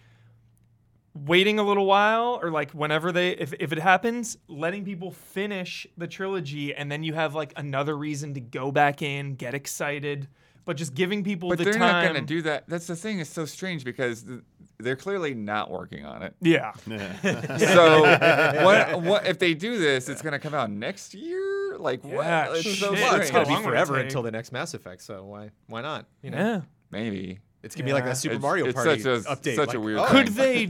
waiting 1.25 1.59
a 1.59 1.63
little 1.63 1.85
while, 1.85 2.39
or 2.41 2.51
like 2.51 2.71
whenever 2.71 3.11
they, 3.11 3.31
if, 3.31 3.53
if 3.59 3.71
it 3.71 3.79
happens, 3.79 4.37
letting 4.47 4.83
people 4.85 5.11
finish 5.11 5.87
the 5.97 6.07
trilogy, 6.07 6.73
and 6.75 6.91
then 6.91 7.03
you 7.03 7.13
have 7.13 7.33
like 7.35 7.53
another 7.55 7.97
reason 7.97 8.33
to 8.35 8.39
go 8.39 8.71
back 8.71 9.01
in, 9.01 9.35
get 9.35 9.53
excited, 9.53 10.27
but 10.65 10.75
just 10.77 10.93
giving 10.93 11.23
people 11.23 11.49
But 11.49 11.57
the 11.59 11.63
they're 11.65 11.73
time. 11.73 11.81
not 11.81 12.05
gonna 12.05 12.25
do 12.25 12.41
that. 12.43 12.67
That's 12.67 12.87
the 12.87 12.95
thing. 12.95 13.19
It's 13.19 13.29
so 13.29 13.45
strange 13.45 13.83
because 13.85 14.23
th- 14.23 14.41
they're 14.79 14.95
clearly 14.97 15.33
not 15.33 15.71
working 15.71 16.05
on 16.05 16.21
it. 16.23 16.35
yeah, 16.41 16.73
So 17.57 18.01
what, 18.63 19.01
what 19.01 19.25
if 19.27 19.39
they 19.39 19.53
do 19.53 19.79
this? 19.79 20.09
It's 20.09 20.21
gonna 20.21 20.39
come 20.39 20.53
out 20.53 20.69
next 20.69 21.13
year. 21.13 21.77
Like 21.77 22.03
Yeah, 22.03 22.47
what? 22.49 22.57
It's 22.57 22.79
so 22.79 22.93
shit. 22.93 23.03
Well, 23.03 23.15
it's 23.21 23.31
gonna 23.31 23.45
be 23.45 23.53
long 23.53 23.63
would 23.63 23.69
it 23.69 23.77
forever 23.77 23.95
take? 23.95 24.03
until 24.05 24.23
the 24.23 24.31
next 24.31 24.51
Mass 24.51 24.73
Effect, 24.73 25.01
so 25.01 25.23
why 25.25 25.49
why 25.67 25.81
not? 25.81 26.05
You 26.21 26.31
know, 26.31 26.37
yeah. 26.37 26.61
Maybe. 26.91 27.39
it's 27.63 27.75
gonna 27.75 27.85
be 27.85 27.93
like 27.93 28.03
Yeah. 28.03 28.09
that 28.09 28.17
Super 28.17 28.35
It's- 28.35 28.41
Mario 28.41 28.65
it's 28.65 28.73
Party 28.75 28.99
such 28.99 29.25
a- 29.25 29.29
update. 29.29 29.55
such 29.55 29.73
a 29.73 29.79
weird 29.79 29.99
oh, 29.99 30.05
Could 30.05 30.27
they 30.29 30.69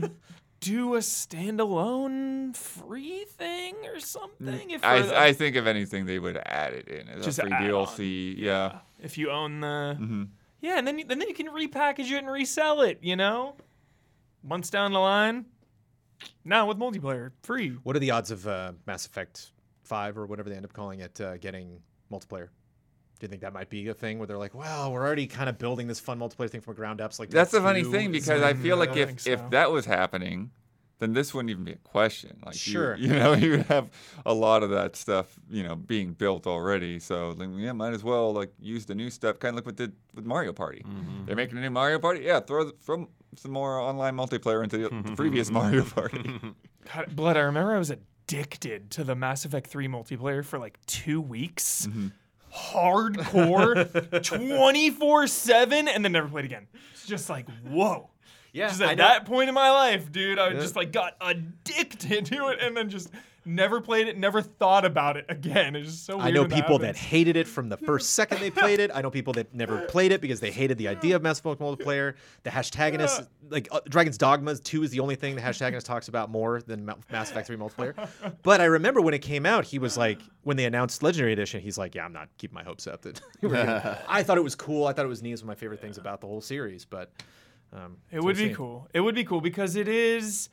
do 0.60 0.94
a 0.94 0.98
standalone 0.98 2.56
free 2.56 3.24
thing 3.28 3.74
or 3.84 4.00
something. 4.00 4.70
If 4.70 4.84
I, 4.84 5.02
for- 5.02 5.14
I 5.14 5.32
think 5.32 5.56
if 5.56 5.66
anything 5.66 6.06
they 6.06 6.18
would 6.18 6.36
add 6.44 6.72
it 6.74 6.88
in 6.88 7.08
as 7.08 7.24
Just 7.24 7.38
a 7.38 7.42
free 7.42 7.50
DLC. 7.52 8.34
Yeah. 8.38 8.78
if 9.00 9.18
you 9.18 9.30
own 9.30 9.60
the 9.60 9.94
hmm 9.98 10.24
yeah, 10.60 10.76
and 10.76 10.84
then 10.84 10.98
you, 10.98 11.04
and 11.08 11.20
then 11.20 11.28
you 11.28 11.34
can 11.34 11.46
repackage 11.46 12.10
it 12.10 12.16
and 12.16 12.28
resell 12.28 12.82
it. 12.82 12.98
You 13.00 13.14
know, 13.14 13.54
months 14.42 14.70
down 14.70 14.92
the 14.92 14.98
line. 14.98 15.44
Now 16.44 16.66
with 16.66 16.78
multiplayer, 16.78 17.30
free. 17.42 17.76
What 17.84 17.94
are 17.94 18.00
the 18.00 18.10
odds 18.10 18.32
of 18.32 18.44
uh, 18.48 18.72
Mass 18.84 19.06
Effect 19.06 19.52
Five 19.84 20.18
or 20.18 20.26
whatever 20.26 20.50
they 20.50 20.56
end 20.56 20.64
up 20.64 20.72
calling 20.72 20.98
it 20.98 21.20
uh, 21.20 21.36
getting 21.36 21.80
multiplayer? 22.10 22.48
Do 23.18 23.24
you 23.24 23.28
think 23.28 23.42
that 23.42 23.52
might 23.52 23.68
be 23.68 23.88
a 23.88 23.94
thing 23.94 24.18
where 24.18 24.26
they're 24.26 24.38
like, 24.38 24.54
"Well, 24.54 24.92
we're 24.92 25.04
already 25.04 25.26
kind 25.26 25.48
of 25.48 25.58
building 25.58 25.88
this 25.88 25.98
fun 26.00 26.18
multiplayer 26.20 26.48
thing 26.50 26.60
from 26.60 26.74
ground 26.74 27.00
up"? 27.00 27.12
So 27.12 27.22
like, 27.22 27.30
That's 27.30 27.50
the 27.50 27.60
funny 27.60 27.82
thing 27.82 28.12
because 28.12 28.42
I 28.42 28.54
feel 28.54 28.76
Mm, 28.76 28.80
like 28.80 28.90
I 28.90 29.00
if 29.00 29.08
think 29.08 29.26
if 29.26 29.50
that 29.50 29.72
was 29.72 29.86
happening, 29.86 30.50
then 31.00 31.12
this 31.14 31.34
wouldn't 31.34 31.50
even 31.50 31.64
be 31.64 31.72
a 31.72 31.76
question. 31.76 32.38
Like 32.46 32.54
Sure. 32.54 32.96
you, 32.96 33.08
know, 33.18 33.32
you 33.34 33.50
would 33.52 33.66
have 33.66 33.88
a 34.24 34.32
lot 34.34 34.62
of 34.62 34.70
that 34.70 34.94
stuff, 34.94 35.36
you 35.50 35.62
know, 35.64 35.74
being 35.74 36.12
built 36.12 36.46
already. 36.46 36.98
So 37.00 37.30
like, 37.36 37.48
yeah, 37.56 37.72
might 37.72 37.92
as 37.92 38.04
well 38.04 38.32
like 38.32 38.52
use 38.60 38.86
the 38.86 38.94
new 38.94 39.10
stuff, 39.10 39.38
kind 39.40 39.50
of 39.54 39.56
like 39.56 39.66
what 39.66 39.76
did 39.76 39.92
with 40.14 40.24
Mario 40.24 40.52
Party. 40.52 40.84
They're 41.26 41.34
making 41.36 41.58
a 41.58 41.60
new 41.60 41.70
Mario 41.70 41.98
Party. 41.98 42.20
Yeah, 42.20 42.38
throw 42.40 42.64
th- 42.64 42.76
throw 42.80 43.08
some 43.36 43.50
more 43.50 43.78
online 43.80 44.16
multiplayer 44.16 44.62
into 44.62 44.78
the, 44.78 44.88
the 45.04 45.16
previous 45.16 45.50
Mario 45.50 45.82
Party. 45.84 46.40
God, 46.94 47.14
Blood, 47.16 47.36
I 47.36 47.40
remember 47.40 47.74
I 47.74 47.78
was 47.78 47.90
addicted 47.90 48.90
to 48.92 49.04
the 49.04 49.14
Mass 49.14 49.44
Effect 49.44 49.66
3 49.66 49.88
multiplayer 49.88 50.44
for 50.44 50.58
like 50.58 50.78
two 50.86 51.20
weeks. 51.20 51.88
Hardcore, 52.58 54.22
24 54.24 55.26
7, 55.26 55.88
and 55.88 56.04
then 56.04 56.12
never 56.12 56.28
played 56.28 56.44
again. 56.44 56.66
It's 56.92 57.06
just 57.06 57.28
like, 57.30 57.46
whoa. 57.66 58.10
Yeah, 58.52 58.68
Just 58.68 58.80
at 58.80 58.96
that 58.96 59.26
point 59.26 59.48
in 59.48 59.54
my 59.54 59.70
life, 59.70 60.10
dude, 60.10 60.38
I 60.38 60.48
Yeah. 60.48 60.60
just 60.60 60.74
like 60.74 60.90
got 60.90 61.14
addicted 61.20 62.26
to 62.26 62.48
it 62.48 62.58
and 62.60 62.76
then 62.76 62.88
just 62.88 63.10
never 63.44 63.80
played 63.80 64.08
it, 64.08 64.18
never 64.18 64.42
thought 64.42 64.84
about 64.84 65.16
it 65.16 65.26
again. 65.28 65.74
It's 65.76 65.90
just 65.90 66.06
so 66.06 66.16
weird. 66.16 66.28
I 66.28 66.30
know 66.30 66.44
people 66.46 66.78
that 66.80 66.96
happens. 66.96 66.98
hated 67.10 67.36
it 67.36 67.46
from 67.48 67.68
the 67.68 67.76
first 67.88 68.10
second 68.10 68.40
they 68.40 68.50
played 68.50 68.78
it. 68.80 68.90
I 68.94 69.00
know 69.00 69.10
people 69.10 69.32
that 69.34 69.54
never 69.54 69.82
played 69.82 70.12
it 70.12 70.20
because 70.20 70.40
they 70.40 70.50
hated 70.50 70.78
the 70.78 70.88
idea 70.88 71.16
of 71.16 71.22
Mass 71.22 71.40
Effect 71.40 71.60
multiplayer. 71.60 72.14
The 72.42 72.50
hashtagonist, 72.50 73.26
like 73.48 73.68
uh, 73.70 73.80
Dragon's 73.88 74.18
Dogma 74.18 74.56
2 74.56 74.82
is 74.82 74.90
the 74.90 75.00
only 75.00 75.14
thing 75.14 75.34
the 75.34 75.40
hashtagonist 75.42 75.84
talks 75.84 76.08
about 76.08 76.30
more 76.30 76.60
than 76.60 76.84
Mass 77.10 77.30
Effect 77.30 77.46
3 77.46 77.56
multiplayer. 77.56 78.08
But 78.42 78.60
I 78.60 78.64
remember 78.64 79.00
when 79.00 79.14
it 79.14 79.20
came 79.20 79.46
out, 79.46 79.64
he 79.64 79.78
was 79.78 79.96
like, 79.96 80.20
when 80.42 80.56
they 80.56 80.64
announced 80.64 81.02
Legendary 81.02 81.32
Edition, 81.32 81.60
he's 81.60 81.76
like, 81.78 81.94
yeah, 81.94 82.04
I'm 82.04 82.12
not 82.12 82.28
keeping 82.38 82.54
my 82.54 82.62
hopes 82.62 82.86
up. 82.86 83.02
That 83.02 83.20
I 84.08 84.22
thought 84.22 84.38
it 84.38 84.44
was 84.44 84.54
cool. 84.54 84.86
I 84.86 84.92
thought 84.92 85.04
it 85.04 85.08
was 85.08 85.22
neat. 85.22 85.32
It's 85.32 85.42
one 85.42 85.50
of 85.50 85.56
my 85.56 85.60
favorite 85.60 85.80
things 85.80 85.98
about 85.98 86.20
the 86.20 86.26
whole 86.26 86.40
series. 86.40 86.84
But 86.84 87.10
um, 87.72 87.96
It 88.10 88.22
would 88.22 88.36
be 88.36 88.54
cool. 88.54 88.88
It 88.92 89.00
would 89.00 89.14
be 89.14 89.24
cool 89.24 89.40
because 89.40 89.76
it 89.76 89.88
is 89.88 90.48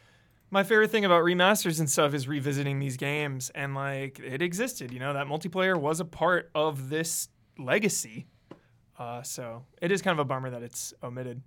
my 0.51 0.63
favorite 0.63 0.91
thing 0.91 1.05
about 1.05 1.23
remasters 1.23 1.79
and 1.79 1.89
stuff 1.89 2.13
is 2.13 2.27
revisiting 2.27 2.79
these 2.79 2.97
games 2.97 3.49
and 3.55 3.75
like 3.75 4.19
it 4.19 4.41
existed. 4.41 4.91
You 4.91 4.99
know 4.99 5.13
that 5.13 5.27
multiplayer 5.27 5.79
was 5.79 5.99
a 5.99 6.05
part 6.05 6.49
of 6.55 6.89
this 6.89 7.29
legacy. 7.57 8.27
Uh, 8.97 9.21
so 9.23 9.65
it 9.81 9.91
is 9.91 10.01
kind 10.01 10.13
of 10.17 10.19
a 10.19 10.25
bummer 10.25 10.49
that 10.49 10.63
it's 10.63 10.93
omitted. 11.03 11.41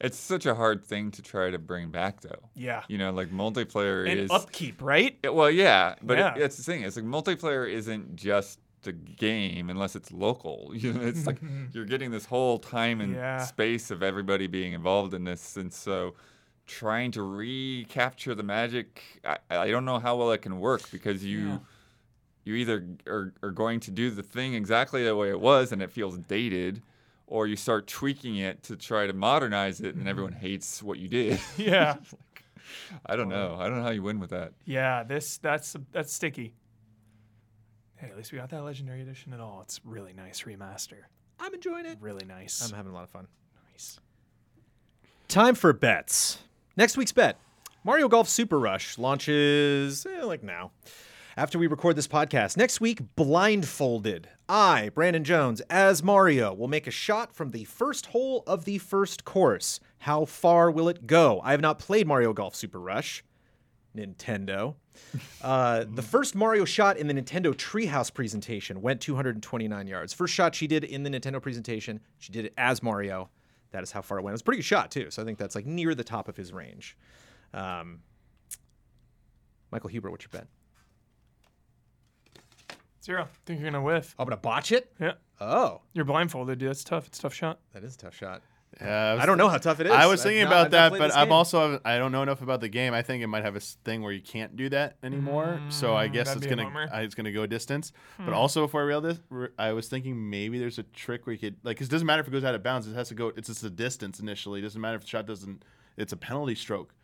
it's 0.00 0.18
such 0.18 0.44
a 0.46 0.54
hard 0.56 0.84
thing 0.84 1.10
to 1.12 1.22
try 1.22 1.50
to 1.50 1.58
bring 1.58 1.90
back, 1.90 2.20
though. 2.22 2.48
Yeah. 2.56 2.82
You 2.88 2.98
know, 2.98 3.12
like 3.12 3.30
multiplayer 3.30 4.10
And 4.10 4.18
is 4.18 4.30
upkeep, 4.30 4.82
right? 4.82 5.16
Yeah, 5.22 5.30
well, 5.30 5.50
yeah, 5.50 5.94
but 6.02 6.18
Yeah. 6.18 6.34
It, 6.34 6.40
that's 6.40 6.56
the 6.56 6.62
thing. 6.64 6.82
It's 6.82 6.96
like 6.96 7.04
multiplayer 7.04 7.70
isn't 7.70 8.16
just 8.16 8.58
the 8.82 8.92
game 8.92 9.68
unless 9.70 9.94
it's 9.94 10.10
local. 10.10 10.72
You 10.74 10.94
know, 10.94 11.02
it's 11.06 11.26
like 11.26 11.38
you're 11.72 11.84
getting 11.84 12.10
this 12.10 12.24
whole 12.24 12.58
time 12.58 13.00
and 13.00 13.14
Yeah. 13.14 13.44
space 13.44 13.90
of 13.92 14.02
everybody 14.02 14.46
being 14.48 14.72
involved 14.72 15.12
in 15.14 15.22
this, 15.24 15.56
and 15.56 15.72
so 15.72 16.14
trying 16.70 17.10
to 17.12 17.22
recapture 17.22 18.34
the 18.34 18.42
magic, 18.42 19.02
I, 19.24 19.38
I 19.50 19.70
don't 19.70 19.84
know 19.84 19.98
how 19.98 20.16
well 20.16 20.30
it 20.30 20.42
can 20.42 20.60
work 20.60 20.90
because 20.90 21.24
you. 21.24 21.38
Yeah. 21.40 21.58
You 22.42 22.54
either 22.54 22.86
are, 23.06 23.34
are 23.42 23.50
going 23.50 23.80
to 23.80 23.90
do 23.90 24.10
the 24.10 24.22
thing 24.22 24.54
exactly 24.54 25.04
the 25.04 25.14
way 25.14 25.28
it 25.28 25.38
was 25.38 25.72
and 25.72 25.82
it 25.82 25.90
feels 25.90 26.16
dated, 26.16 26.80
or 27.26 27.46
you 27.46 27.54
start 27.54 27.86
tweaking 27.86 28.38
it 28.38 28.62
to 28.62 28.76
try 28.76 29.06
to 29.06 29.12
modernize 29.12 29.82
it 29.82 29.94
and 29.94 30.08
everyone 30.08 30.32
mm-hmm. 30.32 30.40
hates 30.40 30.82
what 30.82 30.98
you 30.98 31.06
did. 31.06 31.38
Yeah. 31.58 31.96
I 33.04 33.16
don't 33.16 33.28
know. 33.28 33.56
I 33.58 33.68
don't 33.68 33.76
know 33.76 33.82
how 33.82 33.90
you 33.90 34.02
win 34.02 34.20
with 34.20 34.30
that. 34.30 34.52
yeah. 34.64 35.02
This 35.02 35.36
that's 35.36 35.76
that's 35.92 36.14
sticky. 36.14 36.54
Hey, 37.96 38.08
at 38.08 38.16
least 38.16 38.32
we 38.32 38.38
got 38.38 38.48
that 38.48 38.62
legendary 38.62 39.02
edition 39.02 39.34
at 39.34 39.40
all. 39.40 39.60
It's 39.60 39.80
really 39.84 40.14
nice 40.14 40.42
remaster. 40.42 41.02
I'm 41.38 41.52
enjoying 41.52 41.84
it. 41.84 41.98
Really 42.00 42.24
nice. 42.24 42.62
I'm 42.66 42.74
having 42.74 42.90
a 42.90 42.94
lot 42.94 43.04
of 43.04 43.10
fun. 43.10 43.26
nice. 43.70 44.00
Time 45.28 45.54
for 45.54 45.74
bets. 45.74 46.38
Next 46.76 46.96
week's 46.96 47.12
bet 47.12 47.38
Mario 47.84 48.08
Golf 48.08 48.28
Super 48.28 48.58
Rush 48.58 48.96
launches 48.98 50.06
eh, 50.06 50.24
like 50.24 50.42
now. 50.42 50.70
After 51.36 51.58
we 51.58 51.66
record 51.66 51.96
this 51.96 52.08
podcast, 52.08 52.56
next 52.56 52.80
week, 52.80 53.00
blindfolded, 53.16 54.28
I, 54.48 54.90
Brandon 54.94 55.24
Jones, 55.24 55.62
as 55.70 56.02
Mario, 56.02 56.52
will 56.52 56.68
make 56.68 56.86
a 56.86 56.90
shot 56.90 57.34
from 57.34 57.52
the 57.52 57.64
first 57.64 58.06
hole 58.06 58.42
of 58.46 58.64
the 58.64 58.78
first 58.78 59.24
course. 59.24 59.80
How 59.98 60.24
far 60.24 60.70
will 60.70 60.88
it 60.88 61.06
go? 61.06 61.40
I 61.42 61.52
have 61.52 61.60
not 61.60 61.78
played 61.78 62.06
Mario 62.06 62.32
Golf 62.32 62.54
Super 62.54 62.80
Rush. 62.80 63.24
Nintendo. 63.96 64.74
Uh, 65.42 65.86
the 65.90 66.02
first 66.02 66.34
Mario 66.34 66.66
shot 66.66 66.98
in 66.98 67.06
the 67.06 67.14
Nintendo 67.14 67.54
Treehouse 67.54 68.12
presentation 68.12 68.82
went 68.82 69.00
229 69.00 69.86
yards. 69.86 70.12
First 70.12 70.34
shot 70.34 70.54
she 70.54 70.66
did 70.66 70.84
in 70.84 71.02
the 71.02 71.08
Nintendo 71.08 71.40
presentation, 71.40 72.00
she 72.18 72.30
did 72.30 72.44
it 72.44 72.52
as 72.58 72.82
Mario. 72.82 73.30
That 73.72 73.82
is 73.82 73.92
how 73.92 74.02
far 74.02 74.18
it 74.18 74.22
went. 74.22 74.32
It 74.32 74.34
was 74.34 74.40
a 74.40 74.44
pretty 74.44 74.58
good 74.58 74.64
shot 74.66 74.90
too, 74.90 75.10
so 75.10 75.22
I 75.22 75.24
think 75.24 75.38
that's 75.38 75.54
like 75.54 75.66
near 75.66 75.94
the 75.94 76.04
top 76.04 76.28
of 76.28 76.36
his 76.36 76.52
range. 76.52 76.96
Um, 77.54 78.00
Michael 79.70 79.90
Huber, 79.90 80.10
what's 80.10 80.24
your 80.24 80.30
bet? 80.30 80.48
Zero. 83.02 83.28
Think 83.46 83.60
you're 83.60 83.70
gonna 83.70 83.82
whiff? 83.82 84.14
I'm 84.18 84.26
gonna 84.26 84.36
botch 84.36 84.72
it. 84.72 84.92
Yeah. 85.00 85.12
Oh, 85.40 85.80
You're 85.94 86.04
blindfolded, 86.04 86.58
dude. 86.58 86.68
That's 86.68 86.84
tough. 86.84 87.06
It's 87.06 87.18
a 87.18 87.22
tough 87.22 87.34
shot. 87.34 87.60
that 87.72 87.82
is 87.82 87.94
a 87.94 87.98
tough 87.98 88.14
shot. 88.14 88.42
Yeah, 88.80 89.18
I 89.20 89.26
don't 89.26 89.36
know 89.36 89.48
how 89.48 89.58
tough 89.58 89.80
it 89.80 89.86
is. 89.86 89.92
I 89.92 90.06
was 90.06 90.20
I've 90.20 90.24
thinking 90.24 90.46
about 90.46 90.64
not 90.64 90.70
that, 90.70 90.92
but 90.98 91.14
I'm 91.14 91.26
game. 91.26 91.32
also 91.32 91.80
I 91.84 91.98
don't 91.98 92.12
know 92.12 92.22
enough 92.22 92.40
about 92.40 92.60
the 92.60 92.68
game. 92.68 92.94
I 92.94 93.02
think 93.02 93.22
it 93.22 93.26
might 93.26 93.42
have 93.42 93.56
a 93.56 93.60
thing 93.60 94.02
where 94.02 94.12
you 94.12 94.22
can't 94.22 94.56
do 94.56 94.68
that 94.70 94.96
anymore. 95.02 95.60
so 95.68 95.94
I 95.96 96.08
Mm, 96.08 96.12
guess 96.12 96.34
it's 96.36 96.46
gonna. 96.46 96.64
Hmm. 96.70 96.94
I, 96.94 97.00
it's 97.02 97.14
gonna 97.14 97.32
go 97.32 97.42
a 97.42 97.46
distance. 97.48 97.92
But 98.18 98.32
also 98.32 98.62
before 98.62 98.82
I 98.82 98.84
realized 98.84 99.20
this, 99.30 99.48
I 99.58 99.72
was 99.72 99.88
thinking 99.88 100.30
maybe 100.30 100.58
there's 100.58 100.78
a 100.78 100.84
trick 100.84 101.26
where 101.26 101.32
you 101.34 101.38
could 101.38 101.56
like 101.62 101.78
'cause 101.78 101.88
it 101.88 101.90
doesn't 101.90 102.06
matter 102.06 102.20
if 102.22 102.28
it 102.28 102.30
goes 102.30 102.44
out 102.44 102.54
of 102.54 102.62
bounds. 102.62 102.86
It 102.86 102.94
has 102.94 103.08
to 103.08 103.14
go. 103.14 103.32
It's 103.36 103.48
just 103.48 103.64
a 103.64 103.70
distance 103.70 104.20
initially. 104.20 104.60
It 104.60 104.62
doesn't 104.62 104.80
matter 104.80 104.96
if 104.96 105.02
the 105.02 105.08
shot 105.08 105.26
doesn't. 105.26 105.64
It's 105.96 106.12
a 106.12 106.16
penalty 106.16 106.54
stroke. 106.54 106.94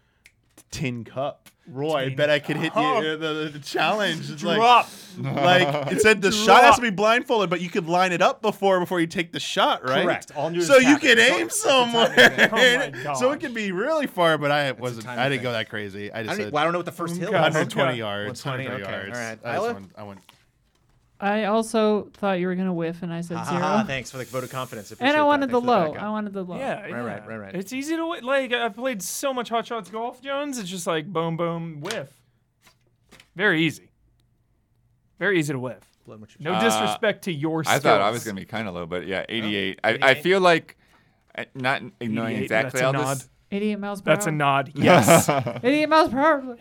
Tin 0.70 1.05
cup. 1.05 1.49
Roy, 1.69 1.97
I 1.97 2.05
Tin 2.07 2.16
bet 2.16 2.31
I 2.31 2.39
could 2.39 2.57
hit 2.59 2.73
you. 2.77 2.81
uh, 2.81 3.01
The, 3.16 3.51
the 3.53 3.59
challenge. 3.59 4.31
It's 4.31 4.45
like, 4.45 4.57
Drop. 4.57 4.89
like 5.19 5.91
it 5.93 6.01
said 6.01 6.23
the 6.23 6.31
shot 6.31 6.62
has 6.62 6.77
to 6.77 6.83
be 6.83 6.91
blindfolded, 6.91 7.51
but 7.51 7.61
you 7.61 7.69
could 7.69 7.89
line 7.89 8.12
it 8.12 8.23
up 8.23 8.41
before 8.41 8.78
before 8.78 9.01
you 9.01 9.09
take 9.09 9.33
the 9.33 9.41
shot, 9.41 9.83
right? 9.89 10.05
Correct. 10.05 10.31
All 10.37 10.47
I'm 10.47 10.53
doing 10.53 10.62
is 10.62 10.69
so 10.69 10.77
you 10.77 10.95
tapping. 10.99 11.16
can 11.16 11.19
aim 11.19 11.47
it's 11.49 11.61
somewhere. 11.61 12.15
Oh 12.53 12.57
my 12.57 13.15
so 13.15 13.33
it 13.33 13.35
gosh. 13.35 13.41
could 13.41 13.55
be 13.55 13.73
really 13.73 14.07
far, 14.07 14.39
but 14.39 14.53
I 14.53 14.70
wasn't. 14.73 15.09
I 15.09 15.28
didn't 15.28 15.39
thing. 15.39 15.43
go 15.43 15.53
that 15.53 15.69
crazy. 15.69 16.12
I 16.12 16.20
I 16.20 16.23
just 16.23 16.37
don't, 16.39 16.45
said 16.47 16.53
well, 16.53 16.61
I 16.61 16.65
don't 16.65 16.73
know 16.73 16.78
what 16.78 16.87
the 16.87 16.93
first 16.93 17.16
hill 17.16 17.28
is. 17.31 17.33
120 17.33 17.89
Okay. 17.91 17.99
yards. 17.99 18.45
120, 18.45 18.69
120 18.69 18.85
okay. 18.85 19.07
yards. 19.09 19.19
All 19.19 19.24
right. 19.24 19.39
I, 19.45 19.57
just 19.57 19.65
Isla? 19.65 19.73
went, 19.74 19.93
I 19.99 20.03
went. 20.05 20.20
I 21.19 21.45
also 21.45 22.11
thought 22.15 22.41
you 22.41 22.47
were 22.47 22.55
gonna 22.55 22.75
whiff, 22.75 23.03
and 23.03 23.11
I 23.13 23.23
said 23.23 23.39
Ha, 23.39 23.45
zero. 23.45 23.61
ha, 23.63 23.77
ha, 23.79 23.85
thanks 23.85 24.11
for 24.11 24.19
the 24.19 24.25
vote 24.25 24.45
of 24.45 24.51
confidence. 24.51 24.91
and 24.91 24.99
Appreciate 25.01 25.15
I 25.15 25.19
that. 25.21 25.27
wanted 25.27 25.47
the 25.51 25.53
Thanks 25.61 25.65
for 25.65 25.71
low. 25.73 25.93
backup. 25.93 26.03
I 26.03 26.11
wanted 26.11 26.33
the 26.35 26.43
low. 26.45 26.57
Yeah, 26.59 26.81
Right, 26.83 26.91
yeah. 26.91 26.97
right, 26.99 27.27
right, 27.27 27.37
right. 27.39 27.55
It's 27.55 27.73
easy 27.73 27.95
to 27.95 28.03
wi- 28.03 28.21
like. 28.21 28.53
I've 28.53 28.75
played 28.77 29.03
so 29.03 29.33
much 29.33 29.49
Hot 29.49 29.67
Shots 29.67 29.89
Golf, 29.91 30.21
Jones. 30.21 30.59
It's 30.59 30.69
just 30.69 30.87
like 30.87 31.07
boom, 31.11 31.37
boom, 31.39 31.81
whiff. 31.81 32.11
Very 33.35 33.63
easy. 33.63 33.91
Very 35.19 35.39
easy 35.39 35.53
to 35.55 35.59
whiff. 35.59 35.79
Blood, 36.05 36.21
what's 36.21 36.37
your 36.39 36.53
No 36.53 36.59
Uh, 36.59 36.63
disrespect 36.65 37.25
to 37.25 37.33
your. 37.33 37.63
I 37.67 37.79
thought 37.79 38.01
I 38.03 38.11
was 38.11 38.21
skills. 38.21 38.33
gonna 38.35 38.41
be 38.43 38.47
kind 38.47 38.69
of 38.69 38.75
low, 38.75 38.85
but 38.87 39.07
yeah, 39.07 39.25
88. 39.29 39.81
I, 39.83 39.89
I 39.89 39.93
88? 40.11 40.23
feel 40.23 40.41
like 40.41 40.77
uh, 41.37 41.45
not 41.55 41.83
knowing 42.01 42.37
88, 42.37 42.43
exactly 42.43 42.71
that's 42.73 42.81
a 42.81 42.85
how 42.85 42.93
nod. 42.93 43.17
this. 43.19 43.29
88 43.53 43.77
miles 43.79 44.03
per 44.03 44.11
That's 44.11 44.27
a 44.27 44.31
nod. 44.33 44.73
Yes. 44.75 45.29
88 45.29 45.87
miles 45.89 46.11
per 46.11 46.19
hour. 46.19 46.57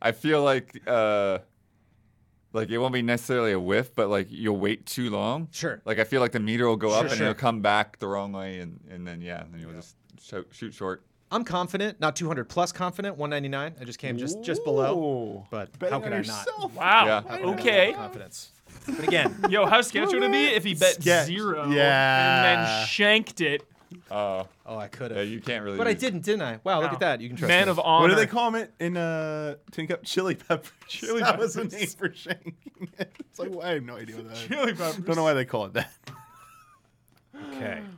I 0.00 0.12
feel 0.12 0.42
like 0.42 0.80
uh, 0.86 1.38
like 2.52 2.70
it 2.70 2.78
won't 2.78 2.92
be 2.94 3.02
necessarily 3.02 3.52
a 3.52 3.60
whiff, 3.60 3.94
but 3.94 4.08
like 4.08 4.26
you'll 4.30 4.56
wait 4.58 4.86
too 4.86 5.10
long. 5.10 5.48
Sure. 5.52 5.80
Like 5.84 5.98
I 5.98 6.04
feel 6.04 6.20
like 6.20 6.32
the 6.32 6.40
meter 6.40 6.66
will 6.66 6.76
go 6.76 6.88
Sure, 6.90 6.98
up 6.98 7.04
and 7.04 7.12
sure. 7.14 7.26
it'll 7.28 7.38
come 7.38 7.60
back 7.60 7.98
the 7.98 8.06
wrong 8.08 8.32
way, 8.32 8.58
and 8.60 8.80
and 8.90 9.06
then 9.06 9.20
yeah, 9.20 9.44
then 9.50 9.60
you'll 9.60 9.72
just 9.72 9.96
shoot, 10.20 10.46
shoot 10.52 10.74
short. 10.74 11.02
I'm 11.30 11.44
confident, 11.44 11.98
not 11.98 12.14
200 12.14 12.44
plus 12.46 12.72
confident. 12.72 13.16
199. 13.16 13.76
I 13.80 13.84
just 13.84 13.98
came 13.98 14.18
just 14.18 14.42
just 14.42 14.62
below. 14.64 14.98
Ooh. 14.98 15.46
But 15.50 15.78
Betting 15.78 15.92
how 15.92 15.96
on 15.96 16.02
could 16.02 16.12
I 16.12 16.16
not? 16.16 16.26
yourself. 16.26 16.74
wow. 16.74 17.06
Yeah. 17.06 17.22
How 17.22 17.22
could 17.22 17.32
I 17.32 17.44
not 17.50 17.58
Okay. 17.60 17.92
Confidence. 17.94 18.50
But 18.86 19.04
again, 19.08 19.34
Yo, 19.48 19.64
how 19.66 19.80
sketchy 19.82 20.14
would 20.14 20.22
it 20.24 20.32
be 20.32 20.46
if 20.46 20.64
he 20.64 20.74
bet 20.74 21.00
Sketch. 21.00 21.26
zero 21.26 21.70
Yeah. 21.70 22.36
and 22.36 22.44
then 22.80 22.86
shanked 22.86 23.40
it? 23.40 23.62
Uh, 24.12 24.44
oh, 24.66 24.76
I 24.76 24.88
could 24.88 25.10
have. 25.10 25.16
yeah, 25.16 25.22
have. 25.24 25.28
you 25.32 25.40
can't 25.40 25.64
really. 25.64 25.78
but 25.78 25.86
I 25.86 25.90
use- 25.90 26.00
didn't, 26.00 26.20
didn't 26.24 26.42
I? 26.42 26.60
Wow, 26.64 26.80
look 26.80 26.90
No. 26.90 26.94
at 26.94 27.00
that. 27.00 27.20
You 27.20 27.28
can 27.28 27.36
trust 27.38 27.48
Man 27.48 27.66
me. 27.66 27.70
of 27.70 27.78
honor. 27.80 28.02
What 28.02 28.08
do 28.08 28.14
they 28.16 28.26
call 28.26 28.54
it 28.56 28.72
in 28.78 28.96
uh, 28.96 29.54
Tin 29.70 29.86
Cup? 29.86 30.04
Chili 30.04 30.34
peppers. 30.34 30.70
Chili 30.86 31.20
that 31.22 31.38
was 31.38 31.54
the 31.54 31.62
peppers. 31.62 31.78
name 31.80 31.88
for 31.88 32.08
shanking 32.10 32.54
it. 32.98 33.12
It's 33.30 33.38
like 33.38 33.50
well, 33.50 33.62
I 33.62 33.74
have 33.74 33.82
no 33.84 33.96
idea 33.96 34.16
what 34.16 34.28
that 34.28 34.36
is. 34.36 34.46
Chili 34.48 34.74
peppers. 34.74 34.96
Don't 35.04 35.16
know 35.16 35.22
why 35.22 35.32
they 35.34 35.44
call 35.44 35.64
it 35.66 35.72
that. 35.74 35.92
Okay. 37.54 37.80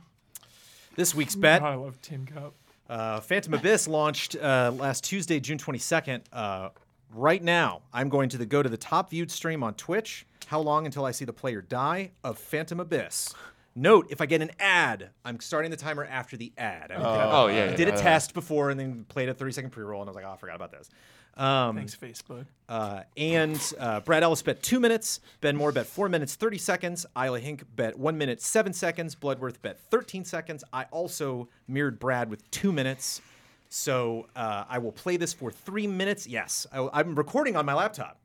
This 0.95 1.13
week's 1.13 1.35
bet. 1.35 1.59
God, 1.61 1.71
I 1.73 1.75
love 1.75 2.01
Tin 2.01 2.25
Cup. 2.25 2.53
Uh, 2.89 3.19
Phantom 3.19 3.53
Abyss 3.55 3.85
launched 3.89 4.37
uh, 4.37 4.71
last 4.73 5.03
Tuesday, 5.03 5.41
June 5.41 5.57
22nd. 5.57 6.21
Uh, 6.31 6.69
right 7.13 7.43
now, 7.43 7.81
I'm 7.91 8.07
going 8.07 8.29
to 8.29 8.37
the, 8.37 8.45
go 8.45 8.63
to 8.63 8.69
the 8.69 8.77
top 8.77 9.09
viewed 9.09 9.29
stream 9.29 9.61
on 9.61 9.73
Twitch. 9.73 10.25
How 10.47 10.61
long 10.61 10.85
until 10.85 11.03
I 11.03 11.11
see 11.11 11.25
the 11.25 11.33
player 11.33 11.61
die 11.61 12.11
of 12.23 12.37
Phantom 12.37 12.79
Abyss? 12.79 13.33
Note, 13.77 14.07
if 14.09 14.21
I 14.21 14.25
get 14.25 14.41
an 14.41 14.51
ad, 14.59 15.09
I'm 15.25 15.39
starting 15.41 15.69
the 15.69 15.75
timer 15.77 16.05
after 16.05 16.37
the 16.37 16.53
ad. 16.57 16.91
I, 16.91 16.95
Oh, 16.95 17.47
yeah, 17.47 17.53
I 17.53 17.65
yeah, 17.65 17.75
did 17.75 17.87
a 17.89 17.91
yeah. 17.91 17.97
test 17.97 18.33
before 18.33 18.69
and 18.69 18.79
then 18.79 19.03
played 19.09 19.27
a 19.27 19.33
30 19.33 19.51
second 19.51 19.69
pre 19.71 19.83
roll, 19.83 20.01
and 20.01 20.07
I 20.07 20.11
was 20.11 20.15
like, 20.15 20.25
oh, 20.25 20.31
I 20.31 20.37
forgot 20.37 20.55
about 20.55 20.71
this. 20.71 20.89
Um, 21.35 21.75
Thanks, 21.75 21.93
Facebook. 21.97 22.45
uh, 22.69 23.01
and 23.17 23.59
uh, 23.77 23.99
Brad 23.99 24.23
Ellis 24.23 24.41
bet 24.41 24.63
two 24.63 24.79
minutes. 24.79 25.19
Ben 25.41 25.57
Moore 25.57 25.73
bet 25.73 25.85
four 25.85 26.07
minutes, 26.07 26.35
30 26.35 26.57
seconds. 26.57 27.05
Isla 27.21 27.41
Hinck 27.41 27.65
bet 27.75 27.99
one 27.99 28.17
minute, 28.17 28.41
seven 28.41 28.71
seconds. 28.71 29.15
Bloodworth 29.15 29.61
bet 29.61 29.77
13 29.77 30.23
seconds. 30.23 30.63
I 30.71 30.85
also 30.91 31.49
mirrored 31.67 31.99
Brad 31.99 32.29
with 32.29 32.49
two 32.51 32.71
minutes. 32.71 33.21
So 33.67 34.27
uh, 34.37 34.63
I 34.69 34.77
will 34.77 34.93
play 34.93 35.17
this 35.17 35.33
for 35.33 35.51
three 35.51 35.87
minutes. 35.87 36.25
Yes, 36.25 36.65
I, 36.71 37.01
am 37.01 37.15
recording 37.15 37.57
on 37.57 37.65
my 37.65 37.73
laptop. 37.73 38.17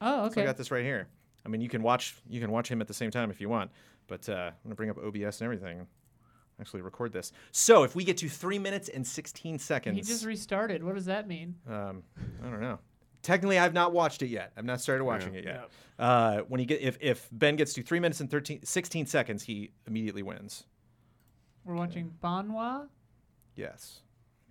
Oh, 0.00 0.24
okay. 0.26 0.36
So 0.36 0.42
I 0.42 0.44
got 0.46 0.56
this 0.56 0.70
right 0.70 0.84
here. 0.84 1.08
I 1.44 1.50
mean, 1.50 1.60
you 1.60 1.68
can 1.68 1.82
watch 1.82 2.14
you 2.28 2.40
can 2.40 2.50
watch 2.50 2.68
him 2.70 2.80
at 2.80 2.88
the 2.88 2.94
same 2.94 3.10
time 3.10 3.30
if 3.30 3.38
you 3.38 3.50
want. 3.50 3.70
But 4.08 4.28
uh, 4.28 4.50
I'm 4.50 4.52
gonna 4.64 4.74
bring 4.74 4.90
up 4.90 4.98
OBS 4.98 5.40
and 5.40 5.42
everything. 5.42 5.86
Actually, 6.60 6.80
record 6.82 7.12
this. 7.12 7.32
So 7.52 7.82
if 7.82 7.94
we 7.94 8.02
get 8.04 8.16
to 8.18 8.28
three 8.28 8.58
minutes 8.58 8.88
and 8.88 9.06
16 9.06 9.58
seconds, 9.58 9.96
He 9.96 10.02
just 10.02 10.24
restarted. 10.24 10.82
What 10.82 10.94
does 10.94 11.04
that 11.06 11.28
mean? 11.28 11.56
um, 11.68 12.02
I 12.42 12.48
don't 12.48 12.60
know. 12.60 12.78
Technically, 13.22 13.58
I've 13.58 13.74
not 13.74 13.92
watched 13.92 14.22
it 14.22 14.28
yet. 14.28 14.52
I've 14.56 14.64
not 14.64 14.80
started 14.80 15.04
watching 15.04 15.34
it 15.34 15.44
yet. 15.44 15.68
Uh, 15.98 16.38
when 16.48 16.60
he 16.60 16.66
get 16.66 16.80
if, 16.80 16.96
if 17.00 17.28
Ben 17.32 17.56
gets 17.56 17.72
to 17.74 17.82
three 17.82 17.98
minutes 18.00 18.20
and 18.20 18.30
13, 18.30 18.60
16 18.64 19.06
seconds, 19.06 19.42
he 19.42 19.72
immediately 19.86 20.22
wins. 20.22 20.64
We're 21.64 21.74
watching 21.74 22.12
Bonjwa. 22.22 22.86
Yes. 23.56 24.00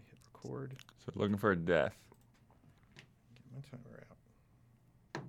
Hit 0.10 0.18
record. 0.34 0.76
So 1.06 1.11
looking 1.15 1.38
for 1.38 1.52
a 1.52 1.56
death. 1.56 1.95
Get 3.36 3.45
my 3.53 3.61
timer 3.72 4.03
out. 5.15 5.23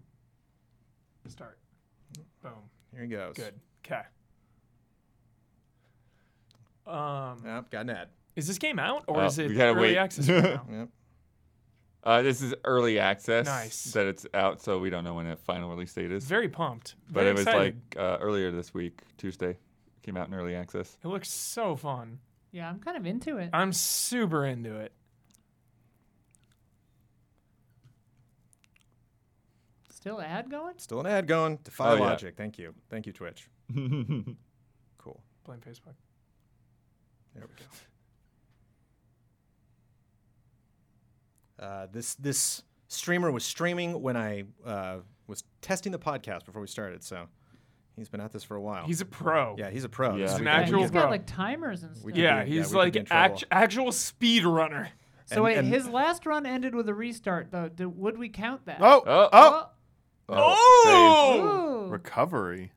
Start. 1.29 1.59
Boom. 2.43 2.53
Here 2.93 3.03
he 3.03 3.09
goes. 3.09 3.35
Good. 3.37 3.55
Okay. 3.85 4.03
Um, 6.87 7.43
Yep, 7.45 7.71
got 7.71 7.81
an 7.83 7.91
ad. 7.91 8.09
is 8.37 8.47
this 8.47 8.59
game 8.59 8.79
out 8.79 9.05
or 9.09 9.21
Oh, 9.23 9.27
is 9.27 9.39
it 9.39 9.49
we 9.49 9.55
gotta 9.57 9.71
early 9.73 9.81
wait. 9.81 9.97
access 9.97 10.29
right 10.29 10.43
now? 10.45 10.67
Yep. 10.71 10.89
Uh, 12.05 12.23
this 12.23 12.41
is 12.41 12.55
early 12.65 13.01
access. 13.01 13.47
Nice. 13.47 13.85
That 13.93 14.07
it's 14.07 14.25
out, 14.33 14.63
so 14.63 14.79
we 14.79 14.91
don't 14.91 15.03
know 15.03 15.15
when 15.15 15.29
the 15.29 15.35
final 15.37 15.69
release 15.69 15.93
date 15.93 16.13
is. 16.13 16.25
Very 16.25 16.49
pumped. 16.49 16.95
but 17.09 17.15
Very 17.23 17.31
it 17.31 17.33
was 17.33 17.41
excited. 17.43 17.81
like 17.97 17.97
uh, 18.01 18.19
earlier 18.21 18.53
this 18.53 18.73
week, 18.73 19.01
Tuesday, 19.19 19.59
came 20.03 20.17
out 20.17 20.29
in 20.29 20.35
early 20.35 20.55
access. 20.55 20.97
it 21.03 21.09
looks 21.09 21.29
so 21.29 21.75
fun. 21.75 22.21
Yeah, 22.53 22.69
I'm 22.71 22.79
kind 22.79 22.97
of 22.97 23.07
into 23.07 23.39
it. 23.39 23.51
I'm 23.53 23.73
super 23.73 24.47
into 24.47 24.77
it. 24.77 24.93
Still 29.91 30.21
ad 30.21 30.51
going? 30.51 30.75
Still 30.79 31.01
an 31.01 31.07
ad 31.07 31.27
going. 31.27 31.59
Defy 31.65 31.91
Oh, 31.91 31.95
yeah. 31.97 32.01
logic. 32.03 32.37
Thank 32.37 32.59
you. 32.59 32.75
Thank 32.89 33.07
you, 33.07 33.13
Twitch. 33.13 33.49
Cool. 34.99 35.23
Blame 35.45 35.61
Facebook. 35.61 35.95
There 37.37 37.47
we 37.47 37.55
go. 41.59 41.67
Uh, 41.67 41.87
this 41.93 42.15
this 42.17 42.63
streamer 42.89 43.31
was 43.31 43.45
streaming 43.45 44.01
when 44.03 44.17
I 44.17 44.45
uh, 44.65 44.97
was 45.27 45.45
testing 45.63 45.93
the 45.93 45.99
podcast 45.99 46.45
before 46.45 46.61
we 46.61 46.67
started, 46.69 47.03
so 47.03 47.27
he's 47.97 48.09
been 48.09 48.21
at 48.21 48.33
this 48.33 48.45
for 48.45 48.57
a 48.57 48.61
while. 48.61 48.85
He's 48.87 49.01
a 49.01 49.07
pro. 49.07 49.57
yeah, 49.59 49.71
he's 49.71 49.85
a 49.85 49.89
pro. 49.89 50.17
Yeah. 50.17 50.23
He's 50.25 50.33
an 50.33 50.39
could- 50.41 50.47
actual 50.49 50.81
he's 50.83 50.91
pro. 50.91 51.03
got 51.03 51.11
like 51.11 51.27
timers 51.27 51.83
and 51.83 51.95
stuff. 51.97 52.05
We 52.05 52.13
could 52.13 52.21
Yeah, 52.23 52.45
be- 52.45 52.51
yeah, 52.51 52.57
he's 52.63 52.71
we 52.73 52.77
like 52.79 52.93
be 52.95 52.99
in 53.01 53.05
trouble. 53.07 53.35
act- 53.37 53.45
actual 53.51 53.93
speed 53.93 54.45
runner. 54.45 54.89
So 55.27 55.37
And- 55.37 55.45
wait, 55.45 55.57
and- 55.59 55.69
his 55.69 55.89
last 55.89 56.27
run 56.27 56.47
ended 56.47 56.75
with 56.75 56.89
a 56.89 56.95
restart 56.95 57.51
though. 57.51 57.69
Do, 57.69 57.89
would 57.89 58.19
we 58.19 58.29
count 58.29 58.67
that? 58.67 58.79
Oh, 58.81 59.03
Oh, 59.07 59.29
oh, 59.33 59.71
Oh! 60.29 61.85
Ooh. 61.87 61.91
recovery. 61.91 62.73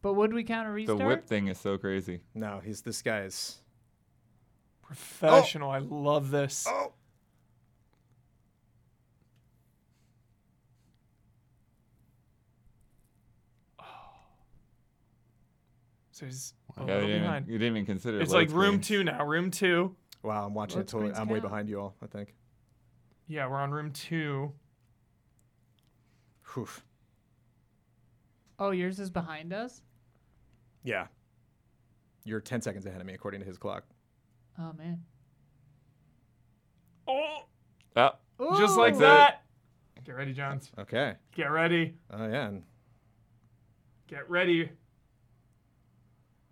But 0.00 0.14
would 0.14 0.32
we 0.32 0.44
count 0.44 0.68
a 0.68 0.86
the 0.86 0.96
whip 0.96 1.26
thing 1.26 1.48
is 1.48 1.58
so 1.58 1.76
crazy. 1.76 2.20
No, 2.34 2.60
he's 2.64 2.82
this 2.82 3.02
guy's. 3.02 3.58
Professional. 4.82 5.70
Oh! 5.70 5.74
I 5.74 5.78
love 5.78 6.30
this. 6.30 6.66
Oh! 6.68 6.92
oh. 13.80 13.84
So 16.12 16.26
he's 16.26 16.54
a 16.76 16.80
Yeah, 16.80 16.86
little 16.86 17.00
you 17.00 17.06
didn't, 17.06 17.10
even, 17.10 17.22
behind. 17.22 17.46
you 17.48 17.58
didn't 17.58 17.76
even 17.76 17.86
consider. 17.86 18.20
It's 18.20 18.32
load 18.32 18.38
like 18.38 18.56
room 18.56 18.80
two 18.80 19.02
now. 19.04 19.24
Room 19.24 19.50
two. 19.50 19.96
Wow, 20.22 20.46
I'm 20.46 20.54
watching 20.54 20.78
Load 20.78 20.86
it 20.86 20.88
totally. 20.88 21.12
I'm 21.14 21.28
way 21.28 21.40
behind 21.40 21.68
you 21.68 21.80
all. 21.80 21.96
I 22.00 22.06
think. 22.06 22.34
Yeah, 23.26 23.48
we're 23.48 23.56
on 23.58 23.72
room 23.72 23.90
two. 23.92 24.52
Whew. 26.54 26.68
Oh, 28.60 28.70
yours 28.70 28.98
is 29.00 29.10
behind 29.10 29.52
us. 29.52 29.82
Yeah. 30.82 31.06
You're 32.24 32.40
10 32.40 32.60
seconds 32.62 32.84
ahead 32.86 33.00
of 33.00 33.06
me 33.06 33.14
according 33.14 33.40
to 33.40 33.46
his 33.46 33.58
clock. 33.58 33.84
Oh 34.58 34.72
man. 34.76 35.02
Oh, 37.06 37.44
Ah, 37.96 38.16
just 38.58 38.76
like 38.76 38.94
Ooh. 38.94 38.98
that. 39.00 39.42
Get 40.04 40.14
ready, 40.14 40.32
Jones. 40.32 40.70
Okay. 40.78 41.14
Get 41.34 41.50
ready. 41.50 41.94
Oh 42.12 42.26
yeah. 42.28 42.48
And 42.48 42.62
Get 44.06 44.28
ready. 44.30 44.70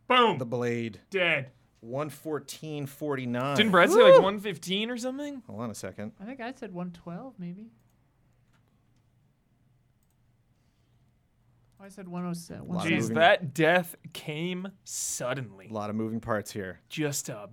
Boom. 0.08 0.38
the 0.38 0.44
blade. 0.46 1.00
Dead. 1.10 1.50
114.49. 1.84 3.56
Didn't 3.56 3.72
Brett 3.72 3.90
say 3.90 4.02
like 4.02 4.14
115 4.14 4.90
or 4.90 4.96
something? 4.96 5.42
Hold 5.46 5.60
on 5.60 5.70
a 5.70 5.74
second. 5.74 6.12
I 6.20 6.24
think 6.24 6.40
I 6.40 6.52
said 6.52 6.72
112 6.72 7.34
maybe. 7.38 7.70
I 11.80 11.88
said 11.88 12.08
107. 12.08 12.68
Lot 12.68 12.86
of 12.86 12.90
Jeez, 12.92 13.00
moving- 13.02 13.14
that 13.16 13.54
death 13.54 13.94
came 14.12 14.68
suddenly. 14.84 15.68
A 15.70 15.72
lot 15.72 15.90
of 15.90 15.96
moving 15.96 16.20
parts 16.20 16.50
here. 16.50 16.80
Just 16.88 17.28
a 17.28 17.48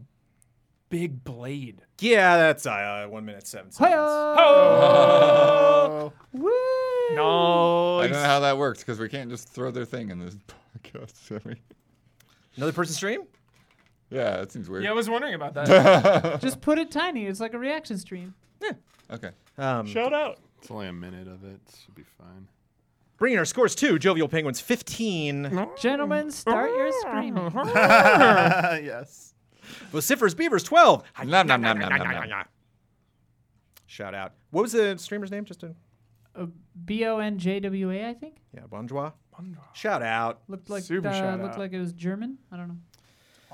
big 0.90 1.24
blade. 1.24 1.82
Yeah, 2.00 2.38
that's 2.38 2.66
uh, 2.66 3.06
one 3.10 3.26
minute 3.26 3.48
seven 3.48 3.72
seconds. 3.72 3.96
Oh! 3.98 6.14
Woo! 6.34 6.50
I 6.50 8.08
don't 8.08 8.12
know 8.12 8.24
how 8.24 8.40
that 8.42 8.58
works 8.58 8.80
because 8.80 9.00
we 9.00 9.10
can't 9.10 9.30
just 9.30 9.50
throw 9.50 9.72
their 9.72 9.86
thing 9.86 10.10
in 10.10 10.20
this 10.20 10.36
podcast. 10.84 11.32
I 11.32 11.48
mean, 11.48 11.58
Another 12.56 12.72
person 12.74 12.94
stream? 12.96 13.22
yeah, 14.10 14.38
that 14.38 14.52
seems 14.52 14.70
weird. 14.70 14.84
Yeah, 14.84 14.92
I 14.92 14.94
was 14.94 15.10
wondering 15.10 15.34
about 15.34 15.56
that. 15.56 16.40
Just 16.42 16.62
put 16.62 16.78
it 16.78 16.92
tiny. 16.92 17.26
It's 17.26 17.40
like 17.40 17.56
a 17.56 17.60
reaction 17.60 17.98
stream. 17.98 18.36
Yeah. 18.62 18.74
Okay. 19.10 19.32
Um, 19.58 19.88
Shout 19.88 20.14
out. 20.14 20.38
It's 20.60 20.70
only 20.70 20.88
a 20.88 20.94
minute 20.94 21.28
of 21.28 21.44
it. 21.44 21.60
Should 21.84 21.96
be 21.96 22.04
fine. 22.04 22.48
Bringing 23.24 23.40
our 23.40 23.46
scores 23.46 23.74
to 23.74 23.98
Jovial 23.98 24.28
Penguins 24.28 24.60
15, 24.60 25.70
Gentlemen, 25.80 26.30
start 26.30 26.72
your 26.72 26.92
screaming. 27.00 27.50
yes. 28.84 29.34
Vociferous 29.94 30.34
Beavers 30.34 30.62
12. 30.64 31.06
Nom, 31.20 31.48
nom, 31.48 31.62
nom, 31.62 31.80
nom, 31.80 31.90
nom, 31.90 32.30
nom. 32.30 32.44
Shout 33.86 34.14
out. 34.14 34.34
What 34.52 34.64
was 34.64 34.74
the 34.74 34.98
streamer's 34.98 35.32
name? 35.32 35.46
Just 35.46 35.62
to 35.62 35.74
Uh, 36.36 36.48
B 36.84 37.06
O 37.06 37.20
N 37.20 37.38
J 37.38 37.62
W 37.62 37.92
A, 37.92 38.10
I 38.10 38.14
think. 38.14 38.42
yeah, 38.54 38.64
Bonjour. 38.70 39.14
Shout 39.72 40.04
out. 40.04 40.42
Looked 40.50 40.70
like 40.70 40.84
Super 40.84 41.08
uh, 41.08 41.14
shout 41.14 41.40
looked 41.40 41.54
out. 41.54 41.60
like 41.60 41.72
it 41.72 41.80
was 41.80 41.94
German. 41.94 42.40
I 42.52 42.58
don't 42.58 42.68
know. 42.68 42.78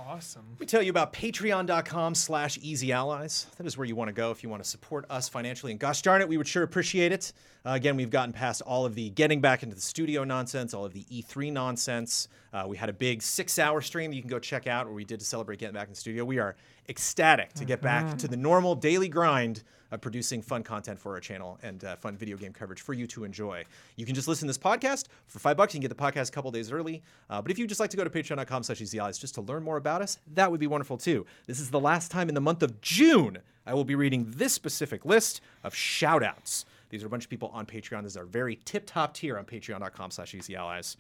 Awesome. 0.07 0.45
Let 0.51 0.59
me 0.61 0.65
tell 0.65 0.81
you 0.81 0.91
about 0.91 1.11
patreon.com 1.11 2.15
slash 2.15 2.57
easy 2.61 2.93
allies. 2.93 3.47
That 3.57 3.67
is 3.67 3.77
where 3.77 3.85
you 3.85 3.95
want 3.95 4.07
to 4.07 4.13
go 4.13 4.31
if 4.31 4.43
you 4.43 4.49
want 4.49 4.63
to 4.63 4.69
support 4.69 5.05
us 5.09 5.27
financially. 5.27 5.73
And 5.73 5.79
gosh 5.79 6.01
darn 6.01 6.21
it, 6.21 6.29
we 6.29 6.37
would 6.37 6.47
sure 6.47 6.63
appreciate 6.63 7.11
it. 7.11 7.33
Uh, 7.65 7.71
again, 7.71 7.97
we've 7.97 8.09
gotten 8.09 8.31
past 8.31 8.61
all 8.61 8.85
of 8.85 8.95
the 8.95 9.09
getting 9.09 9.41
back 9.41 9.61
into 9.61 9.75
the 9.75 9.81
studio 9.81 10.23
nonsense, 10.23 10.73
all 10.73 10.85
of 10.85 10.93
the 10.93 11.03
E3 11.11 11.51
nonsense. 11.51 12.29
Uh, 12.53 12.63
we 12.65 12.77
had 12.77 12.87
a 12.87 12.93
big 12.93 13.21
six 13.21 13.59
hour 13.59 13.81
stream 13.81 14.13
you 14.13 14.21
can 14.21 14.29
go 14.29 14.39
check 14.39 14.67
out 14.67 14.85
where 14.85 14.95
we 14.95 15.03
did 15.03 15.19
to 15.19 15.25
celebrate 15.25 15.59
getting 15.59 15.75
back 15.75 15.87
in 15.87 15.93
the 15.93 15.99
studio. 15.99 16.23
We 16.23 16.39
are 16.39 16.55
ecstatic 16.89 17.53
to 17.53 17.65
get 17.65 17.81
back 17.81 18.17
to 18.17 18.27
the 18.27 18.37
normal 18.37 18.75
daily 18.75 19.07
grind 19.07 19.63
of 19.91 20.01
producing 20.01 20.41
fun 20.41 20.63
content 20.63 20.99
for 20.99 21.13
our 21.13 21.19
channel 21.19 21.57
and 21.63 21.83
uh, 21.83 21.95
fun 21.95 22.15
video 22.15 22.37
game 22.37 22.53
coverage 22.53 22.81
for 22.81 22.93
you 22.93 23.07
to 23.07 23.23
enjoy. 23.23 23.63
You 23.95 24.05
can 24.05 24.13
just 24.13 24.27
listen 24.27 24.47
to 24.47 24.49
this 24.49 24.57
podcast 24.57 25.05
for 25.27 25.39
five 25.39 25.57
bucks. 25.57 25.73
You 25.73 25.79
can 25.79 25.89
get 25.89 25.95
the 25.95 26.03
podcast 26.03 26.29
a 26.29 26.31
couple 26.31 26.51
days 26.51 26.71
early. 26.71 27.01
Uh, 27.29 27.41
but 27.41 27.51
if 27.51 27.57
you 27.57 27.65
just 27.65 27.79
like 27.79 27.89
to 27.91 27.97
go 27.97 28.03
to 28.03 28.09
patreon.com 28.09 28.63
slash 28.63 28.81
easy 28.81 28.97
just 28.97 29.35
to 29.35 29.41
learn 29.41 29.63
more 29.63 29.77
about 29.77 30.01
us, 30.01 30.19
that 30.33 30.51
would 30.51 30.59
be 30.59 30.67
wonderful 30.67 30.97
too. 30.97 31.25
This 31.47 31.59
is 31.59 31.71
the 31.71 31.79
last 31.79 32.11
time 32.11 32.29
in 32.29 32.35
the 32.35 32.41
month 32.41 32.61
of 32.61 32.81
June 32.81 33.39
I 33.65 33.73
will 33.73 33.85
be 33.85 33.95
reading 33.95 34.31
this 34.35 34.53
specific 34.53 35.05
list 35.05 35.41
of 35.63 35.75
shout 35.75 36.23
outs. 36.23 36.65
These 36.89 37.03
are 37.03 37.07
a 37.07 37.09
bunch 37.09 37.25
of 37.25 37.29
people 37.29 37.51
on 37.53 37.67
Patreon. 37.67 38.03
This 38.03 38.13
is 38.13 38.17
our 38.17 38.25
very 38.25 38.59
tip 38.65 38.85
top 38.87 39.13
tier 39.13 39.37
on 39.37 39.45
patreon.com 39.45 40.11
slash 40.11 40.33
easy 40.33 40.55
allies. 40.55 40.97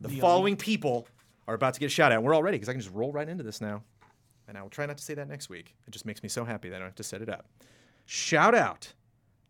The 0.00 0.08
following 0.20 0.56
people 0.56 1.06
are 1.46 1.54
about 1.54 1.74
to 1.74 1.80
get 1.80 1.86
a 1.86 1.90
shout 1.90 2.10
out. 2.10 2.22
We're 2.24 2.34
all 2.34 2.42
ready 2.42 2.56
because 2.56 2.68
I 2.68 2.72
can 2.72 2.80
just 2.80 2.92
roll 2.92 3.12
right 3.12 3.28
into 3.28 3.44
this 3.44 3.60
now. 3.60 3.82
And 4.52 4.58
I 4.58 4.62
will 4.62 4.68
try 4.68 4.84
not 4.84 4.98
to 4.98 5.02
say 5.02 5.14
that 5.14 5.28
next 5.28 5.48
week. 5.48 5.74
It 5.86 5.92
just 5.92 6.04
makes 6.04 6.22
me 6.22 6.28
so 6.28 6.44
happy 6.44 6.68
that 6.68 6.76
I 6.76 6.78
don't 6.80 6.88
have 6.88 6.94
to 6.96 7.02
set 7.02 7.22
it 7.22 7.30
up. 7.30 7.46
Shout 8.04 8.54
out 8.54 8.92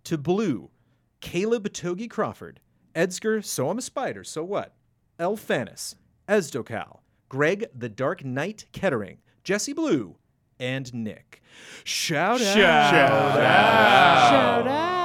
to 0.05 0.17
Blue, 0.17 0.71
Caleb 1.19 1.73
Togi 1.73 2.07
Crawford, 2.07 2.61
Edgar, 2.95 3.43
So 3.43 3.69
I'm 3.69 3.79
a 3.79 3.83
Spider, 3.83 4.23
So 4.23 4.45
What, 4.45 4.77
Elphanis, 5.19 5.97
Esdocal, 6.29 7.01
Greg 7.29 7.67
the 7.77 7.89
Dark 7.89 8.25
Knight 8.25 8.67
Kettering, 8.71 9.19
Jesse 9.43 9.73
Blue, 9.73 10.15
and 10.61 10.95
Nick. 10.95 11.43
Shout 11.83 12.41
out. 12.41 12.55
Shout 12.55 12.95
out. 12.95 14.31
Shout 14.31 14.69
out. 14.69 15.02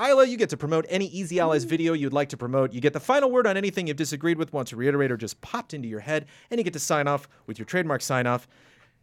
Isla, 0.00 0.24
you 0.26 0.36
get 0.36 0.48
to 0.50 0.56
promote 0.56 0.86
any 0.88 1.06
Easy 1.06 1.40
Allies 1.40 1.64
video 1.64 1.92
you'd 1.92 2.12
like 2.12 2.30
to 2.30 2.36
promote. 2.36 2.72
You 2.72 2.80
get 2.80 2.94
the 2.94 3.00
final 3.00 3.30
word 3.30 3.46
on 3.46 3.56
anything 3.56 3.86
you've 3.86 3.96
disagreed 3.98 4.38
with, 4.38 4.52
want 4.52 4.68
to 4.68 4.76
reiterate, 4.76 5.12
or 5.12 5.16
just 5.16 5.40
popped 5.42 5.74
into 5.74 5.88
your 5.88 6.00
head. 6.00 6.26
And 6.50 6.58
you 6.58 6.64
get 6.64 6.72
to 6.72 6.78
sign 6.78 7.06
off 7.06 7.28
with 7.46 7.58
your 7.58 7.66
trademark 7.66 8.00
sign 8.00 8.26
off 8.26 8.48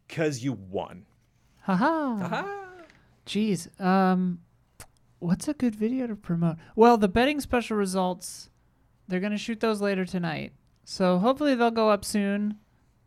because 0.08 0.44
you 0.44 0.54
won. 0.54 1.06
Haha. 1.62 2.46
Jeez. 3.28 3.80
Um, 3.80 4.40
what's 5.20 5.48
a 5.48 5.54
good 5.54 5.76
video 5.76 6.08
to 6.08 6.16
promote? 6.16 6.58
Well, 6.76 6.98
the 6.98 7.08
betting 7.10 7.42
special 7.42 7.78
results, 7.78 8.50
they're 9.08 9.20
gonna 9.20 9.38
shoot 9.38 9.60
those 9.60 9.82
later 9.82 10.06
tonight. 10.06 10.54
So 10.84 11.20
hopefully 11.20 11.54
they'll 11.54 11.70
go 11.70 11.90
up 11.90 12.06
soon, 12.06 12.56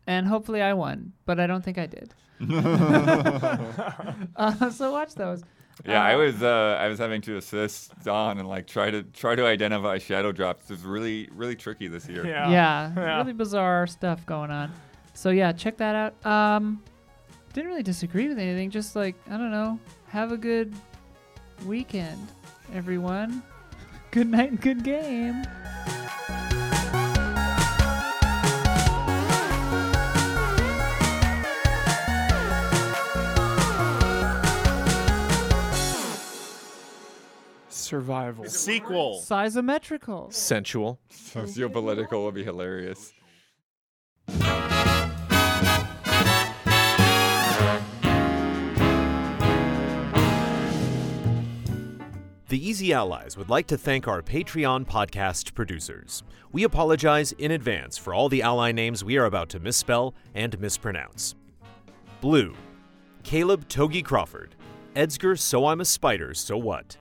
and 0.05 0.27
hopefully 0.27 0.61
I 0.61 0.73
won, 0.73 1.13
but 1.25 1.39
I 1.39 1.47
don't 1.47 1.63
think 1.63 1.77
I 1.77 1.87
did. 1.87 2.13
uh, 4.35 4.69
so 4.69 4.91
watch 4.91 5.15
those. 5.15 5.43
Yeah, 5.85 6.03
I 6.03 6.15
was 6.15 6.43
uh, 6.43 6.77
I 6.79 6.87
was 6.87 6.99
having 6.99 7.21
to 7.21 7.37
assist 7.37 7.91
Don 8.03 8.37
and 8.37 8.47
like 8.47 8.67
try 8.67 8.91
to 8.91 9.03
try 9.03 9.35
to 9.35 9.45
identify 9.45 9.97
shadow 9.97 10.31
drops. 10.31 10.69
It's 10.69 10.83
really 10.83 11.27
really 11.33 11.55
tricky 11.55 11.87
this 11.87 12.07
year. 12.07 12.25
Yeah. 12.25 12.49
Yeah, 12.51 12.91
Yeah. 12.95 13.17
really 13.17 13.33
bizarre 13.33 13.87
stuff 13.87 14.25
going 14.25 14.51
on. 14.51 14.71
So 15.13 15.29
yeah, 15.31 15.51
check 15.51 15.77
that 15.77 15.95
out. 16.23 16.25
Um, 16.25 16.83
didn't 17.53 17.69
really 17.69 17.83
disagree 17.83 18.27
with 18.27 18.39
anything. 18.39 18.69
Just 18.69 18.95
like 18.95 19.15
I 19.27 19.37
don't 19.37 19.51
know, 19.51 19.79
have 20.07 20.31
a 20.31 20.37
good 20.37 20.73
weekend, 21.65 22.27
everyone. 22.73 23.41
Good 24.11 24.27
night 24.29 24.49
and 24.51 24.61
good 24.61 24.83
game. 24.83 25.43
Survival. 37.91 38.45
Sequel. 38.45 39.21
Sizometrical. 39.21 40.31
Sensual. 40.31 40.97
Sociopolitical 41.11 42.23
would 42.23 42.33
be 42.33 42.41
hilarious. 42.41 43.11
The 52.47 52.65
Easy 52.65 52.93
Allies 52.93 53.35
would 53.35 53.49
like 53.49 53.67
to 53.67 53.77
thank 53.77 54.07
our 54.07 54.21
Patreon 54.21 54.85
podcast 54.85 55.53
producers. 55.53 56.23
We 56.53 56.63
apologize 56.63 57.33
in 57.33 57.51
advance 57.51 57.97
for 57.97 58.13
all 58.13 58.29
the 58.29 58.41
ally 58.41 58.71
names 58.71 59.03
we 59.03 59.17
are 59.17 59.25
about 59.25 59.49
to 59.49 59.59
misspell 59.59 60.15
and 60.33 60.57
mispronounce. 60.61 61.35
Blue, 62.21 62.55
Caleb 63.23 63.67
Togi 63.67 64.01
Crawford, 64.01 64.55
Edsger 64.95 65.37
So 65.37 65.65
I'm 65.67 65.81
a 65.81 65.85
Spider, 65.85 66.33
So 66.33 66.57
What, 66.57 66.95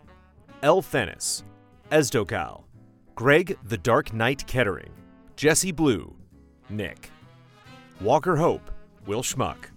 El 0.63 0.83
Fennis, 0.83 1.43
Esdokal, 1.91 2.65
Greg 3.15 3.57
the 3.65 3.79
Dark 3.79 4.13
Knight 4.13 4.47
Kettering, 4.47 4.93
Jesse 5.35 5.73
Blue, 5.73 6.15
Nick, 6.69 7.11
Walker 8.03 8.37
Hope, 8.37 8.71
Will 9.07 9.23
Schmuck, 9.23 9.71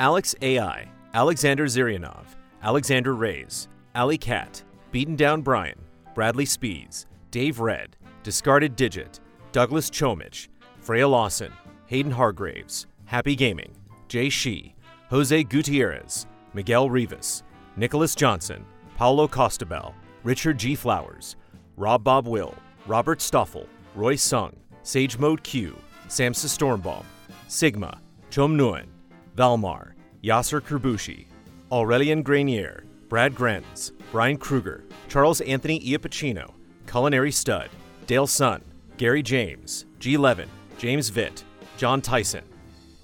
Alex 0.00 0.34
AI, 0.42 0.88
Alexander 1.14 1.66
Zirianov, 1.66 2.24
Alexander 2.64 3.14
Reyes, 3.14 3.68
Ali 3.94 4.18
Cat, 4.18 4.60
Beaten 4.90 5.14
Down 5.14 5.40
Brian, 5.40 5.78
Bradley 6.16 6.46
Speeds, 6.46 7.06
Dave 7.30 7.60
Red, 7.60 7.96
Discarded 8.24 8.74
Digit, 8.74 9.20
Douglas 9.52 9.88
Chomich, 9.88 10.48
Freya 10.80 11.06
Lawson, 11.06 11.52
Hayden 11.86 12.10
Hargraves, 12.10 12.88
Happy 13.04 13.36
Gaming, 13.36 13.72
Jay 14.08 14.28
Shee, 14.28 14.74
Jose 15.10 15.44
Gutierrez, 15.44 16.26
Miguel 16.54 16.90
Rivas, 16.90 17.44
Nicholas 17.76 18.16
Johnson, 18.16 18.64
Paulo 18.96 19.28
Costabel, 19.28 19.94
Richard 20.28 20.58
G. 20.58 20.74
Flowers, 20.74 21.36
Rob 21.78 22.04
Bob 22.04 22.26
Will, 22.28 22.54
Robert 22.86 23.22
Stoffel, 23.22 23.66
Roy 23.94 24.14
Sung, 24.14 24.54
Sage 24.82 25.16
Mode 25.16 25.42
Q, 25.42 25.74
Samsa 26.08 26.48
Stormbaum, 26.48 27.02
Sigma, 27.46 27.98
Chom 28.30 28.54
Nguyen, 28.54 28.88
Valmar, 29.34 29.92
Yasser 30.22 30.60
Kerbushi, 30.60 31.24
Aurelian 31.72 32.22
Grenier, 32.22 32.84
Brad 33.08 33.34
Grenz, 33.34 33.92
Brian 34.12 34.36
Kruger, 34.36 34.84
Charles 35.08 35.40
Anthony 35.40 35.80
Iapicino, 35.80 36.52
Culinary 36.86 37.32
Stud, 37.32 37.70
Dale 38.06 38.26
Sun, 38.26 38.60
Gary 38.98 39.22
James, 39.22 39.86
G. 39.98 40.18
Levin, 40.18 40.50
James 40.76 41.10
Vitt, 41.10 41.42
John 41.78 42.02
Tyson, 42.02 42.44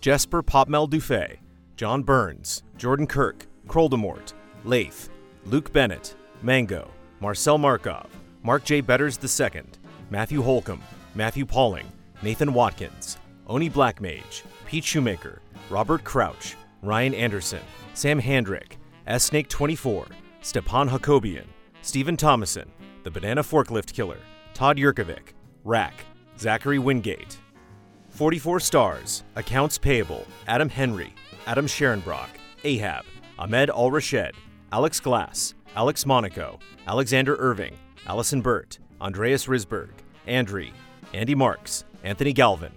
Jesper 0.03 0.43
Popmel 0.43 0.91
Dufay, 0.91 1.39
John 1.79 2.03
Burns, 2.03 2.63
Jordan 2.77 3.07
Kirk, 3.07 3.47
Kroldemort, 3.67 4.35
Lath, 4.65 5.09
Luke 5.47 5.73
Bennett, 5.73 6.17
Mango, 6.43 6.91
Marcel 7.21 7.59
Markov, 7.59 8.07
Mark 8.43 8.65
J. 8.65 8.81
Betters 8.81 9.19
II, 9.23 9.63
Matthew 10.11 10.43
Holcomb, 10.43 10.83
Matthew 11.15 11.47
Pauling, 11.47 11.87
Nathan 12.23 12.53
Watkins, 12.53 13.19
Oni 13.47 13.71
Blackmage, 13.71 14.43
Pete 14.67 14.85
Shoemaker, 14.85 15.41
Robert 15.71 16.05
Crouch, 16.05 16.57
Ryan 16.83 17.15
Anderson, 17.15 17.61
Sam 17.95 18.21
Handrick, 18.21 18.77
S 19.07 19.25
Snake 19.25 19.49
24, 19.49 20.07
Stepan 20.43 20.89
Hakobian, 20.89 21.47
Stephen 21.83 22.17
Thomason, 22.17 22.71
The 23.03 23.11
Banana 23.11 23.43
Forklift 23.43 23.93
Killer, 23.93 24.19
Todd 24.53 24.77
Yurkovic, 24.77 25.33
Rack, 25.65 25.95
Zachary 26.39 26.79
Wingate, 26.79 27.39
44 28.11 28.61
stars, 28.61 29.25
accounts 29.37 29.79
payable, 29.79 30.27
Adam 30.47 30.69
Henry, 30.69 31.13
Adam 31.47 31.67
Sharonbrock, 31.67 32.29
Ahab, 32.65 33.05
Ahmed 33.39 33.71
Al 33.71 33.91
Rashed, 33.91 34.33
Alex 34.73 35.01
Glass, 35.01 35.55
Alex 35.77 36.07
Monaco, 36.07 36.61
Alexander 36.87 37.35
Irving, 37.41 37.77
Allison 38.07 38.41
Burt, 38.41 38.79
Andreas 39.01 39.47
Risberg, 39.47 39.91
Andri, 40.29 40.73
Andy 41.13 41.35
Marks, 41.35 41.85
Anthony 42.05 42.33
Galvin, 42.33 42.73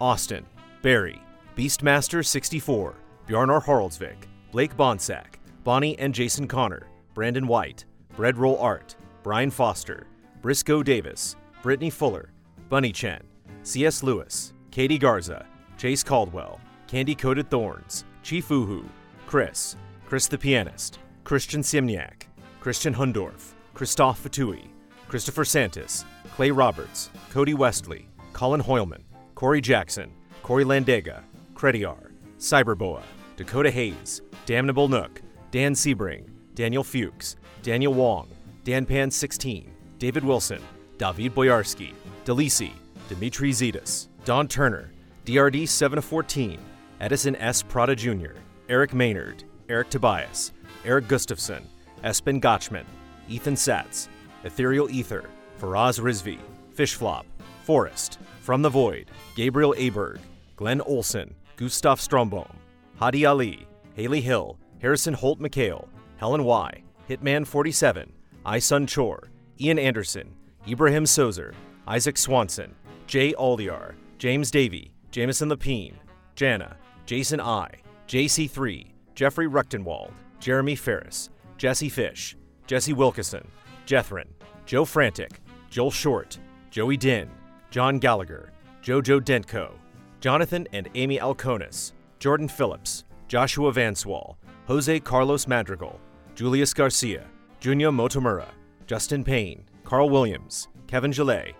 Austin, 0.00 0.46
Barry, 0.80 1.20
Beastmaster 1.54 2.24
64, 2.24 2.94
Bjarnar 3.28 3.62
Haraldsvik, 3.62 4.16
Blake 4.52 4.74
Bonsack, 4.74 5.34
Bonnie 5.64 5.98
and 5.98 6.14
Jason 6.14 6.48
Connor, 6.48 6.86
Brandon 7.12 7.46
White, 7.46 7.84
Breadroll 8.16 8.58
Art, 8.58 8.96
Brian 9.22 9.50
Foster, 9.50 10.06
Briscoe 10.40 10.82
Davis, 10.82 11.36
Brittany 11.62 11.90
Fuller, 11.90 12.30
Bunny 12.70 12.90
Chen, 12.90 13.22
C.S. 13.64 14.02
Lewis, 14.02 14.54
Katie 14.70 14.96
Garza, 14.96 15.44
Chase 15.76 16.02
Caldwell, 16.02 16.58
Candy 16.86 17.14
Coated 17.14 17.50
Thorns, 17.50 18.04
Chief 18.22 18.48
Uhu, 18.48 18.82
Chris, 19.26 19.76
Chris 20.06 20.26
the 20.26 20.38
Pianist, 20.38 21.00
Christian 21.22 21.60
Simniak, 21.60 22.22
Christian 22.60 22.92
Hundorf, 22.92 23.52
Christoph 23.72 24.22
Fatui, 24.22 24.68
Christopher 25.08 25.44
Santis, 25.44 26.04
Clay 26.34 26.50
Roberts, 26.50 27.08
Cody 27.30 27.54
Westley, 27.54 28.06
Colin 28.34 28.60
Hoylman, 28.60 29.02
Corey 29.34 29.62
Jackson, 29.62 30.12
Corey 30.42 30.64
Landega, 30.64 31.22
Crediar, 31.54 32.12
Cyberboa, 32.38 33.02
Dakota 33.36 33.70
Hayes, 33.70 34.20
Damnable 34.44 34.88
Nook, 34.88 35.22
Dan 35.50 35.72
Sebring, 35.72 36.28
Daniel 36.54 36.84
Fuchs, 36.84 37.36
Daniel 37.62 37.94
Wong, 37.94 38.28
Dan 38.64 38.84
Pan 38.84 39.10
16, 39.10 39.72
David 39.96 40.22
Wilson, 40.22 40.60
David 40.98 41.34
Boyarski, 41.34 41.94
Delisi, 42.26 42.72
Dimitri 43.08 43.52
Zetas, 43.52 44.08
Don 44.26 44.46
Turner, 44.46 44.92
DRD 45.24 45.66
7 45.66 45.96
of 45.96 46.04
14, 46.04 46.58
Edison 47.00 47.36
S. 47.36 47.62
Prada 47.62 47.96
Jr., 47.96 48.32
Eric 48.68 48.92
Maynard, 48.92 49.44
Eric 49.70 49.88
Tobias, 49.88 50.52
Eric 50.84 51.08
Gustafson, 51.08 51.66
Espen 52.04 52.40
Gotchman, 52.40 52.84
Ethan 53.28 53.54
Satz, 53.54 54.08
Ethereal 54.44 54.90
Ether, 54.90 55.24
Faraz 55.60 56.00
Rizvi, 56.00 56.38
Fishflop, 56.74 57.24
Forest, 57.64 58.18
From 58.40 58.62
the 58.62 58.68
Void, 58.68 59.10
Gabriel 59.34 59.74
Aberg, 59.78 60.18
Glenn 60.56 60.80
Olson, 60.82 61.34
Gustav 61.56 62.00
Strombohm, 62.00 62.50
Hadi 62.96 63.26
Ali, 63.26 63.66
Haley 63.94 64.20
Hill, 64.20 64.58
Harrison 64.80 65.14
Holt 65.14 65.40
McHale, 65.40 65.86
Helen 66.16 66.44
Y, 66.44 66.82
Hitman 67.08 67.46
47, 67.46 68.12
Isun 68.46 68.92
Chor, 68.92 69.30
Ian 69.60 69.78
Anderson, 69.78 70.34
Ibrahim 70.66 71.04
Sozer, 71.04 71.52
Isaac 71.86 72.16
Swanson, 72.16 72.74
Jay 73.06 73.32
Aldiar, 73.34 73.94
James 74.18 74.50
Davey, 74.50 74.92
Jameson 75.10 75.50
Lapine, 75.50 75.94
Jana, 76.34 76.76
Jason 77.04 77.40
I, 77.40 77.68
JC3, 78.06 78.86
Jeffrey 79.14 79.48
Ruchtenwald, 79.48 80.12
Jeremy 80.38 80.76
Ferris, 80.76 81.30
Jesse 81.60 81.90
Fish, 81.90 82.38
Jesse 82.66 82.94
Wilkison, 82.94 83.46
Jethrin, 83.84 84.24
Joe 84.64 84.86
Frantic, 84.86 85.42
Joel 85.68 85.90
Short, 85.90 86.38
Joey 86.70 86.96
Din, 86.96 87.28
John 87.70 87.98
Gallagher, 87.98 88.50
Jojo 88.82 89.20
Dentko, 89.20 89.72
Jonathan 90.20 90.66
and 90.72 90.88
Amy 90.94 91.18
Alconis, 91.18 91.92
Jordan 92.18 92.48
Phillips, 92.48 93.04
Joshua 93.28 93.70
Vanswall, 93.74 94.36
Jose 94.68 95.00
Carlos 95.00 95.46
Madrigal, 95.46 96.00
Julius 96.34 96.72
Garcia, 96.72 97.26
Junya 97.60 97.94
Motomura, 97.94 98.48
Justin 98.86 99.22
Payne, 99.22 99.62
Carl 99.84 100.08
Williams, 100.08 100.68
Kevin 100.86 101.10
Gillet, 101.10 101.52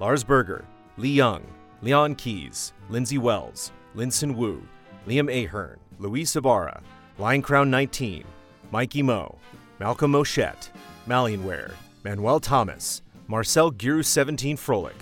Lars 0.00 0.22
Berger, 0.22 0.66
Lee 0.98 1.08
Young, 1.08 1.42
Leon 1.80 2.14
Keys, 2.16 2.74
Lindsay 2.90 3.16
Wells, 3.16 3.72
Linson 3.94 4.36
Wu, 4.36 4.62
Liam 5.08 5.32
Ahern, 5.32 5.78
Luis 5.98 6.36
Ibarra, 6.36 6.82
Line 7.16 7.40
Crown 7.40 7.70
19, 7.70 8.22
Mikey 8.72 9.02
Mo, 9.02 9.38
Malcolm 9.78 10.10
Mochette, 10.10 10.70
Malianware, 11.06 11.72
Manuel 12.04 12.40
Thomas, 12.40 13.02
Marcel 13.28 13.70
Giru 13.70 14.04
17 14.04 14.56
Frolic, 14.56 14.96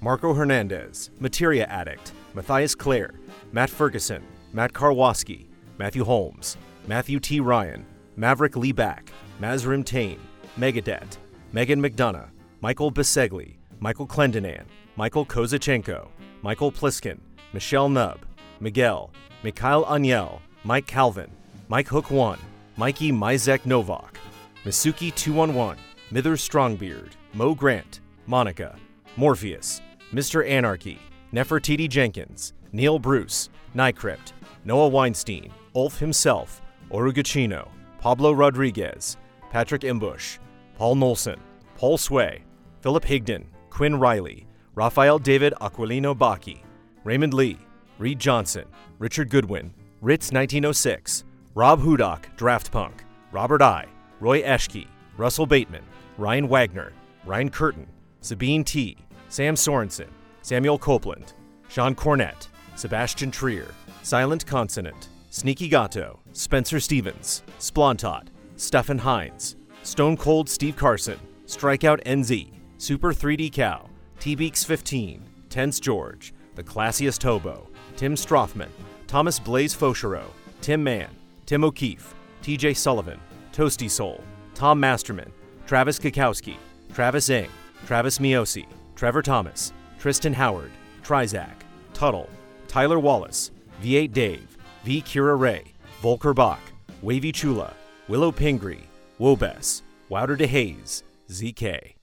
Marco 0.00 0.32
Hernandez, 0.32 1.10
Materia 1.18 1.66
Addict, 1.66 2.12
Matthias 2.34 2.74
Clare, 2.74 3.14
Matt 3.52 3.68
Ferguson, 3.68 4.22
Matt 4.52 4.72
Karwoski, 4.72 5.46
Matthew 5.78 6.04
Holmes, 6.04 6.56
Matthew 6.86 7.18
T. 7.18 7.40
Ryan, 7.40 7.84
Maverick 8.16 8.56
Lee 8.56 8.72
Back, 8.72 9.10
Mazrim 9.40 9.84
Tain, 9.84 10.20
Megadet, 10.58 11.16
Megan 11.52 11.82
McDonough, 11.82 12.30
Michael 12.60 12.92
Bisegli, 12.92 13.56
Michael 13.80 14.06
Clendenan, 14.06 14.64
Michael 14.96 15.26
Kozachenko, 15.26 16.08
Michael 16.42 16.70
Pliskin, 16.70 17.18
Michelle 17.52 17.88
Nubb, 17.88 18.20
Miguel, 18.60 19.10
Mikhail 19.42 19.84
Aniel, 19.86 20.40
Mike 20.64 20.86
Calvin, 20.86 21.30
Mike 21.68 21.88
Hook 21.88 22.10
1, 22.10 22.38
Mikey 22.80 23.12
Mizek 23.12 23.66
Novak, 23.66 24.18
Misuki 24.64 25.14
211, 25.14 25.76
Mither 26.10 26.32
Strongbeard, 26.32 27.10
Mo 27.34 27.54
Grant, 27.54 28.00
Monica, 28.26 28.74
Morpheus, 29.18 29.82
Mr. 30.14 30.48
Anarchy, 30.48 30.98
Nefertiti 31.30 31.86
Jenkins, 31.86 32.54
Neil 32.72 32.98
Bruce, 32.98 33.50
Nycrypt, 33.76 34.32
Noah 34.64 34.88
Weinstein, 34.88 35.52
Ulf 35.74 35.98
himself, 35.98 36.62
Oruguchino, 36.90 37.68
Pablo 37.98 38.32
Rodriguez, 38.32 39.18
Patrick 39.50 39.82
Imbush, 39.82 40.38
Paul 40.78 40.96
Nolson, 40.96 41.38
Paul 41.74 41.98
Sway, 41.98 42.42
Philip 42.80 43.04
Higdon, 43.04 43.44
Quinn 43.68 44.00
Riley, 44.00 44.46
Raphael 44.74 45.18
David 45.18 45.52
Aquilino 45.60 46.16
Baki, 46.16 46.62
Raymond 47.04 47.34
Lee, 47.34 47.58
Reed 47.98 48.18
Johnson, 48.18 48.64
Richard 48.98 49.28
Goodwin, 49.28 49.74
Ritz 50.00 50.32
1906, 50.32 51.24
Rob 51.54 51.80
Hudock, 51.80 52.24
Draft 52.36 52.70
Punk, 52.70 53.02
Robert 53.32 53.60
I, 53.60 53.86
Roy 54.20 54.40
Eschke, 54.42 54.86
Russell 55.16 55.46
Bateman, 55.46 55.82
Ryan 56.16 56.46
Wagner, 56.46 56.92
Ryan 57.24 57.50
Curtin, 57.50 57.88
Sabine 58.20 58.62
T, 58.62 58.96
Sam 59.28 59.56
Sorensen, 59.56 60.08
Samuel 60.42 60.78
Copeland, 60.78 61.32
Sean 61.68 61.96
Cornett, 61.96 62.46
Sebastian 62.76 63.32
Trier, 63.32 63.66
Silent 64.02 64.46
Consonant, 64.46 65.08
Sneaky 65.30 65.68
Gato, 65.68 66.20
Spencer 66.32 66.78
Stevens, 66.78 67.42
Splontot, 67.58 68.28
Stefan 68.54 68.98
Hines, 68.98 69.56
Stone 69.82 70.18
Cold 70.18 70.48
Steve 70.48 70.76
Carson, 70.76 71.18
Strikeout 71.46 72.00
NZ, 72.04 72.52
Super 72.78 73.12
3D 73.12 73.52
Cow, 73.52 73.88
T 74.20 74.36
Beaks 74.36 74.62
15, 74.62 75.24
Tense 75.48 75.80
George, 75.80 76.32
The 76.54 76.62
Classiest 76.62 77.22
Hobo, 77.24 77.68
Tim 77.96 78.14
Strothman, 78.14 78.70
Thomas 79.08 79.40
Blaze 79.40 79.74
Fauchereau, 79.74 80.26
Tim 80.60 80.84
Mann, 80.84 81.08
Tim 81.50 81.64
O'Keefe, 81.64 82.14
TJ 82.44 82.76
Sullivan, 82.76 83.18
Toasty 83.52 83.90
Soul, 83.90 84.22
Tom 84.54 84.78
Masterman, 84.78 85.32
Travis 85.66 85.98
Kakowski, 85.98 86.54
Travis 86.94 87.28
Ing, 87.28 87.50
Travis 87.86 88.20
Miosi, 88.20 88.66
Trevor 88.94 89.20
Thomas, 89.20 89.72
Tristan 89.98 90.32
Howard, 90.32 90.70
Trizac, 91.02 91.64
Tuttle, 91.92 92.30
Tyler 92.68 93.00
Wallace, 93.00 93.50
V8 93.82 94.12
Dave, 94.12 94.58
V. 94.84 95.02
Kira 95.02 95.36
Ray, 95.36 95.64
Volker 96.00 96.32
Bach, 96.32 96.60
Wavy 97.02 97.32
Chula, 97.32 97.74
Willow 98.06 98.30
Pingree, 98.30 98.84
Wobes, 99.18 99.82
Wouter 100.08 100.36
DeHaze, 100.36 101.02
ZK. 101.28 101.99